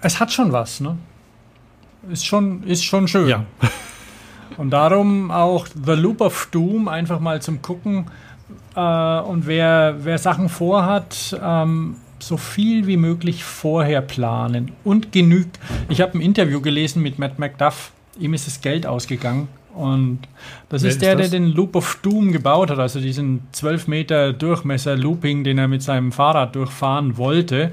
es 0.00 0.20
hat 0.20 0.32
schon 0.32 0.52
was, 0.52 0.80
ne? 0.80 0.96
Ist 2.10 2.26
schon, 2.26 2.62
ist 2.62 2.84
schon 2.84 3.08
schön. 3.08 3.28
ja. 3.28 3.44
Und 4.56 4.70
darum 4.70 5.30
auch 5.30 5.68
The 5.68 5.92
Loop 5.92 6.20
of 6.20 6.48
Doom 6.50 6.88
einfach 6.88 7.20
mal 7.20 7.40
zum 7.40 7.62
Gucken. 7.62 8.06
Äh, 8.74 8.80
und 8.80 9.46
wer, 9.46 9.96
wer 10.00 10.18
Sachen 10.18 10.48
vorhat, 10.48 11.38
ähm, 11.40 11.94
so 12.18 12.36
viel 12.36 12.88
wie 12.88 12.96
möglich 12.96 13.44
vorher 13.44 14.00
planen. 14.00 14.72
Und 14.82 15.12
genügt. 15.12 15.60
Ich 15.88 16.00
habe 16.00 16.18
ein 16.18 16.20
Interview 16.20 16.60
gelesen 16.60 17.02
mit 17.02 17.20
Matt 17.20 17.38
McDuff. 17.38 17.92
Ihm 18.18 18.34
ist 18.34 18.46
das 18.46 18.60
Geld 18.60 18.86
ausgegangen. 18.86 19.48
Und 19.74 20.20
das 20.68 20.82
Wer 20.82 20.88
ist 20.88 20.94
ist 20.96 21.02
der, 21.02 21.16
das? 21.16 21.30
der 21.30 21.40
den 21.40 21.48
Loop 21.48 21.76
of 21.76 21.98
Doom 22.02 22.32
gebaut 22.32 22.70
hat, 22.70 22.78
also 22.78 23.00
diesen 23.00 23.42
12 23.52 23.86
Meter 23.86 24.32
Durchmesser 24.32 24.96
Looping, 24.96 25.44
den 25.44 25.58
er 25.58 25.68
mit 25.68 25.82
seinem 25.82 26.10
Fahrrad 26.10 26.56
durchfahren 26.56 27.16
wollte, 27.16 27.70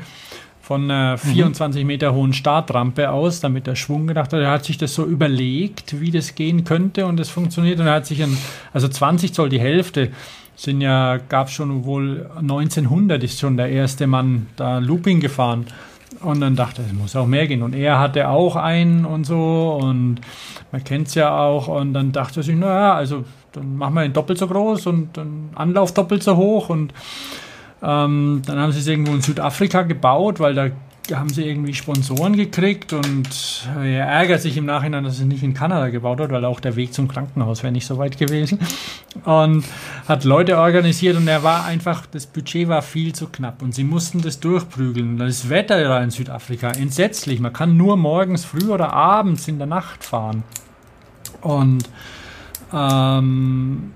von 0.62 0.90
einer 0.90 1.18
24 1.18 1.86
Meter 1.86 2.14
hohen 2.14 2.34
Startrampe 2.34 3.12
aus, 3.12 3.40
damit 3.40 3.68
er 3.68 3.76
Schwung 3.76 4.08
gedacht 4.08 4.34
hat. 4.34 4.40
Er 4.40 4.52
hat 4.52 4.66
sich 4.66 4.78
das 4.78 4.94
so 4.96 5.06
überlegt, 5.06 6.00
wie 6.02 6.12
das 6.12 6.36
gehen 6.36 6.64
könnte 6.64 7.06
und 7.06 7.20
es 7.20 7.30
funktioniert. 7.30 7.80
Und 7.80 7.88
er 7.88 7.94
hat 7.94 8.08
sich 8.08 8.22
ein, 8.24 8.36
also 8.74 8.88
20 8.88 9.34
Zoll, 9.34 9.50
die 9.50 9.60
Hälfte, 9.60 10.10
sind 10.56 10.82
ja, 10.82 11.18
gab 11.18 11.50
schon 11.50 11.86
wohl 11.86 12.30
1900 12.38 13.24
ist 13.24 13.40
schon 13.40 13.58
der 13.58 13.70
erste 13.70 14.08
Mann 14.08 14.48
da 14.56 14.80
Looping 14.80 15.20
gefahren. 15.20 15.66
Und 16.22 16.42
dann 16.42 16.56
dachte 16.56 16.82
er, 16.82 16.88
es 16.88 16.94
muss 16.94 17.16
auch 17.16 17.28
mehr 17.28 17.48
gehen. 17.48 17.62
Und 17.62 17.74
er 17.74 18.00
hatte 18.00 18.30
auch 18.30 18.56
einen 18.56 19.06
und 19.06 19.26
so. 19.26 19.80
Und 19.82 20.22
man 20.72 20.84
kennt 20.84 21.08
es 21.08 21.16
ja 21.16 21.38
auch. 21.38 21.68
Und 21.68 21.94
dann 21.94 22.12
dachte 22.12 22.44
sich, 22.44 22.56
naja, 22.56 22.94
also 22.94 23.24
dann 23.52 23.78
machen 23.78 23.94
wir 23.96 24.06
ihn 24.06 24.14
doppelt 24.14 24.38
so 24.38 24.48
groß 24.48 24.88
und 24.88 25.18
dann 25.18 25.50
Anlauf 25.56 25.94
doppelt 25.94 26.24
so 26.24 26.36
hoch. 26.36 26.70
Und 26.70 26.94
ähm, 27.82 28.42
dann 28.46 28.60
haben 28.60 28.72
sie 28.72 28.80
es 28.80 28.88
irgendwo 28.88 29.14
in 29.14 29.22
Südafrika 29.22 29.84
gebaut, 29.84 30.40
weil 30.40 30.54
da 30.54 30.70
haben 31.14 31.30
sie 31.30 31.44
irgendwie 31.44 31.74
Sponsoren 31.74 32.36
gekriegt 32.36 32.94
und 32.94 33.68
er 33.76 34.06
ärgert 34.06 34.42
sich 34.42 34.58
im 34.58 34.66
Nachhinein, 34.66 35.04
dass 35.04 35.20
es 35.20 35.26
nicht 35.26 35.44
in 35.44 35.54
Kanada 35.54 35.90
gebaut 35.90 36.20
hat, 36.20 36.32
weil 36.32 36.46
auch 36.46 36.60
der 36.60 36.76
Weg 36.76 36.94
zum 36.94 37.08
Krankenhaus 37.08 37.64
wäre 37.64 37.72
nicht 37.72 37.86
so 37.86 37.98
weit 37.98 38.18
gewesen. 38.18 38.60
Und 39.24 39.66
hat 40.08 40.24
Leute 40.24 40.58
organisiert 40.58 41.16
und 41.18 41.28
er 41.28 41.44
war 41.44 41.66
einfach, 41.66 42.06
das 42.08 42.26
Budget 42.26 42.68
war 42.68 42.82
viel 42.82 43.14
zu 43.14 43.28
knapp 43.28 43.62
und 43.62 43.76
sie 43.76 43.84
mussten 43.84 44.22
das 44.22 44.40
durchprügeln. 44.40 45.18
Das 45.18 45.50
Wetter 45.50 45.82
da 45.84 46.02
in 46.02 46.10
Südafrika, 46.10 46.72
entsetzlich. 46.72 47.40
Man 47.40 47.54
kann 47.54 47.78
nur 47.78 47.98
morgens 47.98 48.46
früh 48.46 48.70
oder 48.70 48.94
abends 48.94 49.48
in 49.48 49.58
der 49.58 49.68
Nacht 49.68 50.04
fahren. 50.04 50.44
Und 51.42 51.88
ähm, 52.74 53.92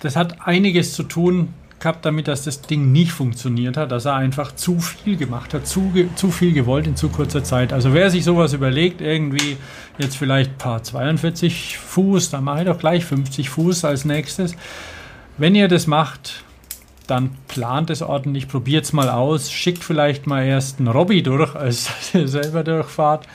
das 0.00 0.16
hat 0.16 0.46
einiges 0.46 0.94
zu 0.94 1.04
tun 1.04 1.54
gehabt 1.80 2.04
damit, 2.04 2.28
dass 2.28 2.44
das 2.44 2.60
Ding 2.60 2.92
nicht 2.92 3.12
funktioniert 3.12 3.76
hat, 3.76 3.90
dass 3.90 4.04
er 4.04 4.14
einfach 4.14 4.54
zu 4.54 4.78
viel 4.78 5.16
gemacht 5.16 5.54
hat, 5.54 5.66
zu, 5.66 5.92
zu 6.14 6.30
viel 6.30 6.52
gewollt 6.52 6.86
in 6.86 6.96
zu 6.96 7.08
kurzer 7.08 7.42
Zeit. 7.42 7.72
Also 7.72 7.94
wer 7.94 8.10
sich 8.10 8.24
sowas 8.24 8.52
überlegt, 8.52 9.00
irgendwie 9.00 9.56
jetzt 9.98 10.16
vielleicht 10.16 10.58
paar 10.58 10.82
42 10.82 11.78
Fuß, 11.78 12.30
dann 12.30 12.44
mache 12.44 12.60
ich 12.60 12.66
doch 12.66 12.78
gleich 12.78 13.04
50 13.04 13.50
Fuß 13.50 13.84
als 13.84 14.04
nächstes. 14.04 14.54
Wenn 15.38 15.54
ihr 15.54 15.68
das 15.68 15.86
macht, 15.86 16.44
dann 17.06 17.30
plant 17.48 17.90
es 17.90 18.02
ordentlich, 18.02 18.46
probiert 18.46 18.84
es 18.84 18.92
mal 18.92 19.08
aus, 19.08 19.50
schickt 19.50 19.82
vielleicht 19.82 20.26
mal 20.26 20.44
erst 20.44 20.78
einen 20.78 20.88
Robby 20.88 21.22
durch, 21.22 21.56
als 21.56 21.90
ihr 22.14 22.28
selber 22.28 22.62
durchfahrt 22.62 23.26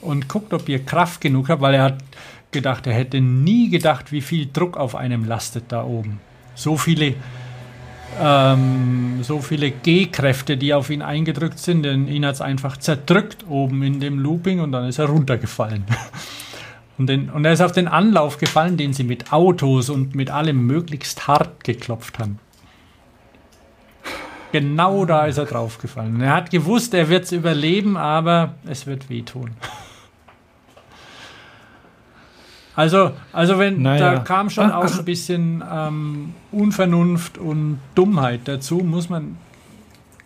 und 0.00 0.28
guckt, 0.28 0.52
ob 0.52 0.68
ihr 0.68 0.84
Kraft 0.84 1.20
genug 1.20 1.48
habt, 1.48 1.62
weil 1.62 1.74
er 1.74 1.82
hat 1.82 1.98
gedacht, 2.50 2.86
er 2.86 2.94
hätte 2.94 3.20
nie 3.20 3.68
gedacht, 3.68 4.10
wie 4.10 4.20
viel 4.20 4.48
Druck 4.52 4.76
auf 4.76 4.94
einem 4.94 5.24
lastet 5.24 5.64
da 5.68 5.84
oben. 5.84 6.20
So 6.54 6.76
viele 6.76 7.14
ähm, 8.20 9.22
so 9.22 9.40
viele 9.40 9.70
G-Kräfte, 9.70 10.56
die 10.56 10.74
auf 10.74 10.90
ihn 10.90 11.02
eingedrückt 11.02 11.58
sind, 11.58 11.82
denn 11.82 12.08
ihn 12.08 12.24
hat 12.24 12.34
es 12.34 12.40
einfach 12.40 12.76
zerdrückt 12.76 13.46
oben 13.48 13.82
in 13.82 14.00
dem 14.00 14.18
Looping 14.18 14.60
und 14.60 14.72
dann 14.72 14.88
ist 14.88 14.98
er 14.98 15.06
runtergefallen. 15.06 15.84
Und, 16.96 17.08
den, 17.08 17.28
und 17.28 17.44
er 17.44 17.52
ist 17.52 17.60
auf 17.60 17.72
den 17.72 17.88
Anlauf 17.88 18.38
gefallen, 18.38 18.76
den 18.76 18.92
sie 18.92 19.02
mit 19.02 19.32
Autos 19.32 19.90
und 19.90 20.14
mit 20.14 20.30
allem 20.30 20.64
möglichst 20.64 21.26
hart 21.26 21.64
geklopft 21.64 22.20
haben. 22.20 22.38
Genau 24.52 25.04
da 25.04 25.26
ist 25.26 25.38
er 25.38 25.46
draufgefallen. 25.46 26.20
Er 26.20 26.32
hat 26.32 26.52
gewusst, 26.52 26.94
er 26.94 27.08
wird 27.08 27.24
es 27.24 27.32
überleben, 27.32 27.96
aber 27.96 28.54
es 28.64 28.86
wird 28.86 29.10
wehtun. 29.10 29.50
Also, 32.76 33.12
also 33.32 33.58
wenn 33.58 33.82
Naja. 33.82 34.14
da 34.14 34.18
kam 34.20 34.50
schon 34.50 34.70
Ach, 34.70 34.76
auch 34.78 34.84
ach. 34.84 34.98
ein 34.98 35.04
bisschen 35.04 35.62
ähm, 35.70 36.34
Unvernunft 36.50 37.38
und 37.38 37.78
Dummheit 37.94 38.40
dazu, 38.46 38.78
muss 38.78 39.08
man 39.08 39.36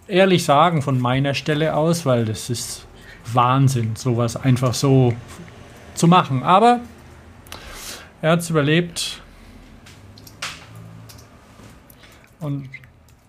ehrlich 0.06 0.44
sagen 0.44 0.80
von 0.80 0.98
meiner 0.98 1.34
Stelle 1.34 1.74
aus, 1.74 2.06
weil 2.06 2.24
das 2.24 2.48
ist 2.48 2.86
Wahnsinn, 3.32 3.96
sowas 3.96 4.36
einfach 4.36 4.72
so 4.72 5.12
zu 5.94 6.08
machen. 6.08 6.42
Aber 6.42 6.80
er 8.22 8.32
hat 8.32 8.40
es 8.40 8.50
überlebt. 8.50 9.20
Und 12.40 12.68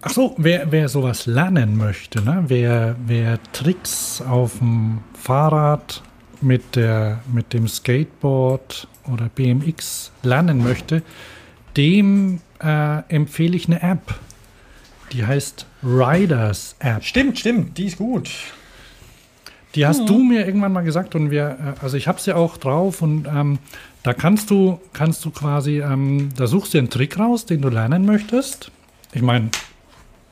Ach 0.01 0.11
so, 0.11 0.33
wer, 0.37 0.71
wer 0.71 0.87
sowas 0.87 1.25
lernen 1.25 1.75
möchte, 1.75 2.21
ne? 2.21 2.45
wer, 2.47 2.95
wer 3.05 3.37
Tricks 3.51 4.21
auf 4.21 4.59
dem 4.59 4.99
Fahrrad 5.13 6.01
mit, 6.39 6.77
der, 6.77 7.19
mit 7.33 7.51
dem 7.51 7.67
Skateboard 7.67 8.87
oder 9.13 9.29
BMX 9.29 10.11
lernen 10.23 10.63
möchte, 10.63 11.01
dem 11.77 12.41
äh, 12.61 12.99
empfehle 13.09 13.55
ich 13.55 13.67
eine 13.67 13.81
App. 13.81 14.15
Die 15.11 15.25
heißt 15.25 15.65
Riders 15.83 16.75
App. 16.79 17.03
stimmt, 17.03 17.39
stimmt, 17.39 17.77
die 17.77 17.85
ist 17.85 17.97
gut. 17.97 18.29
Die 19.75 19.85
hast 19.85 20.09
du 20.09 20.17
mir 20.23 20.45
irgendwann 20.47 20.73
mal 20.73 20.81
gesagt 20.81 21.13
und 21.13 21.29
wir, 21.29 21.75
äh, 21.79 21.83
also 21.83 21.95
ich 21.95 22.07
habe 22.07 22.19
sie 22.19 22.35
auch 22.35 22.57
drauf 22.57 23.01
und 23.01 23.27
ähm, 23.27 23.59
da 24.01 24.13
kannst 24.13 24.49
du, 24.49 24.79
kannst 24.93 25.23
du 25.25 25.31
quasi, 25.31 25.81
ähm, 25.81 26.29
da 26.35 26.47
suchst 26.47 26.73
du 26.73 26.79
einen 26.79 26.89
Trick 26.89 27.19
raus, 27.19 27.45
den 27.45 27.61
du 27.61 27.69
lernen 27.69 28.05
möchtest. 28.05 28.71
Ich 29.13 29.21
meine, 29.21 29.49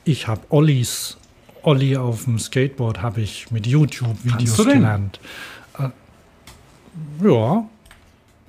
ich 0.04 0.26
habe 0.26 0.40
Ollis, 0.48 1.18
Olli 1.62 1.96
auf 1.96 2.24
dem 2.24 2.38
Skateboard 2.38 3.02
habe 3.02 3.20
ich 3.20 3.50
mit 3.50 3.66
YouTube-Videos 3.66 4.56
gelernt. 4.56 5.20
Äh, 5.78 5.90
ja, 7.24 7.68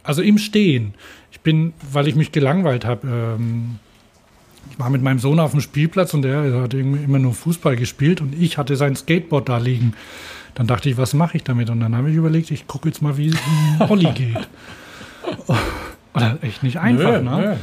also 0.09 0.21
im 0.23 0.37
Stehen. 0.39 0.95
Ich 1.31 1.39
bin, 1.41 1.73
weil 1.91 2.07
ich 2.07 2.15
mich 2.15 2.31
gelangweilt 2.31 2.83
habe, 2.83 3.07
ähm, 3.39 3.75
ich 4.71 4.79
war 4.79 4.89
mit 4.89 5.01
meinem 5.03 5.19
Sohn 5.19 5.39
auf 5.39 5.51
dem 5.51 5.61
Spielplatz 5.61 6.13
und 6.15 6.23
der 6.23 6.61
hat 6.63 6.73
immer 6.73 7.19
nur 7.19 7.33
Fußball 7.33 7.75
gespielt 7.75 8.19
und 8.19 8.33
ich 8.39 8.57
hatte 8.57 8.75
sein 8.75 8.95
Skateboard 8.95 9.47
da 9.49 9.57
liegen. 9.57 9.93
Dann 10.55 10.65
dachte 10.67 10.89
ich, 10.89 10.97
was 10.97 11.13
mache 11.13 11.37
ich 11.37 11.43
damit? 11.43 11.69
Und 11.69 11.79
dann 11.79 11.95
habe 11.95 12.09
ich 12.09 12.15
überlegt, 12.15 12.49
ich 12.51 12.65
gucke 12.67 12.89
jetzt 12.89 13.01
mal, 13.01 13.17
wie 13.17 13.29
ein 13.79 13.87
Olli 13.89 14.11
geht. 14.15 14.47
Oder 16.15 16.37
echt 16.41 16.63
nicht 16.63 16.77
einfach, 16.77 17.21
Nö, 17.21 17.29
ne? 17.29 17.37
nö. 17.41 17.55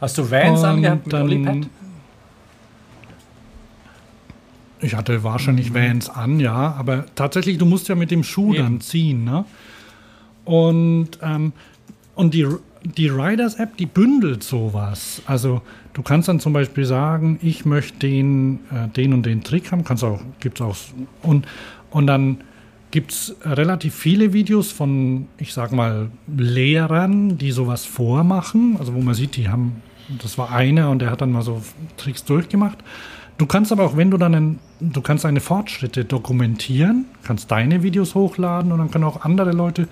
Hast 0.00 0.16
du 0.18 0.30
Vans 0.30 0.60
Und 0.60 0.66
angehabt 0.66 1.06
mit 1.06 1.12
dann- 1.12 1.22
Olipad? 1.22 1.66
Ich 4.80 4.94
hatte 4.94 5.22
wahrscheinlich 5.24 5.72
Vans 5.72 6.10
an, 6.10 6.40
ja, 6.40 6.74
aber 6.78 7.06
tatsächlich, 7.14 7.56
du 7.58 7.64
musst 7.66 7.88
ja 7.88 7.94
mit 7.94 8.10
dem 8.10 8.22
Schuh 8.22 8.52
Eben. 8.54 8.62
dann 8.62 8.80
ziehen, 8.80 9.24
ne? 9.24 9.44
Und, 10.44 11.18
ähm, 11.22 11.52
und 12.14 12.34
die, 12.34 12.46
die 12.84 13.08
Riders-App, 13.08 13.76
die 13.76 13.86
bündelt 13.86 14.42
sowas. 14.42 15.22
Also 15.26 15.62
du 15.94 16.02
kannst 16.02 16.28
dann 16.28 16.40
zum 16.40 16.52
Beispiel 16.52 16.84
sagen, 16.84 17.38
ich 17.42 17.64
möchte 17.64 17.98
den, 17.98 18.60
äh, 18.70 18.88
den 18.88 19.12
und 19.14 19.24
den 19.24 19.42
Trick 19.42 19.72
haben, 19.72 19.84
kannst 19.84 20.04
auch, 20.04 20.20
gibt's 20.40 20.60
auch, 20.60 20.76
und, 21.22 21.46
und 21.90 22.06
dann 22.06 22.38
gibt 22.90 23.10
es 23.10 23.34
relativ 23.42 23.94
viele 23.94 24.32
Videos 24.32 24.70
von, 24.70 25.26
ich 25.38 25.52
sag 25.52 25.72
mal, 25.72 26.10
Lehrern, 26.28 27.38
die 27.38 27.50
sowas 27.50 27.84
vormachen, 27.84 28.76
also 28.78 28.94
wo 28.94 29.00
man 29.00 29.14
sieht, 29.14 29.36
die 29.36 29.48
haben, 29.48 29.82
das 30.22 30.38
war 30.38 30.52
einer 30.52 30.90
und 30.90 31.00
der 31.00 31.10
hat 31.10 31.20
dann 31.20 31.32
mal 31.32 31.42
so 31.42 31.60
Tricks 31.96 32.24
durchgemacht. 32.24 32.78
Du 33.36 33.46
kannst 33.46 33.72
aber 33.72 33.84
auch, 33.84 33.96
wenn 33.96 34.12
du 34.12 34.16
dann, 34.16 34.34
ein, 34.34 34.58
du 34.78 35.00
kannst 35.00 35.24
deine 35.24 35.40
Fortschritte 35.40 36.04
dokumentieren, 36.04 37.06
kannst 37.24 37.50
deine 37.50 37.82
Videos 37.82 38.14
hochladen 38.14 38.70
und 38.70 38.78
dann 38.78 38.92
können 38.92 39.02
auch 39.02 39.24
andere 39.24 39.50
Leute 39.50 39.88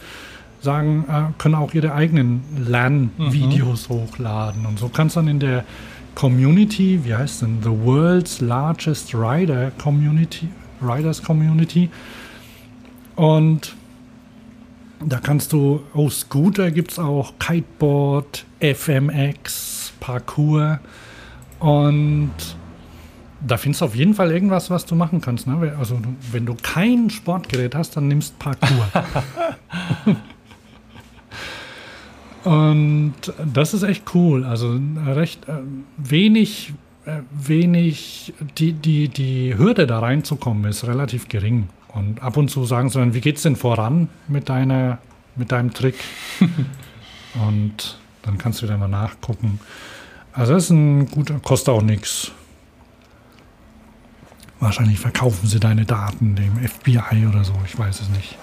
sagen, 0.63 1.05
äh, 1.09 1.33
können 1.39 1.55
auch 1.55 1.75
ihre 1.75 1.93
eigenen 1.93 2.43
Lernvideos 2.57 3.89
hochladen. 3.89 4.67
Und 4.67 4.79
so 4.79 4.89
kannst 4.89 5.17
dann 5.17 5.29
in 5.29 5.41
der 5.41 5.65
Community, 6.15 7.01
wie 7.05 7.15
heißt 7.15 7.43
denn, 7.43 7.59
The 7.63 7.71
World's 7.71 8.41
Largest 8.41 9.15
Rider 9.15 9.71
Community, 9.73 10.49
Riders 10.81 11.23
Community. 11.23 11.91
Und 13.17 13.75
da 15.05 15.19
kannst 15.19 15.53
du, 15.53 15.83
oh, 15.95 16.09
Scooter 16.09 16.71
gibt 16.71 16.93
es 16.93 16.99
auch, 16.99 17.35
Kiteboard, 17.39 18.45
FMX, 18.61 19.93
Parkour. 20.01 20.79
Und 21.59 22.31
da 23.47 23.57
findest 23.57 23.81
du 23.81 23.85
auf 23.87 23.97
jeden 23.97 24.15
Fall 24.15 24.31
irgendwas, 24.31 24.71
was 24.71 24.87
du 24.87 24.95
machen 24.95 25.21
kannst. 25.21 25.47
Ne? 25.47 25.75
Also, 25.79 25.99
wenn 26.31 26.47
du 26.47 26.55
kein 26.63 27.11
Sportgerät 27.11 27.75
hast, 27.75 27.97
dann 27.97 28.09
nimmst 28.09 28.39
Parkour. 28.39 28.89
Und 32.45 33.15
das 33.53 33.75
ist 33.75 33.83
echt 33.83 34.15
cool. 34.15 34.45
Also 34.45 34.79
recht 35.07 35.49
äh, 35.49 35.59
wenig, 35.97 36.75
äh, 37.05 37.21
wenig, 37.33 38.35
die, 38.59 38.73
die, 38.73 39.09
die 39.09 39.57
Hürde 39.57 39.87
da 39.87 40.01
reinzukommen 40.01 40.65
ist 40.65 40.87
relativ 40.87 41.29
gering. 41.29 41.69
Und 41.89 42.23
ab 42.23 42.37
und 42.37 42.49
zu 42.49 42.65
sagen 42.65 42.89
sie 42.89 42.99
dann, 42.99 43.15
wie 43.15 43.21
geht's 43.21 43.43
denn 43.43 43.57
voran 43.57 44.09
mit 44.29 44.49
deiner, 44.49 44.99
mit 45.37 45.53
deinem 45.53 45.73
Trick? 45.73 45.97
und 47.47 47.99
dann 48.23 48.39
kannst 48.39 48.61
du 48.61 48.67
wieder 48.67 48.79
mal 48.79 48.89
nachgucken. 48.89 49.61
Also 50.33 50.55
das 50.55 50.65
ist 50.65 50.71
ein 50.71 51.07
guter, 51.11 51.39
kostet 51.41 51.69
auch 51.69 51.83
nichts. 51.83 52.33
Wahrscheinlich 54.61 54.99
verkaufen 54.99 55.49
sie 55.49 55.61
deine 55.61 55.85
Daten 55.85 56.37
dem 56.37 56.57
FBI 56.57 57.27
oder 57.29 57.45
so, 57.45 57.53
ich 57.67 57.79
weiß 57.79 58.01
es 58.01 58.09
nicht. 58.11 58.39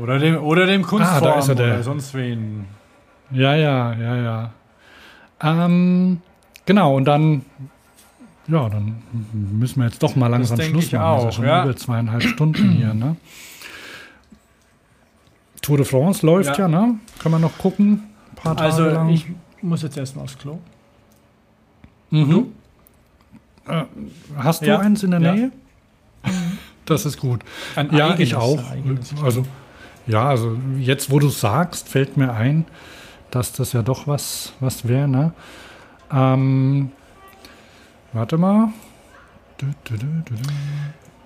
Oder 0.00 0.18
dem, 0.18 0.42
oder 0.42 0.66
dem 0.66 0.82
Kunstform 0.82 1.24
Ah, 1.24 1.44
er, 1.46 1.50
oder 1.50 1.82
sonst 1.82 2.14
wen. 2.14 2.66
Ja, 3.30 3.54
ja, 3.54 3.92
ja, 3.94 4.16
ja. 4.16 4.50
Ähm, 5.42 6.20
genau, 6.66 6.96
und 6.96 7.04
dann, 7.04 7.42
ja, 8.48 8.68
dann 8.68 9.02
müssen 9.32 9.80
wir 9.80 9.86
jetzt 9.86 10.02
doch 10.02 10.16
mal 10.16 10.28
langsam 10.28 10.60
Schluss 10.60 10.92
machen. 10.92 11.16
Das 11.16 11.24
ist 11.28 11.34
schon 11.34 11.44
ja. 11.44 11.64
über 11.64 11.76
zweieinhalb 11.76 12.22
Stunden 12.22 12.70
hier, 12.70 12.94
ne? 12.94 13.16
Tour 15.60 15.76
de 15.76 15.86
France 15.86 16.24
läuft 16.26 16.58
ja, 16.58 16.68
Ja. 16.68 16.68
ne? 16.68 16.98
Kann 17.18 17.32
man 17.32 17.40
noch 17.40 17.56
gucken. 17.58 18.02
Ein 18.30 18.36
paar 18.36 18.56
Tage 18.56 18.70
Also 18.70 18.84
lang. 18.86 19.08
ich 19.10 19.26
muss 19.60 19.82
jetzt 19.82 19.96
erstmal 19.96 20.24
aufs 20.24 20.36
Klo. 20.38 20.58
Mhm. 22.10 22.46
Äh, 23.68 23.84
hast 24.36 24.62
du 24.62 24.66
Ja. 24.66 24.78
eins 24.80 25.02
in 25.04 25.12
der 25.12 25.20
Ja. 25.20 25.32
Nähe? 25.34 25.52
Das 26.84 27.06
ist 27.06 27.18
gut. 27.20 27.40
Ein 27.76 27.94
ja, 27.94 28.18
ich 28.18 28.34
auch. 28.34 28.60
Also, 29.22 29.44
ja, 30.06 30.28
also 30.28 30.56
jetzt, 30.78 31.10
wo 31.10 31.18
du 31.18 31.28
sagst, 31.28 31.88
fällt 31.88 32.16
mir 32.16 32.32
ein, 32.32 32.64
dass 33.30 33.52
das 33.52 33.72
ja 33.72 33.82
doch 33.82 34.06
was, 34.06 34.52
was 34.60 34.86
wäre, 34.86 35.08
ne? 35.08 35.32
Ähm, 36.12 36.90
warte 38.12 38.36
mal. 38.36 38.68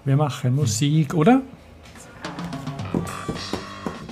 Wir 0.04 0.16
machen 0.16 0.54
Musik, 0.54 1.14
oder? 1.14 1.40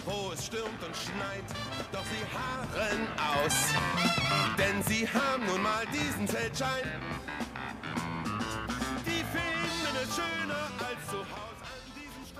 Wo 0.04 0.32
es 0.32 0.46
stürmt 0.46 0.82
und 0.84 0.96
schneit, 0.96 1.44
doch 1.92 2.04
sie 2.04 2.24
harren 2.34 3.06
aus. 3.18 3.54
Denn 4.58 4.82
sie 4.82 5.06
haben 5.06 5.44
nun 5.46 5.62
mal 5.62 5.84
diesen 5.92 6.26
Zeltschein. 6.26 6.88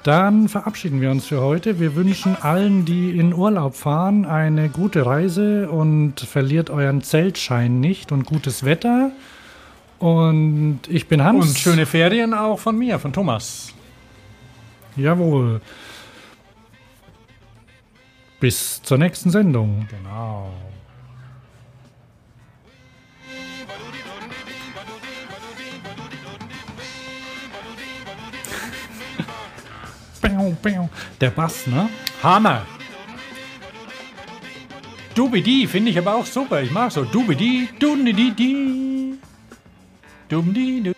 Dann 0.05 0.50
verabschieden 0.50 1.00
wir 1.00 1.10
uns 1.10 1.24
für 1.24 1.41
heute. 1.41 1.81
Wir 1.81 1.97
wünschen 1.97 2.36
allen, 2.36 2.84
die 2.84 3.18
in 3.18 3.33
Urlaub 3.33 3.74
fahren, 3.74 4.26
eine 4.26 4.68
gute 4.68 5.07
Reise 5.07 5.70
und 5.70 6.20
verliert 6.20 6.68
euren 6.68 7.02
Zeltschein 7.02 7.81
nicht 7.81 8.12
und 8.12 8.26
gutes 8.26 8.65
Wetter. 8.65 9.12
Und 9.99 10.81
ich 10.91 11.08
bin 11.08 11.24
Hans. 11.24 11.47
Und 11.49 11.58
schöne 11.58 11.86
Ferien 11.86 12.34
auch 12.34 12.58
von 12.58 12.76
mir, 12.76 12.99
von 12.99 13.15
Thomas. 13.15 13.73
Jawohl. 14.94 15.62
Bis 18.41 18.83
zur 18.83 18.99
nächsten 18.99 19.31
Sendung. 19.31 19.89
Genau. 19.89 20.52
Der 31.20 31.31
Bass, 31.31 31.66
ne? 31.66 31.89
Hammer. 32.23 32.66
Dubidi 35.14 35.66
finde 35.66 35.90
ich 35.90 35.98
aber 35.98 36.14
auch 36.14 36.26
super. 36.26 36.60
Ich 36.62 36.70
mag 36.70 36.90
so. 36.90 37.05
Dubidi, 37.05 37.68
dubidi, 37.78 39.14
dubidi. 40.28 40.94